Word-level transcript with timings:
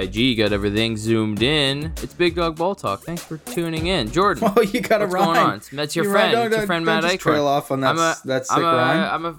PIG 0.00 0.38
got 0.38 0.52
everything 0.52 0.96
zoomed 0.96 1.42
in. 1.42 1.92
It's 2.02 2.14
Big 2.14 2.34
Dog 2.34 2.56
Ball 2.56 2.74
Talk. 2.74 3.02
Thanks 3.02 3.22
for 3.22 3.36
tuning 3.38 3.88
in, 3.88 4.10
Jordan. 4.10 4.50
Oh, 4.56 4.60
you 4.62 4.80
got 4.80 5.02
a 5.02 5.04
what's 5.04 5.14
rhyme. 5.14 5.26
going 5.26 5.38
on? 5.38 5.60
That's 5.72 5.94
your 5.96 6.06
You 6.06 6.10
friend. 6.12 6.34
rhyme- 6.34 6.46
It's 6.46 6.56
your 6.56 6.66
friend 6.66 6.84
Matt 6.86 7.04
Eichhorn. 7.04 7.18
trail 7.20 7.46
off 7.46 7.70
on 7.70 7.80
that, 7.80 7.90
I'm 7.90 7.98
a, 7.98 8.16
that 8.24 8.46
sick 8.46 8.56
I'm 8.56 8.64
a, 8.64 8.66
rhyme. 8.66 9.10
I'm 9.14 9.24
a, 9.26 9.38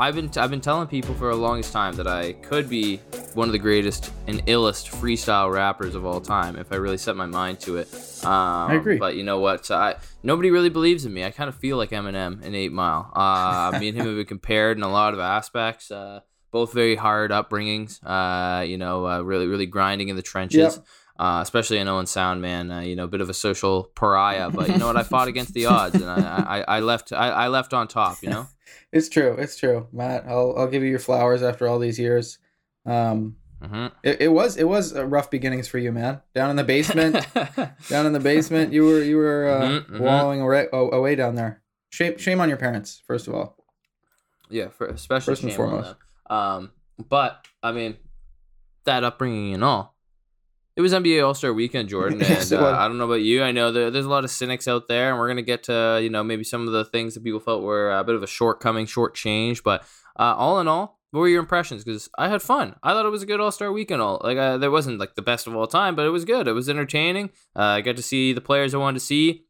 I've 0.00 0.14
been 0.14 0.30
I've 0.36 0.50
been 0.50 0.60
telling 0.60 0.86
people 0.86 1.14
for 1.16 1.28
the 1.30 1.36
longest 1.36 1.72
time 1.72 1.94
that 1.96 2.06
I 2.06 2.34
could 2.34 2.68
be 2.68 2.98
one 3.34 3.48
of 3.48 3.52
the 3.52 3.58
greatest 3.58 4.12
and 4.28 4.44
illest 4.46 4.88
freestyle 4.90 5.52
rappers 5.52 5.96
of 5.96 6.06
all 6.06 6.20
time 6.20 6.54
if 6.56 6.72
I 6.72 6.76
really 6.76 6.98
set 6.98 7.16
my 7.16 7.26
mind 7.26 7.58
to 7.60 7.78
it. 7.78 7.92
Um, 8.24 8.70
I 8.70 8.74
agree. 8.74 8.98
But 8.98 9.16
you 9.16 9.24
know 9.24 9.40
what? 9.40 9.68
I 9.72 9.96
nobody 10.22 10.50
really 10.52 10.68
believes 10.68 11.04
in 11.04 11.12
me. 11.12 11.24
I 11.24 11.30
kind 11.32 11.48
of 11.48 11.56
feel 11.56 11.76
like 11.76 11.90
Eminem 11.90 12.42
in 12.44 12.54
Eight 12.54 12.70
Mile. 12.72 13.10
Uh, 13.12 13.76
me 13.80 13.88
and 13.88 13.96
him 13.98 14.06
have 14.06 14.14
been 14.16 14.24
compared 14.26 14.76
in 14.76 14.84
a 14.84 14.88
lot 14.88 15.14
of 15.14 15.20
aspects. 15.20 15.90
Uh, 15.90 16.20
both 16.50 16.72
very 16.72 16.96
hard 16.96 17.30
upbringings. 17.30 18.00
Uh, 18.04 18.62
you 18.62 18.78
know, 18.78 19.06
uh, 19.06 19.20
really 19.20 19.46
really 19.46 19.66
grinding 19.66 20.08
in 20.08 20.16
the 20.16 20.22
trenches. 20.22 20.76
Yep. 20.76 20.84
Uh, 21.18 21.40
especially 21.42 21.78
in 21.78 21.88
Owen 21.88 22.06
Sound, 22.06 22.40
man. 22.40 22.70
Uh, 22.70 22.78
you 22.80 22.94
know, 22.94 23.02
a 23.04 23.08
bit 23.08 23.20
of 23.20 23.28
a 23.28 23.34
social 23.34 23.90
pariah, 23.96 24.50
but 24.50 24.68
you 24.68 24.78
know 24.78 24.86
what? 24.86 24.96
I 24.96 25.02
fought 25.02 25.26
against 25.34 25.52
the 25.52 25.66
odds, 25.66 25.96
and 25.96 26.08
I, 26.08 26.62
I, 26.68 26.76
I 26.76 26.80
left. 26.80 27.12
I, 27.12 27.30
I 27.30 27.48
left 27.48 27.74
on 27.74 27.88
top. 27.88 28.22
You 28.22 28.30
know. 28.30 28.46
It's 28.92 29.08
true. 29.10 29.34
It's 29.38 29.56
true, 29.56 29.86
Matt. 29.92 30.24
I'll 30.28 30.54
I'll 30.56 30.66
give 30.68 30.82
you 30.82 30.88
your 30.90 30.98
flowers 30.98 31.42
after 31.42 31.66
all 31.68 31.78
these 31.78 31.98
years. 31.98 32.38
Um, 32.86 33.36
hmm 33.62 33.86
it, 34.02 34.20
it 34.22 34.28
was 34.28 34.56
it 34.56 34.64
was 34.68 34.94
uh, 34.96 35.04
rough 35.04 35.30
beginnings 35.30 35.66
for 35.68 35.78
you, 35.78 35.90
man. 35.92 36.20
Down 36.34 36.48
in 36.50 36.56
the 36.56 36.64
basement, 36.64 37.14
down 37.88 38.06
in 38.06 38.12
the 38.12 38.20
basement, 38.20 38.72
you 38.72 38.84
were 38.84 39.02
you 39.02 39.16
were 39.16 39.48
uh, 39.48 39.62
Mhm, 39.68 39.90
mhm. 39.90 40.00
wallowing 40.00 40.40
away, 40.40 40.68
away 40.72 41.16
down 41.16 41.34
there. 41.34 41.62
Shame 41.90 42.16
shame 42.18 42.40
on 42.40 42.48
your 42.48 42.56
parents, 42.58 43.02
first 43.06 43.26
of 43.28 43.34
all. 43.34 43.56
yeah, 44.50 44.68
for, 44.68 44.86
especially 44.86 45.32
First 45.32 45.42
and 45.44 45.52
foremost. 45.52 45.96
Um, 46.28 46.72
but 47.08 47.46
I 47.62 47.72
mean, 47.72 47.96
that 48.84 49.04
upbringing 49.04 49.54
and 49.54 49.64
all, 49.64 49.94
it 50.76 50.80
was 50.80 50.92
NBA 50.92 51.24
All 51.26 51.34
Star 51.34 51.52
Weekend, 51.52 51.88
Jordan. 51.90 52.22
And 52.22 52.52
uh. 52.52 52.76
I 52.78 52.86
don't 52.88 52.98
know 52.98 53.04
about 53.04 53.22
you. 53.22 53.42
I 53.42 53.52
know 53.52 53.72
there, 53.72 53.90
there's 53.90 54.06
a 54.06 54.10
lot 54.10 54.24
of 54.24 54.30
cynics 54.30 54.68
out 54.68 54.88
there, 54.88 55.10
and 55.10 55.18
we're 55.18 55.28
gonna 55.28 55.42
get 55.42 55.64
to 55.64 55.98
you 56.02 56.10
know 56.10 56.22
maybe 56.22 56.44
some 56.44 56.66
of 56.66 56.72
the 56.72 56.84
things 56.84 57.14
that 57.14 57.24
people 57.24 57.40
felt 57.40 57.62
were 57.62 57.96
a 57.96 58.04
bit 58.04 58.14
of 58.14 58.22
a 58.22 58.26
shortcoming, 58.26 58.86
short 58.86 59.14
change. 59.14 59.62
But 59.62 59.82
uh, 60.18 60.34
all 60.36 60.60
in 60.60 60.68
all, 60.68 60.98
what 61.10 61.20
were 61.20 61.28
your 61.28 61.40
impressions? 61.40 61.84
Because 61.84 62.08
I 62.18 62.28
had 62.28 62.42
fun. 62.42 62.76
I 62.82 62.92
thought 62.92 63.06
it 63.06 63.10
was 63.10 63.22
a 63.22 63.26
good 63.26 63.40
All 63.40 63.50
Star 63.50 63.72
Weekend. 63.72 64.02
All 64.02 64.20
like 64.22 64.38
uh, 64.38 64.58
there 64.58 64.70
wasn't 64.70 64.98
like 64.98 65.14
the 65.14 65.22
best 65.22 65.46
of 65.46 65.56
all 65.56 65.66
time, 65.66 65.96
but 65.96 66.06
it 66.06 66.10
was 66.10 66.24
good. 66.24 66.46
It 66.46 66.52
was 66.52 66.68
entertaining. 66.68 67.30
Uh, 67.56 67.62
I 67.62 67.80
got 67.80 67.96
to 67.96 68.02
see 68.02 68.32
the 68.32 68.40
players 68.40 68.74
I 68.74 68.78
wanted 68.78 69.00
to 69.00 69.04
see. 69.04 69.44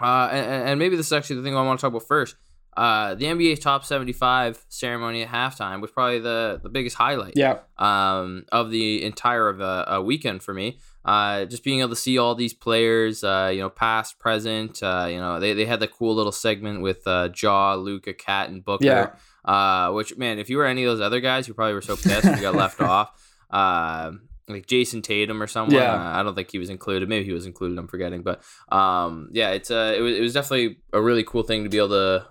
Uh, 0.00 0.28
and, 0.30 0.68
and 0.68 0.78
maybe 0.78 0.96
this 0.96 1.06
is 1.06 1.12
actually 1.12 1.36
the 1.36 1.42
thing 1.42 1.56
I 1.56 1.62
want 1.62 1.80
to 1.80 1.82
talk 1.82 1.90
about 1.90 2.06
first. 2.06 2.36
Uh, 2.78 3.16
the 3.16 3.24
NBA 3.24 3.60
Top 3.60 3.84
75 3.84 4.64
ceremony 4.68 5.22
at 5.22 5.28
halftime 5.30 5.80
was 5.80 5.90
probably 5.90 6.20
the, 6.20 6.60
the 6.62 6.68
biggest 6.68 6.94
highlight 6.94 7.32
Yeah, 7.34 7.58
um, 7.76 8.44
of 8.52 8.70
the 8.70 9.02
entire 9.02 9.48
of 9.48 9.60
a, 9.60 9.84
a 9.88 10.00
weekend 10.00 10.44
for 10.44 10.54
me. 10.54 10.78
Uh, 11.04 11.44
just 11.46 11.64
being 11.64 11.80
able 11.80 11.88
to 11.88 11.96
see 11.96 12.18
all 12.18 12.36
these 12.36 12.54
players, 12.54 13.24
uh, 13.24 13.50
you 13.52 13.58
know, 13.58 13.68
past, 13.68 14.20
present. 14.20 14.80
Uh, 14.80 15.08
you 15.10 15.18
know, 15.18 15.40
they, 15.40 15.54
they 15.54 15.64
had 15.64 15.80
the 15.80 15.88
cool 15.88 16.14
little 16.14 16.30
segment 16.30 16.80
with 16.80 17.04
uh, 17.04 17.30
Ja, 17.42 17.74
Luka, 17.74 18.14
Cat, 18.14 18.48
and 18.48 18.64
Booker. 18.64 18.84
Yeah. 18.84 19.10
Uh, 19.44 19.90
which 19.92 20.16
man, 20.16 20.38
if 20.38 20.48
you 20.48 20.56
were 20.58 20.66
any 20.66 20.84
of 20.84 20.96
those 20.96 21.04
other 21.04 21.18
guys, 21.18 21.48
you 21.48 21.54
probably 21.54 21.74
were 21.74 21.82
so 21.82 21.96
pissed 21.96 22.26
you 22.26 22.40
got 22.40 22.54
left 22.54 22.80
off. 22.94 23.10
Uh, 23.50 24.12
like 24.48 24.66
Jayson 24.66 25.02
Tatum 25.02 25.42
or 25.42 25.48
someone. 25.48 25.74
Yeah. 25.74 25.94
Uh, 25.94 26.20
I 26.20 26.22
don't 26.22 26.36
think 26.36 26.52
he 26.52 26.58
was 26.58 26.70
included. 26.70 27.08
Maybe 27.08 27.24
he 27.24 27.32
was 27.32 27.44
included. 27.44 27.76
I'm 27.76 27.88
forgetting, 27.88 28.22
but 28.22 28.42
um, 28.68 29.30
yeah, 29.32 29.50
it's 29.50 29.70
uh, 29.70 29.94
it 29.96 30.00
was 30.00 30.16
it 30.16 30.20
was 30.20 30.32
definitely 30.32 30.78
a 30.92 31.02
really 31.02 31.24
cool 31.24 31.42
thing 31.42 31.64
to 31.64 31.70
be 31.70 31.78
able 31.78 31.88
to 31.88 32.26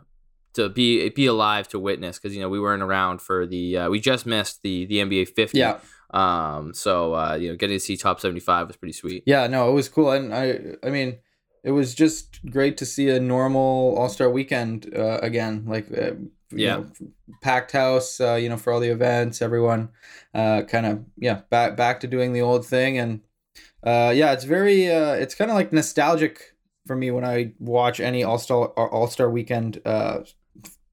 to 0.58 0.69
be 0.69 1.09
be 1.09 1.25
alive 1.25 1.67
to 1.69 1.80
witness 1.80 2.19
because 2.19 2.36
you 2.36 2.41
know 2.41 2.50
we 2.50 2.59
weren't 2.59 2.83
around 2.83 3.22
for 3.22 3.47
the 3.47 3.77
uh, 3.77 3.89
we 3.89 4.00
just 4.00 4.25
missed 4.25 4.61
the 4.61 4.86
the 4.86 4.97
NBA 5.00 5.29
50. 5.29 5.57
yeah, 5.57 5.79
Um. 6.12 6.73
So 6.73 7.16
uh, 7.16 7.35
you 7.40 7.50
know, 7.50 7.56
getting 7.56 7.78
to 7.78 7.79
see 7.79 7.97
top 7.97 8.19
75 8.19 8.67
was 8.67 8.78
pretty 8.78 8.94
sweet. 8.94 9.23
yeah. 9.25 9.47
No, 9.47 9.69
it 9.69 9.73
was 9.73 9.90
cool, 9.90 10.12
and 10.12 10.34
I 10.34 10.75
I 10.84 10.90
mean, 10.90 11.17
it 11.63 11.72
was 11.72 11.96
just 11.96 12.40
great 12.46 12.78
to 12.78 12.85
see 12.85 13.09
a 13.09 13.19
normal 13.19 13.96
All 13.97 14.09
Star 14.09 14.29
weekend 14.29 14.94
uh, 14.96 15.19
again. 15.22 15.66
Like, 15.67 15.88
uh, 15.91 16.12
you 16.51 16.66
Yeah. 16.66 16.75
know, 16.78 16.85
packed 17.41 17.72
house. 17.73 18.22
Uh, 18.22 18.35
you 18.35 18.47
know, 18.50 18.57
for 18.57 18.72
all 18.73 18.79
the 18.79 18.90
events, 18.91 19.41
everyone, 19.41 19.90
uh, 20.34 20.62
kind 20.63 20.85
of 20.85 21.03
yeah, 21.17 21.41
back 21.50 21.75
back 21.75 22.00
to 22.01 22.07
doing 22.07 22.31
the 22.34 22.41
old 22.41 22.66
thing, 22.66 22.97
and 22.97 23.22
uh, 23.84 24.12
yeah, 24.16 24.31
it's 24.34 24.46
very 24.46 24.90
uh, 24.90 25.13
it's 25.13 25.35
kind 25.35 25.51
of 25.51 25.56
like 25.56 25.73
nostalgic 25.73 26.56
for 26.88 26.96
me 26.96 27.12
when 27.12 27.25
I 27.25 27.51
watch 27.59 28.00
any 28.00 28.23
All 28.23 28.38
Star 28.40 28.67
All 28.67 29.07
Star 29.07 29.29
weekend 29.29 29.81
uh, 29.85 30.19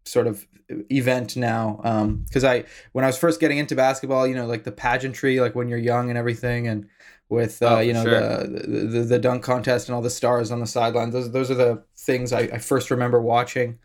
sort 0.04 0.26
of 0.26 0.46
event 0.90 1.36
now 1.36 1.78
because 2.26 2.44
I 2.44 2.64
when 2.92 3.04
I 3.04 3.08
was 3.08 3.18
first 3.18 3.40
getting 3.40 3.58
into 3.58 3.74
basketball 3.76 4.26
you 4.26 4.34
know 4.34 4.46
like 4.46 4.64
the 4.64 4.72
pageantry 4.72 5.40
like 5.40 5.54
when 5.54 5.68
you're 5.68 5.78
young 5.78 6.08
and 6.08 6.18
everything 6.18 6.66
and 6.68 6.88
with 7.28 7.62
uh, 7.62 7.66
Oh, 7.66 7.80
you 7.80 7.92
know 7.92 8.02
sure. 8.04 8.20
the, 8.20 8.86
the 8.86 9.00
the 9.02 9.18
dunk 9.18 9.42
contest 9.42 9.88
and 9.88 9.94
all 9.96 10.02
the 10.02 10.10
stars 10.10 10.50
on 10.50 10.60
the 10.60 10.66
sidelines 10.66 11.12
those 11.12 11.30
those 11.32 11.50
are 11.50 11.54
the 11.54 11.82
things 11.96 12.32
I, 12.32 12.40
I 12.40 12.58
first 12.58 12.90
remember 12.90 13.20
watching. 13.20 13.78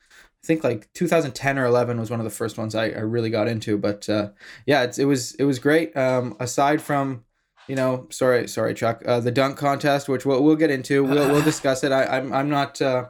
I 0.43 0.47
think 0.47 0.63
like 0.63 0.91
2010 0.93 1.57
or 1.59 1.65
11 1.65 1.99
was 1.99 2.09
one 2.09 2.21
of 2.21 2.23
the 2.23 2.29
first 2.29 2.57
ones 2.57 2.73
I, 2.75 2.85
I 2.89 2.99
really 2.99 3.29
got 3.29 3.47
into 3.49 3.77
but 3.77 4.07
uh, 4.09 4.29
yeah 4.65 4.83
it's, 4.83 4.97
it 4.97 5.05
was 5.05 5.35
it 5.35 5.43
was 5.45 5.59
great. 5.59 5.95
Um, 5.97 6.35
aside 6.39 6.81
from 6.81 7.25
you 7.67 7.75
know 7.75 8.07
sorry 8.09 8.47
sorry 8.47 8.73
Chuck 8.73 9.03
uh, 9.05 9.19
the 9.19 9.31
dunk 9.31 9.57
contest 9.57 10.07
which 10.09 10.25
we'll, 10.25 10.41
we'll 10.43 10.55
get 10.55 10.71
into 10.71 11.03
we'll, 11.03 11.29
we'll 11.29 11.41
discuss 11.53 11.83
it. 11.83 11.91
I, 11.91 12.05
I'm, 12.05 12.31
I'm 12.33 12.49
not 12.49 12.81
uh, 12.81 13.07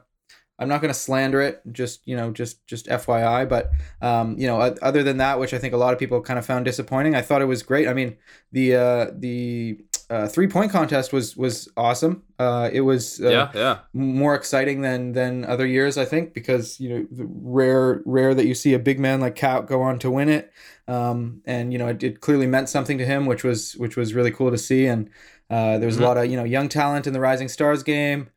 I'm 0.60 0.68
not 0.68 0.82
going 0.82 0.94
to 0.94 1.00
slander 1.00 1.42
it. 1.42 1.62
Just 1.72 2.02
you 2.08 2.16
know, 2.16 2.32
just 2.32 2.66
just 2.68 2.88
FYI. 2.88 3.48
But 3.48 3.72
um, 4.02 4.38
you 4.38 4.48
know, 4.48 4.60
other 4.60 5.04
than 5.04 5.18
that, 5.18 5.40
which 5.40 5.54
I 5.54 5.58
think 5.58 5.74
a 5.74 5.78
lot 5.78 5.94
of 5.94 6.00
people 6.00 6.22
kind 6.22 6.38
of 6.38 6.46
found 6.46 6.66
disappointing, 6.66 7.16
I 7.16 7.22
thought 7.22 7.42
it 7.42 7.46
was 7.46 7.64
great. 7.64 7.88
I 7.88 7.94
mean, 7.94 8.18
the 8.52 8.76
uh, 8.76 9.12
the 9.18 9.80
uh, 10.10 10.28
three 10.28 10.48
point 10.48 10.72
contest 10.72 11.14
was 11.14 11.38
was 11.38 11.70
awesome. 11.78 12.24
Uh, 12.40 12.70
it 12.74 12.82
was 12.82 13.22
uh, 13.22 13.30
yeah. 13.30 13.52
Yeah. 13.54 13.78
more 13.94 14.36
exciting 14.36 14.82
than 14.82 15.12
than 15.14 15.46
other 15.46 15.66
years, 15.68 15.98
I 15.98 16.06
think, 16.06 16.34
because 16.34 16.80
you 16.80 16.90
know, 16.90 17.08
the 17.12 17.28
rare 17.30 18.02
rare 18.06 18.34
that 18.34 18.46
you 18.46 18.56
see 18.56 18.74
a 18.74 18.80
big 18.80 19.00
man 19.00 19.20
like 19.22 19.36
Cat 19.36 19.68
go 19.68 19.82
on 19.82 20.00
to 20.00 20.12
win 20.12 20.30
it. 20.30 20.52
Um, 20.88 21.42
and 21.46 21.72
you 21.72 21.78
know, 21.78 21.88
it, 21.90 22.04
it 22.04 22.22
clearly 22.22 22.48
meant 22.48 22.70
something 22.70 22.98
to 22.98 23.06
him, 23.06 23.26
which 23.28 23.44
was 23.44 23.74
which 23.74 23.96
was 23.96 24.14
really 24.16 24.32
cool 24.32 24.50
to 24.52 24.58
see. 24.58 24.88
And 24.88 25.10
uh, 25.52 25.78
there 25.78 25.86
was 25.86 25.98
Mhm. 25.98 26.02
a 26.02 26.04
lot 26.06 26.18
of 26.18 26.26
you 26.26 26.38
know 26.38 26.44
young 26.44 26.70
talent 26.70 27.06
in 27.06 27.14
the 27.14 27.20
Rising 27.20 27.48
Stars 27.48 27.84
game. 27.84 28.30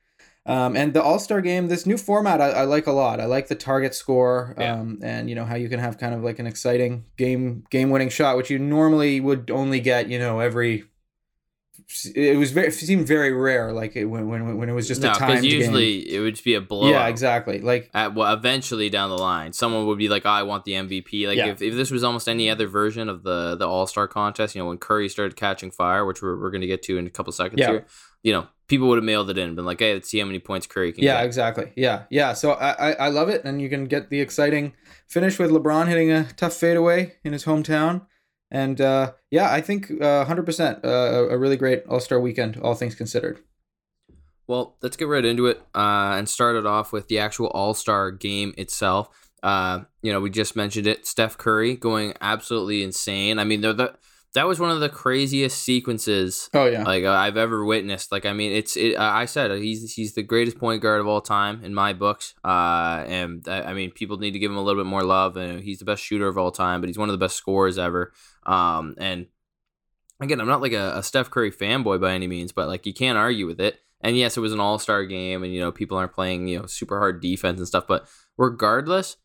Um, 0.44 0.74
and 0.76 0.92
the 0.92 1.00
All 1.02 1.20
Star 1.20 1.40
game, 1.40 1.68
this 1.68 1.86
new 1.86 1.96
format, 1.96 2.40
I, 2.40 2.48
I 2.50 2.64
like 2.64 2.88
a 2.88 2.92
lot. 2.92 3.20
I 3.20 3.26
like 3.26 3.46
the 3.46 3.54
target 3.54 3.94
score, 3.94 4.54
Yeah. 4.58 4.74
um, 4.80 4.98
and 5.02 5.28
you 5.28 5.36
know 5.36 5.44
how 5.44 5.54
you 5.54 5.68
can 5.68 5.78
have 5.78 5.98
kind 5.98 6.14
of 6.14 6.24
like 6.24 6.40
an 6.40 6.46
exciting 6.48 7.04
game 7.16 7.64
game 7.70 7.90
winning 7.90 8.08
shot, 8.08 8.36
which 8.36 8.50
you 8.50 8.58
normally 8.58 9.20
would 9.20 9.50
only 9.52 9.78
get, 9.80 10.08
you 10.08 10.18
know, 10.18 10.40
every. 10.40 10.84
It 12.14 12.38
was 12.38 12.52
very 12.52 12.68
it 12.68 12.72
seemed 12.72 13.06
very 13.06 13.32
rare, 13.32 13.70
like 13.72 13.96
it, 13.96 14.06
when 14.06 14.28
when 14.28 14.56
when 14.56 14.68
it 14.68 14.72
was 14.72 14.88
just 14.88 15.02
no, 15.02 15.12
a 15.12 15.14
timed 15.14 15.44
usually 15.44 16.02
game. 16.04 16.14
it 16.16 16.20
would 16.20 16.34
just 16.34 16.44
be 16.44 16.54
a 16.54 16.60
blowout. 16.60 16.90
Yeah, 16.90 17.06
exactly. 17.08 17.60
Like 17.60 17.90
At, 17.92 18.14
well, 18.14 18.32
eventually 18.32 18.88
down 18.88 19.10
the 19.10 19.18
line, 19.18 19.52
someone 19.52 19.86
would 19.86 19.98
be 19.98 20.08
like, 20.08 20.24
"I 20.24 20.42
want 20.42 20.64
the 20.64 20.72
MVP." 20.72 21.26
Like 21.26 21.36
Yeah. 21.36 21.48
if, 21.48 21.60
if 21.60 21.74
this 21.74 21.90
was 21.90 22.02
almost 22.02 22.28
any 22.28 22.48
other 22.48 22.66
version 22.66 23.08
of 23.10 23.22
the 23.24 23.56
the 23.56 23.68
All 23.68 23.86
Star 23.86 24.08
contest, 24.08 24.54
you 24.54 24.62
know, 24.62 24.68
when 24.68 24.78
Curry 24.78 25.08
started 25.08 25.36
catching 25.36 25.70
fire, 25.70 26.06
which 26.06 26.22
we're, 26.22 26.40
we're 26.40 26.50
going 26.50 26.62
to 26.62 26.66
get 26.66 26.82
to 26.84 26.96
in 26.98 27.06
a 27.06 27.10
couple 27.10 27.32
seconds 27.32 27.60
Yeah. 27.60 27.70
here, 27.70 27.86
you 28.22 28.32
know, 28.32 28.46
people 28.72 28.88
would 28.88 28.96
have 28.96 29.04
mailed 29.04 29.28
it 29.28 29.36
in, 29.36 29.48
and 29.48 29.56
been 29.56 29.66
like, 29.66 29.80
"Hey, 29.80 29.92
let's 29.92 30.08
see 30.08 30.18
how 30.18 30.24
many 30.24 30.38
points 30.38 30.66
Curry 30.66 30.94
can 30.94 31.04
yeah, 31.04 31.18
get." 31.18 31.26
exactly. 31.26 31.72
Yeah, 31.76 32.04
yeah. 32.08 32.32
So 32.32 32.52
I, 32.52 32.70
I 32.70 32.92
I 32.92 33.08
love 33.08 33.28
it, 33.28 33.44
and 33.44 33.60
you 33.60 33.68
can 33.68 33.84
get 33.84 34.08
the 34.08 34.18
exciting 34.18 34.72
finish 35.08 35.38
with 35.38 35.50
LeBron 35.50 35.88
hitting 35.88 36.10
a 36.10 36.24
tough 36.38 36.54
fadeaway 36.54 37.16
in 37.22 37.34
his 37.34 37.44
hometown. 37.44 38.06
And 38.50 38.80
uh, 38.80 39.12
yeah, 39.30 39.52
I 39.52 39.60
think 39.60 39.90
uh, 39.90 40.24
100% 40.24 40.84
uh, 40.84 40.88
a 40.88 41.28
a 41.34 41.38
really 41.38 41.58
great 41.58 41.84
All 41.86 42.00
Star 42.00 42.18
weekend, 42.18 42.56
all 42.62 42.74
things 42.74 42.94
considered. 42.94 43.40
Well, 44.46 44.78
let's 44.80 44.96
get 44.96 45.08
right 45.08 45.24
into 45.24 45.46
it 45.46 45.58
uh, 45.74 46.16
and 46.16 46.26
start 46.26 46.56
it 46.56 46.64
off 46.64 46.92
with 46.92 47.08
the 47.08 47.18
actual 47.18 47.48
All 47.48 47.74
Star 47.74 48.10
game 48.10 48.54
itself. 48.56 49.10
Uh, 49.42 49.80
you 50.00 50.12
know, 50.12 50.20
we 50.20 50.30
just 50.30 50.56
mentioned 50.56 50.86
it. 50.86 51.06
Steph 51.06 51.36
Curry 51.36 51.76
going 51.76 52.14
absolutely 52.22 52.82
insane. 52.82 53.38
I 53.38 53.44
mean, 53.44 53.60
they're 53.60 53.74
the 53.74 53.94
that 54.34 54.46
was 54.46 54.58
one 54.58 54.70
of 54.70 54.80
the 54.80 54.88
craziest 54.88 55.62
sequences 55.62 56.48
Oh 56.54 56.66
yeah, 56.66 56.84
like 56.84 57.04
uh, 57.04 57.12
I've 57.12 57.36
ever 57.36 57.64
witnessed. 57.64 58.10
Like 58.12 58.24
I 58.24 58.32
mean, 58.32 58.52
it's 58.52 58.76
it. 58.76 58.96
I 58.98 59.26
said 59.26 59.50
uh, 59.50 59.54
he's 59.54 59.94
he's 59.94 60.14
the 60.14 60.22
greatest 60.22 60.58
point 60.58 60.82
guard 60.82 61.00
of 61.00 61.06
all 61.06 61.20
time 61.20 61.62
in 61.64 61.74
my 61.74 61.92
books. 61.92 62.34
Uh, 62.44 63.04
and 63.06 63.46
I, 63.46 63.62
I 63.62 63.74
mean, 63.74 63.90
people 63.90 64.18
need 64.18 64.32
to 64.32 64.38
give 64.38 64.50
him 64.50 64.56
a 64.56 64.62
little 64.62 64.82
bit 64.82 64.88
more 64.88 65.02
love. 65.04 65.36
And 65.36 65.60
he's 65.60 65.78
the 65.78 65.84
best 65.84 66.02
shooter 66.02 66.28
of 66.28 66.38
all 66.38 66.50
time, 66.50 66.80
but 66.80 66.88
he's 66.88 66.98
one 66.98 67.08
of 67.08 67.12
the 67.12 67.24
best 67.24 67.36
scorers 67.36 67.78
ever. 67.78 68.12
Um, 68.44 68.94
and 68.98 69.26
again, 70.20 70.40
I'm 70.40 70.48
not 70.48 70.62
like 70.62 70.72
a, 70.72 70.96
a 70.96 71.02
Steph 71.02 71.30
Curry 71.30 71.52
fanboy 71.52 72.00
by 72.00 72.12
any 72.12 72.26
means, 72.26 72.52
but 72.52 72.68
like 72.68 72.86
you 72.86 72.94
can't 72.94 73.18
argue 73.18 73.46
with 73.46 73.60
it. 73.60 73.80
And 74.00 74.16
yes, 74.16 74.36
it 74.36 74.40
was 74.40 74.52
an 74.52 74.60
All 74.60 74.78
Star 74.78 75.04
game, 75.04 75.44
and 75.44 75.54
you 75.54 75.60
know 75.60 75.70
people 75.70 75.96
aren't 75.96 76.12
playing 76.14 76.48
you 76.48 76.58
know 76.58 76.66
super 76.66 76.98
hard 76.98 77.20
defense 77.20 77.58
and 77.58 77.68
stuff. 77.68 77.86
But 77.86 78.08
regardless, 78.36 79.16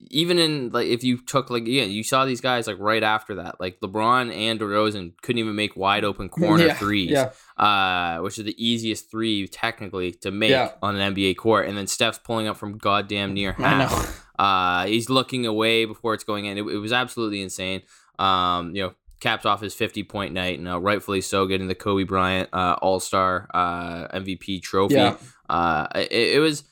even 0.00 0.38
in 0.38 0.70
like 0.70 0.86
if 0.86 1.02
you 1.02 1.18
took 1.18 1.50
like 1.50 1.66
yeah, 1.66 1.82
you 1.84 2.02
saw 2.04 2.24
these 2.24 2.40
guys 2.40 2.66
like 2.66 2.78
right 2.78 3.02
after 3.02 3.34
that, 3.36 3.60
like 3.60 3.80
LeBron 3.80 4.32
and 4.34 4.60
DeRozan 4.60 5.12
couldn't 5.22 5.38
even 5.40 5.56
make 5.56 5.76
wide 5.76 6.04
open 6.04 6.28
corner 6.28 6.66
yeah, 6.66 6.74
threes, 6.74 7.10
Yeah, 7.10 7.30
uh, 7.56 8.20
which 8.20 8.38
is 8.38 8.44
the 8.44 8.54
easiest 8.64 9.10
three 9.10 9.48
technically 9.48 10.12
to 10.12 10.30
make 10.30 10.50
Yeah. 10.50 10.72
on 10.82 10.96
an 10.96 11.14
NBA 11.14 11.36
court. 11.36 11.66
And 11.68 11.76
then 11.76 11.86
Steph's 11.86 12.18
pulling 12.18 12.46
up 12.46 12.56
from 12.56 12.78
goddamn 12.78 13.34
near 13.34 13.52
half. 13.52 14.24
Uh, 14.38 14.86
he's 14.86 15.10
looking 15.10 15.46
away 15.46 15.84
before 15.84 16.14
it's 16.14 16.24
going 16.24 16.44
in. 16.44 16.56
It, 16.58 16.62
it 16.62 16.78
was 16.78 16.92
absolutely 16.92 17.42
insane. 17.42 17.82
Um, 18.20 18.74
you 18.74 18.82
know, 18.82 18.92
caps 19.20 19.44
off 19.44 19.60
his 19.60 19.74
50 19.74 20.04
point 20.04 20.32
night, 20.32 20.60
and 20.60 20.68
uh, 20.68 20.78
rightfully 20.80 21.20
so, 21.20 21.46
getting 21.46 21.66
the 21.66 21.74
Kobe 21.74 22.04
Bryant 22.04 22.48
uh, 22.52 22.76
All 22.80 23.00
Star 23.00 23.48
uh, 23.52 24.06
MVP 24.16 24.62
trophy. 24.62 24.94
Yeah. 24.94 25.16
Uh, 25.48 25.88
it, 25.96 26.36
it 26.36 26.40
was. 26.40 26.62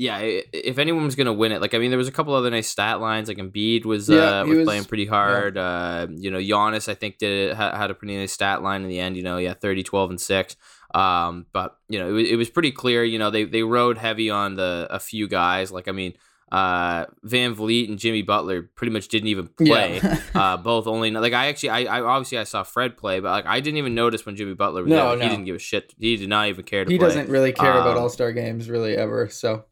Yeah, 0.00 0.18
if 0.20 0.78
anyone 0.78 1.04
was 1.04 1.14
gonna 1.14 1.32
win 1.34 1.52
it, 1.52 1.60
like 1.60 1.74
I 1.74 1.78
mean, 1.78 1.90
there 1.90 1.98
was 1.98 2.08
a 2.08 2.12
couple 2.12 2.32
other 2.34 2.48
nice 2.50 2.68
stat 2.68 3.00
lines. 3.02 3.28
Like 3.28 3.36
Embiid 3.36 3.84
was 3.84 4.08
Yeah, 4.08 4.40
uh, 4.40 4.46
was, 4.46 4.56
was- 4.56 4.64
playing 4.66 4.84
pretty 4.86 5.04
hard. 5.04 5.58
Uh, 5.58 6.06
you 6.10 6.30
know, 6.30 6.38
Giannis 6.38 6.88
I 6.88 6.94
think 6.94 7.18
did 7.18 7.54
had, 7.54 7.74
had 7.74 7.90
a 7.90 7.94
pretty 7.94 8.16
nice 8.16 8.32
stat 8.32 8.62
line 8.62 8.82
in 8.82 8.88
the 8.88 8.98
end. 8.98 9.18
You 9.18 9.22
know, 9.22 9.36
yeah, 9.36 9.52
30, 9.52 9.82
12, 9.82 10.10
and 10.10 10.18
six. 10.20 10.56
Um, 10.94 11.44
but 11.52 11.76
you 11.90 11.98
know, 11.98 12.08
it, 12.08 12.12
was- 12.12 12.28
it 12.30 12.36
was 12.36 12.48
pretty 12.48 12.70
clear. 12.72 13.04
You 13.04 13.18
know, 13.18 13.28
they 13.30 13.44
they 13.44 13.62
rode 13.62 13.98
heavy 13.98 14.30
on 14.30 14.54
the 14.56 14.86
a 14.90 14.98
few 14.98 15.28
guys. 15.28 15.70
Like 15.70 15.86
I 15.86 15.92
mean, 15.92 16.14
uh, 16.50 17.04
VanVleet 17.26 17.90
and 17.90 17.98
Jimmy 17.98 18.22
Butler 18.22 18.62
pretty 18.74 18.92
much 18.94 19.08
didn't 19.08 19.28
even 19.28 19.48
play. 19.48 20.00
Yeah. 20.02 20.18
uh, 20.34 20.56
both 20.56 20.86
only 20.86 21.10
like 21.10 21.34
I 21.34 21.48
actually 21.48 21.68
I, 21.70 21.98
I 21.98 22.00
obviously 22.00 22.38
I 22.38 22.44
saw 22.44 22.62
Fred 22.62 22.96
play, 22.96 23.20
but 23.20 23.30
like 23.30 23.46
I 23.46 23.60
didn't 23.60 23.76
even 23.76 23.94
notice 23.94 24.24
when 24.24 24.34
Jimmy 24.34 24.54
Butler 24.54 24.82
was 24.82 24.90
No, 24.90 25.10
there. 25.10 25.16
No. 25.18 25.22
He 25.24 25.28
didn't 25.28 25.44
give 25.44 25.56
a 25.56 25.60
shit. 25.60 25.94
He 25.98 26.16
did 26.16 26.28
not 26.30 26.48
even 26.48 26.64
care 26.64 26.86
to 26.86 26.90
he 26.90 26.96
play. 26.96 27.06
doesn't 27.08 27.28
really 27.28 27.52
care 27.52 27.72
about 27.72 27.98
Um, 27.98 28.02
All 28.04 28.08
Star 28.08 28.32
games 28.32 28.70
really 28.70 28.96
ever. 28.96 29.28
So 29.28 29.64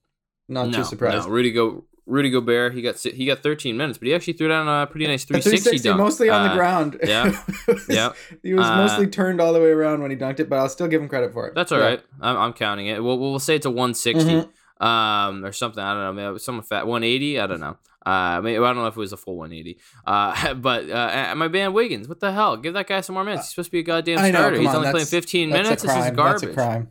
not 0.48 0.68
no, 0.68 0.78
too 0.78 0.84
surprised. 0.84 1.26
No, 1.26 1.32
Rudy 1.32 1.52
Go 1.52 1.84
Rudy 2.06 2.30
Gobert, 2.30 2.72
he 2.72 2.80
got 2.80 2.96
he 2.98 3.26
got 3.26 3.42
13 3.42 3.76
minutes, 3.76 3.98
but 3.98 4.08
he 4.08 4.14
actually 4.14 4.32
threw 4.32 4.48
down 4.48 4.66
a 4.66 4.86
pretty 4.86 5.06
nice 5.06 5.24
A 5.24 5.26
360, 5.26 5.78
dunk. 5.86 5.98
mostly 5.98 6.30
on 6.30 6.44
the 6.44 6.50
Uh, 6.52 6.54
ground. 6.56 6.98
yeah. 7.04 7.42
Yeah. 7.88 8.12
he 8.42 8.54
was 8.54 8.66
Uh, 8.66 8.76
mostly 8.76 9.06
turned 9.08 9.40
all 9.42 9.52
the 9.52 9.60
way 9.60 9.68
around 9.70 10.00
when 10.00 10.10
he 10.10 10.16
dunked 10.16 10.40
it, 10.40 10.48
but 10.48 10.58
I'll 10.58 10.70
still 10.70 10.88
give 10.88 11.02
him 11.02 11.08
credit 11.08 11.34
for 11.34 11.46
it. 11.48 11.54
That's 11.54 11.70
all 11.70 11.78
Yeah. 11.78 11.84
right. 11.84 12.00
I'm, 12.22 12.36
I'm 12.38 12.52
counting 12.54 12.86
it. 12.86 13.04
We'll, 13.04 13.18
we'll 13.18 13.38
say 13.38 13.56
it's 13.56 13.66
a 13.66 13.70
160 13.70 14.24
Mhm. 14.24 14.84
um, 14.86 15.44
or 15.44 15.52
something. 15.52 15.82
I 15.84 15.92
don't 15.92 16.16
know. 16.16 16.28
Maybe 16.30 16.38
some 16.38 16.62
fat 16.62 16.86
180. 16.86 17.40
I 17.40 17.46
don't 17.46 17.60
know. 17.60 17.76
Uh, 18.06 18.40
maybe, 18.42 18.56
I 18.56 18.60
don't 18.72 18.76
know 18.76 18.86
if 18.86 18.96
it 18.96 19.00
was 19.00 19.12
a 19.12 19.18
full 19.18 19.36
180. 19.36 19.78
Uh, 20.06 20.54
but 20.68 20.88
uh, 20.88 21.10
and 21.12 21.38
my 21.38 21.48
man 21.48 21.74
Wiggins, 21.74 22.08
what 22.08 22.20
the 22.20 22.32
hell? 22.32 22.56
Give 22.56 22.72
that 22.72 22.86
guy 22.86 23.02
some 23.02 23.14
more 23.14 23.24
minutes. 23.24 23.44
He's 23.48 23.50
supposed 23.50 23.66
to 23.68 23.72
be 23.72 23.80
a 23.80 23.82
goddamn 23.82 24.18
I 24.20 24.30
know, 24.30 24.38
starter. 24.38 24.56
He's 24.58 24.68
on, 24.68 24.76
only 24.76 24.90
playing 24.92 25.06
15 25.08 25.50
minutes. 25.50 25.82
This 25.82 25.90
is 25.94 26.10
garbage. 26.12 26.40
That's 26.40 26.42
a 26.44 26.54
crime. 26.54 26.88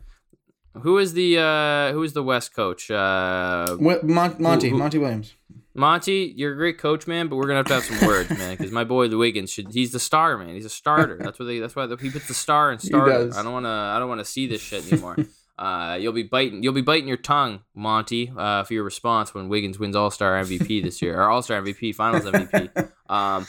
Who 0.82 0.98
is 0.98 1.12
the 1.14 1.38
uh, 1.38 1.92
who 1.92 2.02
is 2.02 2.12
the 2.12 2.22
West 2.22 2.54
coach? 2.54 2.90
Uh, 2.90 3.76
Mon- 3.80 4.36
Monty, 4.38 4.68
Who- 4.68 4.74
who- 4.76 4.78
Monty 4.78 4.98
Williams. 4.98 5.34
Monty, 5.74 6.32
you're 6.36 6.54
a 6.54 6.56
great 6.56 6.76
coach, 6.78 7.06
man, 7.06 7.28
but 7.28 7.36
we're 7.36 7.46
gonna 7.46 7.58
have 7.58 7.66
to 7.66 7.74
have 7.74 7.84
some 7.84 8.04
words, 8.08 8.30
man, 8.30 8.56
because 8.56 8.72
my 8.72 8.82
boy 8.82 9.06
the 9.06 9.16
Wiggins 9.16 9.52
should. 9.52 9.72
He's 9.72 9.92
the 9.92 10.00
star, 10.00 10.36
man. 10.36 10.54
He's 10.54 10.64
a 10.64 10.68
starter. 10.70 11.18
That's 11.20 11.38
what 11.38 11.44
they. 11.46 11.60
That's 11.60 11.76
why 11.76 11.86
the, 11.86 11.96
he 11.96 12.10
puts 12.10 12.26
the 12.26 12.34
star 12.34 12.72
in 12.72 12.80
starter. 12.80 13.30
I 13.36 13.42
don't 13.44 13.52
wanna. 13.52 13.92
I 13.94 13.98
don't 14.00 14.08
wanna 14.08 14.24
see 14.24 14.48
this 14.48 14.60
shit 14.60 14.90
anymore. 14.92 15.16
uh, 15.58 15.96
you'll 16.00 16.12
be 16.14 16.24
biting. 16.24 16.64
You'll 16.64 16.72
be 16.72 16.82
biting 16.82 17.06
your 17.06 17.16
tongue, 17.16 17.60
Monty, 17.76 18.32
uh, 18.36 18.64
for 18.64 18.74
your 18.74 18.82
response 18.82 19.34
when 19.34 19.48
Wiggins 19.48 19.78
wins 19.78 19.94
All 19.94 20.10
Star 20.10 20.34
MVP 20.42 20.82
this 20.82 21.00
year 21.00 21.16
or 21.20 21.28
All 21.30 21.42
Star 21.42 21.62
MVP, 21.62 21.94
Finals 21.94 22.24
MVP. 22.24 22.90
Um, 23.08 23.46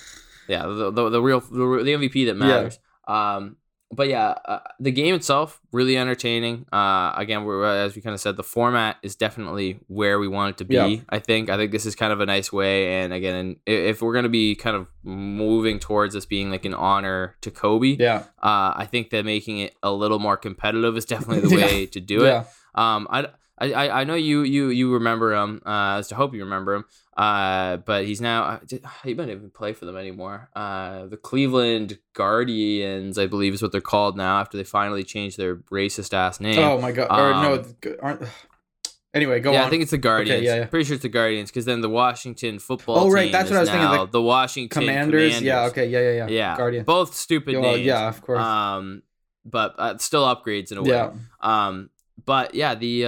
yeah, 0.48 0.68
the, 0.68 0.90
the, 0.92 1.10
the 1.10 1.22
real 1.22 1.40
the, 1.42 1.66
real- 1.66 1.84
the 1.84 2.08
MVP 2.08 2.28
that 2.28 2.36
matters. 2.38 2.80
Um, 3.08 3.58
but 3.92 4.08
yeah, 4.08 4.36
uh, 4.46 4.60
the 4.80 4.92
game 4.92 5.16
itself 5.16 5.60
really 5.72 5.98
entertaining. 5.98 6.66
Uh, 6.72 7.12
again, 7.16 7.44
we're, 7.44 7.64
as 7.66 7.96
we 7.96 8.02
kind 8.02 8.14
of 8.14 8.20
said, 8.20 8.38
the 8.38 8.44
format 8.44 8.98
is 9.02 9.16
definitely 9.16 9.80
where 9.88 10.20
we 10.20 10.28
want 10.28 10.52
it 10.56 10.58
to 10.60 10.66
be. 10.66 10.76
Yeah. 10.76 10.96
I 11.10 11.20
think. 11.20 11.50
I 11.50 11.58
think 11.58 11.72
this 11.72 11.86
is 11.88 11.96
kind 11.96 12.14
of 12.14 12.20
a 12.22 12.26
nice 12.26 12.54
way. 12.54 13.02
And 13.02 13.12
again, 13.14 13.56
if 13.66 14.02
we're 14.02 14.14
gonna 14.14 14.30
be 14.30 14.56
kind 14.56 14.76
of 14.76 14.88
moving 15.04 15.80
towards 15.80 16.14
this 16.14 16.26
being 16.26 16.52
like 16.52 16.66
an 16.66 16.74
honor 16.74 17.36
to 17.42 17.52
Kobe, 17.52 17.96
Yeah. 18.00 18.20
uh, 18.44 18.74
I 18.76 18.88
think 18.90 19.10
that 19.10 19.26
making 19.26 19.60
it 19.60 19.76
a 19.82 19.92
little 19.92 20.20
more 20.20 20.38
competitive 20.38 20.96
is 20.98 21.06
definitely 21.06 21.50
the 21.50 21.56
Yeah. 21.60 21.66
way 21.66 21.86
to 21.88 22.00
do 22.00 22.24
yeah. 22.26 22.42
it. 22.42 22.48
Um, 22.76 23.08
I, 23.10 23.28
I, 23.58 23.74
I- 23.74 24.02
I 24.02 24.04
know 24.06 24.16
you 24.16 24.44
you 24.44 24.70
you 24.70 24.94
remember 24.94 25.34
him. 25.34 25.62
Uh, 25.66 25.98
as 26.00 26.08
to 26.10 26.16
hope 26.16 26.34
you 26.34 26.44
remember 26.44 26.76
him. 26.76 26.86
Uh, 27.20 27.76
but 27.78 28.06
he's 28.06 28.22
now 28.22 28.44
uh, 28.44 28.60
he 29.04 29.14
might 29.14 29.30
even 29.30 29.50
play 29.50 29.74
for 29.74 29.84
them 29.86 29.98
anymore. 29.98 30.50
Uh, 30.56 31.06
the 31.08 31.18
Cleveland 31.18 32.00
Guardians, 32.14 33.18
I 33.18 33.26
believe, 33.28 33.54
is 33.54 33.62
what 33.62 33.74
they're 33.74 33.82
called 33.82 34.16
now 34.16 34.40
after 34.40 34.56
they 34.58 34.64
finally 34.64 35.04
changed 35.04 35.38
their 35.38 35.58
racist 35.58 36.14
ass 36.14 36.40
name. 36.40 36.60
Oh 36.60 36.80
my 36.80 36.94
god. 36.94 37.08
or 37.12 37.32
no, 37.44 37.54
Um, 37.56 37.96
aren't. 38.02 38.22
Anyway, 39.12 39.40
go 39.40 39.50
on. 39.50 39.54
yeah, 39.56 39.62
on. 39.62 39.68
I 39.68 39.70
think 39.72 39.82
it's 39.82 39.90
the 39.90 39.98
Guardians. 39.98 40.44
yeah, 40.44 40.56
yeah. 40.58 40.66
Pretty 40.68 40.86
sure 40.86 40.94
it's 40.94 41.02
the 41.02 41.10
Guardians 41.10 41.50
because 41.50 41.66
then 41.66 41.82
the 41.82 41.90
Washington 41.90 42.60
football. 42.60 43.00
Oh, 43.00 43.10
right, 43.10 43.24
team 43.24 43.32
that's 43.32 43.50
what 43.50 43.58
I 43.58 43.62
was 43.62 43.70
thinking, 43.72 43.90
like, 43.90 44.12
the 44.12 44.22
Washington 44.22 44.70
Commanders. 44.70 45.42
Yeah. 45.42 45.64
Okay. 45.66 45.88
Yeah. 45.88 46.00
Yeah. 46.00 46.12
Yeah. 46.12 46.28
Yeah, 46.28 46.58
Guardians. 46.58 46.86
Both 46.86 47.16
stupid 47.16 47.56
Well, 47.56 47.64
names. 47.74 47.86
yeah. 47.88 48.08
Of 48.08 48.22
course. 48.22 48.40
Um, 48.40 49.02
but 49.44 49.74
uh, 49.80 49.98
still 49.98 50.24
upgrades 50.24 50.72
in 50.72 50.78
a 50.78 50.84
way. 50.84 50.90
yeah. 50.92 51.12
Um, 51.42 51.90
but 52.24 52.54
yeah, 52.54 52.76
the 52.76 53.06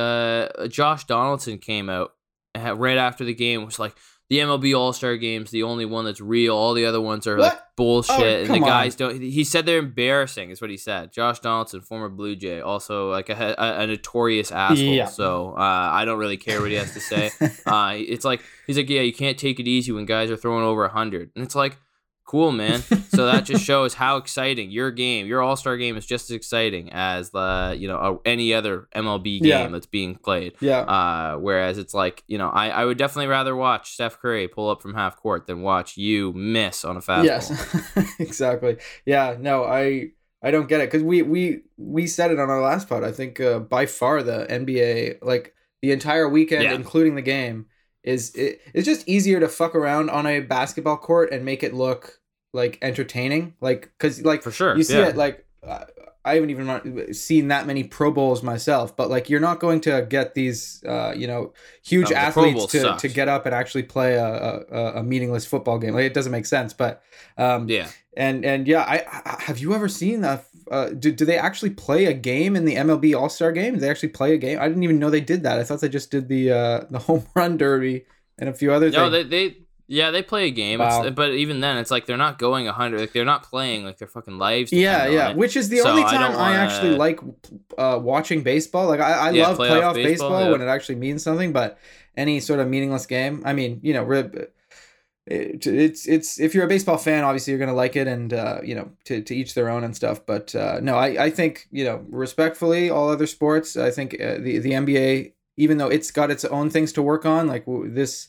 uh, 0.64 0.68
Josh 0.70 1.06
Donaldson 1.06 1.60
came 1.60 1.88
out 1.88 2.14
right 2.56 2.98
after 2.98 3.24
the 3.24 3.34
game. 3.34 3.66
Was 3.66 3.80
like 3.80 3.96
the 4.30 4.38
MLB 4.40 4.78
All 4.78 4.94
Star 4.94 5.18
Game's 5.18 5.52
the 5.52 5.64
only 5.64 5.86
one 5.86 6.06
that's 6.06 6.22
real. 6.22 6.56
All 6.56 6.74
the 6.74 6.86
other 6.86 7.02
ones 7.02 7.28
are 7.28 7.38
like 7.38 7.60
bullshit, 7.76 8.16
Oh, 8.18 8.24
and 8.24 8.44
the 8.46 8.54
come 8.54 8.64
on. 8.64 8.70
guys 8.70 8.96
don't. 8.96 9.20
He 9.22 9.44
said 9.44 9.66
they're 9.66 9.80
embarrassing. 9.80 10.52
Is 10.52 10.62
what 10.62 10.70
he 10.70 10.78
said. 10.78 11.12
Josh 11.12 11.40
Donaldson, 11.40 11.82
former 11.82 12.08
Blue 12.10 12.36
Jay, 12.36 12.62
also 12.62 13.10
like 13.12 13.30
a, 13.30 13.56
a, 13.58 13.82
a 13.84 13.88
notorious 13.88 14.52
asshole. 14.52 14.78
Yeah. 14.86 15.06
So 15.08 15.54
uh, 15.58 15.60
I 15.92 16.06
don't 16.06 16.20
really 16.20 16.38
care 16.38 16.62
what 16.62 16.70
he 16.72 16.78
has 16.78 16.94
to 16.94 17.02
say. 17.02 17.32
uh, 17.66 17.94
it's 17.96 18.24
like 18.26 18.42
he's 18.68 18.78
like, 18.78 18.90
yeah, 18.90 19.02
you 19.02 19.14
can't 19.14 19.38
take 19.38 19.60
it 19.60 19.68
easy 19.68 19.92
when 19.92 20.06
guys 20.06 20.32
are 20.32 20.38
throwing 20.38 20.64
over 20.64 20.88
hundred, 20.88 21.32
and 21.36 21.44
it's 21.44 21.56
like. 21.56 21.78
Cool, 22.32 22.54
man. 22.54 22.82
So 23.12 23.26
that 23.26 23.44
just 23.44 23.66
shows 23.66 23.94
how 23.94 24.16
exciting 24.16 24.72
your 24.72 24.90
game, 24.90 25.28
your 25.28 25.42
All 25.42 25.58
Star 25.58 25.76
game, 25.76 25.98
is 25.98 26.06
just 26.06 26.30
as 26.30 26.36
exciting 26.36 26.90
as 26.94 27.32
the 27.32 27.76
you 27.78 27.90
know 27.90 28.22
any 28.24 28.54
other 28.54 28.88
MLB 28.96 29.42
game 29.42 29.50
Yeah. 29.50 29.68
that's 29.68 29.86
being 29.86 30.16
played. 30.16 30.54
Yeah. 30.62 30.80
Uh, 30.80 31.36
whereas 31.38 31.78
it's 31.78 31.94
like 31.94 32.24
you 32.28 32.38
know, 32.38 32.48
I, 32.50 32.70
I 32.70 32.86
would 32.86 32.98
definitely 32.98 33.28
rather 33.28 33.54
watch 33.54 33.92
Steph 33.92 34.18
Curry 34.20 34.48
pull 34.48 34.70
up 34.70 34.82
from 34.82 34.94
half 34.94 35.18
court 35.18 35.46
than 35.46 35.62
watch 35.62 35.98
you 35.98 36.32
miss 36.32 36.86
on 36.86 36.96
a 36.96 37.02
fastball. 37.02 37.26
Yes, 37.26 38.16
exactly. 38.20 38.78
Yeah, 39.06 39.36
no, 39.38 39.66
I 39.66 40.12
I 40.42 40.52
don't 40.52 40.70
get 40.70 40.80
it 40.80 40.88
because 40.90 41.04
we 41.04 41.22
we 41.22 41.64
we 41.78 42.08
said 42.08 42.32
it 42.32 42.40
on 42.40 42.50
our 42.50 42.62
last 42.62 42.88
pod. 42.88 43.04
I 43.04 43.12
think 43.12 43.42
uh, 43.42 43.60
by 43.60 43.86
far 43.88 44.24
the 44.24 44.48
NBA 44.50 45.18
like 45.22 45.54
the 45.82 45.92
entire 45.92 46.30
weekend, 46.30 46.64
Yeah. 46.64 46.76
including 46.76 47.16
the 47.16 47.22
game, 47.22 47.66
is 48.04 48.34
it, 48.36 48.62
it's 48.74 48.86
just 48.86 49.06
easier 49.08 49.42
to 49.42 49.50
fuck 49.50 49.76
around 49.76 50.10
on 50.10 50.26
a 50.26 50.40
basketball 50.40 50.98
court 50.98 51.34
and 51.34 51.44
make 51.44 51.62
it 51.62 51.74
look 51.74 52.20
like 52.54 52.78
entertaining. 52.82 53.56
Like 53.62 53.92
because 53.98 54.24
like 54.24 54.44
for 54.44 54.52
sure. 54.52 54.76
you 54.78 54.84
see 54.84 54.98
yeah. 54.98 55.08
it 55.10 55.16
like. 55.18 55.46
Uh, 55.66 55.86
I 56.24 56.36
haven't 56.36 56.52
even 56.52 57.14
seen 57.16 57.48
that 57.48 57.66
many 57.66 57.84
Pro 57.84 58.12
Bowls 58.12 58.44
myself, 58.44 58.96
but 58.96 59.10
like 59.10 59.28
you're 59.28 59.40
not 59.40 59.60
going 59.60 59.82
to 59.82 60.06
get 60.08 60.36
these, 60.36 60.84
uh, 60.88 61.16
you 61.18 61.26
know, 61.26 61.52
huge 61.84 62.12
No, 62.12 62.16
athletes 62.16 62.68
to, 62.68 62.80
sucks. 62.82 63.02
to 63.02 63.08
get 63.08 63.28
up 63.28 63.48
and 63.48 63.56
actually 63.56 63.82
play 63.82 64.14
a, 64.14 64.64
a, 64.72 64.84
a 64.98 65.04
meaningless 65.04 65.48
football 65.48 65.80
game. 65.80 65.96
Like 65.96 66.06
it 66.06 66.14
doesn't 66.14 66.32
make 66.32 66.46
sense. 66.46 66.74
But 66.74 67.02
um, 67.40 67.68
yeah. 67.68 67.90
and 68.16 68.46
and 68.46 68.68
yeah, 68.68 68.82
I, 68.82 69.04
I 69.26 69.42
have 69.42 69.58
you 69.58 69.74
ever 69.74 69.88
seen 69.88 70.22
that? 70.22 70.46
Uh, 70.70 70.90
do, 70.90 71.12
do 71.12 71.26
they 71.26 71.40
actually 71.40 71.72
play 71.72 72.06
a 72.06 72.14
game 72.14 72.56
in 72.56 72.66
the 72.66 72.76
MLB 72.76 73.20
All 73.20 73.28
Star 73.28 73.52
Game? 73.52 73.74
Do 73.74 73.80
they 73.80 73.90
actually 73.90 74.10
play 74.10 74.36
a 74.36 74.38
game? 74.38 74.60
I 74.62 74.68
didn't 74.68 74.84
even 74.84 75.00
know 75.00 75.10
they 75.10 75.22
did 75.22 75.42
that. 75.42 75.58
I 75.58 75.64
thought 75.64 75.82
they 75.82 75.90
just 75.90 76.12
did 76.12 76.28
the 76.28 76.52
uh, 76.52 76.84
the 76.92 77.00
home 77.08 77.26
run 77.34 77.58
derby 77.58 78.06
and 78.38 78.48
a 78.48 78.54
few 78.54 78.72
other 78.72 78.92
No, 78.92 79.10
things. 79.10 79.28
they 79.28 79.48
they 79.50 79.58
yeah 79.92 80.12
they 80.12 80.24
play 80.24 80.48
a 80.48 80.52
game, 80.52 80.80
Wow. 80.80 81.04
It's, 81.04 81.16
but 81.16 81.32
even 81.34 81.60
then 81.60 81.78
it's 81.78 81.92
like 81.92 82.06
they're 82.06 82.18
not 82.18 82.40
going 82.40 82.66
hundred. 82.68 83.02
Like 83.02 83.14
they're 83.14 83.26
not 83.26 83.44
playing 83.44 83.86
like 83.86 83.98
their 83.98 84.08
fucking 84.08 84.38
lives. 84.38 84.72
yeah, 84.72 85.08
yeah. 85.08 85.34
Which 85.36 85.56
is 85.58 85.70
the 85.70 85.82
So 85.82 85.90
only 85.90 86.04
I 86.04 86.12
time 86.12 86.32
don't 86.32 86.36
I, 86.36 86.54
actually 86.56 86.96
like 86.96 87.20
uh, 87.78 88.00
watching 88.02 88.42
baseball. 88.44 88.88
Like 88.88 89.00
I, 89.00 89.12
I 89.14 89.32
Yeah, 89.32 89.46
love 89.46 89.58
playoff 89.58 89.82
playoff, 89.82 89.94
baseball, 89.94 90.30
baseball, 90.30 90.42
yeah. 90.46 90.52
when 90.52 90.62
it 90.62 90.68
actually 90.68 90.96
means 90.96 91.24
something. 91.24 91.54
But 91.54 91.78
any 92.18 92.40
sort 92.40 92.60
of 92.60 92.68
meaningless 92.68 93.06
game, 93.06 93.42
I 93.46 93.54
mean, 93.54 93.80
you 93.84 93.94
know, 93.94 94.04
rib. 94.04 94.50
It, 95.28 95.66
it's 95.68 96.08
it's 96.08 96.40
if 96.40 96.56
you're 96.56 96.66
a 96.66 96.68
baseball 96.68 96.98
fan, 96.98 97.24
obviously 97.24 97.52
you're 97.52 97.60
gonna 97.60 97.76
like 97.76 97.96
it, 97.96 98.08
and 98.08 98.34
uh, 98.34 98.60
you 98.64 98.74
know 98.76 98.92
to, 99.06 99.22
to 99.22 99.36
each 99.36 99.54
their 99.54 99.70
own 99.70 99.84
and 99.84 99.96
stuff. 99.96 100.26
But 100.26 100.54
uh, 100.56 100.80
no, 100.82 100.96
I, 100.96 101.26
I 101.26 101.30
think 101.30 101.68
you 101.72 101.84
know 101.86 102.04
respectfully, 102.10 102.90
all 102.90 103.10
other 103.10 103.28
sports, 103.28 103.78
I 103.78 103.92
think 103.92 104.16
uh, 104.20 104.38
the 104.40 104.58
the 104.60 104.74
NBA, 104.74 105.34
even 105.58 105.78
though 105.78 105.90
it's 105.90 106.10
got 106.12 106.32
its 106.32 106.44
own 106.46 106.70
things 106.72 106.92
to 106.94 107.02
work 107.04 107.26
on, 107.26 107.48
like 107.48 107.66
w- 107.66 107.92
this 107.94 108.28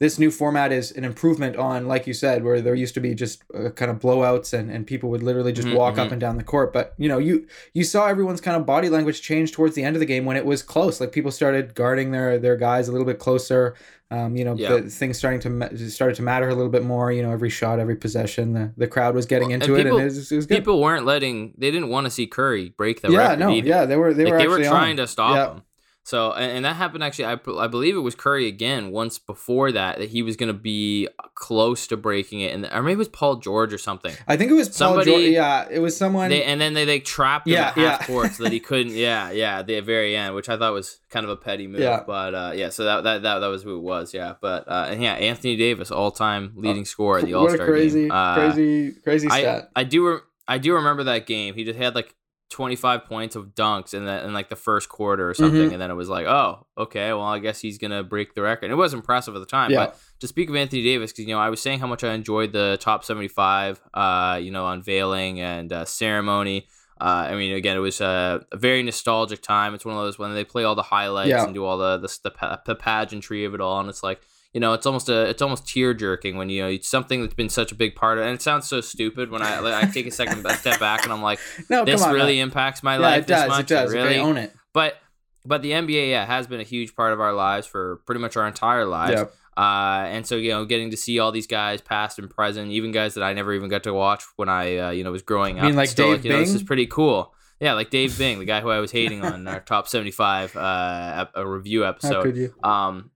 this 0.00 0.18
new 0.18 0.30
format 0.30 0.72
is 0.72 0.92
an 0.92 1.04
improvement 1.04 1.56
on, 1.56 1.88
like 1.88 2.06
you 2.06 2.14
said, 2.14 2.44
where 2.44 2.60
there 2.60 2.74
used 2.74 2.94
to 2.94 3.00
be 3.00 3.14
just 3.14 3.42
uh, 3.54 3.70
kind 3.70 3.90
of 3.90 3.98
blowouts 3.98 4.52
and, 4.56 4.70
and 4.70 4.86
people 4.86 5.10
would 5.10 5.22
literally 5.22 5.52
just 5.52 5.68
Mhm, 5.68 5.74
walk 5.76 5.98
up 5.98 6.08
mhm. 6.08 6.12
and 6.12 6.20
down 6.20 6.36
the 6.36 6.44
court. 6.44 6.72
But 6.72 6.94
you 6.98 7.08
know, 7.08 7.18
you 7.18 7.46
you 7.74 7.84
saw 7.84 8.06
everyone's 8.06 8.40
kind 8.40 8.56
of 8.56 8.64
body 8.66 8.88
language 8.88 9.22
change 9.22 9.52
towards 9.52 9.74
the 9.74 9.82
end 9.82 9.96
of 9.96 10.00
the 10.00 10.06
game 10.06 10.24
when 10.24 10.36
it 10.36 10.46
was 10.46 10.62
close. 10.62 11.00
Like 11.00 11.12
people 11.12 11.30
started 11.30 11.74
guarding 11.74 12.10
their 12.12 12.38
their 12.38 12.56
guys 12.56 12.88
a 12.88 12.92
little 12.92 13.06
bit 13.06 13.18
closer. 13.18 13.74
Um, 14.10 14.36
you 14.36 14.44
know, 14.44 14.54
Yeah. 14.56 14.76
the 14.76 14.82
things 14.88 15.18
starting 15.18 15.38
to 15.40 15.90
started 15.90 16.14
to 16.16 16.22
matter 16.22 16.48
a 16.48 16.54
little 16.54 16.70
bit 16.70 16.82
more. 16.82 17.12
You 17.12 17.22
know, 17.22 17.30
every 17.30 17.50
shot, 17.50 17.78
every 17.78 17.96
possession, 17.96 18.54
the, 18.54 18.72
the 18.76 18.86
crowd 18.86 19.14
was 19.14 19.26
getting 19.26 19.48
Well, 19.48 19.54
and 19.56 19.62
into 19.62 19.74
it, 19.74 19.84
people- 19.84 19.98
and 19.98 20.02
it 20.10 20.14
was, 20.14 20.32
it 20.32 20.36
was 20.36 20.46
good. 20.46 20.54
People 20.58 20.80
weren't 20.80 21.04
letting. 21.04 21.52
They 21.58 21.70
didn't 21.70 21.90
want 21.90 22.06
to 22.06 22.10
see 22.10 22.26
Curry 22.26 22.72
break 22.74 23.02
the 23.02 23.10
yeah, 23.10 23.18
record 23.18 23.40
Yeah, 23.40 23.46
no, 23.46 23.52
either. 23.52 23.68
yeah, 23.68 23.84
they 23.84 23.96
were 23.98 24.14
they 24.14 24.24
like 24.24 24.32
were 24.32 24.38
they 24.38 24.48
were 24.48 24.64
trying 24.64 24.92
on. 24.92 24.96
to 24.98 25.06
stop 25.06 25.34
Yeah. 25.34 25.54
him. 25.56 25.62
So 26.08 26.32
and, 26.32 26.50
and 26.52 26.64
that 26.64 26.76
happened 26.76 27.04
actually. 27.04 27.26
I, 27.26 27.36
I 27.62 27.66
believe 27.66 27.94
it 27.94 27.98
was 28.00 28.14
Curry 28.14 28.46
again 28.46 28.92
once 28.92 29.18
before 29.18 29.70
that 29.72 29.98
that 29.98 30.08
he 30.08 30.22
was 30.22 30.36
going 30.36 30.46
to 30.46 30.58
be 30.58 31.06
close 31.34 31.86
to 31.88 31.98
breaking 31.98 32.40
it, 32.40 32.54
and 32.54 32.64
or 32.72 32.82
maybe 32.82 32.94
it 32.94 32.96
was 32.96 33.08
Paul 33.08 33.36
George 33.36 33.74
or 33.74 33.78
something. 33.78 34.14
I 34.26 34.38
think 34.38 34.50
it 34.50 34.54
was 34.54 34.68
Paul 34.70 34.74
Somebody- 34.74 35.10
George. 35.10 35.22
Yeah, 35.24 35.68
it 35.70 35.80
was 35.80 35.94
someone. 35.94 36.30
They, 36.30 36.42
and 36.44 36.58
then 36.58 36.72
they 36.72 36.86
they 36.86 37.00
trapped 37.00 37.46
him 37.46 37.52
Yeah, 37.52 37.68
at 37.68 37.74
half 37.74 38.00
yeah. 38.00 38.06
court 38.06 38.32
so 38.32 38.44
that 38.44 38.52
he 38.52 38.58
couldn't. 38.70 38.94
Yeah, 38.94 39.30
yeah, 39.32 39.58
at 39.58 39.66
the 39.66 39.80
very 39.80 40.16
end, 40.16 40.34
which 40.34 40.48
I 40.48 40.56
thought 40.56 40.72
was 40.72 40.98
kind 41.10 41.24
of 41.24 41.30
a 41.30 41.36
petty 41.36 41.66
move. 41.66 41.80
Yeah. 41.82 42.02
But 42.06 42.34
uh, 42.34 42.52
yeah, 42.54 42.70
so 42.70 42.84
that, 42.84 43.04
that 43.04 43.22
that 43.24 43.40
that 43.40 43.46
was 43.48 43.62
who 43.62 43.76
it 43.76 43.82
was. 43.82 44.14
Yeah, 44.14 44.32
but 44.40 44.66
uh, 44.66 44.86
and 44.88 45.02
yeah, 45.02 45.12
Anthony 45.12 45.56
Davis, 45.56 45.90
all 45.90 46.10
time 46.10 46.52
leading 46.56 46.86
scorer 46.86 47.18
at 47.18 47.26
the 47.26 47.34
All 47.34 47.50
Star 47.50 47.66
crazy, 47.66 48.04
game. 48.04 48.12
Uh, 48.12 48.34
crazy, 48.34 48.92
crazy 49.04 49.28
I 49.28 49.40
stat. 49.40 49.70
I 49.76 49.84
do 49.84 50.08
re- 50.08 50.20
I 50.48 50.56
do 50.56 50.72
remember 50.72 51.04
that 51.04 51.26
game. 51.26 51.54
He 51.54 51.64
just 51.64 51.78
had 51.78 51.94
like 51.94 52.14
25 52.50 53.04
points 53.04 53.36
of 53.36 53.54
dunks 53.54 53.92
in 53.94 54.06
that 54.06 54.24
in 54.24 54.32
like 54.32 54.48
the 54.48 54.56
first 54.56 54.88
quarter 54.88 55.28
or 55.28 55.34
something, 55.34 55.68
Mhm. 55.68 55.72
and 55.72 55.80
then 55.82 55.90
it 55.90 55.94
was 55.94 56.08
like, 56.08 56.26
oh, 56.26 56.66
okay, 56.76 57.08
well, 57.12 57.22
I 57.22 57.38
guess 57.38 57.60
he's 57.60 57.76
gonna 57.78 58.02
break 58.02 58.34
the 58.34 58.42
record. 58.42 58.66
And 58.66 58.72
it 58.72 58.76
was 58.76 58.94
impressive 58.94 59.34
at 59.36 59.38
the 59.40 59.46
time, 59.46 59.70
Yeah. 59.70 59.86
but 59.86 59.98
to 60.20 60.26
speak 60.28 60.48
of 60.48 60.56
Anthony 60.56 60.82
Davis, 60.82 61.12
because 61.12 61.26
you 61.26 61.34
know 61.34 61.40
I 61.40 61.50
was 61.50 61.60
saying 61.60 61.80
how 61.80 61.86
much 61.86 62.02
I 62.04 62.12
enjoyed 62.14 62.52
the 62.52 62.78
top 62.80 63.04
75, 63.04 63.80
uh, 63.94 64.38
you 64.42 64.50
know, 64.50 64.66
unveiling 64.68 65.40
and 65.40 65.72
uh, 65.72 65.84
ceremony. 65.84 66.66
Uh, 67.00 67.28
I 67.30 67.34
mean, 67.36 67.54
again, 67.54 67.76
it 67.76 67.80
was 67.80 68.00
uh, 68.00 68.40
a 68.50 68.56
very 68.56 68.82
nostalgic 68.82 69.40
time. 69.42 69.74
It's 69.74 69.84
one 69.84 69.94
of 69.96 70.02
those 70.02 70.18
when 70.18 70.34
they 70.34 70.42
play 70.44 70.64
all 70.64 70.74
the 70.74 70.82
highlights 70.82 71.28
Yeah. 71.30 71.44
and 71.44 71.54
do 71.54 71.64
all 71.64 71.78
the 71.78 71.98
the, 71.98 72.08
the, 72.30 72.60
the 72.66 72.74
pageantry 72.74 73.44
of 73.44 73.54
it 73.54 73.60
all, 73.60 73.78
and 73.80 73.88
it's 73.88 74.02
like. 74.02 74.20
You 74.58 74.60
know, 74.60 74.72
it's 74.72 74.86
almost 74.86 75.08
a, 75.08 75.28
it's 75.28 75.40
almost 75.40 75.68
tear 75.68 75.94
jerking 75.94 76.36
when 76.36 76.48
you 76.48 76.62
know 76.62 76.68
it's 76.68 76.88
something 76.88 77.20
that's 77.20 77.32
been 77.32 77.48
such 77.48 77.70
a 77.70 77.76
big 77.76 77.94
part 77.94 78.18
of, 78.18 78.24
and 78.24 78.34
it 78.34 78.42
sounds 78.42 78.66
so 78.66 78.80
stupid 78.80 79.30
when 79.30 79.40
I, 79.40 79.60
like, 79.60 79.84
I 79.84 79.86
take 79.88 80.04
a 80.04 80.10
second 80.10 80.44
a 80.44 80.52
step 80.54 80.80
back 80.80 81.04
and 81.04 81.12
I'm 81.12 81.22
like, 81.22 81.38
No, 81.70 81.84
this 81.84 82.02
on. 82.02 82.12
really 82.12 82.38
man. 82.38 82.48
impacts 82.48 82.82
my 82.82 82.94
yeah, 82.96 83.00
life 83.00 83.22
it 83.22 83.26
does. 83.28 83.42
this 83.42 83.48
much. 83.50 83.60
It 83.60 83.68
does. 83.68 83.92
really, 83.92 84.08
Okay, 84.08 84.18
own 84.18 84.36
it. 84.36 84.52
but 84.72 84.96
but 85.44 85.62
the 85.62 85.70
NBA, 85.70 86.10
yeah, 86.10 86.26
has 86.26 86.48
been 86.48 86.58
a 86.58 86.64
huge 86.64 86.96
part 86.96 87.12
of 87.12 87.20
our 87.20 87.32
lives 87.32 87.68
for 87.68 88.00
pretty 88.04 88.20
much 88.20 88.36
our 88.36 88.48
entire 88.48 88.84
lives. 88.84 89.20
Yeah. 89.20 89.26
Uh, 89.62 90.06
and 90.08 90.26
so 90.26 90.34
you 90.34 90.50
know, 90.50 90.64
getting 90.64 90.90
to 90.90 90.96
see 90.96 91.20
all 91.20 91.30
these 91.30 91.46
guys, 91.46 91.80
past 91.80 92.18
and 92.18 92.28
present, 92.28 92.72
even 92.72 92.90
guys 92.90 93.14
that 93.14 93.22
I 93.22 93.34
never 93.34 93.54
even 93.54 93.68
got 93.68 93.84
to 93.84 93.94
watch 93.94 94.24
when 94.34 94.48
I 94.48 94.76
uh, 94.76 94.90
you 94.90 95.04
know 95.04 95.12
was 95.12 95.22
growing 95.22 95.58
up. 95.58 95.66
I 95.66 95.66
mean 95.68 95.76
like 95.76 95.88
Still, 95.88 96.14
Dave 96.16 96.24
you 96.24 96.32
know, 96.32 96.40
this 96.40 96.52
is 96.52 96.64
pretty 96.64 96.86
cool. 96.88 97.32
Yeah, 97.60 97.74
like 97.74 97.90
Dave 97.90 98.18
Bing, 98.18 98.40
the 98.40 98.44
guy 98.44 98.60
who 98.60 98.70
I 98.70 98.80
was 98.80 98.90
hating 98.90 99.24
on 99.24 99.46
our 99.46 99.60
top 99.60 99.86
seventy-five 99.86 100.56
uh, 100.56 101.12
ep- 101.22 101.32
a 101.36 101.46
review 101.46 101.84
How 101.84 101.90
episode. 101.90 102.22
could 102.24 102.36
you? 102.36 102.52
Um, 102.64 103.12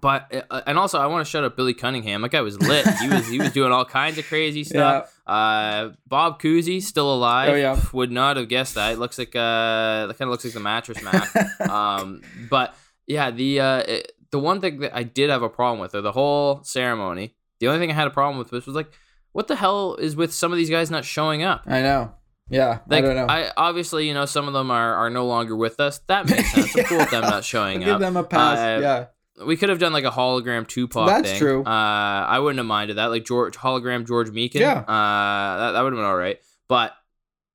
but 0.00 0.44
uh, 0.50 0.60
and 0.66 0.78
also 0.78 0.98
I 0.98 1.06
want 1.06 1.24
to 1.24 1.30
shout 1.30 1.42
out 1.44 1.56
Billy 1.56 1.74
Cunningham. 1.74 2.22
That 2.22 2.30
guy 2.30 2.40
was 2.42 2.60
lit. 2.60 2.86
He 3.00 3.08
was 3.08 3.26
he 3.28 3.38
was 3.38 3.50
doing 3.52 3.72
all 3.72 3.84
kinds 3.84 4.18
of 4.18 4.26
crazy 4.26 4.62
stuff. 4.72 5.12
Uh, 5.26 5.90
Bob 6.06 6.40
Cousy 6.40 6.82
still 6.82 7.12
alive. 7.14 7.50
Oh, 7.50 7.54
yeah. 7.54 7.80
Would 7.92 8.10
not 8.12 8.36
have 8.36 8.48
guessed 8.48 8.74
that. 8.76 8.92
It 8.92 8.98
looks 8.98 9.18
like 9.18 9.34
uh, 9.34 10.06
that 10.06 10.16
kind 10.18 10.22
of 10.22 10.28
looks 10.30 10.44
like 10.44 10.54
the 10.54 10.60
mattress 10.60 11.02
Mac. 11.02 11.60
um, 11.70 12.22
but 12.50 12.74
yeah, 13.06 13.30
the 13.30 13.60
uh, 13.60 13.78
it- 13.78 14.12
the 14.32 14.38
one 14.38 14.60
thing 14.60 14.78
that 14.78 14.94
I 14.94 15.02
did 15.02 15.28
have 15.28 15.42
a 15.42 15.48
problem 15.48 15.80
with, 15.80 15.92
or 15.92 16.02
the 16.02 16.12
whole 16.12 16.62
ceremony. 16.62 17.34
The 17.58 17.66
only 17.66 17.80
thing 17.80 17.90
I 17.90 17.94
had 17.94 18.06
a 18.06 18.10
problem 18.10 18.38
with 18.38 18.52
was, 18.52 18.64
was 18.64 18.76
like, 18.76 18.92
what 19.32 19.48
the 19.48 19.56
hell 19.56 19.96
is 19.96 20.14
with 20.14 20.32
some 20.32 20.52
of 20.52 20.56
these 20.56 20.70
guys 20.70 20.88
not 20.88 21.04
showing 21.04 21.42
up? 21.42 21.64
I 21.66 21.82
know. 21.82 22.14
Yeah, 22.48 22.78
Like, 22.86 23.02
I 23.04 23.06
don't 23.08 23.16
know. 23.16 23.26
I 23.28 23.50
obviously, 23.56 24.06
you 24.06 24.14
know, 24.14 24.24
some 24.26 24.46
of 24.46 24.52
them 24.54 24.70
are, 24.70 24.94
are 24.94 25.10
no 25.10 25.26
longer 25.26 25.56
with 25.56 25.80
us. 25.80 25.98
That 26.06 26.28
makes 26.30 26.52
sense. 26.52 26.76
I'm 26.76 26.84
cool 26.84 26.98
with 26.98 27.10
them 27.10 27.22
not 27.22 27.44
showing 27.52 27.80
Give 27.80 27.88
up. 27.88 27.94
Give 27.94 28.00
them 28.00 28.16
a 28.16 28.22
pass. 28.22 28.58
Uh, 28.58 28.80
yeah, 28.80 29.04
We 29.44 29.56
could 29.56 29.68
have 29.68 29.78
done 29.78 29.92
like 29.92 30.04
a 30.04 30.10
hologram 30.10 30.66
Tupac 30.66 31.06
That's 31.06 31.30
thing. 31.30 31.38
true. 31.38 31.64
Uh, 31.64 31.68
I 31.68 32.38
wouldn't 32.38 32.58
have 32.58 32.66
minded 32.66 32.98
that. 32.98 33.06
Like 33.06 33.24
George 33.24 33.56
hologram 33.56 34.06
George 34.06 34.30
Mikan. 34.30 34.60
Yeah. 34.60 34.78
Uh, 34.80 35.58
that, 35.58 35.72
that 35.72 35.82
would 35.82 35.92
have 35.92 35.98
been 35.98 36.04
all 36.04 36.16
right. 36.16 36.38
But 36.68 36.92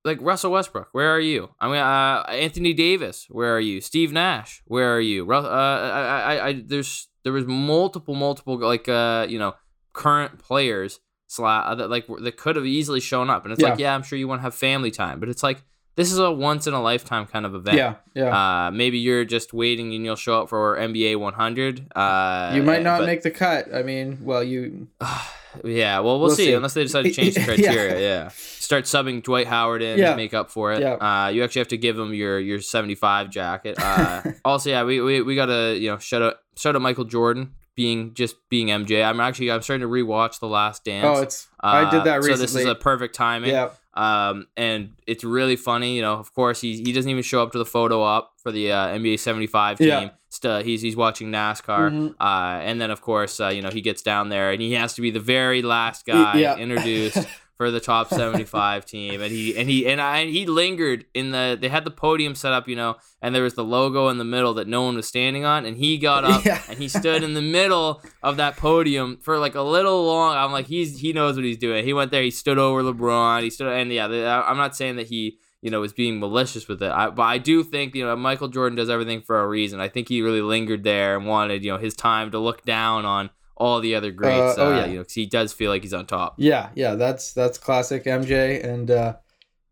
like 0.04 0.20
Russell 0.22 0.51
Westbrook, 0.51 0.89
where 0.92 1.13
are 1.13 1.20
you? 1.20 1.50
I 1.60 1.68
mean, 1.68 1.77
uh, 1.77 2.25
Anthony 2.30 2.74
Davis, 2.74 3.25
where 3.30 3.56
are 3.56 3.60
you? 3.60 3.82
Steve 3.82 4.12
Nash, 4.12 4.62
where 4.65 4.96
are 4.96 5.01
you? 5.01 5.30
Uh, 5.32 5.42
I, 5.42 6.36
I, 6.36 6.48
I, 6.48 6.63
there's 6.65 7.08
there 7.24 7.34
was 7.34 7.46
multiple, 7.46 8.13
multiple 8.13 8.58
like 8.60 8.88
uh, 8.88 9.25
you 9.27 9.39
know, 9.39 9.56
current 9.94 10.38
players 10.39 11.00
uh, 11.39 11.75
that 11.75 11.89
like 11.89 12.06
that 12.22 12.38
could 12.38 12.56
have 12.56 12.65
easily 12.65 13.00
shown 13.00 13.30
up, 13.30 13.44
and 13.44 13.51
it's 13.51 13.62
like, 13.62 13.80
yeah, 13.80 13.96
I'm 13.96 14.04
sure 14.04 14.18
you 14.18 14.27
want 14.27 14.39
to 14.39 14.44
have 14.44 14.56
family 14.56 14.92
time, 14.92 15.20
but 15.20 15.27
it's 15.27 15.44
like 15.44 15.63
this 15.96 16.12
is 16.12 16.18
a 16.20 16.32
once 16.32 16.68
in 16.68 16.74
a 16.74 16.82
lifetime 16.82 17.25
kind 17.25 17.46
of 17.46 17.56
event. 17.56 17.78
yeah, 17.78 17.96
yeah. 18.14 18.66
Uh, 18.68 18.72
maybe 18.72 18.98
you're 18.98 19.25
just 19.25 19.54
waiting 19.54 19.94
and 19.94 20.04
you'll 20.06 20.16
show 20.16 20.42
up 20.42 20.50
for 20.50 20.75
NBA 20.78 21.18
100. 21.18 21.92
Uh, 21.96 22.52
you 22.56 22.64
might 22.64 22.84
not 22.84 23.00
but- 23.00 23.06
make 23.08 23.22
the 23.24 23.32
cut. 23.32 23.74
I 23.74 23.82
mean, 23.84 24.20
well, 24.24 24.44
you. 24.44 24.88
yeah, 25.64 26.00
well, 26.00 26.20
we'll, 26.20 26.28
We'll 26.28 26.36
see, 26.36 26.46
see. 26.48 26.54
unless 26.54 26.74
they 26.74 26.84
decide 26.84 27.04
to 27.04 27.12
change 27.12 27.36
the 27.36 27.44
criteria. 27.46 28.00
yeah. 28.00 28.30
Start 28.36 28.86
subbing 28.86 29.24
Dwight 29.24 29.48
Howard 29.48 29.82
in 29.82 29.98
Yeah. 30.00 30.12
to 30.12 30.16
make 30.18 30.34
up 30.34 30.50
for 30.52 30.74
it. 30.74 30.82
Yeah. 30.82 30.94
Uh, 30.96 31.30
you 31.30 31.44
actually 31.44 31.62
have 31.62 31.68
to 31.70 31.78
give 31.78 31.98
him 31.98 32.14
your 32.14 32.40
your 32.40 32.60
75 32.60 33.30
jacket. 33.30 33.75
Uh, 33.82 34.22
also, 34.46 34.70
yeah, 34.70 34.84
we, 34.84 35.00
we, 35.02 35.22
we 35.22 35.36
got 35.36 35.46
to, 35.48 35.78
you 35.78 35.90
know, 35.92 35.98
shut 35.98 36.22
up. 36.22 36.42
shout 36.58 36.75
out 36.75 36.82
Michael 36.82 37.06
Jordan 37.06 37.54
being 37.75 38.14
just 38.14 38.36
being 38.50 38.68
MJ. 38.68 39.04
I'm 39.06 39.20
actually, 39.20 39.52
I'm 39.52 39.62
starting 39.62 39.86
to 39.88 39.92
rewatch 39.94 40.40
The 40.40 40.48
Last 40.48 40.84
Dance. 40.86 41.06
Oh, 41.06 41.22
it's. 41.22 41.48
I 41.62 41.90
did 41.90 42.04
that 42.06 42.20
Uh, 42.20 42.24
So 42.24 42.36
this 42.38 42.56
is 42.56 42.66
a 42.66 42.75
perfect 42.75 43.16
timing. 43.16 43.52
yeah, 43.52 43.70
Um, 43.96 44.48
and 44.58 44.94
it's 45.08 45.24
really 45.24 45.56
funny. 45.56 45.96
You 45.96 46.02
know, 46.02 46.14
of 46.14 46.34
course, 46.34 46.62
he 46.62 46.78
he 46.84 46.92
doesn't 46.92 47.10
even 47.10 47.24
show 47.24 47.42
up 47.42 47.52
to 47.54 47.58
the 47.58 47.66
photo 47.66 48.02
op 48.02 48.34
for 48.42 48.52
the 48.52 48.72
uh, 48.72 48.88
NBA 48.88 49.20
75 49.20 49.78
team. 49.78 49.88
Yeah. 49.88 50.10
Still, 50.30 50.62
he's 50.62 50.82
he's 50.82 50.96
watching 50.96 51.32
NASCAR. 51.32 51.92
Mhm. 51.92 52.16
Uh, 52.20 52.60
and 52.62 52.82
then 52.82 52.92
of 52.92 53.02
course, 53.02 53.40
uh, 53.40 53.48
you 53.48 53.62
know, 53.62 53.70
he 53.70 53.82
gets 53.82 54.02
down 54.02 54.30
there 54.30 54.52
and 54.52 54.62
he 54.62 54.74
has 54.74 54.94
to 54.96 55.02
be 55.02 55.12
the 55.12 55.20
very 55.20 55.62
last 55.62 56.06
guy 56.06 56.38
yeah. 56.38 56.58
introduced 56.58 57.25
for 57.58 57.72
the 57.72 57.80
top 57.80 58.10
75 58.10 58.86
team. 58.86 59.22
And 59.22 59.32
he 59.32 59.58
and 59.58 59.70
he 59.70 59.88
and 59.88 60.02
I 60.02 60.26
he 60.26 60.46
lingered 60.46 61.06
in 61.14 61.32
the. 61.32 61.58
They 61.60 61.70
had 61.70 61.86
the 61.86 61.92
podium 61.92 62.36
set 62.36 62.52
up, 62.54 62.68
you 62.68 62.76
know, 62.76 62.96
and 63.22 63.34
there 63.34 63.44
was 63.44 63.54
the 63.54 63.64
logo 63.64 64.10
in 64.10 64.18
the 64.18 64.24
middle 64.26 64.54
that 64.56 64.68
no 64.68 64.84
one 64.84 64.96
was 64.96 65.08
standing 65.08 65.46
on. 65.46 65.66
And 65.66 65.78
he 65.78 65.98
got 65.98 66.24
up 66.24 66.44
Yeah. 66.46 66.62
and 66.70 66.78
he 66.78 66.88
stood 66.88 67.24
in 67.24 67.34
the 67.34 67.42
middle 67.42 68.02
of 68.22 68.38
that 68.38 68.58
podium 68.58 69.18
for 69.22 69.40
like 69.40 69.56
a 69.56 69.62
little 69.62 70.06
long. 70.06 70.36
I'm 70.36 70.52
like, 70.52 70.68
he's 70.68 71.00
he 71.00 71.14
knows 71.14 71.36
what 71.36 71.46
he's 71.46 71.58
doing. 71.58 71.86
He 71.86 71.94
went 71.94 72.12
there. 72.12 72.24
He 72.24 72.32
stood 72.32 72.58
over 72.58 72.82
LeBron. 72.84 73.44
He 73.44 73.50
stood 73.50 73.68
and 73.72 73.92
yeah. 73.92 74.44
I'm 74.46 74.58
not 74.58 74.76
saying 74.76 74.98
that 74.98 75.08
he 75.08 75.38
you 75.62 75.72
know 75.72 75.80
was 75.82 75.94
being 75.94 76.20
malicious 76.20 76.68
with 76.68 76.84
it. 76.84 76.92
I, 76.92 77.10
but 77.10 77.24
I 77.24 77.38
do 77.40 77.64
think 77.64 77.96
you 77.96 78.06
know 78.06 78.16
Michael 78.16 78.50
Jordan 78.50 78.76
does 78.76 78.90
everything 78.90 79.22
for 79.22 79.40
a 79.40 79.48
reason. 79.48 79.80
I 79.80 79.88
think 79.88 80.10
he 80.10 80.22
really 80.22 80.42
lingered 80.42 80.84
there 80.84 81.18
and 81.18 81.26
wanted 81.26 81.64
you 81.64 81.72
know 81.72 81.78
his 81.80 81.96
time 81.96 82.30
to 82.32 82.38
look 82.40 82.64
down 82.66 83.06
on 83.06 83.30
all 83.58 83.80
the 83.80 83.96
other 83.96 84.12
greats. 84.12 84.58
Uh, 84.58 84.62
oh, 84.62 84.74
uh, 84.74 84.78
yeah. 84.80 84.86
you 84.86 84.96
know, 84.98 85.04
'cause 85.04 85.14
he 85.14 85.26
does 85.26 85.54
feel 85.54 85.72
like 85.72 85.82
he's 85.84 85.94
on 85.94 86.06
top. 86.06 86.36
yeah, 86.38 86.70
yeah. 86.76 86.96
That's 86.96 87.34
that's 87.34 87.58
classic 87.58 88.04
MJ, 88.06 88.64
and 88.64 88.92
uh, 88.92 89.16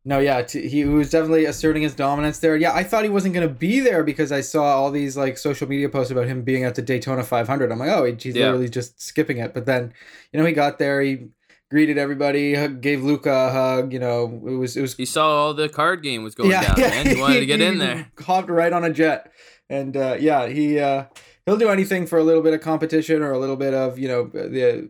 no, 0.05 0.19
yeah, 0.19 0.41
t- 0.41 0.67
he 0.67 0.83
was 0.85 1.09
definitely 1.09 1.45
asserting 1.45 1.81
his 1.83 1.93
dominance 1.95 2.39
there. 2.39 2.55
Yeah, 2.57 2.73
I 2.73 2.83
thought 2.83 3.03
he 3.03 3.09
wasn't 3.09 3.33
gonna 3.33 3.47
be 3.47 3.79
there 3.79 4.03
because 4.03 4.31
I 4.31 4.41
saw 4.41 4.63
all 4.63 4.91
these 4.91 5.15
like 5.17 5.37
social 5.37 5.67
media 5.67 5.89
posts 5.89 6.11
about 6.11 6.27
him 6.27 6.41
being 6.43 6.63
at 6.65 6.75
the 6.75 6.81
Daytona 6.81 7.23
500. 7.23 7.71
I'm 7.71 7.79
like, 7.79 7.89
oh, 7.89 8.03
he's 8.05 8.35
Yeah. 8.35 8.45
literally 8.47 8.69
just 8.69 9.01
skipping 9.01 9.37
it. 9.37 9.53
But 9.53 9.65
then, 9.65 9.93
you 10.31 10.39
know, 10.39 10.45
he 10.45 10.51
got 10.53 10.77
there. 10.79 11.01
He 11.01 11.27
greeted 11.71 11.97
everybody, 11.97 12.53
hug- 12.53 12.81
gave 12.81 13.01
Luka 13.03 13.31
a 13.31 13.49
hug. 13.51 13.93
You 13.93 13.99
know, 13.99 14.25
it 14.45 14.55
was 14.57 14.75
it 14.77 14.81
was 14.81 14.95
He 14.95 15.05
saw 15.05 15.27
all 15.29 15.53
the 15.53 15.69
card 15.69 16.03
game 16.03 16.23
was 16.23 16.35
going 16.35 16.49
down, 16.51 16.79
man. 16.79 17.07
He 17.07 17.15
wanted 17.21 17.39
to 17.39 17.45
get 17.45 17.61
in 17.61 17.77
there. 17.79 18.11
Hopped 18.19 18.49
right 18.49 18.71
on 18.73 18.83
a 18.83 18.91
jet, 18.91 19.31
and 19.69 19.95
uh, 19.95 20.17
yeah, 20.19 20.47
he 20.47 20.79
uh, 20.79 21.05
he'll 21.45 21.57
do 21.57 21.69
anything 21.69 22.07
for 22.07 22.17
a 22.19 22.23
little 22.23 22.41
bit 22.41 22.53
of 22.53 22.61
competition 22.61 23.21
or 23.21 23.31
a 23.31 23.39
little 23.39 23.55
bit 23.57 23.73
of 23.73 23.97
you 23.99 24.07
know 24.07 24.23
the 24.33 24.89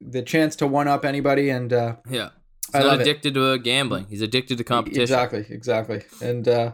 the 0.00 0.22
chance 0.22 0.56
to 0.56 0.66
one 0.66 0.88
up 0.88 1.04
anybody. 1.04 1.50
And 1.50 1.72
uh, 1.72 1.96
Yeah. 2.08 2.30
He's 2.66 2.74
I 2.76 2.78
not 2.80 2.86
love 2.88 3.00
it. 3.00 3.02
addicted 3.02 3.34
to 3.34 3.58
gambling. 3.58 4.06
He's 4.08 4.22
addicted 4.22 4.58
to 4.58 4.64
competition. 4.64 5.02
exactly, 5.02 5.44
exactly, 5.50 6.02
and 6.22 6.48
uh, 6.48 6.72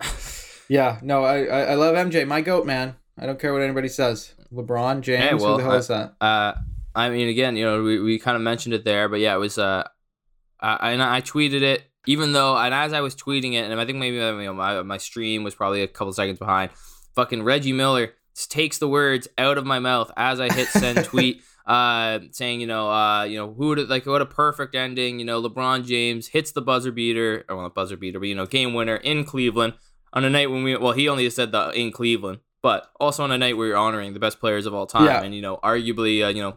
yeah, 0.68 0.98
no, 1.02 1.24
I, 1.24 1.44
I 1.44 1.60
I 1.62 1.74
love 1.74 1.94
MJ, 1.96 2.26
my 2.26 2.40
goat 2.40 2.64
man. 2.64 2.94
I 3.18 3.26
don't 3.26 3.38
care 3.38 3.52
what 3.52 3.60
anybody 3.62 3.88
says. 3.88 4.32
LeBron 4.52 5.00
James, 5.02 5.22
Hey, 5.24 5.34
well, 5.34 5.52
who 5.52 5.56
the 5.58 5.62
hell 5.64 5.72
I- 5.72 5.76
is 5.78 5.88
that? 5.88 6.14
Uh, 6.20 6.52
I 6.94 7.10
mean, 7.10 7.28
again, 7.28 7.56
you 7.56 7.64
know, 7.64 7.82
we, 7.82 8.00
we 8.00 8.18
kind 8.18 8.34
of 8.36 8.42
mentioned 8.42 8.72
it 8.74 8.84
there, 8.84 9.08
but 9.08 9.20
yeah, 9.20 9.34
it 9.34 9.38
was. 9.38 9.58
Uh, 9.58 9.86
I, 10.60 10.92
and 10.92 11.02
I 11.02 11.20
tweeted 11.20 11.62
it, 11.62 11.82
even 12.06 12.32
though, 12.32 12.56
and 12.56 12.72
as 12.72 12.92
I 12.92 13.00
was 13.00 13.14
tweeting 13.14 13.52
it, 13.54 13.70
and 13.70 13.78
I 13.80 13.84
think 13.84 13.98
maybe 13.98 14.20
uh, 14.20 14.32
you 14.38 14.44
know, 14.46 14.54
my 14.54 14.82
my 14.82 14.96
stream 14.96 15.42
was 15.42 15.54
probably 15.54 15.82
a 15.82 15.88
couple 15.88 16.12
seconds 16.12 16.38
behind. 16.38 16.70
Fucking 17.16 17.42
Reggie 17.42 17.72
Miller 17.72 18.12
takes 18.46 18.78
the 18.78 18.88
words 18.88 19.28
out 19.38 19.58
of 19.58 19.66
my 19.66 19.78
mouth 19.78 20.10
as 20.16 20.40
I 20.40 20.52
hit 20.52 20.68
send 20.68 21.04
tweet. 21.04 21.42
Uh, 21.66 22.20
saying 22.32 22.60
you 22.60 22.66
know, 22.66 22.90
uh, 22.90 23.22
you 23.24 23.36
know, 23.36 23.52
who 23.52 23.68
would 23.68 23.88
like 23.88 24.04
what 24.06 24.20
a 24.22 24.26
perfect 24.26 24.74
ending. 24.74 25.18
You 25.20 25.24
know, 25.24 25.40
LeBron 25.40 25.86
James 25.86 26.26
hits 26.28 26.50
the 26.52 26.62
buzzer 26.62 26.90
beater, 26.90 27.44
or 27.48 27.56
well, 27.56 27.64
not 27.66 27.74
buzzer 27.74 27.96
beater, 27.96 28.18
but 28.18 28.26
you 28.28 28.34
know, 28.34 28.46
game 28.46 28.74
winner 28.74 28.96
in 28.96 29.24
Cleveland 29.24 29.74
on 30.12 30.24
a 30.24 30.30
night 30.30 30.50
when 30.50 30.64
we. 30.64 30.76
Well, 30.76 30.92
he 30.92 31.08
only 31.08 31.28
said 31.30 31.52
the 31.52 31.70
in 31.70 31.92
Cleveland, 31.92 32.40
but 32.62 32.90
also 32.98 33.22
on 33.22 33.30
a 33.30 33.38
night 33.38 33.56
where 33.56 33.68
you're 33.68 33.76
honoring 33.76 34.14
the 34.14 34.18
best 34.20 34.40
players 34.40 34.66
of 34.66 34.74
all 34.74 34.86
time, 34.86 35.06
Yeah. 35.06 35.22
and 35.22 35.32
you 35.34 35.42
know, 35.42 35.58
arguably, 35.62 36.24
uh, 36.24 36.28
you 36.28 36.42
know, 36.42 36.56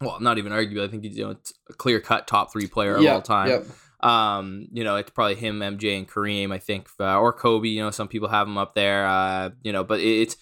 well, 0.00 0.18
not 0.20 0.38
even 0.38 0.52
arguably. 0.52 0.84
I 0.84 0.88
think 0.88 1.04
he's 1.04 1.18
you 1.18 1.24
know 1.24 1.30
it's 1.32 1.52
a 1.68 1.74
clear 1.74 2.00
cut 2.00 2.26
top 2.26 2.50
three 2.50 2.66
player 2.68 2.96
of 2.96 3.02
Yeah, 3.02 3.14
all 3.14 3.20
time. 3.22 3.64
Um, 4.00 4.68
you 4.72 4.84
know, 4.84 4.96
it's 4.96 5.10
probably 5.10 5.34
him, 5.34 5.60
MJ, 5.60 5.96
and 5.98 6.08
Kareem. 6.08 6.52
I 6.52 6.58
think, 6.58 6.88
uh, 7.00 7.18
or 7.18 7.32
Kobe. 7.32 7.68
You 7.68 7.82
know, 7.82 7.90
some 7.90 8.08
people 8.08 8.28
have 8.28 8.46
him 8.46 8.58
up 8.58 8.74
there. 8.74 9.06
Uh, 9.06 9.50
you 9.62 9.72
know, 9.72 9.84
but 9.84 10.00
it, 10.00 10.20
it's 10.22 10.36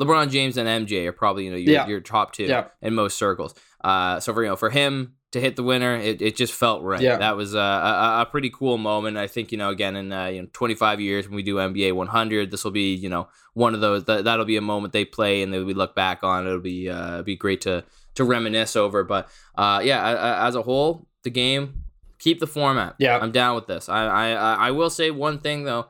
LeBron 0.00 0.30
James 0.30 0.56
and 0.56 0.68
MJ 0.88 1.06
are 1.06 1.12
probably 1.12 1.44
you 1.44 1.50
know 1.50 1.56
your, 1.56 1.72
Yeah. 1.74 1.86
your 1.86 2.00
top 2.00 2.32
two 2.32 2.44
Yeah. 2.44 2.66
in 2.82 2.94
most 2.94 3.16
circles. 3.16 3.54
Uh, 3.82 4.18
so 4.20 4.32
for 4.34 4.42
you 4.42 4.48
know 4.48 4.56
for 4.56 4.70
him 4.70 5.14
to 5.32 5.40
hit 5.40 5.56
the 5.56 5.62
winner, 5.64 5.96
it, 5.96 6.22
it 6.22 6.36
just 6.36 6.52
felt 6.52 6.82
right. 6.84 7.00
Yeah. 7.00 7.16
That 7.16 7.36
was 7.36 7.54
a, 7.54 7.58
a, 7.58 8.20
a 8.22 8.28
pretty 8.30 8.50
cool 8.50 8.78
moment. 8.78 9.16
I 9.16 9.26
think, 9.26 9.50
you 9.50 9.58
know, 9.58 9.68
again, 9.70 9.96
in 9.96 10.12
uh, 10.12 10.26
you 10.26 10.42
know, 10.42 10.48
25 10.52 11.00
years 11.00 11.26
when 11.26 11.34
we 11.34 11.42
do 11.42 11.56
NBA 11.56 11.92
100, 11.92 12.52
this 12.52 12.62
will 12.62 12.70
be, 12.70 12.94
you 12.94 13.08
know, 13.08 13.26
one 13.52 13.74
of 13.74 13.80
those, 13.80 14.04
that, 14.04 14.22
that'll 14.22 14.44
be 14.44 14.56
a 14.56 14.60
moment 14.60 14.92
they 14.92 15.04
play 15.04 15.42
and 15.42 15.52
that 15.52 15.64
we 15.64 15.74
look 15.74 15.96
back 15.96 16.22
on. 16.22 16.46
It'll 16.46 16.60
be, 16.60 16.88
uh, 16.88 17.22
be 17.22 17.34
great 17.34 17.60
to, 17.62 17.82
to 18.14 18.22
reminisce 18.22 18.76
over. 18.76 19.02
But 19.02 19.28
uh, 19.56 19.80
yeah, 19.82 20.46
as 20.46 20.54
a 20.54 20.62
whole, 20.62 21.08
the 21.24 21.30
game, 21.30 21.82
keep 22.20 22.38
the 22.38 22.46
format. 22.46 22.94
Yeah. 23.00 23.18
I'm 23.18 23.32
down 23.32 23.56
with 23.56 23.66
this. 23.66 23.88
I, 23.88 24.06
I, 24.06 24.54
I 24.68 24.70
will 24.70 24.88
say 24.88 25.10
one 25.10 25.40
thing 25.40 25.64
though. 25.64 25.86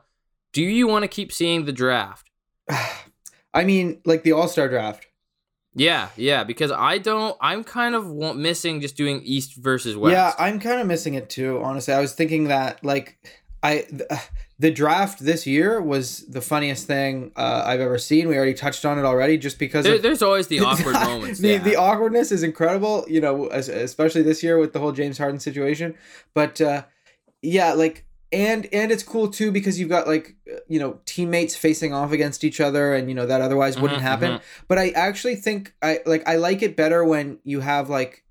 Do 0.53 0.63
you 0.63 0.87
want 0.87 1.03
to 1.03 1.07
keep 1.07 1.31
seeing 1.31 1.65
the 1.65 1.71
draft? 1.73 2.31
I 3.55 3.63
mean, 3.63 4.01
like 4.05 4.21
the 4.23 4.33
All 4.33 4.47
Star 4.47 4.67
draft. 4.69 5.07
Yeah, 5.77 6.09
yeah, 6.15 6.43
because 6.43 6.71
I 6.71 6.99
don't. 6.99 7.35
I'm 7.41 7.63
kind 7.63 7.95
of 7.95 8.07
missing 8.37 8.79
just 8.81 8.95
doing 8.95 9.21
East 9.23 9.55
versus 9.55 9.97
West. 9.97 10.13
Yeah, 10.13 10.33
I'm 10.37 10.59
kind 10.59 10.79
of 10.79 10.87
missing 10.87 11.15
it 11.15 11.29
too. 11.29 11.61
Honestly, 11.63 11.93
I 11.93 11.99
was 11.99 12.13
thinking 12.13 12.45
that 12.45 12.83
like 12.85 13.17
I 13.63 13.79
th- 13.89 14.03
the 14.59 14.71
draft 14.71 15.19
this 15.19 15.45
year 15.45 15.81
was 15.81 16.25
the 16.27 16.39
funniest 16.39 16.87
thing 16.87 17.33
uh, 17.35 17.63
I've 17.65 17.81
ever 17.81 17.97
seen. 17.97 18.29
We 18.29 18.37
already 18.37 18.53
touched 18.53 18.85
on 18.85 18.97
it 18.97 19.03
already, 19.03 19.37
just 19.37 19.59
because 19.59 19.83
There, 19.83 19.95
of, 19.95 20.01
there's 20.01 20.21
always 20.21 20.47
the 20.47 20.59
awkward 20.61 20.93
moments. 20.93 21.39
the 21.39 21.49
yeah. 21.53 21.57
the 21.57 21.75
awkwardness 21.75 22.31
is 22.31 22.43
incredible. 22.43 23.05
You 23.09 23.19
know, 23.19 23.49
especially 23.49 24.21
this 24.21 24.43
year 24.43 24.57
with 24.57 24.71
the 24.71 24.79
whole 24.79 24.93
James 24.93 25.17
Harden 25.17 25.39
situation. 25.41 25.95
But 26.33 26.61
uh, 26.61 26.83
yeah, 27.41 27.73
like 27.73 28.04
and 28.31 28.67
and 28.73 28.91
it's 28.91 29.03
cool 29.03 29.27
too 29.29 29.51
because 29.51 29.79
you've 29.79 29.89
got 29.89 30.07
like 30.07 30.35
you 30.67 30.79
know 30.79 30.99
teammates 31.05 31.55
facing 31.55 31.93
off 31.93 32.11
against 32.11 32.43
each 32.43 32.59
other, 32.59 32.93
and 32.93 33.07
you 33.09 33.15
know 33.15 33.25
that 33.25 33.41
otherwise 33.41 33.79
wouldn't 33.79 33.99
Mhm, 34.01 34.03
happen. 34.03 34.31
mhm. 34.33 34.41
But 34.67 34.77
I 34.79 34.89
actually 34.89 35.35
think 35.35 35.73
I 35.81 35.99
like 36.05 36.27
I 36.27 36.35
like 36.35 36.61
it 36.61 36.75
better 36.75 37.03
when 37.05 37.39
you 37.43 37.59
have 37.61 37.89
like 37.89 38.23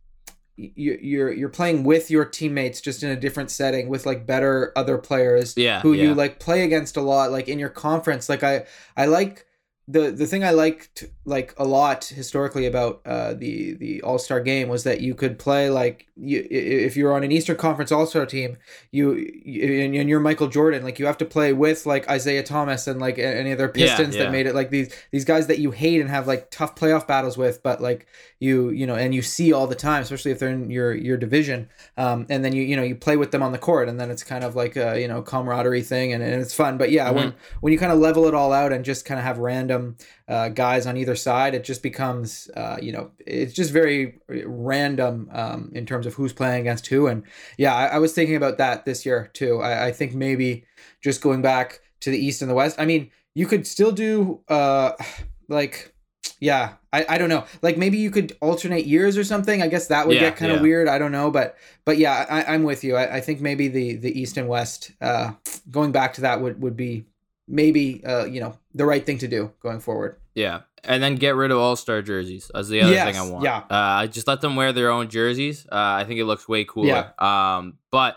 you 0.57 0.99
you're 1.03 1.33
you're 1.33 1.49
playing 1.49 1.83
with 1.85 2.11
your 2.11 2.25
teammates 2.25 2.81
just 2.81 3.03
in 3.03 3.11
a 3.11 3.17
different 3.17 3.51
setting 3.51 3.89
with 3.89 4.07
like 4.07 4.25
better 4.27 4.73
other 4.77 4.99
players 4.99 5.55
Yeah, 5.57 5.81
who 5.81 5.93
yeah. 5.95 6.05
you 6.05 6.15
like 6.15 6.39
play 6.39 6.63
against 6.63 6.97
a 6.97 7.01
lot 7.01 7.33
like 7.33 7.49
in 7.49 7.59
your 7.59 7.71
conference 7.71 8.29
like 8.29 8.45
I 8.45 8.65
I 8.97 9.07
like 9.07 9.47
the 9.89 10.13
the 10.13 10.27
thing 10.27 10.45
I 10.45 10.51
liked 10.53 11.05
like 11.27 11.55
a 11.57 11.65
lot 11.65 12.05
historically 12.05 12.67
about 12.67 13.01
uh, 13.07 13.33
the 13.33 13.75
the 13.75 14.03
All 14.03 14.19
Star 14.19 14.41
game 14.41 14.69
was 14.69 14.85
that 14.85 15.01
you 15.01 15.15
could 15.15 15.39
play 15.39 15.71
like 15.71 16.07
you 16.17 16.47
if 16.51 16.97
you're 16.97 17.15
on 17.15 17.25
an 17.25 17.33
Eastern 17.33 17.57
Conference 17.57 17.91
All 17.91 18.07
Star 18.07 18.27
team 18.27 18.59
you, 18.91 19.15
you 19.45 19.63
and, 19.63 19.95
and 19.95 20.09
you're 20.09 20.21
Michael 20.21 20.49
Jordan 20.49 20.83
like 20.83 20.99
you 20.99 21.07
have 21.07 21.17
to 21.19 21.25
play 21.25 21.55
with 21.55 21.87
like 21.87 22.11
Isiah 22.11 22.43
Thomas 22.43 22.87
and 22.87 23.01
like 23.01 23.19
any 23.19 23.53
other 23.53 23.69
Pistons 23.69 24.15
yeah. 24.15 24.25
that 24.25 24.33
made 24.33 24.47
it 24.47 24.55
like 24.55 24.71
these 24.71 24.95
these 25.13 25.25
guys 25.25 25.47
that 25.47 25.59
you 25.59 25.71
hate 25.71 26.01
and 26.01 26.11
have 26.11 26.27
like 26.27 26.51
tough 26.51 26.75
playoff 26.75 27.07
battles 27.07 27.39
with 27.39 27.63
but 27.63 27.81
like 27.81 28.07
you 28.39 28.69
you 28.69 28.87
know 28.87 28.95
and 28.95 29.15
you 29.15 29.23
see 29.23 29.53
all 29.53 29.67
the 29.67 29.75
time 29.75 30.03
especially 30.03 30.31
if 30.31 30.39
they're 30.39 30.51
in 30.51 30.71
your 30.71 30.95
your 30.95 31.17
division 31.17 31.71
um, 31.97 32.27
and 32.29 32.45
then 32.45 32.55
you 32.55 32.63
you 32.63 32.77
know 32.77 32.83
you 32.83 32.95
play 32.95 33.17
with 33.17 33.31
them 33.31 33.43
on 33.43 33.53
the 33.53 33.59
court 33.59 33.89
and 33.89 33.99
then 33.99 34.11
it's 34.11 34.23
kind 34.23 34.45
of 34.45 34.55
like 34.55 34.77
a 34.77 35.01
you 35.01 35.09
know 35.09 35.23
camaraderie 35.23 35.83
thing 35.83 36.13
and, 36.13 36.23
and 36.23 36.43
it's 36.43 36.53
fun 36.55 36.77
but 36.77 36.91
yeah 36.91 37.11
when 37.11 37.35
when 37.61 37.73
you 37.73 37.79
kind 37.79 37.93
of 37.93 37.99
level 37.99 38.27
it 38.27 38.35
all 38.35 38.53
out 38.53 38.73
and 38.73 38.85
just 38.85 39.07
kind 39.07 39.19
of 39.19 39.25
have 39.25 39.39
random 39.39 39.97
uh, 40.29 40.49
guys 40.49 40.87
on 40.87 40.97
either 40.97 41.14
side 41.15 41.55
it 41.55 41.65
just 41.65 41.83
becomes 41.83 42.49
uh, 42.57 42.77
you 42.81 42.93
know 42.93 43.11
it's 43.27 43.53
just 43.55 43.73
very 43.73 44.21
random 44.29 45.29
um, 45.33 45.71
in 45.75 45.87
terms 45.87 46.07
of 46.07 46.15
who's 46.15 46.33
playing 46.33 46.61
against 46.61 46.87
who. 46.87 47.07
And 47.07 47.25
yeah 47.59 47.75
I, 47.75 47.87
I 47.87 47.99
was 47.99 48.13
thinking 48.13 48.37
about 48.37 48.59
that 48.59 48.85
this 48.85 49.05
year 49.07 49.31
too. 49.33 49.61
I, 49.61 49.87
I 49.87 49.93
think 49.93 50.15
maybe 50.15 50.65
just 51.03 51.21
going 51.21 51.43
back 51.43 51.81
to 52.01 52.11
the 52.11 52.19
east 52.19 52.43
and 52.43 52.51
the 52.51 52.55
west 52.55 52.79
i 52.79 52.85
mean 52.85 53.11
you 53.35 53.47
could 53.47 53.67
still 53.67 53.91
do 53.93 54.41
uh 54.49 54.93
like 55.49 55.95
yeah 56.41 56.75
I, 56.93 57.05
I 57.09 57.19
don't 57.19 57.29
know. 57.29 57.45
Like 57.61 57.77
maybe 57.77 57.99
you 57.99 58.11
could 58.13 58.37
alternate 58.41 58.87
years 58.87 59.19
or 59.19 59.25
something. 59.25 59.61
I 59.61 59.67
guess 59.67 59.89
that 59.89 60.07
would 60.07 60.15
Yeah, 60.15 60.21
get 60.31 60.37
kind 60.37 60.53
of 60.53 60.59
yeah. 60.59 60.63
weird. 60.63 60.87
I 60.87 60.99
don't 60.99 61.11
know. 61.11 61.29
But 61.33 61.57
but 61.85 61.99
yeah 61.99 62.25
I, 62.31 62.55
i'm 62.55 62.63
with 62.63 62.85
you. 62.85 62.95
I, 62.95 63.17
I 63.17 63.21
think 63.21 63.41
maybe 63.41 63.67
the 63.67 63.97
the 63.97 64.21
east 64.21 64.37
and 64.37 64.49
west 64.49 64.93
uh 65.01 65.33
going 65.71 65.91
back 65.91 66.13
to 66.15 66.21
that 66.21 66.41
would 66.41 66.63
would 66.63 66.77
be 66.77 67.07
maybe 67.49 68.05
uh 68.05 68.27
you 68.27 68.41
know 68.41 68.57
the 68.75 68.87
right 68.87 69.05
thing 69.05 69.19
to 69.19 69.29
do 69.29 69.53
going 69.61 69.81
forward. 69.81 70.21
Yeah, 70.37 70.61
and 70.87 71.03
then 71.03 71.17
get 71.17 71.35
rid 71.35 71.51
of 71.51 71.59
All 71.59 71.77
Star 71.77 72.03
jerseys. 72.03 72.51
That's 72.53 72.69
the 72.69 72.81
other 72.83 72.93
Yes, 72.93 73.07
thing 73.07 73.17
I 73.29 73.31
want. 73.31 73.45
yeah. 73.45 73.59
uh, 73.59 73.65
I 73.71 74.07
just 74.07 74.27
let 74.27 74.41
them 74.41 74.57
wear 74.57 74.73
their 74.73 74.91
own 74.91 75.09
jerseys. 75.09 75.67
Uh, 75.71 75.75
I 75.77 76.05
think 76.05 76.21
it 76.21 76.25
looks 76.25 76.49
way 76.49 76.65
cooler. 76.65 77.13
Yeah. 77.21 77.57
Um, 77.57 77.79
but 77.91 78.17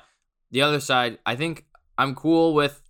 the 0.51 0.61
other 0.61 0.79
side, 0.79 1.19
I 1.25 1.35
think 1.35 1.65
I'm 1.97 2.15
cool 2.15 2.53
with 2.53 2.81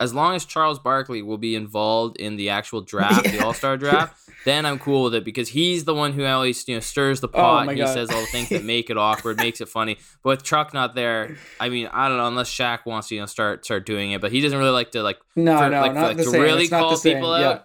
as 0.00 0.12
long 0.12 0.34
as 0.34 0.44
Charles 0.44 0.80
Barkley 0.80 1.22
will 1.22 1.38
be 1.38 1.54
involved 1.54 2.16
in 2.16 2.34
the 2.36 2.48
actual 2.50 2.80
draft, 2.92 3.24
the 3.24 3.38
All 3.44 3.54
Star 3.54 3.76
draft. 3.76 4.18
Then 4.44 4.66
I'm 4.66 4.80
cool 4.80 5.04
with 5.04 5.14
it 5.14 5.24
because 5.24 5.48
he's 5.50 5.84
the 5.84 5.94
one 5.94 6.12
who 6.12 6.24
always 6.24 6.66
you 6.66 6.74
know 6.74 6.80
stirs 6.80 7.20
the 7.20 7.28
pot. 7.28 7.66
Oh 7.66 7.68
and 7.68 7.78
he 7.78 7.84
God. 7.84 7.92
says 7.94 8.10
all 8.10 8.20
the 8.20 8.26
things 8.26 8.48
that 8.48 8.64
make 8.64 8.90
it 8.90 8.96
awkward, 8.98 9.36
makes 9.36 9.60
it 9.60 9.68
funny. 9.68 9.98
But 10.24 10.30
with 10.30 10.42
Chuck 10.42 10.74
not 10.74 10.96
there, 10.96 11.36
I 11.60 11.68
mean, 11.68 11.86
I 11.92 12.08
don't 12.08 12.16
know 12.16 12.26
unless 12.26 12.50
Shaq 12.50 12.84
wants 12.84 13.06
to 13.08 13.14
you 13.14 13.20
know 13.20 13.26
start 13.26 13.64
start 13.64 13.86
doing 13.86 14.10
it, 14.10 14.20
but 14.20 14.32
he 14.32 14.40
doesn't 14.40 14.58
really 14.58 14.72
like 14.72 14.90
to 14.92 15.02
like 15.04 15.18
no 15.36 15.56
for, 15.58 15.68
no 15.70 15.80
like, 15.82 15.94
not 15.94 16.02
like, 16.02 16.16
the 16.16 16.24
to 16.24 16.30
same 16.30 16.42
really 16.42 16.62
it's 16.62 16.70
call 16.70 16.90
the 16.90 16.96
same. 16.96 17.18
people 17.18 17.38
yeah. 17.38 17.60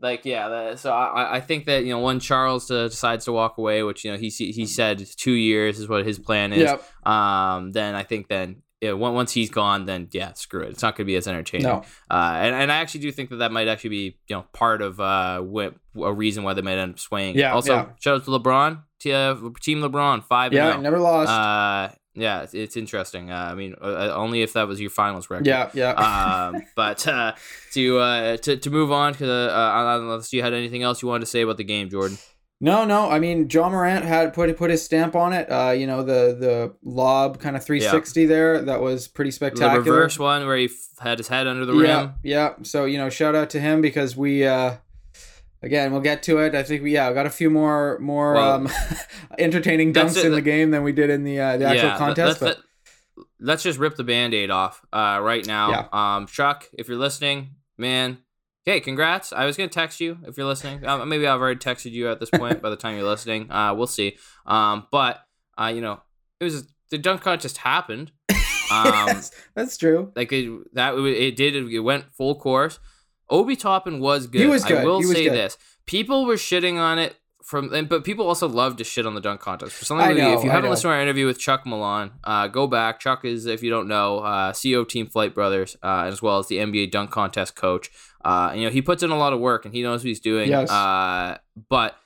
Like 0.00 0.24
yeah, 0.24 0.48
that, 0.48 0.78
so 0.78 0.92
I, 0.92 1.36
I 1.36 1.40
think 1.40 1.66
that 1.66 1.84
you 1.84 1.90
know 1.90 1.98
when 2.00 2.20
Charles 2.20 2.70
uh, 2.70 2.86
decides 2.88 3.24
to 3.24 3.32
walk 3.32 3.58
away, 3.58 3.82
which 3.82 4.04
you 4.04 4.12
know 4.12 4.16
he 4.16 4.28
he 4.28 4.64
said 4.64 5.04
two 5.16 5.32
years 5.32 5.80
is 5.80 5.88
what 5.88 6.06
his 6.06 6.20
plan 6.20 6.52
is. 6.52 6.62
Yep. 6.62 7.06
Um, 7.06 7.72
then 7.72 7.96
I 7.96 8.04
think 8.04 8.28
then 8.28 8.62
yeah, 8.80 8.92
once 8.92 9.32
he's 9.32 9.50
gone, 9.50 9.86
then 9.86 10.08
yeah, 10.12 10.34
screw 10.34 10.62
it. 10.62 10.70
It's 10.70 10.82
not 10.82 10.96
going 10.96 11.04
to 11.04 11.10
be 11.10 11.16
as 11.16 11.26
entertaining. 11.26 11.66
no 11.66 11.84
Uh, 12.10 12.34
and, 12.36 12.54
and 12.54 12.72
I 12.72 12.76
actually 12.76 13.00
do 13.00 13.12
think 13.12 13.30
that 13.30 13.36
that 13.36 13.52
might 13.52 13.66
actually 13.66 13.90
be 13.90 14.18
you 14.28 14.36
know 14.36 14.44
part 14.52 14.82
of 14.82 15.00
uh 15.00 15.42
a 15.96 16.12
reason 16.12 16.44
why 16.44 16.54
they 16.54 16.62
might 16.62 16.78
end 16.78 16.92
up 16.92 16.98
swaying. 16.98 17.36
Yeah, 17.36 17.54
Also, 17.54 17.74
yeah. 17.74 17.86
shout 17.98 18.16
out 18.16 18.24
to 18.24 18.30
LeBron, 18.30 18.82
T- 19.00 19.12
uh, 19.12 19.34
Team 19.60 19.80
LeBron, 19.80 20.24
five. 20.24 20.52
yeah 20.52 20.74
and 20.74 20.82
never 20.82 20.98
oh. 20.98 21.02
lost 21.02 21.30
Uh, 21.30 21.94
yeah, 22.14 22.42
it's, 22.42 22.54
it's 22.54 22.76
interesting. 22.76 23.30
Uh, 23.30 23.48
I 23.52 23.54
mean, 23.54 23.74
uh, 23.80 24.12
only 24.14 24.42
if 24.42 24.52
that 24.54 24.66
was 24.66 24.80
your 24.80 24.90
finals 24.90 25.30
record 25.30 25.46
yeah 25.46 25.70
yeah 25.74 25.92
um, 25.92 26.62
but 26.76 27.06
uh, 27.06 27.32
to 27.72 27.98
uh, 27.98 28.36
to 28.38 28.56
to 28.56 28.70
move 28.70 28.92
on, 28.92 29.12
because 29.12 29.28
unless 29.28 30.32
you 30.32 30.42
had 30.42 30.54
anything 30.54 30.84
else 30.84 31.02
you 31.02 31.08
wanted 31.08 31.20
to 31.20 31.30
say 31.30 31.42
about 31.42 31.56
the 31.56 31.64
game, 31.64 31.90
Jordan. 31.90 32.18
No, 32.60 32.84
no. 32.84 33.08
I 33.08 33.20
mean, 33.20 33.48
Ja 33.48 33.68
Morant 33.68 34.04
had 34.04 34.34
put 34.34 34.56
put 34.56 34.70
his 34.70 34.82
stamp 34.84 35.14
on 35.14 35.32
it. 35.32 35.48
Uh, 35.50 35.70
you 35.70 35.86
know, 35.86 36.02
the 36.02 36.36
the 36.38 36.74
lob 36.82 37.38
kind 37.38 37.56
of 37.56 37.64
360 37.64 38.26
there. 38.26 38.60
That 38.62 38.80
was 38.80 39.06
pretty 39.06 39.30
The 39.30 39.34
spectacular. 39.36 39.78
reverse 39.78 40.18
one 40.18 40.44
where 40.44 40.56
he 40.56 40.64
f- 40.64 40.72
had 40.98 41.18
his 41.18 41.28
head 41.28 41.46
under 41.46 41.64
the 41.64 41.74
yeah, 41.74 42.00
rim. 42.00 42.14
yeah. 42.24 42.54
So 42.62 42.84
you 42.84 42.98
know, 42.98 43.10
shout 43.10 43.36
out 43.36 43.50
to 43.50 43.60
him 43.60 43.80
because 43.80 44.16
we, 44.16 44.44
uh, 44.44 44.74
again, 45.62 45.92
we'll 45.92 46.00
get 46.00 46.24
to 46.24 46.38
it. 46.38 46.56
I 46.56 46.64
think 46.64 46.82
we 46.82 46.92
yeah 46.94 47.08
I 47.08 47.12
got 47.12 47.26
a 47.26 47.30
few 47.30 47.48
more 47.48 47.96
more 48.00 48.34
Well, 48.34 48.52
um, 48.54 48.68
entertaining 49.38 49.92
dunks 49.92 50.16
it. 50.16 50.24
in 50.24 50.32
the 50.32 50.42
game 50.42 50.72
than 50.72 50.82
we 50.82 50.90
did 50.92 51.10
in 51.10 51.22
the 51.22 51.38
uh, 51.40 51.56
the 51.58 51.64
actual 51.66 51.90
yeah, 51.90 51.98
contest. 51.98 52.42
Let's, 52.42 52.56
but 52.56 52.64
let's 53.40 53.62
just 53.62 53.78
rip 53.78 53.94
the 53.94 54.02
band-aid 54.04 54.50
off 54.50 54.84
uh, 54.92 55.20
right 55.22 55.46
now. 55.46 55.70
Yeah. 55.92 56.16
Um, 56.16 56.26
Chuck, 56.26 56.66
if 56.76 56.88
you're 56.88 56.98
listening, 56.98 57.50
man, 57.76 58.18
hey, 58.68 58.80
congrats. 58.80 59.32
I 59.32 59.46
was 59.46 59.56
gonna 59.56 59.68
text 59.68 59.98
you 59.98 60.18
if 60.26 60.36
you're 60.36 60.46
listening. 60.46 60.84
Uh, 60.84 61.02
maybe 61.06 61.26
I've 61.26 61.40
already 61.40 61.58
texted 61.58 61.92
you 61.92 62.10
at 62.10 62.20
this 62.20 62.28
point 62.28 62.60
by 62.60 62.68
the 62.68 62.76
time 62.76 62.96
you're 62.96 63.08
listening. 63.08 63.50
Uh, 63.50 63.72
we'll 63.74 63.86
see. 63.86 64.18
Um, 64.44 64.86
but 64.90 65.24
uh, 65.56 65.72
you 65.74 65.80
know, 65.80 66.02
it 66.38 66.44
was 66.44 66.68
the 66.90 66.98
dunk 66.98 67.22
contest 67.22 67.58
happened. 67.58 68.12
Um, 68.70 68.84
yes, 68.84 69.30
that's 69.54 69.78
true. 69.78 70.12
like 70.14 70.30
it, 70.30 70.74
that 70.74 70.94
it 70.94 71.36
did 71.36 71.56
it 71.56 71.78
went 71.80 72.12
full 72.12 72.34
course. 72.34 72.78
Obi 73.30 73.56
Toppin 73.56 73.98
was 73.98 74.26
good. 74.26 74.42
He 74.42 74.46
was 74.46 74.62
I 74.70 74.84
will 74.84 75.02
say 75.02 75.24
good. 75.24 75.32
this: 75.32 75.56
people 75.86 76.26
were 76.26 76.34
shitting 76.34 76.78
on 76.78 76.98
it 76.98 77.16
from, 77.48 77.72
and, 77.72 77.88
but 77.88 78.04
people 78.04 78.28
also 78.28 78.46
love 78.46 78.76
to 78.76 78.84
shit 78.84 79.06
on 79.06 79.14
the 79.14 79.22
dunk 79.22 79.40
contest. 79.40 79.72
For 79.72 79.86
something, 79.86 80.18
know, 80.18 80.36
if 80.36 80.44
you 80.44 80.50
I 80.50 80.52
haven't 80.52 80.64
know. 80.64 80.70
listened 80.72 80.90
to 80.90 80.94
our 80.94 81.00
interview 81.00 81.24
with 81.24 81.38
Chuck 81.38 81.64
Milan, 81.64 82.10
uh, 82.22 82.46
go 82.46 82.66
back. 82.66 83.00
Chuck 83.00 83.24
is, 83.24 83.46
if 83.46 83.62
you 83.62 83.70
don't 83.70 83.88
know, 83.88 84.18
uh, 84.18 84.52
CEO 84.52 84.80
of 84.82 84.88
Team 84.88 85.06
Flight 85.06 85.34
Brothers, 85.34 85.74
uh, 85.82 86.02
as 86.02 86.20
well 86.20 86.38
as 86.38 86.48
the 86.48 86.58
NBA 86.58 86.90
dunk 86.90 87.10
contest 87.10 87.56
coach. 87.56 87.90
Uh, 88.28 88.52
you 88.52 88.64
know, 88.64 88.70
he 88.70 88.82
puts 88.82 89.02
in 89.02 89.10
a 89.10 89.16
lot 89.16 89.32
of 89.32 89.40
work 89.40 89.64
and 89.64 89.72
he 89.72 89.82
knows 89.82 90.00
what 90.00 90.08
he's 90.08 90.20
doing. 90.20 90.50
Yes. 90.50 90.70
Uh, 90.70 91.38
but 91.70 91.96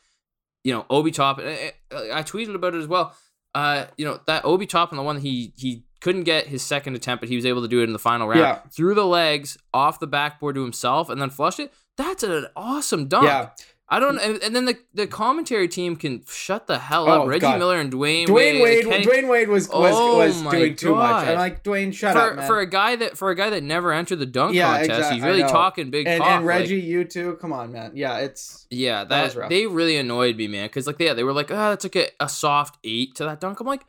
you 0.62 0.72
know, 0.72 0.86
Obi 0.88 1.10
Toppin, 1.10 1.46
I, 1.46 1.72
I 1.90 2.22
tweeted 2.22 2.54
about 2.54 2.74
it 2.74 2.78
as 2.78 2.86
well. 2.86 3.14
Uh, 3.54 3.86
you 3.96 4.04
know 4.04 4.20
that 4.26 4.44
Obi 4.44 4.66
Toppin, 4.66 4.96
the 4.96 5.02
one 5.02 5.16
that 5.16 5.22
he 5.22 5.52
he 5.56 5.82
couldn't 6.00 6.22
get 6.22 6.46
his 6.46 6.62
second 6.62 6.94
attempt, 6.94 7.22
but 7.22 7.28
he 7.28 7.34
was 7.34 7.44
able 7.44 7.60
to 7.62 7.68
do 7.68 7.80
it 7.80 7.84
in 7.84 7.92
the 7.92 7.98
final 7.98 8.28
round. 8.28 8.40
Yeah. 8.40 8.60
Threw 8.70 8.94
the 8.94 9.04
legs 9.04 9.58
off 9.74 9.98
the 9.98 10.06
backboard 10.06 10.54
to 10.54 10.62
himself 10.62 11.10
and 11.10 11.20
then 11.20 11.30
flushed 11.30 11.58
it. 11.58 11.72
That's 11.96 12.22
an 12.22 12.46
awesome 12.56 13.08
dunk. 13.08 13.24
Yeah, 13.26 13.50
I 13.92 14.00
don't, 14.00 14.18
and, 14.18 14.42
and 14.42 14.56
then 14.56 14.64
the, 14.64 14.78
the 14.94 15.06
commentary 15.06 15.68
team 15.68 15.96
can 15.96 16.22
shut 16.26 16.66
the 16.66 16.78
hell 16.78 17.08
Oh, 17.08 17.22
up. 17.22 17.28
Reggie 17.28 17.40
God. 17.42 17.58
Miller 17.58 17.78
and 17.78 17.92
Dwayne. 17.92 18.26
Dwyane 18.26 18.62
Wade. 18.62 18.84
Kenny- 18.86 19.04
Dwyane 19.04 19.28
Wade 19.28 19.48
was 19.48 19.68
was, 19.68 19.92
Oh 19.94 20.16
was 20.18 20.40
doing 20.42 20.74
too 20.76 20.94
much. 20.94 21.26
I'm 21.28 21.36
like 21.36 21.62
Dwayne, 21.62 21.92
shut 21.92 22.14
for, 22.14 22.30
up, 22.30 22.36
man. 22.36 22.46
for 22.46 22.60
a 22.60 22.66
guy 22.66 22.96
that 22.96 23.18
for 23.18 23.30
a 23.30 23.34
guy 23.34 23.50
that 23.50 23.62
never 23.62 23.92
entered 23.92 24.18
the 24.18 24.26
dunk 24.26 24.54
Yeah, 24.54 24.78
contest, 24.78 24.90
exact- 24.90 25.14
he's 25.14 25.22
really 25.24 25.42
talking 25.42 25.90
big 25.90 26.06
and, 26.06 26.18
talk. 26.22 26.28
and 26.30 26.46
like- 26.46 26.60
Reggie, 26.60 26.80
you 26.80 27.04
too. 27.04 27.36
Come 27.40 27.52
on, 27.52 27.70
man. 27.70 27.92
Yeah, 27.94 28.18
it's 28.18 28.66
Yeah, 28.70 29.00
That 29.00 29.08
that, 29.10 29.24
was 29.24 29.36
rough. 29.36 29.50
they 29.50 29.66
really 29.66 29.96
annoyed 29.98 30.36
me, 30.36 30.48
man. 30.48 30.66
Because 30.66 30.86
like, 30.86 30.96
yeah, 30.98 31.12
they 31.12 31.22
were 31.24 31.34
like, 31.34 31.50
"Ah, 31.50 31.70
that's 31.70 31.84
like 31.84 31.96
a, 31.96 32.08
a 32.18 32.28
soft 32.28 32.78
eight 32.84 33.14
to 33.16 33.24
that 33.24 33.40
dunk." 33.40 33.60
I'm 33.60 33.66
like, 33.66 33.84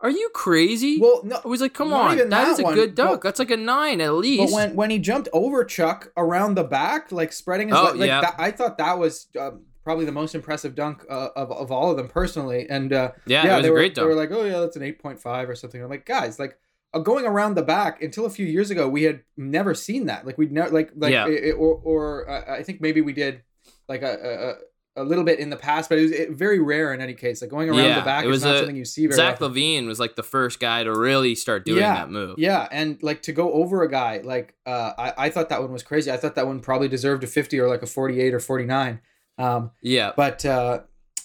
"Are 0.00 0.10
you 0.10 0.28
crazy?" 0.34 0.98
well, 1.00 1.20
no. 1.24 1.40
I 1.44 1.48
was 1.48 1.60
like, 1.60 1.74
"Come 1.74 1.92
on, 1.92 2.16
that 2.16 2.30
that 2.30 2.48
is 2.48 2.58
a 2.58 2.62
one. 2.64 2.74
good 2.74 2.94
dunk. 2.94 3.10
Well- 3.10 3.20
that's 3.22 3.38
like 3.38 3.50
a 3.50 3.56
nine 3.56 4.00
at 4.00 4.14
least." 4.14 4.52
But 4.52 4.56
when 4.56 4.76
when 4.76 4.90
he 4.90 4.98
jumped 4.98 5.28
over 5.32 5.64
Chuck 5.64 6.12
around 6.16 6.54
the 6.54 6.64
back, 6.64 7.10
like 7.12 7.32
spreading 7.32 7.68
his 7.68 7.76
Oh, 7.76 7.84
leg, 7.84 7.96
like 7.96 8.08
yeah. 8.08 8.20
that, 8.22 8.34
I 8.38 8.50
thought 8.50 8.78
that 8.78 8.98
was 8.98 9.28
um, 9.40 9.62
probably 9.84 10.04
the 10.04 10.12
most 10.12 10.34
impressive 10.34 10.74
dunk 10.74 11.04
uh, 11.10 11.28
of 11.36 11.50
of 11.50 11.70
all 11.72 11.90
of 11.90 11.96
them 11.96 12.08
personally. 12.08 12.66
And 12.68 12.92
uh, 12.92 13.12
Yeah, 13.26 13.56
was 13.56 13.62
they 13.64 13.70
were 13.70 13.88
they 13.88 14.02
were 14.04 14.14
like, 14.14 14.30
oh 14.32 14.44
yeah, 14.44 14.60
that's 14.60 14.76
an 14.76 14.82
eight 14.82 14.98
point 15.00 15.20
five 15.20 15.48
or 15.48 15.54
something. 15.54 15.82
I'm 15.82 15.90
like, 15.90 16.06
guys, 16.06 16.38
like. 16.38 16.58
Uh, 16.94 17.00
going 17.00 17.26
around 17.26 17.56
the 17.56 17.62
back 17.64 18.00
until 18.00 18.24
a 18.26 18.30
few 18.30 18.46
years 18.46 18.70
ago, 18.70 18.88
we 18.88 19.02
had 19.02 19.20
never 19.36 19.74
seen 19.74 20.06
that. 20.06 20.24
Like 20.24 20.38
we'd 20.38 20.52
never 20.52 20.70
like 20.70 20.92
like 20.96 21.10
Yeah. 21.12 21.26
it, 21.26 21.44
it- 21.44 21.52
or 21.54 21.80
or 21.82 22.30
uh, 22.30 22.54
I 22.58 22.62
think 22.62 22.80
maybe 22.80 23.00
we 23.00 23.12
did 23.12 23.42
like 23.88 24.02
a, 24.02 24.54
a 24.96 25.04
little 25.04 25.24
bit 25.24 25.38
in 25.38 25.50
the 25.50 25.56
past, 25.56 25.88
but 25.88 25.98
it 25.98 26.02
was 26.02 26.10
it, 26.12 26.30
very 26.32 26.58
rare 26.58 26.92
in 26.94 27.00
any 27.00 27.14
case. 27.14 27.40
Like 27.42 27.50
going 27.50 27.68
around 27.68 27.84
Yeah, 27.84 27.98
the 28.00 28.04
back 28.04 28.24
it 28.24 28.28
is 28.28 28.32
was 28.32 28.44
not 28.44 28.54
a- 28.54 28.58
something 28.58 28.76
you 28.76 28.84
see 28.84 29.06
very 29.06 29.16
Zach 29.16 29.34
often. 29.40 29.52
LaVine 29.54 29.86
was 29.86 30.00
like 30.00 30.16
the 30.16 30.22
first 30.22 30.58
guy 30.60 30.82
to 30.84 30.92
really 30.92 31.34
start 31.34 31.64
doing 31.64 31.78
Yeah, 31.78 31.94
that 31.94 32.10
move. 32.10 32.38
Yeah, 32.38 32.66
and 32.70 33.02
like 33.02 33.22
to 33.22 33.32
go 33.32 33.52
over 33.52 33.82
a 33.82 33.90
guy, 33.90 34.20
like 34.24 34.54
uh, 34.66 34.92
I 34.98 35.12
I 35.26 35.30
thought 35.30 35.48
that 35.50 35.60
one 35.60 35.72
was 35.72 35.82
crazy. 35.82 36.10
I 36.10 36.16
thought 36.16 36.34
that 36.36 36.46
one 36.46 36.60
probably 36.60 36.88
deserved 36.88 37.22
a 37.24 37.26
fifty 37.26 37.58
or 37.60 37.68
like 37.68 37.82
a 37.82 37.86
forty 37.86 38.20
eight 38.20 38.34
or 38.34 38.40
forty 38.40 38.64
nine. 38.64 39.00
Um, 39.38 39.70
Yeah. 39.82 40.12
but 40.16 40.44
uh, 40.46 40.80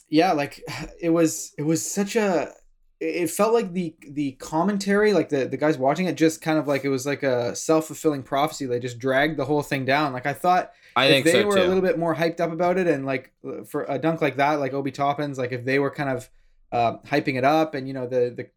yeah, 0.09 0.33
like 0.33 0.61
it 1.01 1.09
was 1.11 1.53
it 1.57 1.63
was 1.63 1.89
such 1.89 2.15
a 2.15 2.51
it 2.99 3.31
felt 3.31 3.51
like 3.53 3.73
the 3.73 3.95
the 4.11 4.33
commentary 4.33 5.11
like 5.11 5.29
the 5.29 5.45
the 5.47 5.57
guys 5.57 5.75
watching 5.75 6.05
it 6.05 6.15
just 6.15 6.39
kind 6.39 6.59
of 6.59 6.67
like 6.67 6.83
it 6.85 6.89
was 6.89 7.03
like 7.03 7.23
a 7.23 7.55
self-fulfilling 7.55 8.21
prophecy 8.21 8.67
they 8.67 8.77
just 8.79 8.99
dragged 8.99 9.37
the 9.37 9.45
whole 9.45 9.63
thing 9.63 9.85
down 9.85 10.13
like 10.13 10.27
i 10.27 10.33
thought 10.33 10.71
I 10.95 11.05
if 11.05 11.11
think 11.11 11.25
they 11.25 11.31
so 11.41 11.47
were 11.47 11.55
too. 11.55 11.63
a 11.63 11.67
little 11.67 11.81
bit 11.81 11.97
more 11.97 12.15
hyped 12.15 12.39
up 12.39 12.51
about 12.51 12.77
it 12.77 12.87
and 12.87 13.05
like 13.05 13.31
for 13.67 13.85
a 13.87 13.97
dunk 13.97 14.21
like 14.21 14.37
that 14.37 14.59
like 14.59 14.73
obi 14.73 14.91
toppins 14.91 15.37
like 15.37 15.51
if 15.51 15.63
they 15.65 15.79
were 15.79 15.91
kind 15.91 16.09
of 16.09 16.29
uh, 16.71 16.97
hyping 17.05 17.35
it 17.37 17.43
up 17.43 17.73
and 17.75 17.87
you 17.87 17.93
know 17.93 18.07
the 18.07 18.33
the 18.35 18.47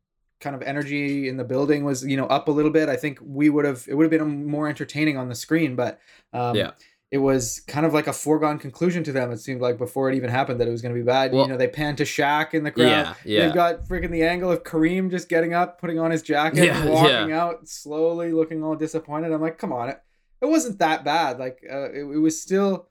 kind 0.41 0.55
of 0.55 0.63
energy 0.63 1.29
in 1.29 1.37
the 1.37 1.45
building 1.45 1.85
was 1.85 2.05
you 2.05 2.17
know 2.17 2.27
up 2.27 2.49
a 2.49 2.51
little 2.51 2.71
bit 2.71 2.89
i 2.89 2.97
think 2.97 3.19
we 3.23 3.49
would 3.49 3.65
have 3.65 3.85
it 3.89 3.95
would 3.95 4.05
have 4.05 4.11
been 4.11 4.47
more 4.47 4.69
entertaining 4.69 5.17
on 5.17 5.29
the 5.29 5.35
screen 5.35 5.75
but 5.75 5.99
um 6.33 6.55
Yeah. 6.55 6.73
it 7.11 7.19
was 7.19 7.61
kind 7.67 7.87
of 7.87 7.95
like 7.95 8.07
a 8.09 8.13
foregone 8.13 8.59
conclusion 8.59 9.03
to 9.05 9.13
them 9.13 9.31
it 9.33 9.39
seemed 9.39 9.61
like 9.63 9.79
before 9.79 10.11
it 10.11 10.17
even 10.17 10.29
happened 10.31 10.61
that 10.61 10.69
it 10.69 10.71
was 10.71 10.83
going 10.83 10.95
to 10.95 11.01
be 11.01 11.05
bad 11.05 11.33
Well- 11.33 11.43
you 11.47 11.49
know 11.53 11.57
they 11.57 11.69
panned 11.69 11.97
to 11.99 12.05
Shaq 12.05 12.53
in 12.53 12.63
the 12.65 12.71
crowd 12.73 12.87
yeah, 12.89 13.15
yeah. 13.25 13.41
They've 13.47 13.55
got 13.55 13.85
freaking 13.85 14.11
the 14.11 14.23
angle 14.25 14.51
of 14.51 14.65
Kareem 14.65 15.11
just 15.11 15.29
getting 15.29 15.55
up, 15.55 15.81
putting 15.81 15.99
on 15.99 16.11
his 16.11 16.21
jacket, 16.23 16.65
Yeah, 16.65 16.81
and 16.83 16.91
walking 16.91 17.33
out 17.33 17.67
slowly, 17.69 18.33
looking 18.33 18.63
all 18.65 18.75
disappointed. 18.77 19.33
I'm 19.33 19.41
like, 19.41 19.57
come 19.59 19.73
on, 19.73 19.89
it, 19.91 20.01
it 20.45 20.49
wasn't 20.51 20.79
that 20.79 21.05
bad. 21.05 21.39
Like, 21.39 21.59
uh, 21.71 21.91
it, 21.91 22.01
it 22.05 22.19
was 22.21 22.41
still, 22.41 22.89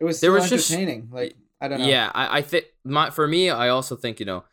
it 0.00 0.04
was 0.04 0.20
There 0.20 0.30
still 0.30 0.40
was 0.42 0.50
just- 0.50 0.70
entertaining. 0.70 1.08
like, 1.10 1.34
I 1.60 1.68
don't 1.68 1.80
know. 1.80 1.86
Yeah, 1.86 2.10
I, 2.14 2.38
I 2.38 2.42
think 2.42 2.64
my 2.84 3.10
for 3.10 3.26
me, 3.28 3.50
I 3.50 3.68
also 3.68 3.94
think 3.96 4.18
you 4.20 4.26
know, 4.26 4.44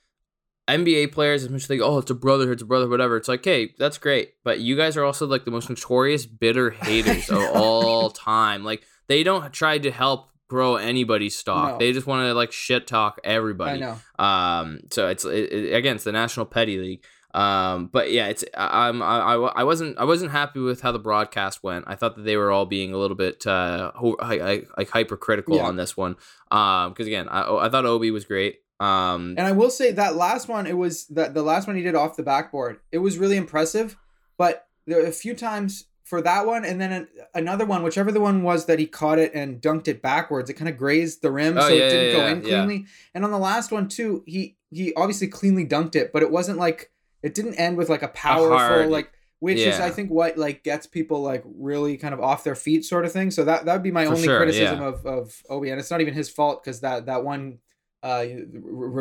NBA 0.67 1.13
players 1.13 1.43
as 1.43 1.49
much 1.49 1.61
as 1.61 1.67
they 1.67 1.77
go, 1.77 1.85
oh, 1.85 1.97
it's 1.99 2.11
a 2.11 2.15
brotherhood, 2.15 2.53
it's 2.55 2.61
a 2.63 2.65
brother, 2.65 2.89
whatever. 2.89 3.15
It's 3.15 3.29
like, 3.29 3.45
hey, 3.45 3.73
that's 3.79 3.97
great, 3.97 4.33
but 4.43 4.59
you 4.59 4.75
guys 4.75 4.97
are 4.97 5.05
also 5.05 5.25
like 5.25 5.45
the 5.45 5.51
most 5.51 5.69
notorious 5.69 6.25
bitter 6.25 6.71
haters 6.71 7.29
of 7.29 7.41
all 7.53 8.09
time. 8.09 8.65
Like 8.65 8.83
they 9.07 9.23
don't 9.23 9.53
try 9.53 9.77
to 9.77 9.89
help 9.91 10.29
grow 10.49 10.75
anybody's 10.75 11.35
stock. 11.37 11.73
No. 11.73 11.77
They 11.77 11.93
just 11.93 12.07
want 12.07 12.25
to 12.27 12.33
like 12.33 12.51
shit 12.51 12.85
talk 12.87 13.19
everybody. 13.23 13.81
I 13.81 13.95
know. 14.19 14.23
Um, 14.23 14.79
so 14.91 15.07
it's 15.07 15.23
it, 15.23 15.51
it, 15.53 15.73
again, 15.73 15.95
it's 15.95 16.03
the 16.03 16.11
National 16.11 16.45
Petty 16.45 16.77
League. 16.77 17.03
Um, 17.37 17.87
but 17.93 18.11
yeah, 18.11 18.27
it's 18.27 18.43
I- 18.55 18.87
I'm 18.87 19.01
I, 19.01 19.33
I 19.33 19.63
wasn't 19.63 19.97
I 19.99 20.05
wasn't 20.05 20.31
happy 20.31 20.59
with 20.59 20.81
how 20.81 20.91
the 20.91 20.99
broadcast 20.99 21.63
went. 21.63 21.85
I 21.87 21.95
thought 21.95 22.15
that 22.15 22.23
they 22.23 22.35
were 22.37 22.51
all 22.51 22.65
being 22.65 22.93
a 22.93 22.97
little 22.97 23.17
bit 23.17 23.45
uh 23.45 23.91
ho- 23.95 24.17
hi- 24.19 24.39
hi- 24.39 24.63
like 24.77 24.89
hypercritical 24.89 25.57
Yeah. 25.57 25.63
on 25.67 25.75
this 25.75 25.95
one. 25.95 26.15
Um, 26.51 26.91
because 26.93 27.07
again, 27.07 27.27
I 27.29 27.41
I 27.65 27.69
thought 27.69 27.85
Obi 27.85 28.09
was 28.11 28.25
great. 28.25 28.59
Um, 28.79 29.35
And 29.37 29.45
I 29.47 29.51
will 29.51 29.69
say 29.69 29.91
that 29.91 30.15
last 30.15 30.47
one, 30.47 30.65
it 30.67 30.77
was 30.77 31.05
that 31.07 31.33
the 31.33 31.41
last 31.43 31.67
one 31.67 31.75
he 31.75 31.83
did 31.83 31.95
off 31.95 32.15
the 32.15 32.23
backboard. 32.23 32.79
It 32.91 32.99
was 32.99 33.17
really 33.17 33.37
impressive, 33.37 33.97
but 34.37 34.67
there 34.85 35.01
were 35.01 35.07
a 35.07 35.11
few 35.11 35.33
times 35.35 35.85
for 36.03 36.21
that 36.21 36.45
one, 36.45 36.63
and 36.63 36.79
then 36.79 36.91
an, 36.93 37.07
another 37.35 37.65
one, 37.65 37.83
whichever 37.83 38.11
the 38.13 38.21
one 38.21 38.41
was 38.41 38.65
that 38.65 38.79
he 38.79 38.85
caught 38.87 39.19
it 39.19 39.31
and 39.35 39.61
dunked 39.61 39.87
it 39.89 40.01
backwards. 40.01 40.49
It 40.49 40.53
kind 40.53 40.69
of 40.69 40.77
grazed 40.77 41.21
the 41.21 41.31
rim, 41.31 41.57
Oh, 41.57 41.61
so 41.61 41.67
yeah, 41.67 41.83
it 41.83 41.89
didn't 41.89 42.05
yeah, 42.05 42.11
go 42.13 42.25
yeah, 42.25 42.31
in 42.31 42.41
cleanly. 42.41 42.85
And 43.13 43.25
on 43.25 43.31
the 43.31 43.37
last 43.39 43.71
one 43.71 43.87
too, 43.89 44.23
he 44.25 44.55
he 44.71 44.93
obviously 44.95 45.27
cleanly 45.27 45.65
dunked 45.65 45.95
it, 45.95 46.13
but 46.13 46.21
it 46.23 46.31
wasn't 46.31 46.57
like 46.59 46.91
it 47.23 47.33
didn't 47.35 47.55
end 47.55 47.77
with 47.77 47.89
like 47.89 48.03
a 48.03 48.07
powerful 48.09 48.57
hard- 48.57 48.89
like. 48.89 49.11
Which 49.39 49.59
is. 49.59 49.79
I 49.79 49.91
think, 49.91 50.09
what 50.09 50.35
like 50.35 50.63
gets 50.63 50.87
people 50.87 51.21
like 51.21 51.43
really 51.45 51.95
kind 51.95 52.11
of 52.15 52.19
off 52.19 52.43
their 52.43 52.55
feet, 52.55 52.85
sort 52.85 53.05
of 53.05 53.11
thing. 53.11 53.29
So 53.29 53.45
that 53.45 53.65
that 53.65 53.73
would 53.73 53.83
be 53.83 53.91
my 53.91 54.05
For 54.05 54.13
only 54.13 54.23
sure, 54.23 54.37
criticism 54.37 54.79
yeah. 54.81 54.87
of 54.87 55.05
of 55.05 55.43
Obi, 55.47 55.69
and 55.69 55.79
it's 55.79 55.91
not 55.91 56.01
even 56.01 56.15
his 56.15 56.27
fault 56.27 56.63
because 56.63 56.79
that 56.81 57.05
that 57.05 57.23
one 57.23 57.59
uh 58.01 58.25
re- 58.25 58.49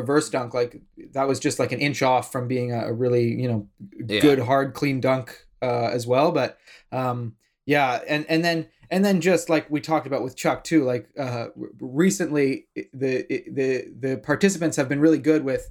reverse 0.02 0.28
dunk 0.28 0.52
like 0.52 0.82
that 1.12 1.26
was 1.26 1.40
just 1.40 1.58
like 1.58 1.72
an 1.72 1.80
inch 1.80 2.02
off 2.02 2.30
from 2.32 2.48
being 2.48 2.70
a, 2.72 2.88
a 2.88 2.92
really 2.92 3.24
you 3.28 3.48
know 3.48 3.68
Yeah. 4.06 4.20
good 4.20 4.38
hard 4.40 4.74
clean 4.74 5.00
dunk 5.00 5.46
uh 5.62 5.88
as 5.92 6.06
well 6.06 6.32
but 6.32 6.58
um 6.92 7.34
yeah 7.66 8.00
and 8.08 8.24
and 8.28 8.42
then 8.44 8.68
and 8.90 9.04
then 9.04 9.20
just 9.22 9.48
like 9.50 9.70
we 9.70 9.80
talked 9.80 10.06
about 10.06 10.22
with 10.22 10.34
Chuck 10.36 10.64
too 10.64 10.84
like 10.84 11.08
uh 11.18 11.46
recently 11.80 12.66
the 12.92 13.26
the 13.50 13.86
the 13.98 14.16
participants 14.18 14.76
have 14.76 14.88
been 14.88 15.00
really 15.00 15.18
good 15.18 15.44
with 15.44 15.70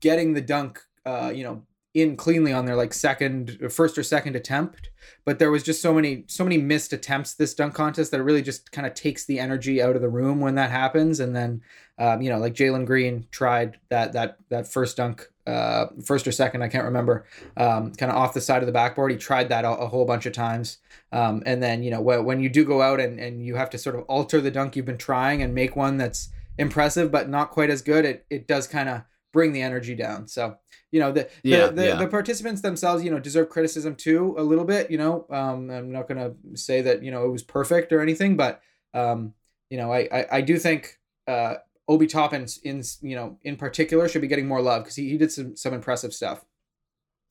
getting 0.00 0.32
the 0.34 0.40
dunk 0.40 0.80
uh 1.06 1.32
you 1.34 1.44
know 1.44 1.62
in 1.94 2.16
cleanly 2.16 2.52
on 2.52 2.66
their 2.66 2.74
like 2.74 2.92
second 2.92 3.56
first 3.70 3.96
or 3.96 4.02
second 4.02 4.34
attempt 4.34 4.90
but 5.24 5.38
there 5.38 5.50
was 5.50 5.62
just 5.62 5.80
so 5.80 5.94
many 5.94 6.24
so 6.26 6.42
many 6.42 6.58
missed 6.58 6.92
attempts 6.92 7.34
this 7.34 7.54
dunk 7.54 7.72
contest 7.72 8.10
that 8.10 8.18
it 8.18 8.24
really 8.24 8.42
just 8.42 8.72
kind 8.72 8.86
of 8.86 8.94
takes 8.94 9.24
the 9.24 9.38
energy 9.38 9.80
out 9.80 9.94
of 9.94 10.02
the 10.02 10.08
room 10.08 10.40
when 10.40 10.56
that 10.56 10.70
happens 10.70 11.20
and 11.20 11.34
then 11.34 11.62
um, 11.98 12.20
you 12.20 12.28
know 12.28 12.38
like 12.38 12.54
Jalen 12.54 12.84
Green 12.84 13.26
tried 13.30 13.78
that 13.90 14.12
that 14.12 14.38
that 14.48 14.66
first 14.66 14.96
dunk 14.96 15.30
uh 15.46 15.86
first 16.04 16.26
or 16.26 16.32
second 16.32 16.62
I 16.62 16.68
can't 16.68 16.84
remember 16.84 17.26
um 17.56 17.92
kind 17.94 18.10
of 18.10 18.18
off 18.18 18.34
the 18.34 18.40
side 18.40 18.62
of 18.62 18.66
the 18.66 18.72
backboard. 18.72 19.12
He 19.12 19.16
tried 19.16 19.50
that 19.50 19.64
a, 19.64 19.70
a 19.70 19.86
whole 19.86 20.04
bunch 20.04 20.26
of 20.26 20.32
times 20.32 20.78
um 21.12 21.42
and 21.46 21.62
then 21.62 21.82
you 21.84 21.92
know 21.92 22.00
when, 22.00 22.24
when 22.24 22.40
you 22.40 22.48
do 22.48 22.64
go 22.64 22.82
out 22.82 22.98
and 22.98 23.20
and 23.20 23.46
you 23.46 23.54
have 23.54 23.70
to 23.70 23.78
sort 23.78 23.94
of 23.94 24.02
alter 24.02 24.40
the 24.40 24.50
dunk 24.50 24.74
you've 24.74 24.86
been 24.86 24.98
trying 24.98 25.42
and 25.42 25.54
make 25.54 25.76
one 25.76 25.96
that's 25.96 26.30
impressive 26.58 27.12
but 27.12 27.28
not 27.28 27.50
quite 27.50 27.70
as 27.70 27.82
good 27.82 28.04
it 28.04 28.26
it 28.30 28.48
does 28.48 28.66
kind 28.66 28.88
of 28.88 29.02
bring 29.32 29.52
the 29.52 29.62
energy 29.62 29.94
down 29.94 30.26
so 30.26 30.56
you 30.90 31.00
know 31.00 31.12
the 31.12 31.28
Yeah, 31.42 31.66
the, 31.66 31.72
the, 31.72 31.86
yeah. 31.86 31.96
the 31.96 32.08
participants 32.08 32.60
themselves 32.60 33.04
you 33.04 33.10
know 33.10 33.18
deserve 33.18 33.48
criticism 33.48 33.96
too 33.96 34.34
a 34.38 34.42
little 34.42 34.64
bit 34.64 34.90
you 34.90 34.98
know 34.98 35.26
um 35.30 35.70
i'm 35.70 35.92
not 35.92 36.08
gonna 36.08 36.34
say 36.54 36.82
that 36.82 37.02
you 37.02 37.10
know 37.10 37.24
it 37.24 37.30
was 37.30 37.42
perfect 37.42 37.92
or 37.92 38.00
anything 38.00 38.36
but 38.36 38.60
um 38.92 39.34
you 39.70 39.76
know 39.76 39.92
i 39.92 40.08
i, 40.12 40.26
I 40.32 40.40
do 40.40 40.58
think 40.58 40.98
uh 41.26 41.56
obi 41.88 42.06
toppins 42.06 42.58
in 42.62 42.82
you 43.02 43.16
know 43.16 43.38
in 43.42 43.56
particular 43.56 44.08
should 44.08 44.22
be 44.22 44.28
getting 44.28 44.46
more 44.46 44.62
love 44.62 44.84
because 44.84 44.96
he, 44.96 45.08
he 45.10 45.18
did 45.18 45.32
some 45.32 45.56
some 45.56 45.74
impressive 45.74 46.14
stuff 46.14 46.44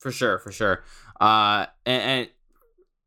for 0.04 0.12
sure, 0.12 0.38
for 0.38 0.52
sure. 0.52 0.84
Uh, 1.18 1.64
and, 1.86 2.02
and 2.02 2.28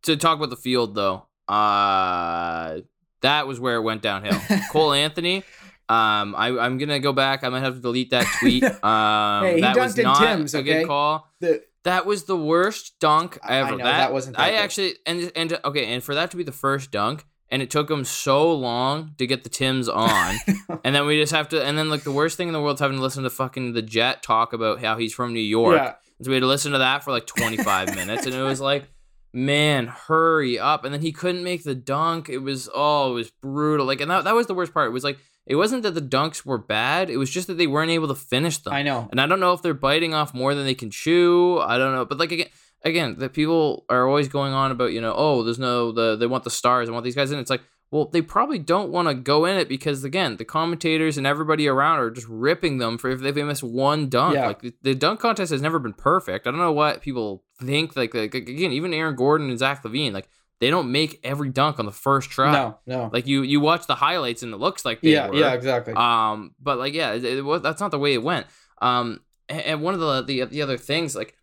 to 0.01 0.17
talk 0.17 0.35
about 0.35 0.49
the 0.49 0.55
field 0.57 0.95
though, 0.95 1.27
uh, 1.47 2.79
that 3.21 3.45
was 3.45 3.59
where 3.59 3.75
it 3.75 3.81
went 3.81 4.01
downhill. 4.01 4.41
Cole 4.71 4.93
Anthony. 4.93 5.43
Um, 5.89 6.35
I, 6.35 6.47
I'm 6.59 6.77
gonna 6.77 6.99
go 6.99 7.13
back. 7.13 7.43
I 7.43 7.49
might 7.49 7.61
have 7.61 7.75
to 7.75 7.79
delete 7.79 8.09
that 8.11 8.25
tweet. 8.39 8.63
Um, 8.63 9.43
Hey, 9.45 9.55
he 9.55 9.61
that 9.61 9.75
was 9.77 9.95
dunked 9.95 9.97
in 9.99 10.03
not 10.03 10.19
Tim's, 10.19 10.53
a 10.53 10.57
okay? 10.59 10.79
good 10.81 10.87
call. 10.87 11.29
the 11.39 11.63
That 11.83 12.05
was 12.05 12.25
the 12.25 12.35
worst 12.37 12.99
dunk 12.99 13.37
I- 13.41 13.53
I 13.53 13.57
ever. 13.59 13.77
know, 13.77 13.83
that 13.85 14.11
wasn't 14.11 14.35
that 14.37 14.43
I 14.43 14.49
good. 14.51 14.55
actually 14.59 14.93
and 15.05 15.31
and 15.35 15.59
okay, 15.63 15.85
and 15.93 16.03
for 16.03 16.13
that 16.15 16.31
to 16.31 16.37
be 16.37 16.43
the 16.43 16.51
first 16.51 16.91
dunk, 16.91 17.25
and 17.49 17.61
it 17.61 17.69
took 17.69 17.89
him 17.89 18.03
so 18.03 18.53
long 18.53 19.13
to 19.17 19.25
get 19.25 19.43
the 19.43 19.49
Tims 19.49 19.87
on, 20.09 20.35
and 20.83 20.93
then 20.93 21.05
we 21.05 21.17
just 21.21 21.31
have 21.31 21.47
to, 21.49 21.63
and 21.63 21.77
then 21.77 21.89
like 21.89 22.03
the 22.03 22.11
worst 22.11 22.35
thing 22.35 22.47
in 22.49 22.53
the 22.53 22.61
world 22.61 22.75
is 22.75 22.79
having 22.81 22.97
to 22.97 23.03
listen 23.03 23.23
to 23.23 23.29
fucking 23.29 23.71
the 23.71 23.81
Jet 23.81 24.21
talk 24.23 24.51
about 24.51 24.81
how 24.81 24.97
he's 24.97 25.13
from 25.13 25.31
New 25.33 25.39
York. 25.39 25.77
yeah 25.77 25.93
So 26.21 26.29
we 26.29 26.35
had 26.35 26.41
to 26.41 26.47
listen 26.47 26.73
to 26.73 26.79
that 26.79 27.05
for 27.05 27.11
like 27.11 27.25
25 27.27 27.95
minutes, 27.95 28.25
and 28.25 28.35
it 28.35 28.41
was 28.43 28.59
like, 28.59 28.89
man, 29.33 29.87
hurry 29.87 30.59
up! 30.59 30.83
And 30.83 30.93
then 30.93 31.01
he 31.01 31.13
couldn't 31.13 31.43
make 31.45 31.63
the 31.63 31.75
dunk. 31.75 32.27
It 32.27 32.39
was 32.39 32.69
oh, 32.75 33.11
it 33.11 33.13
was 33.13 33.29
brutal. 33.31 33.85
Like, 33.85 34.01
and 34.01 34.11
that, 34.11 34.25
that 34.25 34.35
was 34.35 34.47
the 34.47 34.53
worst 34.53 34.73
part. 34.73 34.87
It 34.87 34.91
was 34.93 35.05
like 35.05 35.17
it 35.47 35.55
wasn't 35.55 35.83
that 35.83 35.95
the 35.95 36.01
dunks 36.01 36.45
were 36.45 36.57
bad. 36.57 37.09
It 37.09 37.17
was 37.17 37.29
just 37.29 37.47
that 37.47 37.57
they 37.57 37.67
weren't 37.67 37.91
able 37.91 38.09
to 38.09 38.15
finish 38.15 38.57
them. 38.57 38.73
i 38.73 38.83
know 38.83 39.07
And 39.11 39.19
I 39.19 39.27
don't 39.27 39.39
know 39.39 39.53
if 39.53 39.61
they're 39.61 39.73
biting 39.73 40.13
off 40.13 40.33
more 40.33 40.53
than 40.53 40.65
they 40.65 40.75
can 40.75 40.91
chew. 40.91 41.59
I 41.59 41.77
don't 41.77 41.95
know, 41.95 42.05
but 42.05 42.17
like 42.17 42.31
again, 42.31 42.49
again, 42.83 43.15
the 43.17 43.29
people 43.29 43.85
are 43.89 44.07
always 44.07 44.27
going 44.27 44.53
on 44.53 44.71
about 44.71 44.91
you 44.91 45.01
know, 45.01 45.13
oh, 45.15 45.43
there's 45.43 45.59
no 45.59 45.91
the 45.91 46.15
they 46.15 46.27
want 46.27 46.43
the 46.43 46.49
stars, 46.49 46.89
I 46.89 46.91
want 46.91 47.05
these 47.05 47.15
guys 47.15 47.31
in. 47.31 47.39
It's 47.39 47.49
like, 47.49 47.63
well, 47.89 48.05
they 48.05 48.21
probably 48.21 48.59
don't 48.59 48.91
want 48.91 49.07
to 49.07 49.13
go 49.13 49.45
in 49.45 49.57
it 49.57 49.69
because 49.69 50.03
again, 50.03 50.35
the 50.35 50.45
commentators 50.45 51.17
and 51.17 51.25
everybody 51.25 51.67
around 51.67 51.99
are 51.99 52.11
just 52.11 52.27
ripping 52.27 52.79
them 52.79 52.97
for 52.97 53.09
if 53.09 53.21
they 53.21 53.43
miss 53.43 53.63
one 53.63 54.09
dunk. 54.09 54.35
Yeah. 54.35 54.47
Like 54.47 54.61
the, 54.61 54.73
the 54.81 54.95
dunk 54.95 55.21
contest 55.21 55.51
has 55.51 55.61
never 55.61 55.79
been 55.79 55.93
perfect. 55.93 56.45
I 56.45 56.51
don't 56.51 56.59
know 56.59 56.73
what 56.73 57.01
people 57.01 57.45
think. 57.61 57.95
Like, 57.95 58.13
like 58.13 58.35
again, 58.35 58.73
even 58.73 58.93
Aaron 58.93 59.15
Gordon 59.15 59.49
and 59.49 59.59
Zach 59.59 59.83
LaVine, 59.83 60.11
like 60.11 60.27
they 60.59 60.69
don't 60.69 60.91
make 60.91 61.19
every 61.23 61.49
dunk 61.49 61.79
on 61.79 61.85
the 61.85 61.91
first 61.91 62.29
try. 62.29 62.51
no 62.51 62.77
no 62.85 63.09
Like 63.13 63.27
you 63.27 63.41
you 63.43 63.59
watch 63.59 63.85
the 63.87 63.95
highlights 63.95 64.41
and 64.43 64.53
it 64.53 64.57
looks 64.57 64.83
like 64.85 65.01
they 65.01 65.11
yeah 65.13 65.27
were. 65.29 65.35
yeah 65.35 65.53
exactly 65.53 65.93
Um, 65.93 66.55
but 66.59 66.77
like, 66.79 66.93
yeah, 66.93 67.13
it, 67.13 67.23
it 67.23 67.41
was 67.45 67.61
that's 67.61 67.79
not 67.81 67.91
the 67.91 67.99
way 67.99 68.13
it 68.13 68.23
went. 68.23 68.47
Um, 68.81 69.21
and, 69.49 69.61
and 69.61 69.81
one 69.81 69.93
of 69.93 69.99
the, 69.99 70.21
the 70.23 70.45
the 70.45 70.61
other 70.61 70.77
things, 70.77 71.15
like, 71.15 71.35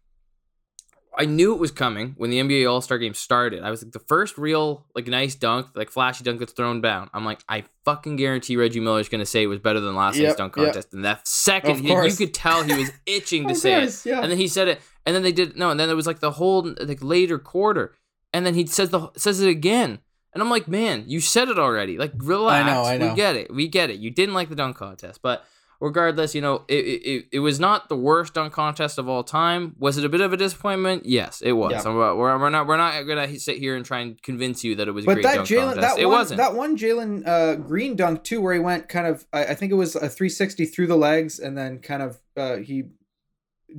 I 1.16 1.26
knew 1.26 1.54
it 1.54 1.60
was 1.60 1.70
coming 1.70 2.14
when 2.16 2.30
the 2.30 2.40
NBA 2.40 2.68
All 2.68 2.80
Star 2.80 2.98
Game 2.98 3.14
started. 3.14 3.62
I 3.62 3.70
was 3.70 3.84
like, 3.84 3.92
the 3.92 4.00
first 4.00 4.36
real 4.36 4.84
like 4.96 5.06
nice 5.06 5.36
dunk, 5.36 5.68
like 5.76 5.90
flashy 5.90 6.24
dunk 6.24 6.40
gets 6.40 6.52
thrown 6.52 6.80
down. 6.80 7.08
I'm 7.14 7.24
like, 7.24 7.38
I 7.48 7.62
fucking 7.84 8.16
guarantee 8.16 8.56
Reggie 8.56 8.80
Miller's 8.80 9.08
gonna 9.08 9.24
say 9.24 9.44
it 9.44 9.46
was 9.46 9.60
better 9.60 9.78
than 9.78 9.94
last 9.94 10.16
night's 10.16 10.30
Yep, 10.30 10.36
dunk 10.38 10.56
yep. 10.56 10.64
contest. 10.66 10.92
And 10.92 11.04
that 11.04 11.28
second, 11.28 11.78
he- 11.80 11.88
you 11.92 12.12
could 12.16 12.34
tell 12.34 12.64
he 12.64 12.74
was 12.74 12.90
itching 13.06 13.46
to 13.46 13.54
say 13.54 13.84
it. 13.84 14.02
yeah 14.04 14.22
And 14.22 14.30
then 14.30 14.38
he 14.38 14.48
said 14.48 14.66
it, 14.66 14.80
and 15.06 15.14
then 15.14 15.22
they 15.22 15.30
did 15.30 15.56
no, 15.56 15.70
and 15.70 15.78
then 15.78 15.88
it 15.88 15.94
was 15.94 16.06
like 16.06 16.18
the 16.18 16.32
whole 16.32 16.74
like 16.80 17.00
later 17.00 17.38
quarter, 17.38 17.94
and 18.34 18.44
then 18.44 18.52
he 18.54 18.66
says 18.66 18.90
the 18.90 19.10
says 19.16 19.40
it 19.40 19.48
again, 19.48 20.00
And 20.34 20.42
I'm 20.42 20.50
like, 20.50 20.68
man, 20.68 21.04
you 21.06 21.20
said 21.20 21.48
it 21.48 21.58
already. 21.58 21.96
Like, 21.96 22.12
relax. 22.18 22.68
I 22.68 22.70
know, 22.72 22.84
I 22.84 22.98
know. 22.98 23.08
We 23.10 23.14
get 23.16 23.36
it. 23.36 23.54
We 23.54 23.68
get 23.68 23.88
it. 23.88 23.98
You 24.00 24.10
didn't 24.10 24.34
like 24.34 24.48
the 24.50 24.56
dunk 24.56 24.76
contest, 24.76 25.20
but 25.22 25.44
regardless, 25.80 26.34
you 26.34 26.40
know, 26.40 26.64
it, 26.68 26.74
it, 26.84 27.24
it 27.32 27.38
was 27.40 27.60
not 27.60 27.88
the 27.88 27.96
worst 27.96 28.34
dunk 28.34 28.52
contest 28.52 28.98
of 28.98 29.08
all 29.08 29.22
time. 29.22 29.74
Was 29.78 29.98
it 29.98 30.04
a 30.04 30.08
bit 30.08 30.20
of 30.20 30.32
a 30.32 30.36
disappointment? 30.36 31.04
Yes, 31.06 31.40
it 31.42 31.52
was. 31.52 31.72
Yeah. 31.72 31.80
So 31.80 31.94
we're, 31.96 32.38
we're 32.38 32.50
not 32.50 32.66
we're 32.66 32.76
not 32.76 33.02
gonna 33.06 33.38
sit 33.38 33.58
here 33.58 33.76
and 33.76 33.84
try 33.84 34.00
and 34.00 34.20
convince 34.22 34.64
you 34.64 34.74
that 34.76 34.88
it 34.88 34.92
was 34.92 35.04
a 35.04 35.06
But 35.06 35.14
great 35.14 35.24
that 35.24 35.38
Jalen, 35.40 35.80
that 35.80 35.98
it 35.98 36.06
one, 36.06 36.18
wasn't. 36.18 36.38
that 36.38 36.54
one 36.54 36.76
Jalen 36.76 37.26
uh, 37.26 37.54
Green 37.56 37.94
dunk 37.96 38.24
too, 38.24 38.40
where 38.40 38.54
he 38.54 38.60
went 38.60 38.88
kind 38.88 39.06
of, 39.06 39.26
I, 39.32 39.44
I 39.46 39.54
think 39.54 39.70
it 39.72 39.76
was 39.76 39.94
a 39.94 40.08
360 40.08 40.64
through 40.66 40.86
the 40.88 40.96
legs, 40.96 41.38
and 41.38 41.56
then 41.56 41.78
kind 41.80 42.02
of 42.02 42.18
uh, 42.36 42.56
he 42.56 42.84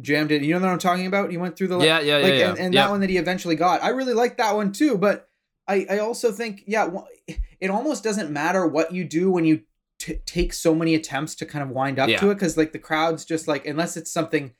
jammed 0.01 0.31
it. 0.31 0.41
You 0.41 0.53
know 0.53 0.61
what 0.61 0.69
I'm 0.69 0.79
talking 0.79 1.07
about? 1.07 1.31
He 1.31 1.37
went 1.37 1.55
through 1.55 1.67
the 1.67 1.79
yeah, 1.79 1.99
yeah, 1.99 2.17
yeah, 2.17 2.23
like, 2.23 2.33
yeah. 2.33 2.49
and, 2.49 2.59
and 2.59 2.73
yeah. 2.73 2.83
that 2.83 2.91
one 2.91 3.01
that 3.01 3.09
he 3.09 3.17
eventually 3.17 3.55
got. 3.55 3.83
I 3.83 3.89
really 3.89 4.13
like 4.13 4.37
that 4.37 4.55
one 4.55 4.71
too, 4.71 4.97
but 4.97 5.27
I, 5.67 5.85
I 5.89 5.97
also 5.99 6.31
think, 6.31 6.63
yeah, 6.67 6.89
it 7.59 7.69
almost 7.69 8.03
doesn't 8.03 8.31
matter 8.31 8.67
what 8.67 8.93
you 8.93 9.03
do 9.03 9.31
when 9.31 9.45
you 9.45 9.61
t- 9.99 10.19
take 10.25 10.53
so 10.53 10.75
many 10.75 10.95
attempts 10.95 11.35
to 11.35 11.45
kind 11.45 11.63
of 11.63 11.69
wind 11.69 11.99
up 11.99 12.09
Yeah. 12.09 12.19
to 12.19 12.31
it, 12.31 12.35
because 12.35 12.57
like 12.57 12.71
the 12.71 12.79
crowd's 12.79 13.25
just 13.25 13.47
like, 13.47 13.65
unless 13.65 13.97
it's 13.97 14.11
something 14.11 14.53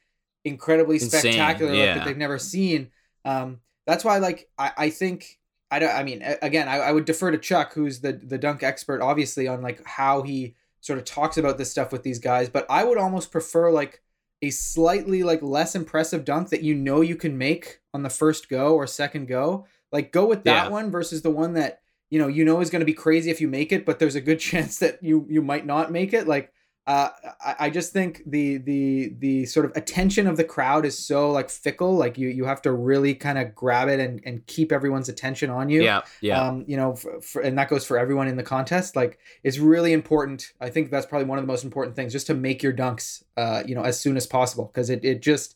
incredibly 0.43 0.95
Insane, 0.95 1.19
spectacular 1.19 1.73
like 1.73 1.95
that 1.95 2.05
they've 2.05 2.17
never 2.17 2.39
seen. 2.39 2.91
Um, 3.23 3.59
that's 3.85 4.03
why, 4.03 4.17
like, 4.17 4.49
I, 4.57 4.71
I 4.77 4.89
think. 4.89 5.39
I 5.71 5.79
don't. 5.79 5.93
I 5.93 6.03
mean, 6.03 6.23
again, 6.43 6.67
I, 6.67 6.75
I 6.77 6.91
would 6.91 7.05
defer 7.05 7.31
to 7.31 7.39
Chuck, 7.39 7.73
who's 7.73 7.99
the 7.99 8.13
the 8.13 8.37
dunk 8.37 8.61
expert, 8.61 9.01
obviously, 9.01 9.47
on 9.47 9.63
like 9.63 9.83
how 9.85 10.21
he 10.21 10.53
sort 10.79 10.99
of 10.99 11.05
talks 11.05 11.37
about 11.37 11.57
this 11.57 11.71
stuff 11.71 11.91
with 11.91 12.03
these 12.03 12.19
guys. 12.19 12.49
But 12.49 12.67
I 12.69 12.83
would 12.83 12.99
almost 12.99 13.31
prefer 13.31 13.71
like 13.71 14.01
a 14.45 14.49
slightly 14.51 15.23
like 15.23 15.41
less 15.41 15.75
impressive 15.75 16.25
dunk 16.25 16.49
that 16.49 16.63
you 16.63 16.73
know 16.75 17.01
you 17.01 17.15
can 17.15 17.37
make 17.37 17.79
on 17.93 18.03
the 18.03 18.09
first 18.09 18.49
go 18.49 18.75
or 18.75 18.87
second 18.87 19.27
go. 19.27 19.65
Like 19.91 20.11
go 20.11 20.25
with 20.25 20.43
that 20.45 20.65
Yeah. 20.65 20.69
one 20.69 20.91
versus 20.91 21.21
the 21.21 21.29
one 21.31 21.53
that 21.53 21.81
you 22.09 22.19
know 22.19 22.27
you 22.27 22.45
know 22.45 22.61
is 22.61 22.69
going 22.69 22.79
to 22.81 22.85
be 22.85 22.93
crazy 22.93 23.29
if 23.31 23.41
you 23.41 23.47
make 23.47 23.71
it, 23.71 23.85
but 23.85 23.99
there's 23.99 24.15
a 24.15 24.21
good 24.21 24.39
chance 24.49 24.79
that 24.79 25.01
you 25.03 25.25
you 25.29 25.41
might 25.41 25.65
not 25.65 25.91
make 25.91 26.13
it. 26.13 26.27
Like 26.27 26.51
uh, 26.87 27.09
I, 27.43 27.55
I 27.61 27.69
just 27.71 27.93
think 27.93 28.21
the 28.27 28.57
the 28.57 29.15
the 29.17 29.45
sort 29.47 29.65
of 29.65 29.71
attention 29.75 30.27
of 30.27 30.37
the 30.37 30.43
crowd 30.43 30.85
is 30.85 30.97
so 30.97 31.31
like 31.31 31.49
fickle. 31.49 31.95
Like 31.95 32.17
you 32.17 32.29
you 32.29 32.45
have 32.45 32.61
to 32.63 32.71
really 32.71 33.15
kind 33.15 33.37
of 33.39 33.55
grab 33.55 33.87
it 33.89 33.99
and 33.99 34.21
and 34.25 34.45
keep 34.45 34.71
everyone's 34.71 35.09
attention 35.09 35.49
on 35.49 35.69
you 35.69 35.81
yeah, 35.83 36.01
yeah. 36.21 36.39
um, 36.41 36.63
you 36.67 36.77
know, 36.77 36.95
for, 36.95 37.21
for, 37.21 37.41
and 37.41 37.57
that 37.57 37.69
goes 37.69 37.85
for 37.85 37.97
everyone 37.97 38.27
in 38.27 38.37
the 38.37 38.43
contest. 38.43 38.95
Like, 38.95 39.17
it's 39.43 39.57
really 39.57 39.93
important. 39.93 40.53
I 40.61 40.69
think 40.69 40.91
that's 40.91 41.05
probably 41.05 41.27
one 41.27 41.39
of 41.39 41.43
the 41.43 41.47
most 41.47 41.63
important 41.63 41.95
things, 41.95 42.13
just 42.13 42.27
to 42.27 42.33
make 42.35 42.61
your 42.61 42.73
dunks, 42.73 43.23
uh, 43.35 43.63
you 43.65 43.73
know, 43.75 43.81
as 43.83 43.99
soon 43.99 44.15
as 44.17 44.27
possible, 44.27 44.65
because 44.65 44.89
it 44.89 45.03
it 45.03 45.21
just 45.21 45.55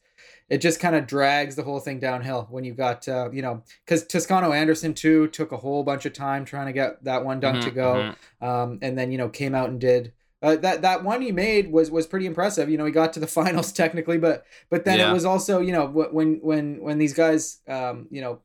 it 0.49 0.59
just 0.61 0.79
kind 0.79 0.95
of 0.95 1.05
drags 1.05 1.55
the 1.55 1.63
whole 1.63 1.79
thing 1.79 1.99
downhill 1.99 2.47
when 2.49 2.63
you've 2.63 2.77
got, 2.77 3.07
uh, 3.07 3.29
you 3.31 3.41
know, 3.43 3.61
because 3.85 4.03
Toscano 4.07 4.51
Anderson 4.51 4.95
too 4.95 5.27
took 5.27 5.51
a 5.51 5.57
whole 5.57 5.83
bunch 5.83 6.07
of 6.07 6.13
time 6.13 6.43
trying 6.43 6.65
to 6.65 6.73
get 6.73 7.03
that 7.03 7.23
one 7.23 7.39
dunk 7.39 7.61
to 7.61 7.71
Mhm, 7.71 7.75
go, 7.75 8.15
mhm. 8.41 8.47
um, 8.47 8.79
and 8.81 8.97
then 8.97 9.11
you 9.11 9.17
know 9.17 9.29
came 9.29 9.53
out 9.53 9.69
and 9.69 9.79
did. 9.79 10.11
Uh, 10.41 10.55
that 10.55 10.81
that 10.83 11.03
one 11.03 11.21
he 11.21 11.31
made 11.31 11.71
was 11.71 11.91
was 11.91 12.07
pretty 12.07 12.25
impressive. 12.25 12.69
You 12.69 12.77
know, 12.77 12.85
he 12.85 12.91
got 12.91 13.13
to 13.13 13.19
the 13.19 13.27
finals 13.39 13.71
technically, 13.71 14.17
but 14.17 14.45
but 14.69 14.85
then 14.85 14.99
Yeah. 14.99 15.09
it 15.09 15.13
was 15.13 15.25
also 15.25 15.59
you 15.59 15.71
know 15.73 15.85
when 15.87 16.39
when 16.41 16.81
when 16.81 16.97
these 16.97 17.13
guys 17.13 17.59
um, 17.67 18.07
you 18.09 18.21
know 18.21 18.39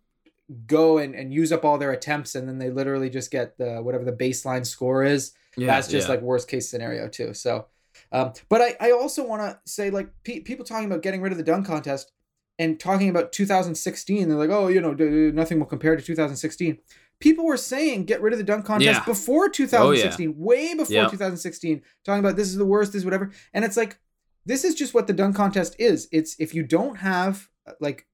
go 0.67 0.99
and, 0.99 1.15
and 1.15 1.33
use 1.33 1.53
up 1.53 1.65
all 1.65 1.79
their 1.79 1.93
attempts 1.93 2.35
and 2.35 2.47
then 2.47 2.59
they 2.59 2.71
literally 2.71 3.09
just 3.09 3.31
get 3.31 3.57
the 3.57 3.77
whatever 3.81 4.05
the 4.05 4.13
baseline 4.13 4.67
score 4.67 5.03
is 5.03 5.33
Yeah, 5.57 5.69
that's 5.69 5.89
just 5.89 6.07
yeah. 6.07 6.15
like 6.15 6.23
worst 6.23 6.49
case 6.49 6.69
scenario 6.69 7.09
too 7.09 7.33
so 7.33 7.67
um, 8.13 8.35
but 8.51 8.61
i, 8.61 8.77
I 8.79 8.91
also 8.91 9.27
want 9.27 9.41
to 9.41 9.59
say 9.65 9.89
like 9.89 10.11
pe- 10.23 10.41
people 10.41 10.67
talking 10.67 10.85
about 10.85 11.01
getting 11.03 11.23
rid 11.23 11.33
of 11.33 11.39
the 11.39 11.45
dunk 11.45 11.67
contest 11.67 12.13
and 12.59 12.79
talking 12.79 13.09
about 13.09 13.33
2016 13.33 14.29
they're 14.29 14.37
like 14.37 14.51
oh 14.51 14.69
you 14.69 14.83
know 14.83 14.93
nothing 14.93 15.59
will 15.59 15.67
compare 15.67 15.97
to 15.97 16.03
2016 16.03 16.77
people 17.21 17.45
were 17.47 17.57
saying 17.57 18.05
get 18.05 18.21
rid 18.21 18.33
of 18.33 18.39
the 18.39 18.45
dunk 18.45 18.65
contest 18.67 18.99
Yeah. 18.99 19.03
Oh, 19.03 19.13
before 19.13 19.49
2016 19.49 20.35
way 20.39 20.75
before 20.75 20.93
Yeah. 20.95 21.09
2016 21.09 21.83
talking 22.05 22.21
about 22.21 22.37
this 22.37 22.49
is 22.49 22.57
the 22.57 22.65
worst 22.67 22.93
this 22.93 23.01
is 23.01 23.05
whatever 23.05 23.31
and 23.53 23.65
it's 23.65 23.77
like 23.77 23.99
this 24.47 24.65
is 24.65 24.75
just 24.75 24.93
what 24.95 25.07
the 25.07 25.13
dunk 25.13 25.37
contest 25.37 25.75
is 25.79 26.09
it's 26.13 26.37
if 26.39 26.55
you 26.55 26.63
don't 26.63 26.97
have 26.97 27.49
uh, 27.67 27.73
like 27.81 28.07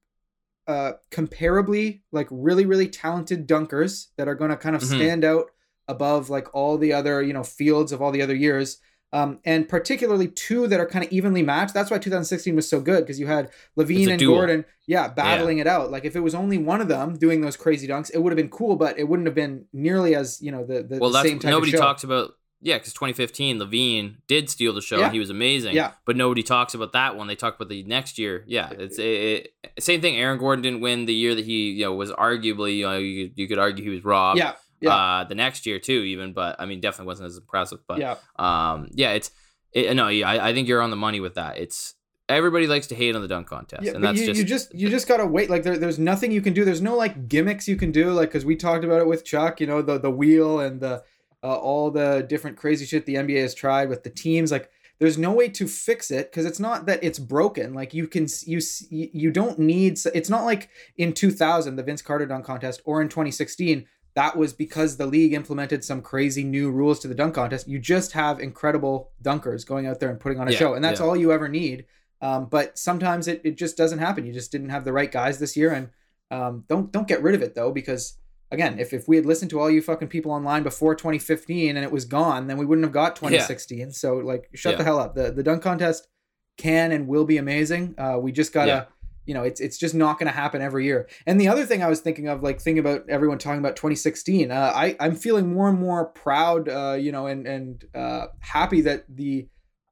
uh 0.67 0.93
comparably 1.09 2.01
like 2.11 2.27
really 2.31 2.65
really 2.65 2.87
talented 2.87 3.47
dunkers 3.47 4.07
that 4.17 4.27
are 4.27 4.35
going 4.35 4.51
to 4.51 4.57
kind 4.57 4.75
of 4.75 4.81
Mhm. 4.81 4.95
stand 4.95 5.25
out 5.25 5.51
above 5.87 6.29
like 6.29 6.53
all 6.53 6.77
the 6.77 6.93
other 6.93 7.21
you 7.21 7.33
know 7.33 7.43
fields 7.43 7.91
of 7.91 8.01
all 8.01 8.11
the 8.11 8.21
other 8.21 8.35
years 8.35 8.77
um, 9.13 9.39
and 9.43 9.67
particularly 9.67 10.27
two 10.27 10.67
that 10.67 10.79
are 10.79 10.85
kind 10.85 11.03
of 11.03 11.11
evenly 11.11 11.43
matched. 11.43 11.73
That's 11.73 11.91
why 11.91 11.97
2016 11.97 12.55
was 12.55 12.67
so 12.67 12.79
good 12.79 13.01
because 13.01 13.19
you 13.19 13.27
had 13.27 13.49
LaVine 13.77 14.09
and 14.09 14.19
duel. 14.19 14.35
Gordon, 14.35 14.65
yeah, 14.87 15.07
battling 15.09 15.59
it 15.59 15.67
out. 15.67 15.91
Like 15.91 16.05
if 16.05 16.15
it 16.15 16.21
was 16.21 16.33
only 16.33 16.57
one 16.57 16.81
of 16.81 16.87
them 16.87 17.17
doing 17.17 17.41
those 17.41 17.57
crazy 17.57 17.87
dunks, 17.87 18.11
it 18.13 18.19
would 18.19 18.31
have 18.31 18.37
been 18.37 18.49
cool, 18.49 18.75
but 18.75 18.97
it 18.97 19.07
wouldn't 19.07 19.27
have 19.27 19.35
been 19.35 19.65
nearly 19.73 20.15
as 20.15 20.41
you 20.41 20.51
know 20.51 20.65
the 20.65 20.83
the, 20.83 20.97
well, 20.97 21.11
same 21.13 21.39
type 21.39 21.51
nobody 21.51 21.71
of 21.71 21.77
show. 21.77 21.83
talks 21.83 22.03
about. 22.03 22.31
Yeah, 22.63 22.75
because 22.77 22.93
2015, 22.93 23.57
LaVine 23.57 24.17
did 24.27 24.47
steal 24.47 24.71
the 24.71 24.83
show. 24.83 24.99
Yeah. 24.99 25.11
He 25.11 25.17
was 25.17 25.31
amazing. 25.31 25.73
Yeah. 25.73 25.93
But 26.05 26.15
nobody 26.15 26.43
talks 26.43 26.75
about 26.75 26.93
that 26.93 27.15
one. 27.15 27.25
They 27.25 27.35
talk 27.35 27.55
about 27.55 27.69
the 27.69 27.81
next 27.85 28.19
year. 28.19 28.43
Yeah, 28.45 28.69
it's 28.69 28.99
it, 28.99 29.53
it, 29.63 29.83
same 29.83 29.99
thing. 29.99 30.15
Aaron 30.15 30.37
Gordon 30.37 30.61
didn't 30.61 30.81
win 30.81 31.07
the 31.07 31.13
year 31.13 31.33
that 31.33 31.43
he 31.43 31.71
you 31.71 31.85
know 31.85 31.93
was 31.95 32.11
arguably 32.11 32.77
you 32.77 32.85
know 32.85 32.99
you, 32.99 33.31
you 33.33 33.47
could 33.47 33.57
argue 33.57 33.83
he 33.83 33.89
was 33.89 34.05
robbed. 34.05 34.37
yeah, 34.37 34.53
yeah. 34.81 34.93
Uh, 34.93 35.23
the 35.23 35.35
next 35.35 35.65
year 35.65 35.79
too, 35.79 36.01
even. 36.01 36.33
But 36.33 36.55
I 36.59 36.65
mean, 36.65 36.81
definitely 36.81 37.07
wasn't 37.07 37.27
as 37.27 37.37
impressive. 37.37 37.79
But 37.87 37.99
yeah, 37.99 38.15
um, 38.37 38.89
yeah, 38.91 39.11
it's 39.11 39.31
it, 39.73 39.95
no, 39.95 40.07
yeah, 40.09 40.29
I, 40.29 40.49
I 40.49 40.53
think 40.53 40.67
you're 40.67 40.81
on 40.81 40.89
the 40.89 40.95
money 40.95 41.19
with 41.19 41.35
that. 41.35 41.57
It's 41.57 41.95
everybody 42.27 42.67
likes 42.67 42.87
to 42.87 42.95
hate 42.95 43.15
on 43.15 43.21
the 43.21 43.27
dunk 43.27 43.47
contest, 43.47 43.83
yeah. 43.83 43.93
and 43.93 44.03
that's 44.03 44.19
you, 44.19 44.25
just 44.25 44.37
you 44.39 44.45
just 44.45 44.75
you 44.75 44.89
just 44.89 45.07
gotta 45.07 45.25
wait. 45.25 45.49
Like 45.49 45.63
there, 45.63 45.77
there's 45.77 45.99
nothing 45.99 46.31
you 46.31 46.41
can 46.41 46.53
do. 46.53 46.65
There's 46.65 46.81
no 46.81 46.95
like 46.95 47.27
gimmicks 47.27 47.67
you 47.67 47.75
can 47.75 47.91
do. 47.91 48.11
Like 48.11 48.29
because 48.29 48.45
we 48.45 48.55
talked 48.55 48.83
about 48.83 48.99
it 48.99 49.07
with 49.07 49.23
Chuck. 49.23 49.61
You 49.61 49.67
know 49.67 49.81
the 49.81 49.99
the 49.99 50.11
wheel 50.11 50.59
and 50.59 50.81
the 50.81 51.03
uh, 51.43 51.55
all 51.55 51.91
the 51.91 52.25
different 52.27 52.57
crazy 52.57 52.85
shit 52.85 53.05
the 53.05 53.15
NBA 53.15 53.41
has 53.41 53.53
tried 53.53 53.89
with 53.89 54.03
the 54.03 54.09
teams. 54.09 54.51
Like 54.51 54.69
there's 54.99 55.17
no 55.17 55.31
way 55.31 55.49
to 55.49 55.67
fix 55.67 56.11
it 56.11 56.31
because 56.31 56.45
it's 56.45 56.59
not 56.59 56.85
that 56.85 57.03
it's 57.03 57.19
broken. 57.19 57.73
Like 57.73 57.93
you 57.93 58.07
can 58.07 58.27
you 58.45 58.59
you 58.89 59.31
don't 59.31 59.57
need. 59.57 59.99
It's 60.13 60.29
not 60.29 60.43
like 60.43 60.69
in 60.97 61.13
2000 61.13 61.75
the 61.75 61.83
Vince 61.83 62.01
Carter 62.01 62.25
dunk 62.25 62.45
contest 62.45 62.81
or 62.85 63.01
in 63.01 63.09
2016 63.09 63.85
that 64.13 64.35
was 64.37 64.53
because 64.53 64.97
the 64.97 65.05
league 65.05 65.33
implemented 65.33 65.83
some 65.83 66.01
crazy 66.01 66.43
new 66.43 66.69
rules 66.69 66.99
to 66.99 67.07
the 67.07 67.15
dunk 67.15 67.35
contest. 67.35 67.67
You 67.67 67.79
just 67.79 68.11
have 68.11 68.39
incredible 68.39 69.11
dunkers 69.23 69.65
going 69.65 69.87
out 69.87 69.99
there 69.99 70.09
and 70.09 70.19
putting 70.19 70.39
on 70.39 70.47
a 70.47 70.51
Yeah, 70.51 70.57
show, 70.57 70.73
and 70.73 70.83
that's 70.83 70.99
yeah. 70.99 71.05
all 71.05 71.15
you 71.15 71.31
ever 71.31 71.47
need. 71.47 71.85
Um, 72.21 72.45
but 72.45 72.77
sometimes 72.77 73.27
it, 73.27 73.41
it 73.43 73.57
just 73.57 73.77
doesn't 73.77 73.99
happen. 73.99 74.25
You 74.25 74.33
just 74.33 74.51
didn't 74.51 74.69
have 74.69 74.85
the 74.85 74.93
right 74.93 75.11
guys 75.11 75.39
this 75.39 75.55
year, 75.57 75.71
and 75.73 75.89
um, 76.29 76.65
don't 76.67 76.91
don't 76.91 77.07
get 77.07 77.21
rid 77.23 77.35
of 77.35 77.41
it 77.41 77.55
though, 77.55 77.71
because 77.71 78.17
again, 78.51 78.79
if, 78.79 78.91
if 78.93 79.07
we 79.07 79.15
had 79.15 79.25
listened 79.25 79.49
to 79.51 79.59
all 79.59 79.69
you 79.71 79.81
fucking 79.81 80.09
people 80.09 80.31
online 80.31 80.61
before 80.61 80.93
2015 80.93 81.77
and 81.77 81.85
it 81.85 81.91
was 81.91 82.03
gone, 82.05 82.47
then 82.47 82.57
we 82.57 82.65
wouldn't 82.65 82.83
have 82.85 82.91
got 82.93 83.15
2016. 83.15 83.91
So 83.93 84.15
like, 84.17 84.49
shut 84.53 84.73
Yeah. 84.73 84.77
the 84.79 84.83
hell 84.83 84.99
up. 84.99 85.15
The 85.15 85.31
the 85.31 85.41
dunk 85.41 85.63
contest 85.63 86.07
can 86.57 86.91
and 86.91 87.07
will 87.07 87.23
be 87.25 87.37
amazing. 87.37 87.95
Uh, 87.97 88.17
we 88.19 88.31
just 88.33 88.51
gotta. 88.53 88.87
You 89.25 89.33
know, 89.33 89.43
it's 89.43 89.59
it's 89.61 89.77
just 89.77 89.93
not 89.93 90.19
going 90.19 90.31
to 90.31 90.37
happen 90.37 90.61
every 90.61 90.85
year. 90.85 91.07
And 91.25 91.39
the 91.39 91.47
other 91.47 91.65
thing 91.65 91.83
I 91.83 91.87
was 91.87 91.99
thinking 91.99 92.27
of, 92.27 92.43
like 92.43 92.59
thinking 92.59 92.79
about 92.79 93.09
everyone 93.09 93.37
talking 93.37 93.59
about 93.59 93.75
2016, 93.75 94.51
uh, 94.51 94.71
I 94.75 94.95
I'm 94.99 95.15
feeling 95.15 95.53
more 95.53 95.69
and 95.69 95.79
more 95.79 96.05
proud, 96.05 96.69
uh, 96.69 96.97
you 96.99 97.11
know, 97.11 97.27
and 97.27 97.45
and 97.47 97.85
uh, 97.93 98.27
happy 98.39 98.81
that 98.81 99.05
the 99.09 99.47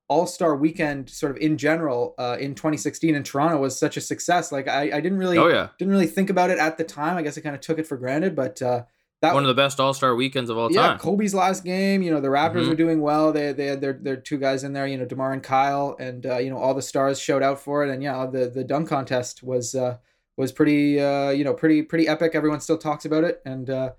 all 0.08 0.26
Star 0.26 0.56
Weekend, 0.56 1.10
sort 1.10 1.32
of 1.32 1.38
in 1.38 1.58
general, 1.58 2.16
uh, 2.18 2.36
in 2.40 2.56
2016 2.56 3.14
in 3.14 3.24
Toronto 3.24 3.58
was 3.58 3.80
such 3.80 3.96
a 3.96 4.02
success. 4.02 4.52
Like 4.52 4.68
I, 4.68 4.84
I 4.98 5.02
didn't 5.02 5.20
really 5.20 5.38
oh 5.38 5.48
yeah, 5.48 5.70
didn't 5.78 5.92
really 5.92 6.08
think 6.08 6.30
about 6.30 6.50
it 6.50 6.58
at 6.58 6.78
the 6.78 6.84
time. 6.84 7.16
I 7.16 7.22
guess 7.22 7.38
I 7.38 7.42
kind 7.42 7.56
of 7.56 7.62
took 7.62 7.80
it 7.80 7.88
for 7.88 7.96
granted, 7.96 8.36
but 8.36 8.62
uh, 8.62 8.84
that 9.22 9.34
one 9.34 9.44
of 9.44 9.48
the 9.48 9.54
best 9.54 9.80
All 9.80 9.94
Star 9.94 10.16
weekends 10.16 10.50
of 10.50 10.58
all 10.58 10.72
yeah, 10.72 10.88
time. 10.90 11.00
Kobe's 11.00 11.34
last 11.34 11.64
game. 11.64 12.02
You 12.02 12.12
know, 12.12 12.22
the 12.22 12.30
Raptors 12.30 12.64
Mhm. 12.66 12.70
were 12.70 12.76
doing 12.76 13.02
well. 13.02 13.32
They 13.34 13.52
they 13.52 13.66
had 13.66 13.82
their 13.82 13.94
their 13.94 14.16
two 14.16 14.38
guys 14.38 14.64
in 14.64 14.74
there. 14.74 14.88
You 14.88 14.98
know, 14.98 15.06
Demar 15.06 15.34
and 15.34 15.44
Kyle, 15.44 15.96
and 16.00 16.26
uh, 16.26 16.38
you 16.38 16.50
know 16.50 16.58
all 16.58 16.74
the 16.74 16.82
stars 16.82 17.20
showed 17.20 17.44
out 17.44 17.60
for 17.60 17.84
it. 17.84 17.90
And 17.90 18.02
yeah, 18.02 18.26
the 18.26 18.50
the 18.50 18.64
dunk 18.64 18.88
contest 18.90 19.44
was 19.44 19.76
uh, 19.76 19.98
was 20.38 20.52
pretty 20.52 21.00
uh, 21.02 21.32
you 21.32 21.44
know 21.44 21.54
pretty 21.54 21.82
pretty 21.82 22.08
epic. 22.08 22.32
Everyone 22.34 22.60
still 22.62 22.78
talks 22.78 23.06
about 23.06 23.24
it, 23.24 23.42
and 23.46 23.70
uh, 23.70 23.92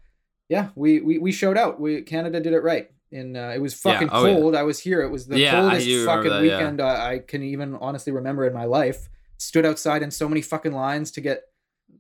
yeah, 0.49 0.71
we, 0.75 1.01
we 1.01 1.19
we 1.19 1.33
showed 1.33 1.59
out. 1.59 1.81
We 1.81 2.03
Canada 2.03 2.41
did 2.41 2.53
it 2.55 2.63
right. 2.63 2.91
And 3.13 3.37
uh, 3.37 3.51
it 3.55 3.61
was 3.61 3.75
Yeah, 3.85 3.93
fucking 3.93 4.09
oh, 4.13 4.25
yeah. 4.25 4.35
cold. 4.37 4.55
I 4.55 4.63
was 4.63 4.79
here. 4.79 5.03
It 5.03 5.11
was 5.11 5.27
the 5.27 5.39
Yeah, 5.39 5.61
coldest 5.61 6.07
fucking 6.07 6.31
that, 6.31 6.43
weekend 6.43 6.81
uh, 6.81 6.87
I 6.87 7.19
can 7.19 7.43
even 7.43 7.75
honestly 7.75 8.13
remember 8.13 8.47
in 8.47 8.55
my 8.55 8.67
life. 8.67 9.09
Stood 9.37 9.67
outside 9.67 10.03
in 10.03 10.13
so 10.13 10.29
many 10.29 10.41
fucking 10.43 10.73
lines 10.73 11.11
to 11.13 11.21
get 11.21 11.43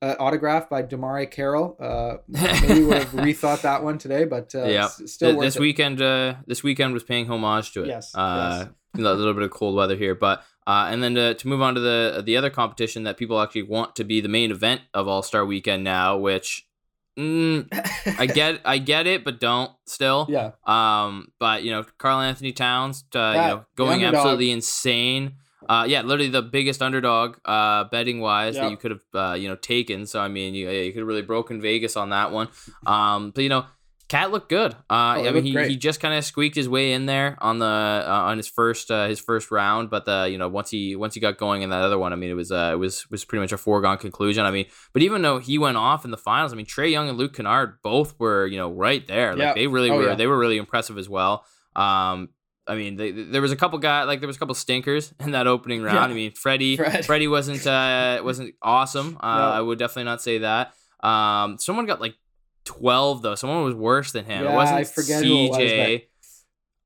uh, 0.03 0.15
autographed 0.19 0.71
by 0.71 0.83
DeMarre 0.83 1.31
Carroll. 1.31 1.77
Uh, 1.81 2.17
maybe 2.29 2.83
would 2.85 2.99
have 2.99 3.09
rethought 3.13 3.63
that 3.63 3.83
one 3.85 3.99
today, 3.99 4.25
but 4.25 4.55
uh, 4.55 4.65
Yeah. 4.65 4.89
still 4.89 5.33
Th- 5.33 5.41
this 5.43 5.57
it. 5.57 5.61
weekend, 5.61 6.01
uh, 6.01 6.35
this 6.47 6.63
weekend 6.63 6.95
was 6.95 7.03
paying 7.05 7.27
homage 7.31 7.73
to 7.73 7.83
it. 7.83 7.89
Yes, 7.89 8.15
Uh, 8.15 8.67
A 8.99 9.01
little 9.01 9.35
bit 9.35 9.45
of 9.45 9.51
cold 9.53 9.77
weather 9.77 9.95
here, 9.95 10.17
but 10.17 10.43
uh, 10.67 10.89
and 10.91 11.01
then 11.01 11.15
to, 11.15 11.35
to 11.35 11.47
move 11.49 11.63
on 11.63 11.75
to 11.77 11.81
the 11.81 12.23
the 12.27 12.37
other 12.37 12.51
competition 12.51 13.05
that 13.05 13.17
people 13.17 13.41
actually 13.41 13.63
want 13.63 13.95
to 13.97 14.03
be 14.05 14.21
the 14.21 14.29
main 14.29 14.51
event 14.51 14.81
of 14.93 15.07
All 15.07 15.23
Star 15.23 15.45
Weekend 15.47 15.85
now, 15.85 16.17
which 16.17 16.67
mm, 17.17 17.69
I 18.19 18.27
get, 18.41 18.61
I 18.65 18.79
get 18.79 19.07
it, 19.07 19.23
but 19.23 19.39
don't 19.39 19.71
still. 19.87 20.27
yeah, 20.29 20.51
Um, 20.67 21.29
but 21.39 21.63
you 21.63 21.71
know, 21.71 21.85
Karl-Anthony 21.99 22.51
Towns, 22.51 23.05
uh, 23.15 23.33
That- 23.33 23.35
you 23.35 23.49
know, 23.55 23.65
going 23.77 24.05
absolutely 24.05 24.51
insane. 24.51 25.37
Uh, 25.69 25.85
yeah, 25.89 26.03
literally 26.03 26.31
the 26.31 26.43
biggest 26.43 26.81
underdog, 26.83 27.37
uh, 27.45 27.85
betting 27.85 28.21
wise 28.21 28.57
that 28.57 28.71
you 28.71 28.77
could 28.77 28.91
have, 28.93 29.03
uh, 29.15 29.35
you 29.35 29.49
know, 29.49 29.57
taken. 29.57 30.07
So 30.07 30.21
I 30.21 30.29
mean, 30.29 30.55
you, 30.55 30.69
you 30.71 30.93
could 30.93 31.01
have 31.01 31.09
really 31.09 31.23
broken 31.23 31.61
Vegas 31.61 31.97
on 31.97 32.11
that 32.11 32.33
one. 32.33 32.49
Um, 32.87 33.31
but 33.35 33.43
you 33.43 33.49
know, 33.51 33.67
Cat 34.09 34.33
looked 34.33 34.49
good. 34.49 34.73
Uh, 34.91 35.19
Oh, 35.19 35.29
I 35.29 35.31
mean, 35.31 35.45
he, 35.45 35.53
great. 35.53 35.71
he 35.71 35.77
just 35.77 36.01
kind 36.01 36.15
of 36.15 36.25
squeaked 36.25 36.57
his 36.57 36.69
way 36.69 36.93
in 36.95 37.07
there 37.07 37.37
on 37.41 37.61
the 37.61 37.67
uh, 37.67 38.05
on 38.09 38.39
his 38.39 38.49
first 38.49 38.91
uh, 38.91 39.07
his 39.07 39.21
first 39.21 39.53
round, 39.53 39.89
but 39.89 40.05
the 40.05 40.29
you 40.29 40.37
know 40.37 40.49
once 40.49 40.71
he 40.71 40.97
once 40.97 41.15
he 41.15 41.21
got 41.21 41.39
going 41.39 41.63
in 41.63 41.71
that 41.71 41.83
other 41.83 41.97
one, 41.97 42.13
I 42.13 42.17
mean, 42.17 42.29
it 42.31 42.35
was 42.35 42.51
uh, 42.51 42.71
it 42.73 42.77
was 42.77 43.09
was 43.09 43.25
pretty 43.25 43.41
much 43.43 43.53
a 43.53 43.57
foregone 43.59 43.99
conclusion. 43.99 44.45
I 44.45 44.51
mean, 44.51 44.67
but 44.93 45.03
even 45.03 45.23
though 45.23 45.39
he 45.39 45.59
went 45.59 45.77
off 45.77 46.05
in 46.05 46.11
the 46.11 46.17
finals, 46.17 46.53
I 46.53 46.57
mean, 46.57 46.67
Trae 46.67 46.91
Young 46.91 47.09
and 47.09 47.17
Luke 47.19 47.35
Kennard 47.37 47.79
both 47.85 48.19
were 48.19 48.47
you 48.49 48.57
know 48.59 48.73
right 48.73 49.07
there. 49.07 49.31
Like 49.37 49.39
Yeah. 49.41 49.55
they 49.55 49.69
really 49.69 49.91
Oh, 49.91 49.97
were 49.99 50.09
yeah. 50.09 50.15
they 50.17 50.27
were 50.27 50.39
really 50.39 50.57
impressive 50.57 50.99
as 50.99 51.09
well. 51.09 51.45
Um, 51.77 52.31
I 52.71 52.77
mean, 52.77 52.97
they, 52.97 53.11
there 53.11 53.43
was 53.43 53.53
a 53.53 53.57
couple 53.57 53.79
guys 53.79 54.07
like 54.07 54.21
there 54.21 54.27
was 54.27 54.37
a 54.37 54.39
couple 54.39 54.55
stinkers 54.55 55.13
in 55.21 55.33
that 55.33 55.47
opening 55.47 55.83
round. 55.83 55.97
Yeah. 55.97 56.05
I 56.05 56.15
mean, 56.15 56.33
Freddie 56.33 56.77
Fred. 56.79 57.05
Freddie 57.05 57.29
wasn't 57.29 57.67
uh, 57.67 58.21
wasn't 58.25 58.55
awesome. 58.63 59.19
Uh, 59.21 59.37
No. 59.39 59.45
I 59.45 59.61
would 59.61 59.79
definitely 59.79 60.05
not 60.05 60.23
say 60.23 60.39
that. 60.39 60.75
Um, 61.03 61.59
someone 61.59 61.87
got 61.87 62.01
like 62.01 62.15
twelve 62.65 63.23
though. 63.23 63.35
Someone 63.35 63.65
was 63.65 63.75
worse 63.75 64.13
than 64.13 64.25
him. 64.25 64.45
Yeah, 64.45 64.53
it 64.53 64.57
wasn't 64.57 64.79
I 64.79 64.85
forget 64.85 65.25
who 65.25 65.47
it 65.47 65.49
was, 65.51 65.59
CJ. 65.59 66.03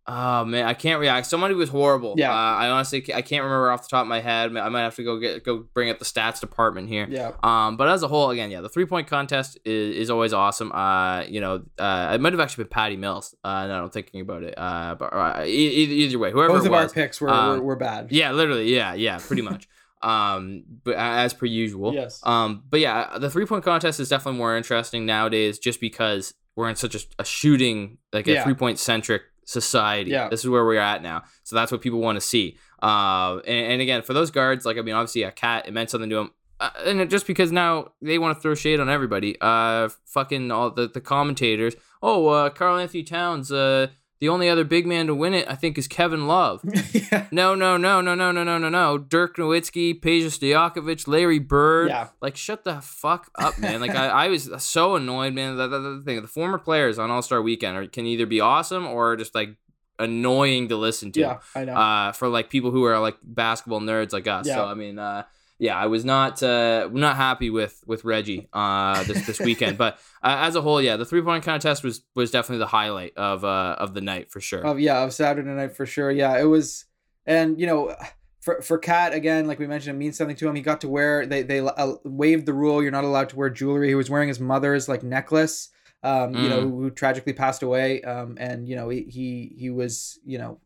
Oh 0.07 0.45
man, 0.45 0.67
I 0.67 0.75
can't 0.75 1.01
react. 1.01 1.27
Somebody 1.27 1.55
was 1.55 1.71
horrible. 1.71 2.15
Yeah. 2.19 2.31
uh, 2.31 2.35
I 2.35 2.69
honestly 2.69 2.99
I 3.15 3.23
can't 3.23 3.43
remember 3.43 3.71
off 3.71 3.83
the 3.83 3.89
top 3.89 4.03
of 4.03 4.09
my 4.09 4.21
head. 4.21 4.55
I 4.55 4.69
might 4.69 4.83
have 4.83 4.97
to 4.97 5.03
go 5.03 5.19
get 5.19 5.43
go 5.45 5.65
bring 5.73 5.89
up 5.89 5.99
the 5.99 6.05
stats 6.05 6.41
department 6.41 6.89
here. 6.91 7.07
Yeah. 7.09 7.33
Um, 7.43 7.79
but 7.79 7.89
as 7.89 8.03
a 8.03 8.09
whole, 8.09 8.29
again, 8.31 8.51
yeah, 8.51 8.61
the 8.61 8.69
three 8.69 8.85
point 8.85 9.07
contest 9.09 9.59
is, 9.65 9.97
is 9.97 10.11
always 10.11 10.35
awesome. 10.35 10.73
Uh, 10.73 11.23
you 11.23 11.41
know, 11.41 11.63
uh, 11.79 12.13
it 12.15 12.21
might 12.21 12.35
have 12.35 12.41
actually 12.41 12.65
been 12.65 12.71
Patty 12.71 12.97
Mills. 12.97 13.35
Uh, 13.43 13.67
now 13.67 13.83
I'm 13.85 13.91
thinking 13.91 14.21
about 14.21 14.43
it. 14.43 14.53
Uh, 14.59 14.95
but 14.95 15.07
uh, 15.15 15.43
either 15.47 16.19
way, 16.19 16.33
whoever 16.33 16.53
Both 16.53 16.65
it 16.65 16.69
of 16.69 16.75
our 16.75 16.89
picks 16.91 17.21
were, 17.21 17.31
um, 17.31 17.59
were, 17.61 17.65
were 17.65 17.77
bad. 17.77 18.09
yeah, 18.13 18.33
literally, 18.33 18.75
yeah, 18.75 18.93
yeah, 18.93 19.19
pretty 19.19 19.41
much. 19.43 19.69
um, 20.03 20.65
but 20.85 20.97
as 20.97 21.33
per 21.33 21.47
usual. 21.47 21.95
Yes. 21.95 22.21
Um, 22.25 22.63
but 22.69 22.81
yeah, 22.81 23.17
the 23.19 23.31
three 23.31 23.47
point 23.47 23.65
contest 23.65 24.01
is 24.01 24.11
definitely 24.11 24.37
more 24.39 24.55
interesting 24.55 25.07
nowadays, 25.07 25.59
just 25.59 25.81
because 25.81 26.35
we're 26.57 26.69
in 26.69 26.77
such 26.77 26.95
a, 26.95 27.01
a 27.19 27.25
shooting, 27.25 27.97
like 28.13 28.29
a 28.29 28.33
Yeah. 28.35 28.45
three 28.45 28.55
point 28.55 28.79
centric 28.79 29.23
society. 29.45 30.11
Yeah. 30.11 30.29
This 30.29 30.41
is 30.41 30.49
where 30.49 30.65
we're 30.65 30.81
at 30.81 31.03
now, 31.03 31.25
so 31.43 31.57
that's 31.57 31.73
what 31.73 31.81
people 31.81 32.01
want 32.01 32.17
to 32.17 32.21
see. 32.21 32.57
Uh, 32.83 33.41
and, 33.47 33.73
and 33.73 33.83
again, 33.83 34.03
for 34.03 34.13
those 34.13 34.31
guards, 34.31 34.67
like 34.67 34.77
I 34.77 34.83
mean, 34.83 34.95
obviously, 34.95 35.23
a 35.23 35.31
KAT 35.31 35.69
it 35.69 35.73
meant 35.73 35.91
something 35.91 36.11
to 36.11 36.19
him. 36.19 36.31
Uh, 36.61 36.71
and 36.85 37.11
just 37.11 37.27
because 37.27 37.51
now 37.51 37.93
they 38.01 38.19
want 38.19 38.37
to 38.37 38.41
throw 38.41 38.55
shade 38.55 38.79
on 38.79 38.89
everybody, 38.89 39.37
uh, 39.41 39.89
fucking 40.07 40.51
all 40.51 40.71
the, 40.71 40.89
the 40.89 41.01
commentators. 41.01 41.75
Oh, 42.03 42.29
uh, 42.29 42.51
Karl-Anthony 42.51 43.03
Towns, 43.03 43.51
uh, 43.51 43.89
the 44.25 44.31
only 44.31 44.49
other 44.49 44.65
big 44.65 44.87
man 44.87 45.07
to 45.09 45.15
win 45.15 45.35
it, 45.35 45.47
I 45.51 45.55
think, 45.55 45.77
is 45.77 45.87
Kevin 45.87 46.27
Love. 46.27 46.63
yeah. 46.95 47.27
No, 47.31 47.55
no, 47.55 47.77
no, 47.77 48.01
no, 48.01 48.15
no, 48.15 48.33
no, 48.33 48.43
no, 48.43 48.57
no, 48.57 48.69
no. 48.71 48.97
Dirk 48.97 49.37
Nowitzki, 49.37 50.01
Peja 50.01 50.29
Stojakovic, 50.29 51.07
Larry 51.07 51.39
Bird. 51.39 51.91
Yeah. 51.91 52.09
Like, 52.23 52.35
shut 52.35 52.65
the 52.65 52.81
fuck 52.81 53.31
up, 53.35 53.59
man. 53.59 53.83
Like, 53.83 53.95
I, 53.95 54.07
I 54.07 54.29
was 54.29 54.51
so 54.65 54.97
annoyed, 54.97 55.35
man. 55.35 55.59
That, 55.59 55.67
that, 55.67 55.79
that 55.79 56.03
thing. 56.07 56.23
The 56.23 56.27
former 56.27 56.57
players 56.57 56.99
on 56.99 57.11
All 57.11 57.21
Star 57.21 57.43
Weekend 57.43 57.77
are, 57.77 57.87
can 57.87 58.07
either 58.07 58.25
be 58.25 58.41
awesome 58.41 58.87
or 58.87 59.15
just 59.17 59.35
like 59.35 59.57
annoying 59.99 60.69
to 60.69 60.77
listen 60.77 61.13
to. 61.13 61.21
Yeah. 61.21 61.39
I 61.55 61.67
know. 61.67 61.75
Uh, 61.75 62.13
for 62.13 62.29
like 62.29 62.49
people 62.49 62.71
who 62.71 62.85
are 62.85 62.99
like 62.99 63.19
basketball 63.23 63.83
nerds 63.83 64.15
like 64.15 64.27
us. 64.27 64.47
Yeah. 64.47 64.55
So 64.55 64.65
I 64.65 64.73
mean, 64.73 64.99
uh, 64.99 65.25
yeah, 65.59 65.77
I 65.77 65.87
was 65.87 66.05
not 66.05 66.43
uh, 66.43 66.89
not 66.93 67.17
happy 67.17 67.51
with 67.51 67.83
with 67.87 68.05
Reggie 68.05 68.49
uh, 68.53 69.03
this 69.05 69.27
this 69.27 69.41
weekend, 69.41 69.79
but 69.85 69.95
uh, 70.23 70.37
as 70.41 70.57
a 70.57 70.63
whole, 70.63 70.81
yeah, 70.83 70.97
the 70.97 71.05
three 71.05 71.23
point 71.23 71.45
contest 71.45 71.85
was 71.85 72.03
was 72.15 72.31
definitely 72.31 72.59
the 72.59 72.67
highlight 72.67 73.17
of 73.17 73.45
uh, 73.45 73.77
of 73.79 73.95
the 73.95 74.01
night 74.01 74.31
for 74.31 74.41
sure. 74.41 74.61
Of 74.67 74.81
yeah, 74.81 75.03
of 75.03 75.13
Saturday 75.13 75.49
night 75.49 75.77
for 75.77 75.87
sure. 75.87 76.11
Yeah, 76.11 76.39
it 76.39 76.45
was, 76.45 76.85
and 77.27 77.59
you 77.61 77.67
know, 77.67 77.95
for 78.41 78.61
for 78.63 78.79
KAT 78.79 79.15
again, 79.15 79.47
like 79.47 79.59
we 79.59 79.67
mentioned, 79.67 79.97
it 79.97 79.99
means 79.99 80.17
something 80.19 80.37
to 80.37 80.49
him. 80.49 80.55
He 80.57 80.63
got 80.63 80.81
to 80.83 80.89
wear 80.89 81.25
they 81.27 81.43
they 81.43 81.61
uh, 81.61 81.93
waived 82.05 82.47
the 82.47 82.53
rule. 82.53 82.83
You're 82.83 82.91
not 82.93 83.05
allowed 83.05 83.29
to 83.31 83.37
wear 83.37 83.49
jewelry. 83.51 83.89
He 83.89 83.95
was 83.95 84.11
wearing 84.11 84.29
his 84.29 84.41
mother's 84.41 84.89
like 84.89 85.03
necklace. 85.03 85.71
Um, 86.03 86.35
you 86.35 86.51
know, 86.51 86.61
Mm. 86.65 86.71
who 86.71 86.91
tragically 86.91 87.33
passed 87.33 87.63
away. 87.63 88.03
Um, 88.03 88.37
and 88.39 88.69
you 88.69 88.77
know, 88.77 88.91
he 88.91 89.05
he 89.05 89.55
he 89.59 89.71
was 89.71 90.19
you 90.27 90.37
know 90.37 90.61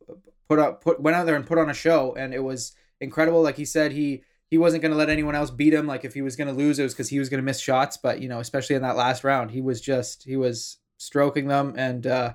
put 0.48 0.58
up 0.58 0.82
put 0.82 1.00
went 1.00 1.16
out 1.16 1.26
there 1.26 1.36
and 1.36 1.46
put 1.46 1.58
on 1.58 1.70
a 1.70 1.74
show, 1.74 2.16
and 2.16 2.34
it 2.34 2.42
was 2.42 2.72
incredible. 3.00 3.40
Like 3.40 3.56
he 3.56 3.64
said, 3.64 3.92
he 3.92 4.24
he 4.50 4.58
wasn't 4.58 4.82
going 4.82 4.92
to 4.92 4.98
let 4.98 5.10
anyone 5.10 5.34
else 5.34 5.50
beat 5.50 5.74
him. 5.74 5.86
Like 5.86 6.04
if 6.04 6.14
he 6.14 6.22
was 6.22 6.36
going 6.36 6.48
to 6.48 6.54
lose, 6.54 6.78
it 6.78 6.82
was 6.82 6.94
because 6.94 7.08
he 7.08 7.18
was 7.18 7.28
going 7.28 7.38
to 7.38 7.44
miss 7.44 7.60
shots. 7.60 7.96
But 7.96 8.20
you 8.20 8.28
know, 8.28 8.40
especially 8.40 8.76
in 8.76 8.82
that 8.82 8.96
last 8.96 9.24
round, 9.24 9.50
he 9.50 9.60
was 9.60 9.80
just 9.80 10.24
he 10.24 10.36
was 10.36 10.78
stroking 10.96 11.48
them, 11.48 11.74
and 11.76 12.06
uh, 12.06 12.34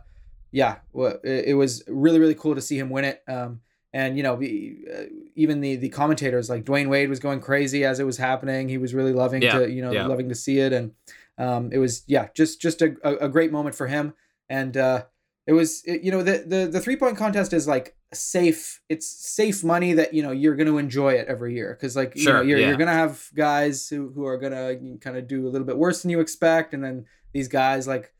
yeah, 0.51 0.77
it, 1.23 1.57
was 1.57 1.83
really 1.87 2.19
really 2.19 2.35
cool 2.35 2.55
to 2.55 2.61
see 2.61 2.77
him 2.77 2.89
win 2.89 3.05
it. 3.05 3.23
Um, 3.27 3.61
and 3.93 4.15
you 4.17 4.23
know, 4.23 4.35
uh, 4.35 5.03
even 5.35 5.61
the 5.61 5.75
the 5.75 5.89
commentators 5.89 6.49
like 6.49 6.65
Dwyane 6.65 6.89
Wade 6.89 7.09
was 7.09 7.19
going 7.19 7.41
crazy 7.41 7.83
as 7.85 7.99
it 7.99 8.05
was 8.05 8.17
happening. 8.17 8.69
He 8.69 8.77
was 8.77 8.93
really 8.93 9.13
loving 9.13 9.41
Yeah, 9.41 9.59
to 9.59 9.71
you 9.71 9.81
know 9.81 9.91
yeah. 9.91 10.05
loving 10.05 10.29
to 10.29 10.35
see 10.35 10.59
it, 10.59 10.73
and 10.73 10.91
um, 11.37 11.71
it 11.71 11.79
was 11.79 12.03
yeah, 12.07 12.27
just 12.35 12.61
just 12.61 12.81
a, 12.81 12.95
a, 13.03 13.25
a 13.25 13.29
great 13.29 13.51
moment 13.51 13.75
for 13.75 13.87
him. 13.87 14.13
And 14.49 14.77
uh, 14.77 15.05
it 15.45 15.53
was 15.53 15.83
it, 15.85 16.01
you 16.03 16.11
know 16.11 16.23
the 16.23 16.43
the 16.45 16.69
the 16.71 16.79
three 16.79 16.95
point 16.95 17.17
contest 17.17 17.53
is 17.53 17.67
like 17.67 17.95
safe. 18.13 18.81
It's 18.89 19.07
safe 19.07 19.63
money 19.63 19.93
that 19.93 20.13
you 20.13 20.23
know 20.23 20.31
you're 20.31 20.55
going 20.55 20.67
to 20.67 20.77
enjoy 20.77 21.13
it 21.13 21.27
every 21.27 21.53
year 21.55 21.75
because 21.77 21.95
like 21.95 22.13
you 22.15 22.25
know 22.25 22.41
you're 22.41 22.59
yeah. 22.59 22.67
you're 22.67 22.77
gonna 22.77 22.93
have 22.93 23.27
guys 23.35 23.87
who 23.89 24.11
who 24.13 24.25
are 24.25 24.37
gonna 24.37 24.75
kind 25.01 25.17
of 25.17 25.27
do 25.27 25.47
a 25.47 25.49
little 25.49 25.67
bit 25.67 25.77
worse 25.77 26.01
than 26.01 26.11
you 26.11 26.19
expect, 26.19 26.73
and 26.73 26.83
then 26.83 27.05
these 27.33 27.47
guys 27.47 27.87
like. 27.87 28.11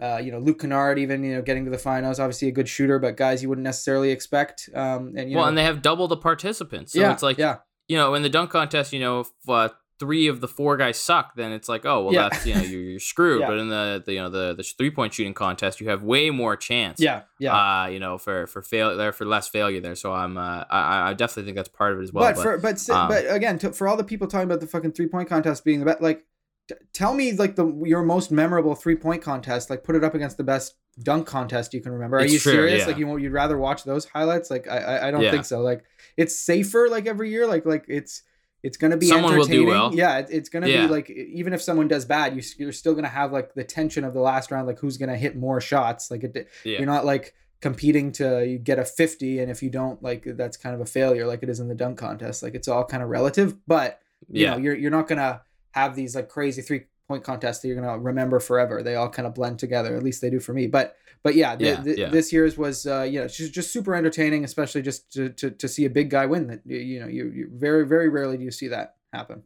Uh, 0.00 0.20
you 0.22 0.30
know 0.30 0.38
Luke 0.38 0.60
Kennard, 0.60 0.96
even 0.96 1.24
you 1.24 1.34
know 1.34 1.42
getting 1.42 1.64
to 1.64 1.72
the 1.72 1.76
finals, 1.76 2.20
obviously 2.20 2.46
a 2.46 2.52
good 2.52 2.68
shooter, 2.68 3.00
but 3.00 3.16
guys 3.16 3.42
you 3.42 3.48
wouldn't 3.48 3.64
necessarily 3.64 4.12
expect. 4.12 4.70
Um, 4.72 5.14
and 5.16 5.28
you 5.28 5.34
well, 5.34 5.46
know, 5.46 5.48
and 5.48 5.58
they 5.58 5.64
have 5.64 5.82
double 5.82 6.06
the 6.06 6.16
participants, 6.16 6.92
so 6.92 7.00
yeah, 7.00 7.12
it's 7.12 7.20
like 7.24 7.36
yeah, 7.36 7.56
you 7.88 7.96
know, 7.96 8.14
in 8.14 8.22
the 8.22 8.28
dunk 8.28 8.50
contest, 8.50 8.92
you 8.92 9.00
know, 9.00 9.20
if 9.20 9.28
uh, 9.48 9.70
three 9.98 10.28
of 10.28 10.40
the 10.40 10.48
four 10.48 10.76
guys 10.76 10.96
suck, 10.98 11.34
then 11.34 11.50
it's 11.52 11.68
like, 11.68 11.84
oh, 11.84 12.04
well, 12.04 12.14
Yeah. 12.14 12.28
that's 12.28 12.46
you 12.46 12.54
know, 12.54 12.60
you're, 12.62 12.80
you're 12.82 13.00
screwed. 13.00 13.40
Yeah. 13.42 13.46
But 13.48 13.58
in 13.58 13.68
the, 13.68 14.02
the 14.06 14.12
you 14.12 14.20
know 14.20 14.30
the 14.30 14.54
the 14.54 14.62
three 14.62 14.90
point 14.90 15.12
shooting 15.14 15.34
contest, 15.34 15.80
you 15.80 15.88
have 15.88 16.02
way 16.02 16.30
more 16.30 16.56
chance. 16.56 17.00
yeah, 17.00 17.22
yeah. 17.38 17.54
Uh, 17.82 17.86
you 17.88 17.98
know, 18.00 18.18
for 18.18 18.46
for 18.46 18.62
fail 18.62 18.96
there 18.96 19.12
for 19.12 19.24
less 19.24 19.48
failure 19.48 19.80
there. 19.80 19.94
So 19.94 20.12
I'm 20.12 20.36
uh, 20.38 20.64
I 20.70 21.10
I 21.10 21.14
definitely 21.14 21.44
think 21.44 21.56
that's 21.56 21.68
part 21.68 21.92
of 21.92 22.00
it 22.00 22.02
as 22.04 22.12
well. 22.12 22.32
but, 22.34 22.42
for 22.42 22.58
but 22.58 22.90
um, 22.90 23.08
but 23.08 23.24
again, 23.28 23.58
to, 23.60 23.72
for 23.72 23.88
all 23.88 23.96
the 23.96 24.04
people 24.04 24.26
talking 24.28 24.44
about 24.48 24.60
the 24.60 24.66
fucking 24.66 24.92
three 24.92 25.08
point 25.08 25.28
contest 25.28 25.64
being 25.64 25.80
the 25.80 25.86
best, 25.86 26.00
like, 26.00 26.24
t- 26.68 26.74
tell 26.92 27.14
me 27.14 27.32
like 27.32 27.56
the 27.56 27.66
your 27.84 28.02
most 28.02 28.30
memorable 28.30 28.74
three 28.74 28.96
point 28.96 29.22
contest. 29.22 29.68
Like, 29.70 29.82
put 29.84 29.96
it 29.96 30.04
up 30.04 30.14
against 30.14 30.36
the 30.36 30.44
best 30.44 30.74
dunk 31.02 31.26
contest 31.26 31.74
you 31.74 31.80
can 31.80 31.92
remember. 31.92 32.16
Are 32.16 32.20
It's 32.20 32.32
you 32.32 32.38
true, 32.40 32.52
serious? 32.52 32.80
yeah. 32.80 32.86
Like, 32.86 32.98
you 32.98 33.06
won't- 33.06 33.22
you'd 33.22 33.32
rather 33.32 33.56
watch 33.58 33.84
those 33.84 34.04
highlights? 34.04 34.50
Like, 34.50 34.66
I 34.68 34.78
I, 34.78 35.08
I 35.08 35.10
don't 35.10 35.22
think 35.30 35.44
so. 35.44 35.60
Like, 35.60 35.84
it's 36.16 36.38
safer 36.38 36.88
like 36.88 37.06
every 37.06 37.30
year. 37.30 37.46
Like 37.46 37.66
like 37.66 37.84
it's. 37.88 38.22
It's 38.62 38.76
gonna 38.76 38.96
be 38.96 39.06
Someone 39.06 39.36
will 39.36 39.44
do 39.44 39.62
entertaining. 39.62 39.68
well. 39.68 39.94
Yeah, 39.94 40.18
it, 40.18 40.28
it's 40.30 40.48
gonna 40.48 40.66
Yeah. 40.68 40.86
be 40.86 40.92
like 40.92 41.10
even 41.10 41.52
if 41.52 41.62
someone 41.62 41.88
does 41.88 42.04
bad, 42.04 42.34
you, 42.34 42.42
you're 42.58 42.72
still 42.72 42.94
gonna 42.94 43.08
have 43.08 43.32
like 43.32 43.54
the 43.54 43.64
tension 43.64 44.04
of 44.04 44.14
the 44.14 44.20
last 44.20 44.50
round, 44.50 44.66
like 44.66 44.78
who's 44.80 44.96
gonna 44.96 45.16
hit 45.16 45.36
more 45.36 45.60
shots. 45.60 46.10
Like 46.10 46.24
it, 46.24 46.48
yeah. 46.64 46.78
you're 46.78 46.86
not 46.86 47.04
like 47.04 47.34
competing 47.60 48.12
to 48.12 48.58
get 48.62 48.78
a 48.78 48.84
50 48.84 49.40
and 49.40 49.50
if 49.50 49.62
you 49.64 49.70
don't 49.70 50.00
like 50.00 50.24
that's 50.36 50.56
kind 50.56 50.76
of 50.76 50.80
a 50.80 50.86
failure 50.86 51.26
like 51.26 51.42
it 51.42 51.48
is 51.48 51.58
in 51.58 51.66
the 51.66 51.74
dunk 51.74 51.98
contest 51.98 52.40
like 52.40 52.54
it's 52.54 52.68
all 52.68 52.84
kind 52.84 53.02
of 53.02 53.08
relative 53.08 53.56
but 53.66 54.00
you 54.30 54.44
yeah. 54.44 54.52
know 54.52 54.58
you're 54.58 54.76
you're 54.76 54.92
not 54.92 55.08
gonna 55.08 55.40
have 55.72 55.96
these 55.96 56.14
like 56.14 56.28
crazy 56.28 56.62
three 56.62 56.84
point 57.08 57.24
contests 57.24 57.58
that 57.58 57.66
you're 57.66 57.76
gonna 57.80 57.98
remember 57.98 58.38
forever 58.38 58.80
they 58.80 58.94
all 58.94 59.08
kind 59.08 59.26
of 59.26 59.34
blend 59.34 59.58
together 59.58 59.96
at 59.96 60.04
least 60.04 60.20
they 60.20 60.30
do 60.30 60.38
for 60.38 60.52
me 60.52 60.68
but 60.68 60.96
but 61.22 61.34
yeah, 61.34 61.56
the, 61.56 61.64
Yeah, 61.64 61.80
the- 61.80 61.98
yeah. 61.98 62.08
this 62.08 62.32
year's 62.32 62.56
was 62.58 62.86
uh 62.86 63.02
you 63.02 63.20
know 63.20 63.28
just, 63.28 63.52
just 63.52 63.72
super 63.72 63.94
entertaining 63.94 64.44
especially 64.44 64.82
just 64.82 65.12
to, 65.12 65.28
to, 65.30 65.50
to 65.50 65.68
see 65.68 65.84
a 65.84 65.90
big 65.90 66.10
guy 66.10 66.26
win 66.26 66.46
that 66.48 66.60
you- 66.66 67.00
know 67.00 67.06
you, 67.08 67.24
you 67.34 67.48
very 67.52 67.86
very 67.86 68.08
rarely 68.08 68.36
do 68.36 68.44
you 68.44 68.50
see 68.50 68.68
that 68.68 68.96
happen 69.12 69.42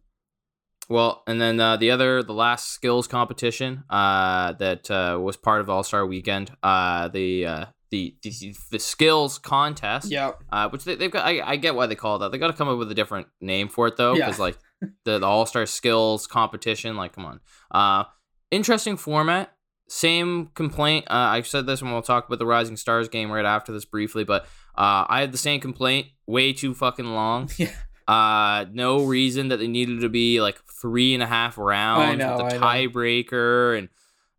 Well, 0.88 1.22
and 1.26 1.40
then 1.40 1.60
uh, 1.60 1.76
the 1.76 1.90
other, 1.92 2.22
the 2.22 2.34
last 2.34 2.68
skills 2.70 3.06
competition 3.06 3.84
uh, 3.88 4.52
that 4.54 4.90
uh, 4.90 5.18
was 5.22 5.36
part 5.36 5.60
of 5.60 5.70
All 5.70 5.84
Star 5.84 6.04
Weekend, 6.04 6.50
uh, 6.62 7.08
the, 7.08 7.46
uh, 7.46 7.64
the 7.90 8.16
the 8.22 8.54
the 8.72 8.78
skills 8.78 9.38
contest, 9.38 10.10
yeah 10.10 10.32
uh, 10.50 10.68
which 10.70 10.84
they, 10.84 10.96
they've 10.96 11.10
got. 11.10 11.24
I, 11.24 11.40
I 11.52 11.56
get 11.56 11.74
why 11.76 11.86
they 11.86 11.94
call 11.94 12.16
it 12.16 12.18
that. 12.20 12.32
They 12.32 12.38
got 12.38 12.48
to 12.48 12.56
come 12.58 12.68
up 12.68 12.78
with 12.78 12.90
a 12.90 12.94
different 12.94 13.28
name 13.40 13.68
for 13.68 13.86
it 13.86 13.96
though, 13.96 14.14
Yeah. 14.14 14.26
because 14.26 14.40
like 14.40 14.58
the, 15.04 15.18
the 15.20 15.26
All 15.26 15.46
Star 15.46 15.64
skills 15.66 16.26
competition, 16.26 16.96
like 16.96 17.12
come 17.14 17.26
on, 17.26 17.40
uh, 17.70 18.04
interesting 18.50 18.96
format. 18.96 19.52
Same 19.92 20.46
complaint. 20.54 21.04
Uh, 21.10 21.14
I 21.36 21.42
said 21.42 21.66
this 21.66 21.82
when 21.82 21.92
we'll 21.92 22.00
talk 22.00 22.26
about 22.26 22.38
the 22.38 22.46
Rising 22.46 22.78
Stars 22.78 23.08
game 23.08 23.30
right 23.30 23.44
after 23.44 23.72
this 23.72 23.84
briefly, 23.84 24.24
but 24.24 24.44
uh, 24.76 25.04
I 25.06 25.20
had 25.20 25.32
the 25.32 25.38
same 25.38 25.60
complaint. 25.60 26.06
Way 26.26 26.54
too 26.54 26.72
fucking 26.72 27.04
long. 27.06 27.50
yeah 27.58 27.68
Uh, 28.08 28.64
no 28.72 29.04
reason 29.04 29.48
that 29.48 29.58
they 29.58 29.68
needed 29.68 30.00
to 30.00 30.08
be 30.08 30.40
like 30.40 30.58
three 30.80 31.14
and 31.14 31.22
a 31.22 31.26
half 31.26 31.56
rounds 31.58 32.18
know, 32.18 32.42
with 32.42 32.54
know. 32.54 32.58
tiebreaker, 32.60 33.78
and 33.78 33.88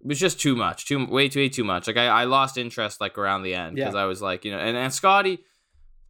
it 0.02 0.08
was 0.08 0.20
just 0.20 0.40
too 0.40 0.56
much, 0.56 0.86
too 0.86 1.06
way 1.06 1.30
too 1.30 1.40
way 1.40 1.50
too 1.50 1.64
much. 1.64 1.88
Like 1.88 1.98
I, 1.98 2.08
I 2.08 2.24
lost 2.26 2.58
interest 2.58 3.00
like 3.00 3.18
around 3.18 3.44
the 3.44 3.54
end 3.56 3.76
because 3.76 3.94
Yeah. 3.94 4.02
I 4.02 4.06
was 4.06 4.22
like, 4.22 4.44
you 4.44 4.52
know, 4.52 4.58
and 4.58 4.76
and 4.76 4.92
Scotty, 4.94 5.40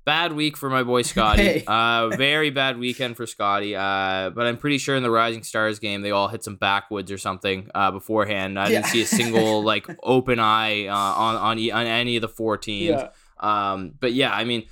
bad 0.05 0.33
week 0.33 0.57
for 0.57 0.69
my 0.69 0.83
boy 0.83 1.01
Scotty. 1.01 1.43
Hey. 1.43 1.63
uh, 1.67 2.09
very 2.09 2.49
bad 2.49 2.77
weekend 2.77 3.17
for 3.17 3.25
Scotty. 3.25 3.75
Uh, 3.75 4.29
but 4.29 4.45
I'm 4.45 4.57
pretty 4.57 4.77
sure 4.77 4.95
in 4.95 5.03
the 5.03 5.11
Rising 5.11 5.43
Stars 5.43 5.79
game 5.79 6.01
they 6.01 6.11
all 6.11 6.27
hit 6.27 6.43
some 6.43 6.55
backwoods 6.55 7.11
or 7.11 7.17
something 7.17 7.69
uh 7.75 7.91
beforehand. 7.91 8.59
I 8.59 8.69
didn't 8.69 8.85
see 8.87 9.01
a 9.01 9.05
single 9.05 9.63
like 9.71 9.87
open 10.03 10.39
eye 10.39 10.87
uh, 10.87 10.95
on 10.95 11.35
on 11.35 11.71
on 11.71 11.85
any 11.87 12.15
of 12.15 12.21
the 12.21 12.29
four 12.29 12.57
teams. 12.57 13.01
yeah 13.01 13.09
Um, 13.39 13.93
but 13.99 14.13
yeah, 14.13 14.33
I 14.33 14.43
mean, 14.45 14.65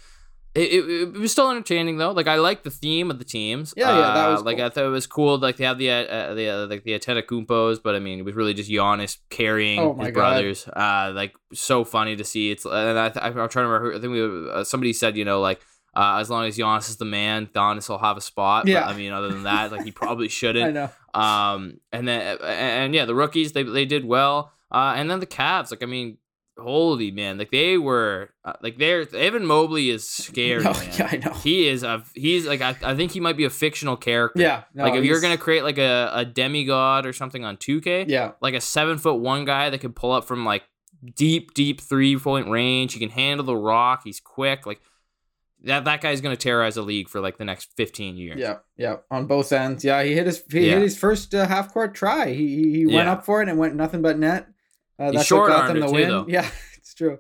It, 0.53 0.73
it, 0.73 1.01
it 1.15 1.17
was 1.17 1.31
still 1.31 1.49
entertaining 1.49 1.97
though. 1.97 2.11
Like 2.11 2.27
I 2.27 2.35
like 2.35 2.63
the 2.63 2.69
theme 2.69 3.09
of 3.09 3.19
the 3.19 3.25
teams. 3.25 3.73
Yeah, 3.77 3.89
yeah, 3.95 4.13
that 4.13 4.27
Uh, 4.27 4.31
was 4.33 4.43
like 4.43 4.57
cool. 4.57 4.65
I 4.65 4.69
thought 4.69 4.83
it 4.85 4.89
was 4.89 5.07
cool. 5.07 5.37
Like 5.37 5.55
they 5.57 5.63
have 5.63 5.77
the 5.77 5.89
uh, 5.91 5.95
uh, 6.03 6.33
the 6.33 6.49
uh, 6.49 6.67
like 6.67 6.83
the 6.83 6.91
Antetokounmpos, 6.99 7.81
but 7.81 7.95
I 7.95 7.99
mean 7.99 8.19
it 8.19 8.25
was 8.25 8.35
really 8.35 8.53
just 8.53 8.69
Giannis 8.69 9.17
carrying 9.29 9.79
Oh 9.79 9.93
his 9.93 10.07
God. 10.07 10.13
brothers. 10.13 10.67
Uh, 10.67 11.11
like 11.15 11.33
so 11.53 11.83
funny 11.85 12.15
to 12.17 12.23
see. 12.25 12.51
It's 12.51 12.65
and 12.65 12.99
I 12.99 13.09
th- 13.09 13.23
I'm 13.23 13.33
trying 13.33 13.49
to 13.49 13.67
remember. 13.67 13.93
I 13.95 13.99
think 14.01 14.11
we 14.11 14.51
uh, 14.51 14.63
somebody 14.63 14.93
said 14.93 15.15
you 15.17 15.25
know 15.25 15.39
like. 15.41 15.61
Uh, 15.93 16.19
as 16.21 16.29
long 16.29 16.45
as 16.45 16.57
Giannis 16.57 16.87
is 16.89 16.95
the 16.95 17.03
man, 17.03 17.47
Giannis 17.47 17.89
will 17.89 17.97
have 17.97 18.15
a 18.15 18.21
spot. 18.21 18.65
Yeah. 18.65 18.85
But, 18.85 18.93
I 18.93 18.97
mean, 18.97 19.11
other 19.11 19.27
than 19.27 19.43
that, 19.43 19.73
like 19.73 19.83
he 19.83 19.91
probably 19.91 20.29
shouldn't. 20.39 20.69
I 20.69 20.71
know. 20.71 20.89
Um, 21.21 21.81
and 21.91 22.07
then 22.07 22.37
and, 22.39 22.43
and 22.43 22.95
yeah, 22.95 23.03
the 23.03 23.13
rookies 23.13 23.51
they 23.51 23.63
they 23.63 23.83
did 23.85 24.05
well. 24.05 24.53
Uh, 24.71 24.93
and 24.95 25.11
then 25.11 25.19
the 25.19 25.25
Cavs, 25.27 25.69
like 25.69 25.83
I 25.83 25.87
mean, 25.87 26.17
holy 26.61 27.11
man, 27.11 27.37
like 27.37 27.51
they 27.51 27.77
were 27.77 28.29
uh, 28.45 28.53
like 28.61 28.77
they're 28.77 29.05
Evan 29.15 29.45
Mobley 29.45 29.89
is 29.89 30.07
scary. 30.27 30.63
No, 30.63 30.71
yeah, 30.97 31.09
I 31.11 31.17
know. 31.17 31.33
He 31.33 31.67
is 31.67 31.83
a 31.83 32.03
he's 32.15 32.45
like 32.47 32.61
I, 32.61 32.75
I 32.83 32.95
think 32.95 33.11
he 33.11 33.19
might 33.19 33.35
be 33.37 33.45
a 33.45 33.49
fictional 33.49 33.97
character. 33.97 34.41
Yeah. 34.41 34.63
No, 34.73 34.83
like 34.83 34.93
if 34.95 35.03
you're 35.03 35.19
gonna 35.21 35.37
create 35.37 35.63
like 35.63 35.77
a, 35.77 36.11
a 36.13 36.25
demigod 36.25 37.05
or 37.05 37.13
something 37.13 37.43
on 37.43 37.57
2K, 37.57 38.05
Yeah. 38.07 38.31
like 38.41 38.53
a 38.53 38.61
seven 38.61 38.97
foot 38.97 39.15
one 39.15 39.45
guy 39.45 39.69
that 39.69 39.81
can 39.81 39.91
pull 39.93 40.11
up 40.13 40.25
from 40.25 40.45
like 40.45 40.63
deep, 41.15 41.53
deep 41.53 41.81
three 41.81 42.17
point 42.17 42.47
range. 42.47 42.93
He 42.93 42.99
can 42.99 43.09
handle 43.09 43.45
the 43.45 43.55
rock. 43.57 44.01
He's 44.05 44.19
quick. 44.19 44.65
Like 44.65 44.79
that 45.63 45.85
that 45.85 46.01
guy's 46.01 46.21
gonna 46.21 46.35
terrorize 46.35 46.73
the 46.75 46.81
league 46.81 47.07
for 47.07 47.21
like 47.21 47.37
the 47.37 47.45
next 47.45 47.69
15 47.77 48.17
years. 48.17 48.39
Yeah, 48.39 48.57
yeah, 48.77 48.95
on 49.11 49.27
both 49.27 49.51
ends. 49.53 49.83
Yeah, 49.83 50.01
he 50.03 50.13
hit 50.15 50.25
his 50.25 50.43
he 50.51 50.61
Yeah. 50.65 50.73
hit 50.73 50.81
his 50.81 50.97
first 50.97 51.35
uh, 51.35 51.45
half 51.47 51.71
court 51.71 51.93
try. 51.93 52.31
He 52.33 52.47
he, 52.47 52.71
he 52.79 52.85
went 52.87 53.05
Yeah. 53.07 53.11
up 53.13 53.25
for 53.25 53.43
it 53.43 53.47
and 53.49 53.59
went 53.59 53.75
nothing 53.75 54.01
but 54.01 54.17
net. 54.17 54.47
Uh, 55.01 55.11
that's 55.11 55.31
what 55.31 55.47
got 55.47 55.67
them 55.67 55.79
the 55.79 55.85
it 55.85 55.89
too, 55.89 55.93
win. 55.93 56.25
Yeah, 56.27 56.49
it's 56.77 56.93
true. 56.93 57.19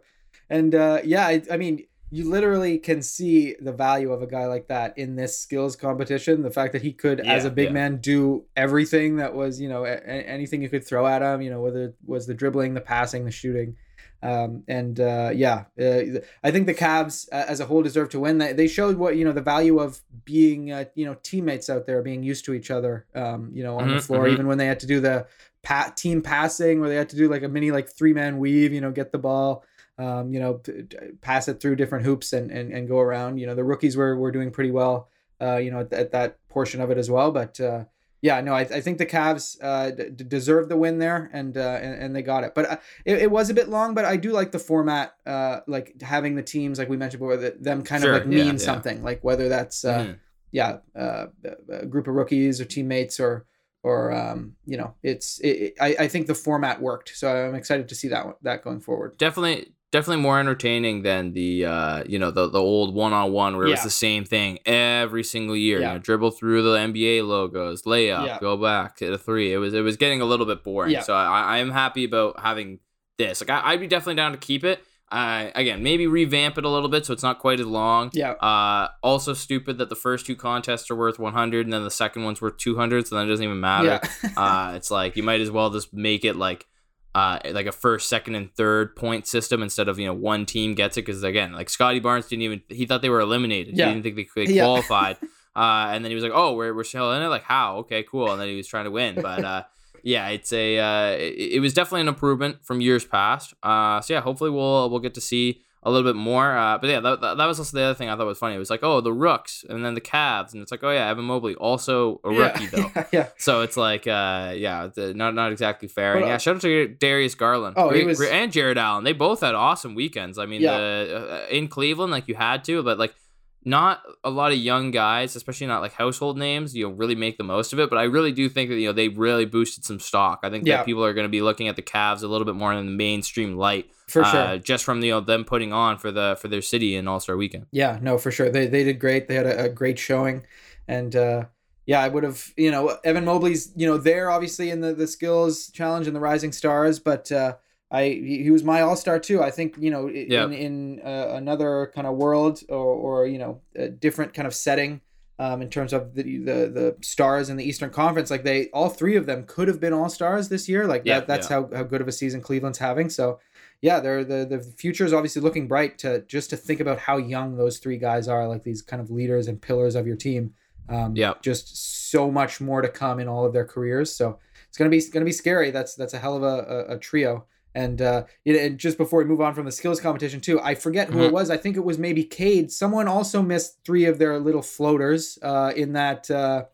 And 0.49 0.75
uh, 0.75 0.99
yeah, 1.03 1.25
I, 1.27 1.41
I 1.51 1.57
mean, 1.57 1.85
you 2.13 2.29
literally 2.29 2.77
can 2.77 3.01
see 3.01 3.55
the 3.59 3.71
value 3.71 4.11
of 4.11 4.21
a 4.21 4.27
guy 4.27 4.45
like 4.45 4.67
that 4.67 4.97
in 4.97 5.15
this 5.15 5.39
skills 5.39 5.77
competition. 5.77 6.41
The 6.41 6.51
fact 6.51 6.73
that 6.73 6.81
he 6.81 6.91
could, 6.91 7.21
as 7.21 7.45
a 7.45 7.49
big 7.49 7.69
yeah. 7.69 7.73
man, 7.73 7.97
do 7.97 8.43
everything 8.55 9.15
that 9.17 9.33
was 9.33 9.61
you 9.61 9.69
know 9.69 9.85
a, 9.85 9.95
anything 9.95 10.61
you 10.61 10.69
could 10.69 10.85
throw 10.85 11.07
at 11.07 11.21
him. 11.21 11.41
You 11.41 11.49
know, 11.49 11.61
whether 11.61 11.85
it 11.85 11.95
was 12.05 12.27
the 12.27 12.33
dribbling, 12.33 12.73
the 12.73 12.81
passing, 12.81 13.25
the 13.25 13.31
shooting. 13.31 13.77
Um, 14.23 14.63
and 14.67 14.99
uh, 14.99 15.31
yeah, 15.33 15.65
uh, 15.81 16.19
I 16.43 16.51
think 16.51 16.67
the 16.67 16.75
Cavs 16.75 17.27
uh, 17.31 17.45
as 17.47 17.59
a 17.59 17.65
whole 17.65 17.81
deserve 17.81 18.09
to 18.09 18.19
win. 18.19 18.37
They, 18.37 18.53
they 18.53 18.67
showed 18.67 18.97
what 18.97 19.15
you 19.15 19.25
know 19.25 19.31
the 19.31 19.41
value 19.41 19.79
of 19.79 20.01
being 20.25 20.71
uh, 20.71 20.85
you 20.95 21.05
know 21.05 21.15
teammates 21.23 21.69
out 21.69 21.85
there, 21.87 22.01
being 22.03 22.23
used 22.23 22.45
to 22.45 22.53
each 22.53 22.69
other. 22.69 23.07
Um, 23.15 23.49
you 23.53 23.63
know 23.63 23.77
on 23.79 23.87
the 23.89 23.95
Mhm, 23.95 24.03
floor, 24.05 24.25
mhm. 24.25 24.33
even 24.33 24.47
when 24.47 24.57
they 24.57 24.67
had 24.67 24.79
to 24.81 24.87
do 24.87 24.99
the 24.99 25.25
pat 25.63 25.97
team 25.97 26.21
passing, 26.21 26.79
where 26.79 26.89
they 26.89 26.95
had 26.95 27.09
to 27.09 27.15
do 27.15 27.29
like 27.29 27.43
a 27.43 27.47
mini 27.49 27.71
like 27.71 27.89
three 27.89 28.13
man 28.13 28.39
weave. 28.39 28.73
You 28.73 28.81
know, 28.81 28.91
get 28.91 29.11
the 29.11 29.17
ball. 29.19 29.63
Um, 29.97 30.33
you 30.33 30.39
know, 30.39 30.55
p- 30.55 30.83
pass 31.21 31.47
it 31.47 31.59
through 31.61 31.75
different 31.75 32.05
hoops 32.05 32.33
and, 32.33 32.49
and, 32.49 32.71
and 32.73 32.87
go 32.87 32.99
around. 32.99 33.37
You 33.37 33.45
know, 33.45 33.53
the 33.53 33.63
rookies 33.63 33.95
were, 33.95 34.17
were 34.17 34.31
doing 34.31 34.49
pretty 34.49 34.71
well. 34.71 35.09
Uh, 35.39 35.57
you 35.57 35.69
know, 35.69 35.81
at, 35.81 35.93
at 35.93 36.11
that 36.11 36.37
portion 36.49 36.81
of 36.81 36.89
it 36.89 36.97
as 36.97 37.11
well. 37.11 37.31
But 37.31 37.59
uh, 37.59 37.85
yeah, 38.21 38.41
no, 38.41 38.53
I, 38.53 38.61
I 38.61 38.81
think 38.81 38.97
the 38.97 39.05
Cavs 39.05 39.57
uh, 39.61 39.91
d- 39.91 40.09
deserve 40.23 40.69
the 40.69 40.77
win 40.77 40.97
there, 40.97 41.29
and 41.33 41.55
uh, 41.55 41.79
and, 41.81 42.01
and 42.03 42.15
they 42.15 42.21
got 42.23 42.43
it. 42.43 42.53
But 42.55 42.65
uh, 42.71 42.77
it, 43.05 43.17
it 43.23 43.31
was 43.31 43.49
a 43.51 43.53
bit 43.53 43.69
long, 43.69 43.93
but 43.93 44.05
I 44.05 44.17
do 44.17 44.31
like 44.31 44.51
the 44.51 44.59
format, 44.59 45.13
uh, 45.27 45.59
like 45.67 46.01
having 46.01 46.35
the 46.35 46.43
teams, 46.43 46.79
like 46.79 46.89
we 46.89 46.97
mentioned 46.97 47.19
before, 47.19 47.37
that 47.37 47.61
them 47.63 47.83
kind 47.83 48.01
Sure, 48.01 48.13
of 48.13 48.19
like 48.21 48.27
mean 48.27 48.53
yeah. 48.53 48.57
something, 48.57 49.03
like 49.03 49.23
whether 49.23 49.49
that's 49.49 49.85
uh, 49.85 49.99
Mhm. 49.99 50.19
yeah, 50.51 50.77
uh, 50.95 51.27
a 51.69 51.85
group 51.85 52.07
of 52.07 52.15
rookies 52.15 52.59
or 52.61 52.65
teammates 52.65 53.19
or 53.19 53.45
or 53.83 54.11
um, 54.11 54.55
you 54.65 54.77
know, 54.77 54.93
it's 55.03 55.39
it, 55.39 55.47
it- 55.47 55.73
I, 55.81 55.95
I 56.03 56.07
think 56.07 56.27
the 56.27 56.35
format 56.35 56.81
worked, 56.81 57.11
so 57.15 57.27
I'm 57.47 57.55
excited 57.55 57.89
to 57.89 57.95
see 57.95 58.07
that 58.09 58.25
one, 58.25 58.35
that 58.43 58.63
going 58.63 58.81
forward. 58.81 59.17
definitely 59.17 59.73
definitely 59.91 60.21
more 60.23 60.39
entertaining 60.39 61.01
than 61.01 61.33
the 61.33 61.65
uh 61.65 62.01
you 62.07 62.17
know 62.17 62.31
the 62.31 62.47
the 62.49 62.57
old 62.61 62.95
one-on-one 62.95 63.57
where 63.57 63.67
it 63.67 63.71
was 63.71 63.83
the 63.83 63.89
same 63.89 64.23
thing 64.23 64.57
every 64.65 65.21
single 65.21 65.53
year 65.57 65.81
Yeah. 65.81 65.87
you 65.89 65.93
know 65.95 65.99
dribble 65.99 66.31
through 66.31 66.61
the 66.63 66.77
nba 66.77 67.27
logos 67.27 67.81
layup 67.81 68.25
Yeah. 68.25 68.39
go 68.39 68.55
back 68.55 68.95
to 68.97 69.09
the 69.11 69.17
three 69.17 69.51
it 69.51 69.57
was 69.57 69.73
it 69.73 69.81
was 69.81 69.97
getting 69.97 70.21
a 70.21 70.25
little 70.25 70.45
bit 70.45 70.63
boring 70.63 70.91
Yeah. 70.93 71.01
so 71.01 71.13
i 71.13 71.41
i 71.41 71.57
am 71.57 71.71
happy 71.71 72.05
about 72.05 72.39
having 72.39 72.79
this 73.17 73.41
like 73.41 73.49
I, 73.49 73.71
i'd 73.71 73.81
be 73.81 73.87
definitely 73.87 74.15
down 74.15 74.31
to 74.31 74.37
keep 74.37 74.63
it 74.63 74.81
uh 75.11 75.49
again 75.55 75.83
maybe 75.83 76.07
revamp 76.07 76.57
it 76.57 76.63
a 76.63 76.69
little 76.69 76.87
bit 76.87 77.05
so 77.05 77.11
it's 77.13 77.23
not 77.23 77.37
quite 77.39 77.59
as 77.59 77.65
long 77.65 78.09
Yeah, 78.13 78.31
uh 78.31 78.87
also 79.03 79.33
stupid 79.33 79.77
that 79.79 79.89
the 79.89 79.95
first 79.95 80.25
two 80.25 80.35
contests 80.35 80.89
are 80.89 80.95
worth 80.95 81.19
100 81.19 81.65
and 81.65 81.73
then 81.73 81.83
the 81.83 81.91
second 81.91 82.23
one's 82.23 82.41
worth 82.41 82.57
200 82.57 83.07
so 83.07 83.15
then 83.15 83.25
it 83.25 83.29
doesn't 83.29 83.43
even 83.43 83.59
matter 83.59 83.99
yeah, 84.23 84.29
uh, 84.37 84.73
it's 84.75 84.89
like 84.89 85.17
you 85.17 85.23
might 85.23 85.41
as 85.41 85.51
well 85.51 85.69
just 85.69 85.93
make 85.93 86.23
it 86.25 86.35
like 86.35 86.65
uh, 87.13 87.39
like 87.51 87.65
a 87.65 87.73
first, 87.73 88.07
second, 88.07 88.35
and 88.35 88.55
third 88.55 88.95
point 88.95 89.27
system 89.27 89.61
instead 89.61 89.89
of 89.89 89.99
you 89.99 90.05
know 90.07 90.13
one 90.13 90.45
team 90.45 90.73
gets 90.75 90.95
it 90.95 91.05
because 91.05 91.23
again, 91.23 91.51
like 91.51 91.69
Scotty 91.69 91.99
Barnes 91.99 92.25
didn't 92.29 92.43
even 92.43 92.61
he 92.69 92.85
thought 92.85 93.01
they 93.01 93.09
were 93.09 93.19
eliminated. 93.19 93.77
Yeah. 93.77 93.87
He 93.87 93.91
didn't 93.95 94.03
think 94.03 94.15
they 94.15 94.23
could 94.23 94.49
Yeah. 94.55 94.63
qualified. 94.63 95.17
uh, 95.53 95.89
and 95.91 96.05
then 96.05 96.09
he 96.09 96.15
was 96.15 96.23
like, 96.23 96.31
"Oh, 96.33 96.53
we're 96.55 96.73
we're 96.73 96.85
still 96.85 97.11
in 97.11 97.21
it." 97.21 97.27
Like, 97.27 97.43
how? 97.43 97.79
Okay, 97.79 98.03
cool. 98.03 98.31
And 98.31 98.39
then 98.39 98.47
he 98.47 98.55
was 98.55 98.65
trying 98.65 98.85
to 98.85 98.91
win, 98.91 99.15
but 99.21 99.43
uh, 99.43 99.63
yeah, 100.03 100.29
it's 100.29 100.51
a 100.53 100.77
uh, 100.79 101.11
it, 101.17 101.53
it 101.55 101.59
was 101.59 101.73
definitely 101.73 102.01
an 102.01 102.07
improvement 102.07 102.63
from 102.63 102.81
years 102.81 103.05
past. 103.05 103.53
Uh, 103.63 104.01
so 104.01 104.13
yeah, 104.13 104.21
hopefully 104.21 104.49
we'll 104.49 104.89
we'll 104.89 104.99
get 104.99 105.13
to 105.15 105.21
see 105.21 105.61
a 105.83 105.89
little 105.89 106.07
bit 106.07 106.15
more. 106.15 106.55
Uh, 106.55 106.77
but 106.77 106.91
yeah, 106.91 106.99
that, 106.99 107.21
that, 107.21 107.37
that 107.37 107.45
was 107.47 107.57
also 107.57 107.75
the 107.75 107.81
other 107.83 107.95
thing 107.95 108.07
I 108.07 108.15
thought 108.15 108.27
was 108.27 108.37
funny. 108.37 108.53
It 108.53 108.59
was 108.59 108.69
like, 108.69 108.83
oh, 108.83 109.01
the 109.01 109.11
Rooks, 109.11 109.65
and 109.67 109.83
then 109.83 109.95
the 109.95 110.01
Cavs, 110.01 110.53
and 110.53 110.61
it's 110.61 110.69
like, 110.71 110.83
oh 110.83 110.91
yeah, 110.91 111.09
Evan 111.09 111.25
Mobley, 111.25 111.55
also 111.55 112.21
a 112.23 112.29
rookie 112.29 112.65
yeah, 112.65 112.69
though. 112.71 112.91
yeah, 112.95 113.05
yeah. 113.11 113.27
So 113.39 113.61
it's 113.61 113.77
like, 113.77 114.05
uh, 114.05 114.53
yeah, 114.55 114.87
the, 114.93 115.15
not 115.15 115.33
not 115.33 115.51
exactly 115.51 115.87
fair. 115.87 116.13
But, 116.13 116.19
and 116.19 116.27
yeah, 116.27 116.35
uh, 116.35 116.37
shout 116.37 116.55
out 116.57 116.61
to 116.61 116.87
Darius 116.87 117.33
Garland. 117.33 117.77
Oh, 117.79 117.89
he 117.89 117.93
Great- 118.01 118.05
was- 118.05 118.17
great- 118.19 118.31
and 118.31 118.51
Jarrett 118.51 118.77
Allen. 118.77 119.03
They 119.05 119.13
both 119.13 119.41
had 119.41 119.55
awesome 119.55 119.95
weekends. 119.95 120.37
I 120.37 120.45
mean, 120.45 120.61
Yeah. 120.61 120.77
the, 120.77 121.45
uh, 121.49 121.49
in 121.49 121.67
Cleveland, 121.67 122.11
like 122.11 122.27
you 122.27 122.35
had 122.35 122.63
to, 122.65 122.83
but 122.83 122.99
like 122.99 123.15
not 123.63 124.01
a 124.23 124.29
lot 124.29 124.51
of 124.51 124.57
young 124.57 124.89
guys, 124.91 125.35
especially 125.35 125.67
not 125.67 125.81
like 125.81 125.93
household 125.93 126.37
names, 126.37 126.75
you 126.75 126.87
know, 126.87 126.93
really 126.93 127.15
make 127.15 127.37
the 127.37 127.43
most 127.43 127.73
of 127.73 127.79
it. 127.79 127.89
But 127.89 127.97
I 127.99 128.03
really 128.03 128.31
do 128.31 128.49
think 128.49 128.69
that 128.69 128.75
you 128.79 128.87
know 128.87 128.93
they 128.93 129.07
really 129.09 129.45
boosted 129.45 129.85
some 129.85 129.99
stock. 129.99 130.39
I 130.43 130.49
think 130.49 130.65
Yeah. 130.65 130.77
that 130.77 130.85
people 130.85 131.05
are 131.05 131.13
going 131.13 131.25
to 131.25 131.29
be 131.29 131.41
looking 131.41 131.67
at 131.67 131.75
the 131.75 131.81
Cavs 131.81 132.23
a 132.23 132.27
little 132.27 132.45
bit 132.45 132.55
more 132.55 132.73
in 132.73 132.85
the 132.85 132.91
mainstream 132.91 133.55
light, 133.57 133.91
for 134.07 134.23
sure. 134.23 134.39
uh, 134.39 134.57
just 134.57 134.83
from 134.83 135.01
you 135.03 135.11
know 135.11 135.19
them 135.21 135.45
putting 135.45 135.71
on 135.73 135.97
for 135.97 136.11
the 136.11 136.37
for 136.41 136.47
their 136.47 136.61
city 136.61 136.95
in 136.95 137.07
All 137.07 137.19
Star 137.19 137.37
Weekend. 137.37 137.67
Yeah, 137.71 137.99
no, 138.01 138.17
for 138.17 138.31
sure. 138.31 138.49
They 138.49 138.65
they 138.67 138.83
did 138.83 138.99
great. 138.99 139.27
They 139.27 139.35
had 139.35 139.45
a, 139.45 139.65
a 139.65 139.69
great 139.69 139.99
showing, 139.99 140.41
and 140.87 141.15
uh, 141.15 141.45
yeah, 141.85 142.01
I 142.01 142.07
would 142.07 142.23
have 142.23 142.51
you 142.57 142.71
know 142.71 142.97
Evan 143.03 143.25
Mobley's 143.25 143.71
you 143.75 143.85
know 143.85 143.97
there 143.97 144.31
obviously 144.31 144.71
in 144.71 144.81
the 144.81 144.93
the 144.93 145.07
skills 145.07 145.69
challenge 145.69 146.07
and 146.07 146.15
the 146.15 146.19
Rising 146.19 146.51
Stars, 146.51 146.99
but 146.99 147.31
uh, 147.31 147.55
I 147.91 148.03
he, 148.09 148.49
was 148.49 148.63
my 148.63 148.81
All 148.81 148.95
Star 148.95 149.19
too. 149.19 149.43
I 149.43 149.51
think 149.51 149.75
you 149.77 149.91
know 149.91 150.07
Yeah. 150.07 150.45
in 150.45 150.53
in 150.53 151.01
uh, 151.03 151.33
another 151.35 151.91
kind 151.93 152.07
of 152.07 152.15
world 152.15 152.61
or 152.69 152.85
or 152.85 153.27
you 153.27 153.37
know 153.37 153.61
a 153.75 153.89
different 153.89 154.33
kind 154.33 154.47
of 154.47 154.55
setting. 154.55 155.01
Um, 155.39 155.63
in 155.63 155.71
terms 155.71 155.91
of 155.91 156.13
the, 156.13 156.21
the 156.37 156.57
the 156.69 156.95
stars 157.01 157.49
in 157.49 157.57
the 157.57 157.63
Eastern 157.63 157.89
Conference, 157.89 158.29
like 158.29 158.43
they 158.43 158.67
all 158.67 158.89
three 158.89 159.15
of 159.15 159.25
them 159.25 159.43
could 159.47 159.67
have 159.67 159.79
been 159.79 159.91
all 159.91 160.07
stars 160.07 160.49
this 160.49 160.69
year. 160.69 160.85
Like 160.85 161.01
Yeah, 161.03 161.19
that, 161.21 161.27
that's 161.27 161.47
how, 161.47 161.67
how 161.75 161.81
good 161.81 161.99
of 161.99 162.07
a 162.07 162.11
season 162.11 162.41
Cleveland's 162.41 162.77
having. 162.77 163.09
So 163.09 163.39
yeah, 163.81 163.99
they're 163.99 164.23
the 164.23 164.45
the 164.45 164.59
future 164.59 165.03
is 165.03 165.13
obviously 165.13 165.41
looking 165.41 165.67
bright 165.67 165.97
to 165.99 166.21
just 166.27 166.51
to 166.51 166.57
think 166.57 166.79
about 166.79 166.99
how 166.99 167.17
young 167.17 167.57
those 167.57 167.79
three 167.79 167.97
guys 167.97 168.27
are, 168.27 168.47
like 168.47 168.61
these 168.61 168.83
kind 168.83 169.01
of 169.01 169.09
leaders 169.09 169.47
and 169.47 169.59
pillars 169.59 169.95
of 169.95 170.05
your 170.05 170.15
team. 170.15 170.53
Um, 170.87 171.15
Yeah. 171.15 171.33
just 171.41 172.11
so 172.11 172.29
much 172.29 172.61
more 172.61 172.81
to 172.83 172.89
come 172.89 173.19
in 173.19 173.27
all 173.27 173.43
of 173.43 173.51
their 173.51 173.65
careers. 173.65 174.13
So 174.13 174.37
it's 174.67 174.77
gonna 174.77 174.91
be 174.91 175.01
gonna 175.11 175.25
be 175.25 175.31
scary. 175.31 175.71
That's 175.71 175.95
that's 175.95 176.13
a 176.13 176.19
hell 176.19 176.35
of 176.37 176.43
a, 176.43 176.85
a, 176.91 176.95
a 176.95 176.99
trio. 176.99 177.45
And 177.73 178.01
uh, 178.01 178.25
you 178.43 178.53
know, 178.53 178.59
and 178.59 178.77
just 178.77 178.97
before 178.97 179.19
we 179.19 179.25
move 179.25 179.41
on 179.41 179.53
from 179.53 179.65
the 179.65 179.71
skills 179.71 179.99
competition 180.01 180.41
too, 180.41 180.59
I 180.61 180.75
forget 180.75 181.09
who 181.09 181.23
it 181.23 181.29
Mhm. 181.29 181.33
was. 181.33 181.49
I 181.49 181.57
think 181.57 181.77
it 181.77 181.83
was 181.85 181.97
maybe 181.97 182.23
Cade. 182.23 182.71
Someone 182.71 183.07
also 183.07 183.41
missed 183.41 183.79
three 183.85 184.05
of 184.05 184.19
their 184.19 184.39
little 184.39 184.61
floaters 184.61 185.39
uh, 185.41 185.71
in 185.75 185.93
that 185.93 186.29
uh, 186.29 186.65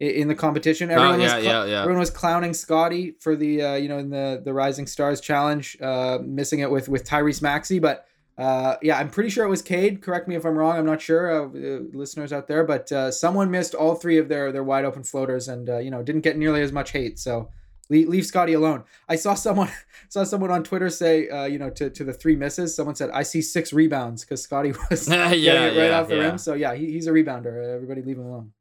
in 0.00 0.28
the 0.28 0.34
competition. 0.34 0.90
Oh, 0.90 0.94
Everyone 0.94 1.20
was 1.20 1.32
yeah, 1.32 1.40
cl- 1.40 1.66
yeah, 1.66 1.72
yeah. 1.72 1.80
Everyone 1.80 2.00
was 2.00 2.10
clowning 2.10 2.54
Scotty 2.54 3.16
for 3.20 3.36
the 3.36 3.62
uh, 3.62 3.74
you 3.74 3.88
know 3.88 3.98
in 3.98 4.10
the 4.10 4.40
the 4.44 4.52
Rising 4.54 4.86
Stars 4.86 5.20
challenge, 5.20 5.76
uh, 5.80 6.18
missing 6.24 6.60
it 6.60 6.70
with 6.70 6.88
with 6.88 7.04
Tyrese 7.04 7.42
Maxey. 7.42 7.78
But 7.78 8.06
uh, 8.38 8.76
yeah, 8.82 8.98
I'm 8.98 9.08
pretty 9.08 9.30
sure 9.30 9.46
it 9.46 9.48
was 9.48 9.62
Cade. 9.62 10.02
Correct 10.02 10.28
me 10.28 10.36
if 10.36 10.44
I'm 10.44 10.56
wrong. 10.58 10.76
I'm 10.76 10.84
not 10.84 11.00
sure, 11.00 11.30
uh, 11.32 11.44
uh, 11.46 11.80
listeners 11.94 12.34
out 12.34 12.46
there, 12.48 12.64
but 12.64 12.92
uh, 12.92 13.10
someone 13.10 13.50
missed 13.50 13.74
all 13.74 13.94
three 13.94 14.18
of 14.18 14.28
their 14.28 14.52
their 14.52 14.64
wide 14.64 14.84
open 14.84 15.02
floaters 15.02 15.48
and 15.48 15.68
uh, 15.70 15.78
you 15.78 15.90
know 15.90 16.02
didn't 16.02 16.20
get 16.22 16.36
nearly 16.36 16.60
as 16.62 16.72
much 16.72 16.92
hate. 16.92 17.18
So 17.18 17.48
leave, 17.88 18.08
leave 18.08 18.26
Scotty 18.26 18.52
alone. 18.52 18.84
I 19.08 19.16
saw 19.16 19.34
someone 19.34 19.70
saw 20.08 20.24
someone 20.24 20.50
on 20.50 20.64
Twitter 20.64 20.90
say 20.90 21.28
uh, 21.28 21.44
you 21.44 21.58
know 21.58 21.70
to 21.70 21.90
to 21.90 22.04
the 22.04 22.12
three 22.12 22.36
misses. 22.36 22.74
Someone 22.74 22.94
said 22.94 23.10
I 23.10 23.22
see 23.22 23.42
six 23.42 23.72
rebounds 23.72 24.24
because 24.24 24.42
Scotty 24.42 24.72
was 24.90 25.08
yeah, 25.10 25.34
getting 25.34 25.62
it 25.62 25.80
right 25.80 25.90
yeah, 25.90 26.00
off 26.00 26.08
the 26.08 26.16
yeah. 26.16 26.22
rim. 26.22 26.38
So 26.38 26.54
yeah, 26.54 26.74
he, 26.74 26.92
he's 26.92 27.06
a 27.06 27.12
rebounder. 27.12 27.74
Everybody 27.74 28.02
leave 28.02 28.18
him 28.18 28.26
alone. 28.26 28.52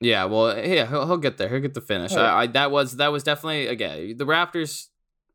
Yeah, 0.00 0.26
well, 0.26 0.56
yeah, 0.58 0.86
he'll, 0.86 1.06
he'll 1.06 1.16
get 1.16 1.38
there. 1.38 1.48
He'll 1.48 1.60
get 1.60 1.72
the 1.72 1.80
finish. 1.80 2.12
Yeah. 2.12 2.20
I, 2.20 2.42
I 2.42 2.46
that 2.48 2.70
was 2.70 2.96
that 2.96 3.12
was 3.12 3.22
definitely 3.22 3.66
again 3.66 4.16
the 4.16 4.26
Raptors. 4.26 4.88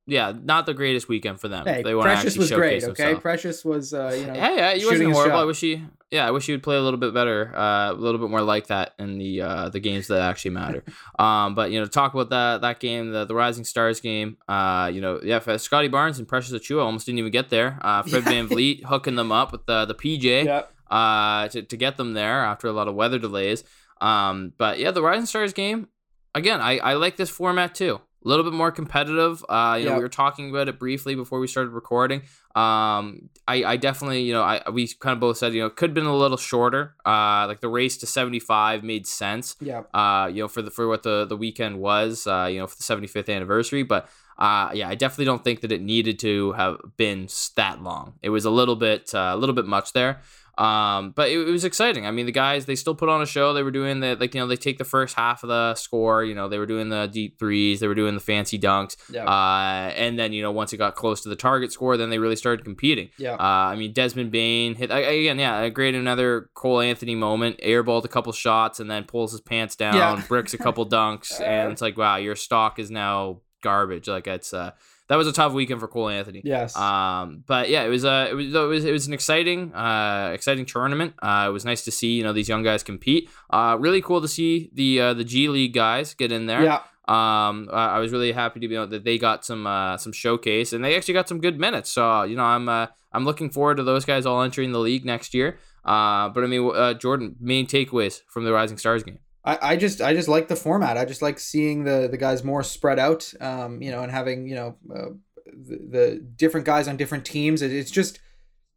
Yeah, 0.07 0.33
not 0.43 0.65
the 0.65 0.73
greatest 0.73 1.07
weekend 1.07 1.39
for 1.39 1.47
them. 1.47 1.65
Hey, 1.65 1.83
they 1.83 1.93
wanna 1.93 2.09
Precious 2.09 2.33
actually 2.33 2.39
was 2.39 2.51
great. 2.51 2.83
Okay, 2.83 2.87
themselves. 2.87 3.21
Precious 3.21 3.63
was 3.63 3.93
uh, 3.93 4.15
you 4.17 4.25
know 4.25 4.33
Yeah, 4.33 4.55
yeah, 4.55 4.73
he 4.73 4.85
wasn't 4.85 5.13
horrible. 5.13 5.37
I 5.37 5.43
wish 5.43 5.59
he, 5.59 5.83
yeah, 6.09 6.27
I 6.27 6.31
wish 6.31 6.47
he 6.47 6.51
would 6.53 6.63
play 6.63 6.75
a 6.75 6.81
little 6.81 6.99
bit 6.99 7.13
better, 7.13 7.55
uh, 7.55 7.91
a 7.91 7.93
little 7.93 8.19
bit 8.19 8.29
more 8.29 8.41
like 8.41 8.67
that 8.67 8.93
in 8.97 9.19
the 9.19 9.41
uh, 9.41 9.69
the 9.69 9.79
games 9.79 10.07
that 10.07 10.21
actually 10.21 10.51
matter. 10.51 10.83
um, 11.19 11.53
but 11.53 11.71
you 11.71 11.79
know, 11.79 11.85
talk 11.85 12.13
about 12.13 12.29
that 12.31 12.61
that 12.61 12.79
game, 12.79 13.11
the 13.11 13.25
the 13.25 13.35
Rising 13.35 13.63
Stars 13.63 14.01
game. 14.01 14.37
Uh, 14.47 14.89
you 14.91 15.01
know, 15.01 15.19
yeah, 15.23 15.39
Scotty 15.57 15.87
Barnes 15.87 16.17
and 16.17 16.27
Precious 16.27 16.51
Achiuwa 16.51 16.83
almost 16.83 17.05
didn't 17.05 17.19
even 17.19 17.31
get 17.31 17.49
there. 17.49 17.79
Uh, 17.81 18.01
Fred. 18.03 18.23
VanVleet 18.23 18.85
hooking 18.85 19.15
them 19.15 19.31
up 19.31 19.51
with 19.51 19.65
the 19.67 19.85
the 19.85 19.95
PJ. 19.95 20.45
yeah. 20.45 20.63
uh, 20.89 21.47
to, 21.49 21.61
to 21.61 21.77
get 21.77 21.97
them 21.97 22.13
there 22.13 22.43
after 22.43 22.67
a 22.67 22.71
lot 22.71 22.87
of 22.87 22.95
weather 22.95 23.19
delays. 23.19 23.63
Um, 24.01 24.53
but 24.57 24.79
yeah, 24.79 24.91
the 24.91 25.01
Rising 25.03 25.27
Stars 25.27 25.53
game, 25.53 25.87
again, 26.33 26.59
I, 26.59 26.79
I 26.79 26.93
like 26.95 27.17
this 27.17 27.29
format 27.29 27.75
too. 27.75 28.01
A 28.23 28.27
little 28.27 28.43
bit 28.43 28.53
more 28.53 28.71
competitive. 28.71 29.43
Uh, 29.49 29.77
you 29.79 29.85
know, 29.85 29.91
we 29.97 30.03
were 30.03 30.09
talking 30.09 30.49
about 30.51 30.67
it 30.67 30.77
briefly 30.77 31.15
before 31.15 31.39
we 31.39 31.47
started 31.47 31.71
recording. 31.71 32.21
Um, 32.55 33.29
I, 33.47 33.63
I 33.63 33.77
definitely, 33.77 34.21
you 34.21 34.33
know, 34.33 34.43
I 34.43 34.61
we 34.69 34.87
kind 34.87 35.13
of 35.13 35.19
both 35.19 35.37
said, 35.37 35.53
you 35.53 35.61
know, 35.61 35.67
it 35.67 35.75
could 35.75 35.89
have 35.91 35.95
been 35.95 36.05
a 36.05 36.15
little 36.15 36.37
shorter. 36.37 36.95
Uh, 37.05 37.45
like 37.47 37.61
the 37.61 37.69
race 37.69 37.97
to 37.97 38.05
75 38.07 38.83
made 38.83 39.07
sense 39.07 39.55
Yeah. 39.59 39.83
uh, 39.93 40.27
you 40.31 40.43
know, 40.43 40.47
for 40.47 40.61
the 40.61 40.69
for 40.71 40.87
what 40.87 41.03
the 41.03 41.25
the 41.25 41.37
weekend 41.37 41.79
was, 41.79 42.27
uh, 42.27 42.47
you 42.51 42.59
know, 42.59 42.67
for 42.67 42.75
the 42.75 42.83
75th 42.83 43.33
anniversary. 43.33 43.83
But 43.83 44.07
uh, 44.37 44.71
yeah, 44.73 44.89
I 44.89 44.95
definitely 44.95 45.25
don't 45.25 45.43
think 45.43 45.61
that 45.61 45.71
it 45.71 45.81
needed 45.81 46.17
to 46.19 46.51
have 46.53 46.77
been 46.97 47.27
that 47.55 47.81
long. 47.81 48.13
It 48.21 48.29
was 48.29 48.45
a 48.45 48.49
little 48.51 48.75
bit 48.75 49.13
uh, 49.13 49.31
a 49.33 49.37
little 49.37 49.55
bit 49.55 49.65
much 49.65 49.93
there. 49.93 50.21
Um, 50.57 51.11
but 51.15 51.29
it, 51.29 51.39
it 51.39 51.51
was 51.51 51.63
exciting. 51.63 52.05
I 52.05 52.11
mean, 52.11 52.25
the 52.25 52.31
guys 52.31 52.65
they 52.65 52.75
still 52.75 52.93
put 52.95 53.09
on 53.09 53.21
a 53.21 53.25
show. 53.25 53.53
They 53.53 53.63
were 53.63 53.71
doing 53.71 53.99
the 54.01 54.15
like 54.19 54.35
you 54.35 54.41
know 54.41 54.47
they 54.47 54.55
take 54.57 54.77
the 54.77 54.83
first 54.85 55.15
half 55.15 55.43
of 55.43 55.49
the 55.49 55.75
score. 55.75 56.23
You 56.23 56.35
know 56.35 56.49
they 56.49 56.57
were 56.57 56.65
doing 56.65 56.89
the 56.89 57.07
deep 57.07 57.39
threes. 57.39 57.79
They 57.79 57.87
were 57.87 57.95
doing 57.95 58.13
the 58.13 58.19
fancy 58.19 58.59
dunks. 58.59 58.95
Yeah. 59.11 59.25
Uh, 59.25 59.91
and 59.95 60.19
then 60.19 60.33
you 60.33 60.41
know 60.41 60.51
once 60.51 60.73
it 60.73 60.77
got 60.77 60.95
close 60.95 61.21
to 61.21 61.29
the 61.29 61.35
target 61.35 61.71
score, 61.71 61.97
then 61.97 62.09
they 62.09 62.19
really 62.19 62.35
started 62.35 62.63
competing. 62.65 63.09
yeah. 63.17 63.33
Uh, 63.33 63.71
I 63.71 63.75
mean, 63.75 63.93
Desmond 63.93 64.31
Bane 64.31 64.75
hit 64.75 64.91
I- 64.91 64.99
again. 64.99 65.39
Yeah, 65.39 65.59
a 65.61 65.69
great 65.69 65.95
another 65.95 66.49
Cole 66.53 66.81
Anthony 66.81 67.15
moment. 67.15 67.59
Airballed 67.63 68.05
a 68.05 68.09
couple 68.09 68.31
shots 68.33 68.79
and 68.79 68.89
then 68.91 69.05
pulls 69.05 69.31
his 69.31 69.41
pants 69.41 69.75
down, 69.75 69.95
Yeah. 69.95 70.21
bricks 70.27 70.53
a 70.53 70.57
couple 70.57 70.85
dunks, 70.89 71.39
and 71.41 71.71
it's 71.71 71.81
like, 71.81 71.97
wow, 71.97 72.17
your 72.17 72.35
stock 72.35 72.77
is 72.77 72.91
now 72.91 73.41
garbage. 73.63 74.07
Like 74.07 74.27
it's 74.27 74.53
uh, 74.53 74.71
that 75.11 75.17
was 75.17 75.27
a 75.27 75.33
tough 75.33 75.51
weekend 75.51 75.81
for 75.81 75.89
Cole 75.89 76.07
Anthony. 76.07 76.41
yes. 76.45 76.73
Um, 76.73 77.43
but 77.45 77.69
yeah, 77.69 77.83
it 77.83 77.89
was 77.89 78.05
uh, 78.05 78.27
it 78.31 78.33
was 78.33 78.45
it 78.55 78.59
was 78.59 78.85
it 78.85 78.91
was 78.93 79.07
an 79.07 79.13
exciting 79.13 79.73
uh 79.75 80.31
exciting 80.33 80.65
tournament. 80.65 81.15
Uh, 81.21 81.47
it 81.49 81.51
was 81.51 81.65
nice 81.65 81.83
to 81.83 81.91
see 81.91 82.13
you 82.13 82.23
know 82.23 82.31
these 82.31 82.47
young 82.47 82.63
guys 82.63 82.81
compete. 82.81 83.29
Uh, 83.49 83.75
really 83.77 84.01
cool 84.01 84.21
to 84.21 84.27
see 84.29 84.69
the 84.73 85.01
uh, 85.01 85.13
the 85.13 85.25
G 85.25 85.49
League 85.49 85.73
guys 85.73 86.13
get 86.13 86.31
in 86.31 86.45
there. 86.45 86.63
yeah. 86.63 86.79
Um, 87.09 87.67
I 87.73 87.97
I 87.97 87.99
was 87.99 88.13
really 88.13 88.31
happy 88.31 88.61
to 88.61 88.67
be 88.69 88.75
know 88.75 88.85
that 88.85 89.03
they 89.03 89.17
got 89.17 89.43
some 89.43 89.67
uh, 89.67 89.97
some 89.97 90.13
showcase 90.13 90.71
and 90.71 90.81
they 90.81 90.95
actually 90.95 91.15
got 91.15 91.27
some 91.27 91.41
good 91.41 91.59
minutes. 91.59 91.89
So 91.89 92.23
you 92.23 92.37
know, 92.37 92.45
I'm 92.45 92.69
uh, 92.69 92.87
I'm 93.11 93.25
looking 93.25 93.49
forward 93.49 93.77
to 93.77 93.83
those 93.83 94.05
guys 94.05 94.25
all 94.25 94.41
entering 94.41 94.71
the 94.71 94.79
league 94.79 95.03
next 95.03 95.33
year. 95.33 95.59
Uh, 95.83 96.29
but 96.29 96.45
I 96.45 96.47
mean, 96.47 96.71
uh, 96.73 96.93
Jordan, 96.93 97.35
main 97.41 97.67
takeaways 97.67 98.21
from 98.29 98.45
the 98.45 98.53
Rising 98.53 98.77
Stars 98.77 99.03
game. 99.03 99.19
I, 99.43 99.57
I 99.61 99.75
just 99.75 100.01
I 100.01 100.13
just 100.13 100.27
like 100.27 100.47
the 100.47 100.55
format. 100.55 100.97
I 100.97 101.05
just 101.05 101.21
like 101.21 101.39
seeing 101.39 101.83
the 101.83 102.07
the 102.09 102.17
guys 102.17 102.43
more 102.43 102.63
spread 102.63 102.99
out. 102.99 103.33
Um, 103.41 103.81
you 103.81 103.91
know, 103.91 104.03
and 104.03 104.11
having 104.11 104.47
you 104.47 104.55
know 104.55 104.77
uh, 104.93 105.09
the, 105.45 105.77
the 105.89 106.25
different 106.35 106.65
guys 106.65 106.87
on 106.87 106.97
different 106.97 107.25
teams. 107.25 107.61
It, 107.61 107.71
it's 107.71 107.91
just 107.91 108.19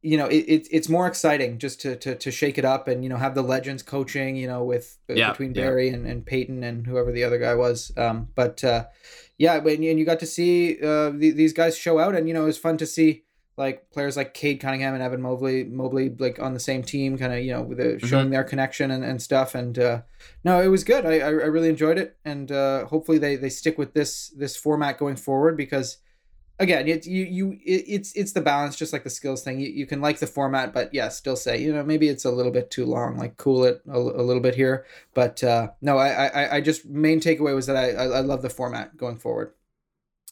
you 0.00 0.16
know 0.16 0.26
it, 0.26 0.44
it 0.48 0.68
it's 0.70 0.88
more 0.88 1.06
exciting 1.06 1.58
just 1.58 1.80
to, 1.82 1.96
to 1.96 2.14
to 2.14 2.30
shake 2.30 2.56
it 2.56 2.64
up 2.64 2.88
and 2.88 3.02
you 3.02 3.10
know 3.10 3.16
have 3.16 3.34
the 3.34 3.42
legends 3.42 3.82
coaching. 3.82 4.36
You 4.36 4.46
know, 4.46 4.64
with 4.64 4.96
Yeah, 5.08 5.30
between 5.30 5.54
yeah. 5.54 5.62
Barry 5.62 5.90
and, 5.90 6.06
and 6.06 6.24
Payton 6.24 6.64
and 6.64 6.86
whoever 6.86 7.12
the 7.12 7.24
other 7.24 7.38
guy 7.38 7.54
was. 7.54 7.92
Um, 7.96 8.28
but 8.34 8.64
uh, 8.64 8.86
yeah, 9.36 9.58
when 9.58 9.84
and 9.84 9.98
you 9.98 10.06
got 10.06 10.20
to 10.20 10.26
see 10.26 10.78
uh 10.82 11.10
the, 11.10 11.30
these 11.30 11.52
guys 11.52 11.76
show 11.76 11.98
out, 11.98 12.14
and 12.14 12.26
you 12.26 12.32
know 12.32 12.44
it 12.44 12.46
was 12.46 12.58
fun 12.58 12.78
to 12.78 12.86
see 12.86 13.23
like 13.56 13.90
players 13.90 14.16
like 14.16 14.34
Cade 14.34 14.60
Cunningham 14.60 14.94
and 14.94 15.02
Evan 15.02 15.22
Mobley, 15.22 15.64
Mobley 15.64 16.14
like 16.18 16.40
on 16.40 16.54
the 16.54 16.60
same 16.60 16.82
team, 16.82 17.16
kind 17.16 17.32
of 17.32 17.40
you 17.40 17.52
know 17.52 17.62
with 17.62 17.78
the, 17.78 18.04
showing 18.06 18.30
their 18.30 18.44
connection 18.44 18.90
and, 18.90 19.04
and 19.04 19.22
stuff. 19.22 19.54
And 19.54 19.78
uh, 19.78 20.02
no, 20.42 20.60
it 20.60 20.68
was 20.68 20.82
good. 20.82 21.06
I, 21.06 21.18
I, 21.20 21.26
I 21.26 21.28
really 21.28 21.68
enjoyed 21.68 21.98
it, 21.98 22.16
and 22.24 22.50
uh, 22.50 22.86
hopefully 22.86 23.18
they, 23.18 23.36
they 23.36 23.50
stick 23.50 23.78
with 23.78 23.94
this 23.94 24.28
this 24.30 24.56
format 24.56 24.98
going 24.98 25.16
forward 25.16 25.56
because 25.56 25.98
again, 26.58 26.88
it 26.88 27.06
you 27.06 27.24
you 27.24 27.52
it, 27.64 27.84
it's 27.86 28.12
it's 28.14 28.32
the 28.32 28.40
balance, 28.40 28.76
just 28.76 28.92
like 28.92 29.04
the 29.04 29.10
skills 29.10 29.42
thing. 29.42 29.60
You, 29.60 29.68
you 29.68 29.86
can 29.86 30.00
like 30.00 30.18
the 30.18 30.26
format, 30.26 30.72
but 30.72 30.92
yeah, 30.92 31.08
still 31.08 31.36
say 31.36 31.60
you 31.60 31.72
know 31.72 31.84
maybe 31.84 32.08
it's 32.08 32.24
a 32.24 32.30
little 32.30 32.52
bit 32.52 32.70
too 32.70 32.86
long. 32.86 33.16
Like 33.16 33.36
cool 33.36 33.64
it 33.64 33.82
a, 33.88 33.98
a 33.98 34.24
little 34.24 34.42
bit 34.42 34.54
here, 34.54 34.84
but 35.14 35.42
uh, 35.44 35.68
no, 35.80 35.98
I, 35.98 36.26
I 36.26 36.56
I 36.56 36.60
just 36.60 36.86
main 36.86 37.20
takeaway 37.20 37.54
was 37.54 37.66
that 37.66 37.76
I 37.76 37.90
I, 37.92 38.04
I 38.04 38.20
love 38.20 38.42
the 38.42 38.50
format 38.50 38.96
going 38.96 39.18
forward. 39.18 39.52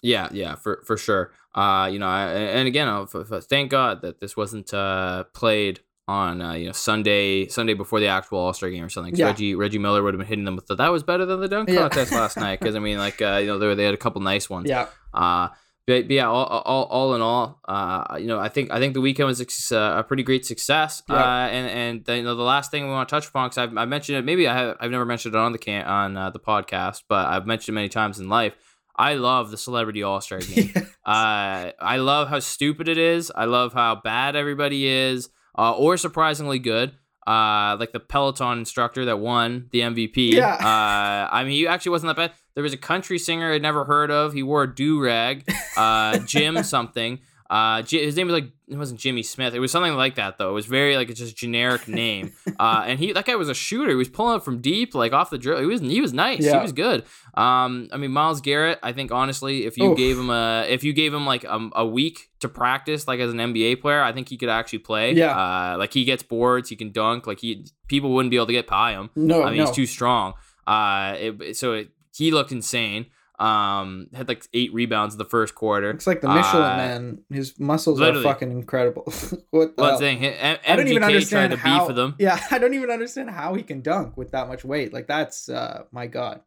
Yeah, 0.03 0.28
yeah, 0.32 0.57
for 0.57 0.82
for 0.84 0.96
sure. 0.96 1.32
Uh, 1.55 1.88
you 1.92 1.98
know, 1.98 2.07
I, 2.09 2.26
and 2.32 2.66
again, 2.66 2.88
f- 2.88 3.14
f- 3.32 3.44
thank 3.44 3.70
God 3.70 4.03
that 4.03 4.20
this 4.20 4.36
wasn't 4.36 4.72
uh 4.74 5.24
played 5.34 5.80
on 6.09 6.42
uh, 6.42 6.55
you 6.55 6.66
know 6.66 6.72
Sunday 6.72 7.46
Sunday 7.46 7.74
before 7.74 8.00
the 8.00 8.09
actual 8.09 8.38
All 8.38 8.53
Star 8.53 8.68
game 8.70 8.82
or 8.84 8.88
something. 8.88 9.14
Yeah. 9.14 9.26
Reggie 9.26 9.55
Reggie 9.55 9.78
Miller 9.78 10.03
would 10.03 10.14
have 10.14 10.18
been 10.18 10.26
hitting 10.26 10.44
them 10.44 10.57
with 10.57 10.66
the, 10.66 10.74
that 10.74 10.88
was 10.88 11.03
better 11.05 11.24
than 11.24 11.40
the 11.40 11.48
dunk 11.48 11.68
Yeah. 11.68 11.82
contest 11.82 12.11
last 12.12 12.36
night 12.36 12.59
because 12.59 12.74
I 12.74 12.80
mean 12.80 12.98
like 12.98 13.22
uh, 13.22 13.38
you 13.40 13.46
know 13.46 13.59
they 13.59 13.66
were, 13.66 13.74
they 13.76 13.84
had 13.84 13.94
a 13.94 13.98
couple 13.98 14.20
nice 14.20 14.50
ones. 14.50 14.68
Yeah, 14.68 14.88
Uh, 15.14 15.48
but, 15.86 16.03
but 16.07 16.12
yeah, 16.12 16.28
all, 16.28 16.44
all, 16.46 16.84
all 16.84 17.14
in 17.16 17.20
all, 17.20 17.61
uh, 17.66 18.16
you 18.16 18.26
know, 18.28 18.38
I 18.38 18.48
think 18.48 18.70
I 18.70 18.78
think 18.78 18.94
the 18.94 19.00
weekend 19.00 19.26
was 19.26 19.40
a, 19.40 19.76
uh, 19.76 19.98
a 19.98 20.03
pretty 20.05 20.22
great 20.22 20.46
success. 20.46 21.03
Yeah. 21.09 21.16
Uh, 21.16 21.46
and 21.48 21.68
and 21.70 22.05
the, 22.05 22.16
you 22.16 22.22
know 22.22 22.34
the 22.36 22.42
last 22.42 22.70
thing 22.70 22.84
we 22.84 22.90
want 22.90 23.09
to 23.09 23.14
touch 23.14 23.28
upon 23.28 23.48
because 23.48 23.59
I've 23.59 23.76
I 23.76 23.84
mentioned 23.84 24.18
it 24.18 24.24
maybe 24.24 24.48
I 24.48 24.55
have 24.57 24.76
I've 24.80 24.90
never 24.90 25.05
mentioned 25.05 25.34
it 25.34 25.38
on 25.38 25.53
the 25.53 25.59
can 25.59 25.84
on 25.84 26.16
uh, 26.16 26.30
the 26.30 26.40
podcast, 26.40 27.03
but 27.09 27.26
I've 27.28 27.46
mentioned 27.46 27.74
it 27.74 27.76
many 27.76 27.88
times 27.88 28.18
in 28.18 28.28
life. 28.28 28.55
I 29.03 29.14
love 29.14 29.50
the 29.50 29.57
Celebrity 29.57 30.05
All 30.05 30.20
Star 30.20 30.38
game. 30.55 30.72
Uh, 31.05 31.72
I 31.80 31.96
love 31.96 32.28
how 32.28 32.38
stupid 32.38 32.86
it 32.86 32.98
is. 32.98 33.32
I 33.34 33.46
love 33.46 33.72
how 33.72 33.96
bad 33.96 34.36
everybody 34.36 34.86
is, 34.86 35.28
uh, 35.59 35.74
or 35.74 35.96
surprisingly 35.96 36.61
good. 36.61 36.92
Uh, 37.26 37.76
like 37.80 37.92
the 37.92 38.00
Peloton 38.00 38.59
instructor 38.59 39.05
that 39.07 39.18
won 39.18 39.68
the 39.72 39.80
MVP. 39.80 40.32
Yeah. 40.32 40.55
Uh, 40.55 41.28
I 41.32 41.42
mean, 41.42 41.53
he 41.53 41.66
actually 41.66 41.90
wasn't 41.90 42.16
that 42.16 42.16
bad. 42.16 42.32
There 42.55 42.62
was 42.62 42.72
a 42.72 42.76
country 42.78 43.18
singer 43.18 43.53
I'd 43.53 43.62
never 43.62 43.84
heard 43.84 44.11
of. 44.12 44.34
He 44.34 44.44
wore 44.44 44.64
a 44.64 44.72
do 44.72 45.00
rag. 45.03 45.48
Uh, 45.76 46.18
Jim 46.18 46.62
something. 46.62 47.20
Uh, 47.50 47.82
his 47.82 48.16
name 48.16 48.28
was 48.28 48.34
like 48.34 48.50
it 48.72 48.78
wasn't 48.78 49.00
Jimmy 49.00 49.22
Smith. 49.22 49.54
It 49.54 49.60
was 49.60 49.70
something 49.70 49.94
like 49.94 50.14
that 50.16 50.38
though. 50.38 50.50
It 50.50 50.54
was 50.54 50.66
very 50.66 50.96
like 50.96 51.10
a 51.10 51.14
just 51.14 51.36
generic 51.36 51.88
name. 51.88 52.32
Uh, 52.58 52.84
and 52.86 52.98
he 53.00 53.12
that 53.12 53.24
guy 53.24 53.34
was 53.34 53.48
a 53.48 53.54
shooter. 53.54 53.90
He 53.90 53.96
was 53.96 54.08
pulling 54.08 54.36
up 54.36 54.44
from 54.44 54.60
deep, 54.60 54.94
like 54.94 55.12
off 55.12 55.30
the 55.30 55.38
drill. 55.38 55.58
He 55.58 55.66
was 55.66 55.80
he 55.80 56.00
was 56.00 56.12
nice. 56.12 56.44
He 56.44 56.56
was 56.56 56.72
good. 56.72 57.02
Um, 57.34 57.88
I 57.90 57.96
mean 57.96 58.12
Myles 58.12 58.40
Garrett. 58.40 58.78
I 58.84 58.92
think 58.92 59.10
honestly, 59.10 59.64
if 59.64 59.76
you 59.76 59.92
Oof. 59.92 59.96
gave 59.96 60.16
him 60.16 60.30
a 60.30 60.64
if 60.68 60.84
you 60.84 60.92
gave 60.92 61.12
him 61.12 61.26
like 61.26 61.42
a, 61.42 61.70
a 61.74 61.86
week 61.86 62.30
to 62.40 62.48
practice, 62.48 63.08
like 63.08 63.18
as 63.18 63.32
an 63.32 63.38
NBA 63.38 63.80
player, 63.80 64.00
I 64.00 64.12
think 64.12 64.28
he 64.28 64.36
could 64.36 64.48
actually 64.48 64.80
play. 64.80 65.12
Yeah. 65.14 65.36
Uh, 65.36 65.76
like 65.78 65.92
he 65.92 66.04
gets 66.04 66.22
boards, 66.22 66.68
he 66.68 66.76
can 66.76 66.92
dunk. 66.92 67.26
Like 67.26 67.40
he 67.40 67.66
people 67.88 68.12
wouldn't 68.12 68.30
be 68.30 68.36
able 68.36 68.46
to 68.46 68.52
get 68.52 68.68
by 68.68 68.92
him. 68.92 69.10
no, 69.16 69.42
I 69.42 69.50
mean 69.50 69.58
no. 69.58 69.66
he's 69.66 69.74
too 69.74 69.86
strong. 69.86 70.34
Uh, 70.66 71.16
it, 71.18 71.56
so 71.56 71.72
it, 71.72 71.90
he 72.14 72.30
looked 72.30 72.52
insane. 72.52 73.06
Um, 73.43 74.07
had 74.14 74.28
like 74.28 74.47
eight 74.55 74.72
rebounds 74.72 75.14
in 75.14 75.18
the 75.18 75.24
first 75.24 75.55
quarter. 75.55 75.90
It's 75.90 76.07
like 76.07 76.20
the 76.20 76.28
Michelin 76.28 76.62
Uh, 76.62 76.76
man. 76.76 77.18
His 77.30 77.59
muscles 77.59 77.99
literally. 77.99 78.20
are 78.24 78.32
fucking 78.32 78.53
incredible. 78.53 79.03
what 79.51 79.76
the 79.76 79.84
hell? 79.84 79.99
thing, 79.99 80.24
M- 80.24 80.59
I 80.66 80.76
don't 80.76 80.88
even 80.88 81.03
understand 81.03 81.55
how. 81.55 81.78
beef 81.80 81.88
with 81.88 81.99
him. 81.99 82.14
Yeah, 82.18 82.38
I 82.51 82.59
don't 82.59 82.74
even 82.74 82.90
understand 82.90 83.30
how 83.30 83.55
he 83.55 83.62
can 83.62 83.80
dunk 83.82 84.16
with 84.16 84.30
that 84.30 84.49
much 84.49 84.64
weight. 84.64 84.93
Like 84.93 85.07
that's 85.07 85.49
uh 85.49 85.84
my 85.93 86.07
god. 86.07 86.43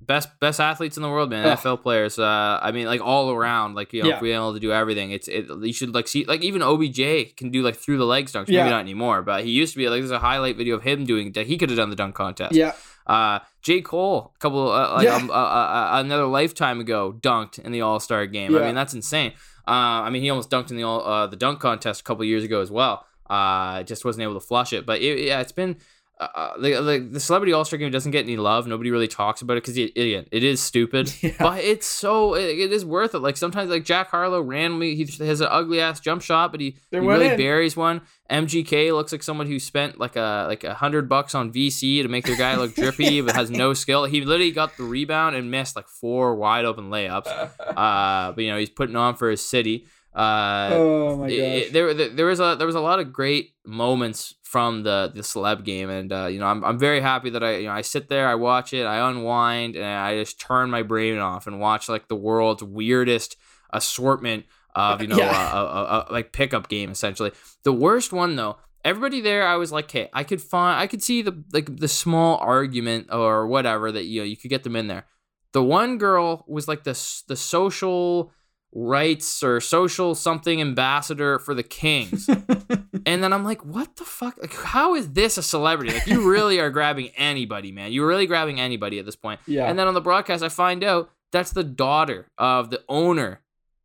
best 0.00 0.28
best 0.40 0.60
athletes 0.60 0.96
in 0.96 1.02
the 1.02 1.08
world, 1.10 1.30
man. 1.30 1.46
Ugh. 1.46 1.58
NFL 1.58 1.82
players. 1.82 2.18
Uh, 2.18 2.58
I 2.62 2.70
mean, 2.72 2.86
like 2.86 3.00
all 3.00 3.30
around. 3.30 3.74
Like 3.74 3.92
you 3.92 4.02
know, 4.02 4.08
Yeah. 4.10 4.20
we're 4.20 4.34
able 4.34 4.54
to 4.54 4.60
do 4.60 4.72
everything, 4.72 5.10
it's 5.12 5.28
it. 5.28 5.46
You 5.48 5.72
should 5.72 5.94
like 5.94 6.08
see 6.08 6.24
like 6.24 6.42
even 6.42 6.60
OBJ 6.62 7.36
can 7.36 7.50
do 7.50 7.62
like 7.62 7.76
through 7.76 7.98
the 7.98 8.04
legs 8.06 8.32
dunks. 8.32 8.48
Yeah. 8.48 8.62
Maybe 8.62 8.70
not 8.70 8.80
anymore, 8.80 9.22
but 9.22 9.44
he 9.44 9.50
used 9.50 9.72
to 9.74 9.78
be 9.78 9.88
like 9.88 10.00
there's 10.00 10.10
a 10.10 10.18
highlight 10.18 10.56
video 10.56 10.76
of 10.76 10.82
him 10.82 11.04
doing 11.04 11.32
that. 11.32 11.46
He 11.46 11.56
could 11.58 11.70
have 11.70 11.76
done 11.78 11.90
the 11.90 11.96
dunk 11.96 12.14
contest. 12.14 12.54
Yeah, 12.54 12.72
Uh, 13.06 13.38
J 13.62 13.80
Cole, 13.82 14.32
a 14.34 14.38
couple 14.38 14.70
uh, 14.70 14.94
like 14.94 15.04
Yeah. 15.04 15.14
um, 15.16 15.30
uh, 15.30 15.34
uh, 15.34 15.36
uh, 15.36 15.90
another 16.04 16.26
lifetime 16.26 16.80
ago, 16.80 17.12
dunked 17.20 17.58
in 17.58 17.72
the 17.72 17.80
All 17.80 18.00
Star 18.00 18.26
game. 18.26 18.54
I 18.56 18.66
mean, 18.66 18.74
that's 18.74 18.94
insane. 18.94 19.32
Uh, 19.68 20.02
I 20.06 20.10
mean, 20.10 20.22
he 20.22 20.30
almost 20.30 20.50
dunked 20.50 20.70
in 20.70 20.76
the 20.76 20.82
all 20.84 21.04
uh, 21.04 21.26
the 21.26 21.36
dunk 21.36 21.60
contest 21.60 22.00
a 22.00 22.04
couple 22.04 22.24
years 22.24 22.44
ago 22.44 22.60
as 22.60 22.70
well. 22.70 23.04
Uh, 23.28 23.82
just 23.82 24.04
wasn't 24.04 24.22
able 24.22 24.34
to 24.34 24.40
flush 24.40 24.72
it. 24.72 24.86
But 24.86 25.00
it, 25.00 25.18
yeah, 25.20 25.40
it's 25.40 25.52
been. 25.52 25.76
Uh, 26.18 26.28
uh, 26.34 26.58
the, 26.58 26.80
the, 26.80 27.08
the 27.12 27.20
celebrity 27.20 27.52
all 27.52 27.62
star 27.64 27.78
game 27.78 27.90
doesn't 27.90 28.10
get 28.12 28.24
any 28.24 28.38
love. 28.38 28.66
Nobody 28.66 28.90
really 28.90 29.08
talks 29.08 29.42
about 29.42 29.58
it 29.58 29.62
because 29.62 29.76
it, 29.76 29.90
again, 29.96 30.26
it 30.30 30.42
is 30.42 30.62
stupid. 30.62 31.12
Yeah. 31.26 31.32
But 31.38 31.64
it's 31.64 31.86
so 31.86 32.34
it, 32.34 32.58
it 32.58 32.72
is 32.72 32.84
worth 32.84 33.14
it. 33.14 33.18
Like 33.18 33.36
sometimes, 33.36 33.68
like 33.68 33.84
Jack 33.84 34.10
Harlow 34.10 34.40
randomly 34.40 34.94
he 34.94 35.04
has 35.24 35.40
an 35.40 35.48
ugly 35.50 35.80
ass 35.80 35.98
jump 35.98 36.22
shot, 36.22 36.52
but 36.52 36.60
he, 36.60 36.76
he 36.90 36.98
really 36.98 37.28
in. 37.28 37.36
buries 37.36 37.76
one. 37.76 38.02
MGK 38.30 38.92
looks 38.92 39.12
like 39.12 39.22
someone 39.22 39.46
who 39.46 39.58
spent 39.58 39.98
like 39.98 40.14
a 40.16 40.46
like 40.48 40.62
a 40.62 40.74
hundred 40.74 41.08
bucks 41.08 41.34
on 41.34 41.52
VC 41.52 42.02
to 42.02 42.08
make 42.08 42.24
their 42.26 42.36
guy 42.36 42.54
look 42.56 42.74
drippy, 42.76 43.20
but 43.22 43.34
has 43.34 43.50
no 43.50 43.72
skill. 43.74 44.04
He 44.04 44.20
literally 44.24 44.52
got 44.52 44.76
the 44.76 44.84
rebound 44.84 45.36
and 45.36 45.50
missed 45.50 45.74
like 45.74 45.88
four 45.88 46.36
wide 46.36 46.64
open 46.64 46.90
layups. 46.90 47.50
Uh, 47.76 48.32
but 48.32 48.42
you 48.42 48.50
know 48.50 48.56
he's 48.56 48.70
putting 48.70 48.96
on 48.96 49.14
for 49.16 49.28
his 49.30 49.46
city. 49.46 49.86
Uh, 50.16 50.68
oh 50.72 51.16
my 51.18 51.28
gosh. 51.28 51.36
it- 51.36 51.72
there, 51.74 51.92
there 51.92 52.26
was 52.26 52.40
a 52.40 52.56
there 52.56 52.66
was 52.66 52.74
a 52.76 52.80
lot 52.80 52.98
of 53.00 53.12
great 53.12 53.50
moments 53.66 54.34
from 54.42 54.82
the 54.82 55.12
the 55.14 55.20
celeb 55.20 55.62
game, 55.64 55.90
and 55.90 56.10
uh, 56.12 56.26
you 56.26 56.38
know 56.40 56.46
I'm 56.46 56.64
I'm 56.64 56.78
very 56.78 57.00
happy 57.00 57.30
that 57.30 57.44
I 57.44 57.56
you 57.58 57.66
know 57.66 57.72
I 57.72 57.82
sit 57.82 58.08
there, 58.08 58.26
I 58.26 58.34
watch 58.36 58.72
it, 58.72 58.84
I 58.86 59.08
unwind, 59.10 59.76
and 59.76 59.84
I 59.84 60.18
just 60.18 60.40
turn 60.40 60.70
my 60.70 60.82
brain 60.82 61.18
off 61.18 61.46
and 61.46 61.60
watch 61.60 61.88
like 61.88 62.08
the 62.08 62.16
world's 62.16 62.62
weirdest 62.62 63.36
assortment 63.72 64.46
of 64.74 65.02
you 65.02 65.08
know 65.12 65.18
Yeah. 65.18 65.30
uh, 65.52 65.56
uh, 65.56 66.04
uh, 66.08 66.12
like 66.12 66.32
pickup 66.32 66.68
game 66.68 66.90
essentially. 66.90 67.32
The 67.64 67.72
worst 67.72 68.12
one 68.12 68.36
though. 68.36 68.56
Everybody 68.84 69.20
there, 69.20 69.44
I 69.46 69.56
was 69.56 69.72
like, 69.72 69.90
"Hey, 69.90 70.08
I 70.12 70.22
could 70.22 70.40
find, 70.40 70.78
I 70.80 70.86
could 70.86 71.02
see 71.02 71.20
the 71.20 71.42
like 71.52 71.76
the 71.76 71.88
small 71.88 72.38
argument 72.38 73.08
or 73.12 73.48
whatever 73.48 73.90
that 73.90 74.04
you 74.04 74.20
know 74.20 74.24
you 74.24 74.36
could 74.36 74.48
get 74.48 74.62
them 74.62 74.76
in 74.76 74.86
there." 74.86 75.06
The 75.52 75.62
one 75.62 75.98
girl 75.98 76.44
was 76.46 76.68
like 76.68 76.84
the 76.84 76.92
the 77.26 77.34
social 77.36 78.32
rights 78.72 79.42
or 79.42 79.60
social 79.60 80.14
something 80.14 80.60
ambassador 80.60 81.38
for 81.38 81.54
the 81.54 81.62
Kings. 81.62 82.28
and 83.06 83.22
then 83.22 83.32
I'm 83.32 83.44
like, 83.44 83.64
what 83.64 83.96
the 83.96 84.04
fuck? 84.04 84.36
Like, 84.38 84.54
how 84.54 84.94
is 84.94 85.12
this 85.12 85.38
a 85.38 85.42
celebrity? 85.42 85.94
Like, 85.94 86.06
you 86.06 86.30
really 86.30 86.60
are 86.60 86.70
grabbing 86.70 87.08
anybody, 87.16 87.72
man. 87.72 87.92
You're 87.92 88.06
really 88.06 88.26
grabbing 88.26 88.60
anybody 88.60 88.98
at 88.98 89.06
this 89.06 89.16
point. 89.16 89.40
Yeah. 89.46 89.68
And 89.68 89.78
then 89.78 89.88
on 89.88 89.94
the 89.94 90.00
broadcast, 90.00 90.42
I 90.42 90.48
find 90.48 90.84
out 90.84 91.10
that's 91.32 91.52
the 91.52 91.64
daughter 91.64 92.28
of 92.38 92.70
the 92.70 92.82
owner 92.88 93.40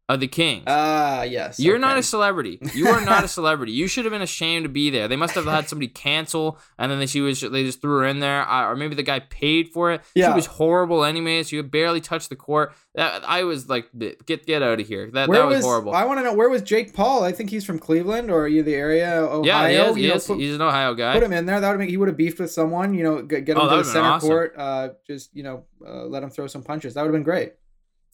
of 0.10 0.20
the 0.20 0.28
Kings. 0.28 0.64
Ah, 0.68 1.24
yes. 1.24 1.58
You're 1.58 1.80
not 1.80 1.98
a 1.98 2.04
celebrity. 2.04 2.60
You 2.74 2.88
are 2.90 3.00
not 3.00 3.24
a 3.24 3.28
celebrity. 3.30 3.72
You 3.72 3.88
should 3.88 4.04
have 4.04 4.12
been 4.12 4.22
ashamed 4.22 4.64
to 4.66 4.70
be 4.70 4.90
there. 4.90 5.08
They 5.08 5.16
must 5.16 5.36
have 5.36 5.46
had 5.46 5.70
somebody 5.70 5.88
cancel, 5.88 6.58
and 6.78 6.92
then 6.92 7.00
they, 7.00 7.06
she 7.06 7.22
was 7.22 7.40
they 7.40 7.64
just 7.64 7.80
threw 7.82 8.00
her 8.00 8.06
in 8.06 8.20
there, 8.20 8.42
uh, 8.50 8.68
or 8.70 8.76
maybe 8.76 8.94
the 8.96 9.04
guy 9.04 9.20
paid 9.20 9.70
for 9.70 9.92
it. 9.92 10.02
Yeah. 10.14 10.32
She 10.32 10.36
was 10.36 10.46
horrible 10.48 11.06
anyways. 11.06 11.48
She 11.48 11.62
barely 11.62 12.02
touched 12.02 12.30
the 12.30 12.36
court. 12.36 12.74
That, 12.96 13.24
I 13.26 13.44
was 13.44 13.70
like, 13.70 13.88
get 13.98 14.46
get 14.46 14.62
out 14.62 14.82
of 14.82 14.86
here. 14.88 15.10
That 15.12 15.30
Where 15.30 15.40
that 15.44 15.48
was, 15.48 15.64
horrible. 15.64 15.94
I 15.94 16.04
want 16.04 16.20
to 16.20 16.24
know 16.24 16.34
where 16.34 16.50
was 16.50 16.62
Jake 16.62 16.94
Paul? 16.94 17.24
I 17.24 17.32
think 17.32 17.50
he's 17.50 17.64
from 17.64 17.80
Cleveland 17.80 18.30
or 18.30 18.42
are 18.42 18.48
you 18.50 18.64
the 18.64 18.76
area, 18.76 19.16
Ohio. 19.22 19.44
yeah, 19.46 19.70
he 19.70 19.76
is. 19.76 19.96
He 19.96 20.02
You 20.04 20.10
know, 20.10 20.16
is. 20.16 20.28
put, 20.28 20.40
He's 20.40 20.56
an 20.56 20.62
Ohio 20.62 20.94
guy. 20.94 21.14
put 21.14 21.24
him 21.24 21.32
in 21.32 21.46
there. 21.46 21.62
That 21.62 21.70
would 21.70 21.80
make 21.80 21.90
he 21.90 21.96
would 21.96 22.10
have 22.10 22.18
beefed 22.18 22.40
with 22.40 22.52
someone. 22.52 22.94
You 22.94 23.04
know, 23.04 23.22
get, 23.22 23.46
get 23.46 23.56
him 23.56 23.62
Oh, 23.64 23.70
to 23.70 23.78
the 23.78 23.84
center 23.86 24.08
awesome. 24.10 24.28
court. 24.30 24.56
Uh, 24.58 24.90
just 25.08 25.34
you 25.34 25.44
know, 25.44 25.64
uh, 25.88 26.04
let 26.06 26.22
him 26.22 26.30
throw 26.30 26.48
some 26.48 26.64
punches. 26.64 26.96
That 26.96 27.04
would 27.04 27.08
have 27.08 27.14
been 27.14 27.24
great. 27.24 27.54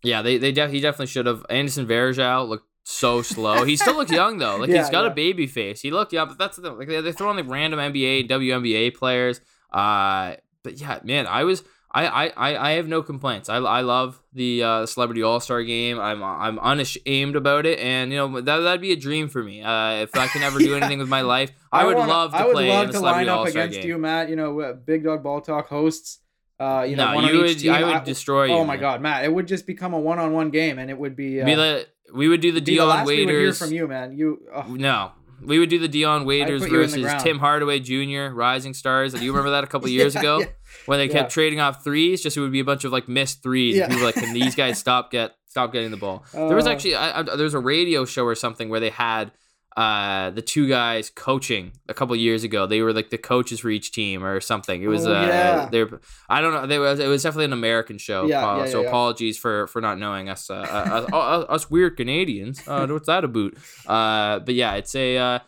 Yeah, 0.04 0.22
they 0.22 0.38
they 0.38 0.52
def- 0.52 0.72
he 0.72 0.80
definitely 0.80 1.08
should 1.08 1.26
have. 1.26 1.46
Anderson 1.50 1.88
Varejao 1.88 2.48
looked 2.48 2.68
so 2.84 3.22
slow. 3.22 3.64
He 3.66 3.76
still 3.76 3.96
looks 3.96 4.12
young 4.12 4.38
though. 4.38 4.58
Like 4.58 4.70
Yeah, 4.72 4.78
he's 4.78 4.90
got 4.90 5.06
yeah. 5.06 5.12
a 5.12 5.14
baby 5.14 5.48
face. 5.48 5.82
He 5.82 5.92
looked 5.92 6.14
young, 6.14 6.28
but 6.30 6.38
that's 6.38 6.58
the 6.58 6.72
like 6.72 6.88
they 6.88 7.02
they 7.02 7.12
throw 7.12 7.30
in 7.32 7.38
like 7.38 7.50
random 7.50 7.80
NBA 7.80 8.30
WNBA 8.30 8.96
players. 8.96 9.42
Uh, 9.72 10.36
but 10.64 10.80
yeah, 10.80 11.00
man, 11.04 11.28
I 11.28 11.44
was. 11.44 11.64
I, 11.90 12.06
I, 12.06 12.26
I 12.36 12.58
I 12.58 12.72
have 12.74 12.88
no 12.88 13.02
complaints. 13.02 13.48
I, 13.50 13.56
I 13.56 13.80
love 13.82 14.22
the 14.34 14.62
uh, 14.62 14.86
Celebrity 14.86 15.24
All 15.24 15.40
Star 15.40 15.64
Game. 15.64 16.00
I'm 16.00 16.22
I'm 16.22 16.60
unashamed 16.60 17.36
about 17.38 17.66
it, 17.66 17.80
and 17.80 18.12
you 18.12 18.18
know 18.18 18.42
that 18.42 18.58
that'd 18.60 18.82
be 18.82 18.92
a 18.92 18.96
dream 18.98 19.30
for 19.30 19.42
me. 19.42 19.64
Uh, 19.64 19.94
if 20.04 20.16
I 20.16 20.28
can 20.28 20.44
ever 20.44 20.60
do 20.60 20.66
Yeah. 20.72 20.78
anything 20.78 21.00
with 21.00 21.08
my 21.10 21.22
life, 21.22 21.52
I, 21.72 21.86
would 21.86 21.96
wanna- 21.96 22.12
love 22.12 22.32
to 22.32 22.38
I 22.38 22.46
would 22.46 22.54
play 22.54 22.70
love 22.70 22.82
in 22.82 22.88
the 22.88 22.92
to 22.94 22.98
Celebrity 23.00 23.26
line 23.30 23.34
up 23.34 23.40
All 23.40 23.48
Star 23.48 23.64
against 23.64 23.80
game. 23.80 23.88
you, 23.90 23.98
Matt. 23.98 24.30
You 24.30 24.36
know, 24.36 24.60
uh, 24.60 24.74
Big 24.74 25.06
Dog 25.06 25.24
Ball 25.24 25.40
Talk 25.42 25.70
hosts. 25.70 26.20
Uh, 26.60 26.86
you 26.88 26.96
know, 26.96 27.10
no, 27.10 27.16
one 27.16 27.26
you 27.34 27.40
would. 27.42 27.60
team. 27.60 27.72
I 27.72 27.84
would 27.84 28.04
destroy 28.04 28.46
you. 28.46 28.54
Oh 28.54 28.64
my 28.66 28.74
man. 28.76 28.82
God, 28.82 29.02
Matt! 29.02 29.24
It 29.26 29.34
would 29.34 29.48
just 29.48 29.68
become 29.68 29.94
a 29.94 30.00
one-on-one 30.00 30.50
game, 30.50 30.80
and 30.80 30.90
it 30.90 30.98
would 30.98 31.16
be. 31.16 31.42
Uh, 31.42 31.46
Be 31.46 31.54
the, 31.56 31.88
we 32.14 32.28
would 32.28 32.42
do 32.42 32.52
the 32.52 32.62
Dion 32.62 32.88
last 32.88 33.08
we 33.08 33.20
would 33.20 33.30
hear 33.30 33.40
Waiters. 33.42 33.60
from 33.60 33.72
you, 33.74 33.88
man. 33.88 34.18
You. 34.18 34.40
oh, 34.54 34.64
No. 34.74 35.12
We 35.40 35.60
would 35.60 35.70
do 35.70 35.78
the 35.78 35.88
Dion 35.88 36.26
Waiters 36.26 36.64
put 36.64 36.72
you 36.72 36.82
in 36.82 36.90
the 36.90 37.02
versus. 37.04 37.22
Tim 37.22 37.38
Hardaway 37.38 37.80
Jr. 37.80 38.34
Rising 38.34 38.74
Stars. 38.74 39.14
Do 39.14 39.24
you 39.24 39.32
remember 39.32 39.52
that 39.52 39.64
a 39.64 39.68
couple 39.68 39.88
years 40.00 40.16
Yeah, 40.16 40.22
ago 40.22 40.40
yeah. 40.40 40.46
when 40.88 40.98
they 40.98 41.06
yeah. 41.06 41.12
kept 41.14 41.32
trading 41.32 41.60
off 41.60 41.84
threes? 41.84 42.24
Just 42.24 42.38
it 42.38 42.40
would 42.40 42.52
be 42.52 42.60
a 42.60 42.64
bunch 42.66 42.86
of 42.86 42.92
like 42.92 43.08
missed 43.08 43.44
threes. 43.44 43.76
Yeah. 43.76 43.84
And 43.84 43.92
people 43.94 44.06
like, 44.08 44.16
can 44.16 44.34
these 44.34 44.56
guys 44.56 44.80
stop 44.80 45.12
get 45.12 45.36
stop 45.48 45.72
getting 45.72 45.92
the 45.92 45.98
ball? 45.98 46.26
there 46.34 46.56
was 46.56 46.66
Uh, 46.68 46.72
actually 46.72 46.96
I, 46.96 47.20
I, 47.20 47.22
there 47.22 47.44
was 47.44 47.54
a 47.54 47.60
radio 47.60 48.04
show 48.04 48.24
or 48.26 48.34
something 48.34 48.68
where 48.70 48.80
they 48.80 48.90
had 48.90 49.32
uh, 49.78 50.32
the 50.32 50.42
two 50.42 50.68
guys 50.68 51.12
coaching 51.12 51.72
a 51.88 51.94
couple 51.94 52.16
years 52.16 52.44
ago. 52.44 52.66
They 52.66 52.82
were 52.82 52.94
like 52.94 53.12
the 53.12 53.18
coaches 53.20 53.60
for 53.60 53.70
each 53.70 53.92
team 53.92 54.26
or 54.26 54.42
something. 54.42 54.82
It 54.82 54.88
was 54.88 55.06
Oh, 55.06 55.14
uh, 55.14 55.22
yeah. 55.22 55.70
they 55.72 55.84
were, 55.84 56.02
I 56.28 56.42
don't 56.42 56.52
know. 56.52 56.66
They 56.66 56.80
was 56.80 57.00
it 57.00 57.08
was 57.08 57.22
definitely 57.22 57.46
an 57.46 57.54
American 57.54 58.00
show. 58.00 58.26
Yeah, 58.26 58.46
uh, 58.46 58.58
yeah, 58.58 58.66
so 58.66 58.78
yeah, 58.80 58.84
yeah. 58.84 58.90
apologies 58.90 59.38
for 59.38 59.68
for 59.68 59.80
not 59.80 60.00
knowing 60.00 60.30
us 60.30 60.50
uh, 60.50 60.56
uh, 60.56 61.16
us, 61.16 61.46
us 61.50 61.70
weird 61.70 61.96
Canadians. 61.96 62.68
Uh, 62.68 62.88
what's 62.88 63.06
that 63.06 63.24
about? 63.24 63.54
Uh, 63.86 64.40
but 64.40 64.56
yeah, 64.56 64.74
it's 64.74 64.96
a 64.96 65.18
uh, 65.18 65.40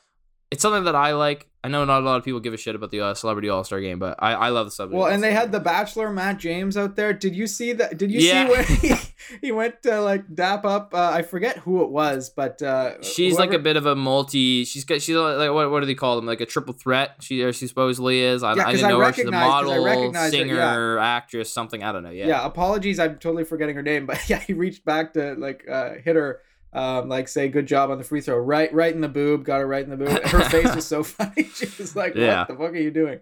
it's 0.51 0.61
something 0.61 0.83
that 0.85 0.95
I 0.95 1.13
like. 1.13 1.45
I 1.61 1.67
know 1.67 1.83
not 1.83 2.01
a 2.01 2.05
lot 2.05 2.15
of 2.15 2.23
people 2.23 2.39
give 2.39 2.53
a 2.53 2.57
shit 2.57 2.73
about 2.73 2.89
the 2.89 3.01
uh, 3.01 3.13
Celebrity 3.13 3.49
All 3.49 3.65
Star 3.65 3.81
Game, 3.81 3.99
but 3.99 4.15
I, 4.17 4.31
I 4.33 4.49
love 4.49 4.65
the 4.67 4.71
Celebrity. 4.71 4.97
Well, 4.97 5.07
and 5.11 5.21
they 5.21 5.27
All-Star 5.27 5.41
had 5.41 5.51
the 5.51 5.59
Bachelor 5.59 6.09
Matt 6.09 6.37
James 6.37 6.77
out 6.77 6.95
there. 6.95 7.11
Did 7.11 7.35
you 7.35 7.47
see 7.47 7.73
that? 7.73 7.97
Did 7.97 8.11
you 8.11 8.21
Yeah. 8.21 8.45
see 8.47 8.51
when 8.53 8.63
he, 8.65 8.95
he 9.41 9.51
went 9.51 9.83
to 9.83 9.99
like 9.99 10.33
dap 10.33 10.63
up? 10.63 10.93
Uh, 10.93 11.11
I 11.13 11.21
forget 11.21 11.57
who 11.57 11.83
it 11.83 11.89
was, 11.91 12.29
but 12.29 12.61
uh, 12.61 13.01
She's 13.03 13.37
like 13.37 13.51
a 13.51 13.59
bit 13.59 13.75
of 13.75 13.85
a 13.85 13.93
multi. 13.93 14.63
She's 14.63 14.85
got. 14.85 15.01
She's 15.01 15.17
like 15.17 15.51
what? 15.51 15.69
What 15.69 15.81
do 15.81 15.85
they 15.85 15.95
call 15.95 16.15
them? 16.15 16.25
Like 16.25 16.39
a 16.39 16.45
triple 16.45 16.73
threat. 16.73 17.17
She 17.19 17.41
or 17.43 17.51
she 17.51 17.67
supposedly 17.67 18.21
is. 18.21 18.41
I, 18.41 18.55
Yeah, 18.55 18.67
I 18.67 18.71
didn't 18.71 18.85
I 18.85 18.89
know 18.89 18.99
her. 19.01 19.11
She's 19.11 19.25
a 19.25 19.31
model, 19.31 19.83
recognize 19.83 20.31
her, 20.33 20.39
singer, 20.39 20.97
actress, 20.99 21.51
something. 21.51 21.83
I 21.83 21.91
don't 21.91 22.03
know. 22.03 22.09
Yeah. 22.11 22.27
Yeah. 22.27 22.45
apologies. 22.45 22.99
I'm 22.99 23.19
totally 23.19 23.43
forgetting 23.43 23.75
her 23.75 23.83
name, 23.83 24.05
but 24.05 24.29
yeah, 24.29 24.39
he 24.39 24.53
reached 24.53 24.85
back 24.85 25.13
to 25.13 25.33
like 25.35 25.65
uh, 25.69 25.95
hit 26.03 26.15
her. 26.15 26.39
Um, 26.71 27.09
like 27.09 27.27
say 27.27 27.47
good 27.49 27.65
job 27.65 27.89
on 27.89 27.97
the 27.97 28.03
free 28.03 28.21
throw, 28.21 28.37
right, 28.37 28.71
right 28.73 28.93
in 28.93 29.01
the 29.01 29.07
boob, 29.09 29.43
got 29.43 29.57
her 29.59 29.65
right 29.67 29.83
in 29.83 29.89
the 29.89 29.97
boob. 29.97 30.21
Her 30.25 30.41
face 30.49 30.75
was 30.75 30.85
so 30.85 31.01
funny. 31.15 31.43
She 31.55 31.67
was 31.79 31.95
like, 31.95 32.13
Yeah. 32.15 32.39
"What 32.41 32.47
the 32.47 32.53
fuck 32.55 32.71
are 32.73 32.75
you 32.77 32.91
doing?" 32.91 33.19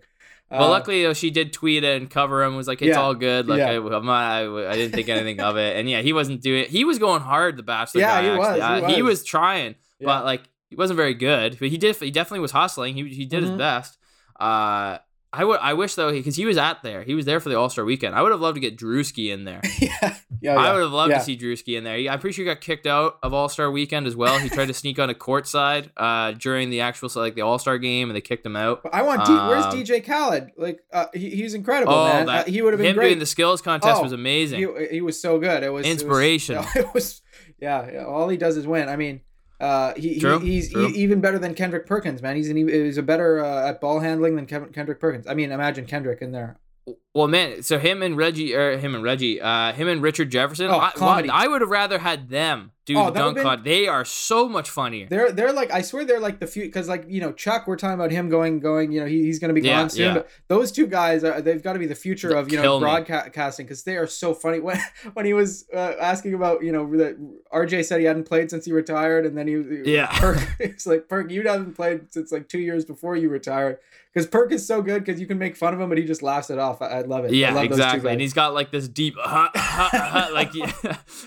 Well, 0.51 0.63
Uh, 0.65 0.69
luckily 0.69 1.03
though, 1.03 1.13
she 1.13 1.29
did 1.29 1.53
tweet 1.53 1.83
it 1.85 2.01
and 2.01 2.09
cover 2.09 2.43
him. 2.43 2.55
Was 2.57 2.67
like, 2.67 2.81
it's 2.81 2.89
Yeah. 2.95 3.01
all 3.01 3.13
good. 3.13 3.47
Like 3.47 3.59
Yeah. 3.59 3.71
I, 3.71 3.75
I'm 3.77 4.05
not, 4.05 4.09
I, 4.11 4.69
I 4.69 4.73
didn't 4.75 4.93
think 4.93 5.07
anything 5.09 5.39
of 5.39 5.55
it. 5.57 5.77
And 5.77 5.89
yeah, 5.89 6.01
he 6.01 6.11
wasn't 6.13 6.41
doing. 6.41 6.65
He 6.69 6.83
was 6.85 6.99
going 6.99 7.21
hard. 7.21 7.55
The 7.57 7.63
Bachelor. 7.63 8.01
Yeah, 8.01 8.21
guy, 8.21 8.31
he 8.31 8.37
was, 8.37 8.47
actually. 8.59 8.79
he 8.87 8.93
Uh, 8.93 8.95
he 8.97 9.01
was. 9.01 9.19
was 9.19 9.23
trying, 9.25 9.75
Yeah. 9.99 10.05
but 10.07 10.25
like 10.25 10.43
he 10.69 10.75
wasn't 10.75 10.97
very 10.97 11.13
good. 11.13 11.57
But 11.59 11.69
he 11.69 11.77
did. 11.77 11.95
He 11.95 12.11
definitely 12.11 12.41
was 12.41 12.51
hustling. 12.51 12.95
He 12.95 13.07
he 13.09 13.25
did 13.25 13.43
his 13.43 13.51
Mhm. 13.51 13.57
best. 13.57 13.97
Uh, 14.37 14.97
I 15.39 15.43
would. 15.45 15.59
I 15.61 15.73
wish 15.73 15.93
though, 15.93 16.11
because 16.11 16.35
he 16.35 16.45
was 16.45 16.57
at 16.57 16.81
there. 16.81 17.03
He 17.03 17.13
was 17.13 17.25
there 17.25 17.39
for 17.39 17.49
the 17.49 17.55
All 17.55 17.69
Star 17.69 17.85
Weekend. 17.85 18.15
I 18.15 18.23
would 18.23 18.31
have 18.31 18.41
loved 18.41 18.55
to 18.55 18.59
get 18.59 18.75
Drewski 18.75 19.31
in 19.31 19.43
there. 19.43 19.61
yeah, 19.79 20.15
yeah, 20.41 20.55
I 20.55 20.73
would 20.73 20.81
have 20.81 20.91
loved 20.91 21.11
yeah. 21.11 21.19
to 21.19 21.23
see 21.23 21.37
Drewski 21.37 21.77
in 21.77 21.83
there. 21.83 21.95
I'm 22.11 22.19
pretty 22.19 22.33
sure 22.33 22.43
he 22.43 22.49
got 22.51 22.59
kicked 22.59 22.87
out 22.87 23.19
of 23.21 23.33
All 23.33 23.47
Star 23.47 23.69
Weekend 23.69 24.07
as 24.07 24.15
well. 24.15 24.39
He 24.39 24.49
tried 24.49 24.65
to 24.67 24.73
sneak 24.73 24.97
on 24.97 25.11
a 25.11 25.13
court 25.13 25.47
side 25.47 25.91
uh, 25.95 26.31
during 26.31 26.71
the 26.71 26.81
actual 26.81 27.09
like 27.15 27.35
the 27.35 27.41
All 27.41 27.59
Star 27.59 27.77
game, 27.77 28.09
and 28.09 28.15
they 28.15 28.21
kicked 28.21 28.45
him 28.45 28.55
out. 28.55 28.81
I 28.91 29.03
want. 29.03 29.25
D- 29.25 29.31
where's 29.33 29.65
Um, 29.65 29.73
DJ 29.73 30.03
Khaled? 30.03 30.49
Like, 30.57 30.79
uh, 30.91 31.05
he, 31.13 31.29
he's 31.29 31.53
incredible, 31.53 31.93
Oh, 31.93 32.07
man. 32.07 32.25
that, 32.25 32.47
Uh, 32.47 32.51
he 32.51 32.61
would 32.63 32.73
have 32.73 32.79
been 32.79 32.87
him 32.91 32.95
great. 32.95 33.09
doing 33.09 33.19
the 33.19 33.25
skills 33.27 33.61
contest 33.61 33.99
Oh, 33.99 34.03
was 34.03 34.13
amazing. 34.13 34.59
he, 34.59 34.87
he 34.95 35.01
was 35.01 35.21
so 35.21 35.37
good. 35.39 35.61
It 35.63 35.69
was 35.71 35.85
it 35.85 35.89
was- 35.89 36.01
Inspirational. 36.01 36.65
It 36.75 36.93
was, 36.93 37.21
yeah, 37.61 37.89
yeah. 37.91 38.05
All 38.05 38.27
he 38.29 38.37
does 38.37 38.57
is 38.57 38.65
win. 38.65 38.89
I 38.89 38.95
mean, 38.95 39.21
uh, 39.59 39.93
he, 39.95 40.19
True, 40.19 40.39
he 40.39 40.53
he's 40.53 40.71
true. 40.71 40.87
even 40.89 41.21
better 41.21 41.39
than 41.39 41.53
Kendrick 41.53 41.85
Perkins, 41.85 42.21
man. 42.21 42.35
He's 42.35 42.49
an, 42.49 42.57
he's 42.57 42.97
a 42.97 43.03
better 43.03 43.43
uh, 43.43 43.69
at 43.69 43.81
ball 43.81 43.99
handling 43.99 44.35
than 44.35 44.45
Kevin, 44.45 44.69
Kendrick 44.69 44.99
Perkins. 44.99 45.25
I 45.27 45.33
mean, 45.33 45.51
imagine 45.51 45.85
Kendrick 45.85 46.21
in 46.21 46.31
there. 46.31 46.59
Well, 47.13 47.27
man, 47.27 47.63
so 47.63 47.79
him 47.79 48.01
and 48.01 48.15
Reggie, 48.15 48.55
or 48.55 48.77
him 48.77 48.95
and 48.95 49.03
Reggie, 49.03 49.41
uh, 49.41 49.73
him 49.73 49.87
and 49.87 50.01
Richard 50.01 50.29
Jefferson. 50.29 50.67
Oh, 50.67 50.77
I. 50.77 51.27
I 51.31 51.47
would 51.47 51.61
have 51.61 51.69
rather 51.69 51.97
had 51.99 52.29
them 52.29 52.71
do 52.87 52.97
Oh, 52.97 53.11
the 53.11 53.19
dunk 53.19 53.35
been- 53.35 53.43
con. 53.43 53.61
They 53.63 53.87
are 53.87 54.03
so 54.05 54.47
much 54.49 54.69
funnier. 54.69 55.05
They're 55.07 55.31
they're 55.31 55.53
like 55.53 55.69
I 55.71 55.81
swear 55.81 56.05
they're 56.05 56.19
like 56.19 56.39
the 56.39 56.47
few 56.47 56.63
because 56.63 56.87
like 56.87 57.05
you 57.07 57.21
know 57.21 57.31
Chuck 57.33 57.67
we're 57.67 57.75
talking 57.75 57.93
about 57.93 58.09
him 58.11 58.29
going 58.29 58.59
going 58.59 58.91
you 58.91 58.99
know 59.01 59.05
he, 59.05 59.23
he's 59.23 59.37
gonna 59.39 59.53
be 59.53 59.61
Yeah, 59.61 59.81
gone 59.81 59.89
soon 59.91 60.05
yeah. 60.07 60.13
but 60.15 60.29
those 60.47 60.71
two 60.71 60.87
guys 60.87 61.23
are 61.23 61.39
they've 61.41 61.61
got 61.61 61.73
to 61.73 61.79
be 61.79 61.85
the 61.85 61.95
future 61.95 62.33
of 62.35 62.49
you 62.51 62.57
know 62.59 62.79
broadcasting 62.79 63.65
because 63.65 63.83
they 63.83 63.97
are 63.97 64.07
so 64.07 64.33
funny 64.33 64.59
when 64.67 64.79
when 65.13 65.25
he 65.25 65.33
was 65.33 65.65
uh, 65.73 65.93
asking 65.99 66.33
about 66.33 66.63
you 66.63 66.71
know 66.71 66.89
that 66.97 67.17
RJ 67.53 67.85
said 67.85 67.99
he 67.99 68.05
hadn't 68.05 68.23
played 68.23 68.49
since 68.49 68.65
he 68.65 68.71
retired 68.71 69.25
and 69.25 69.37
then 69.37 69.47
he 69.47 69.91
Yeah. 69.93 70.07
Perk 70.19 70.39
it's 70.59 70.87
like 70.87 71.07
Perk 71.09 71.29
you 71.29 71.43
haven't 71.47 71.75
played 71.75 72.11
since 72.13 72.31
like 72.31 72.47
two 72.47 72.59
years 72.59 72.85
before 72.85 73.15
you 73.15 73.29
retired 73.29 73.79
because 74.13 74.25
Perk 74.27 74.51
is 74.51 74.65
so 74.65 74.81
good 74.81 75.03
because 75.03 75.19
you 75.19 75.27
can 75.27 75.37
make 75.37 75.55
fun 75.57 75.73
of 75.73 75.81
him 75.81 75.89
but 75.89 75.97
he 75.97 76.05
just 76.05 76.23
laughs 76.23 76.49
it 76.49 76.57
off 76.57 76.81
I, 76.81 76.87
I 76.87 77.01
love 77.01 77.25
it 77.25 77.31
I 77.31 77.35
Yeah, 77.35 77.53
love 77.53 77.69
those 77.69 77.77
two 77.77 77.83
exactly. 77.83 78.11
And 78.13 78.21
he's 78.21 78.33
got 78.33 78.53
like 78.53 78.71
this 78.71 78.87
deep, 78.87 79.15
uh, 79.23 79.49
uh, 79.55 80.29
like 80.33 80.51
he, 80.53 80.63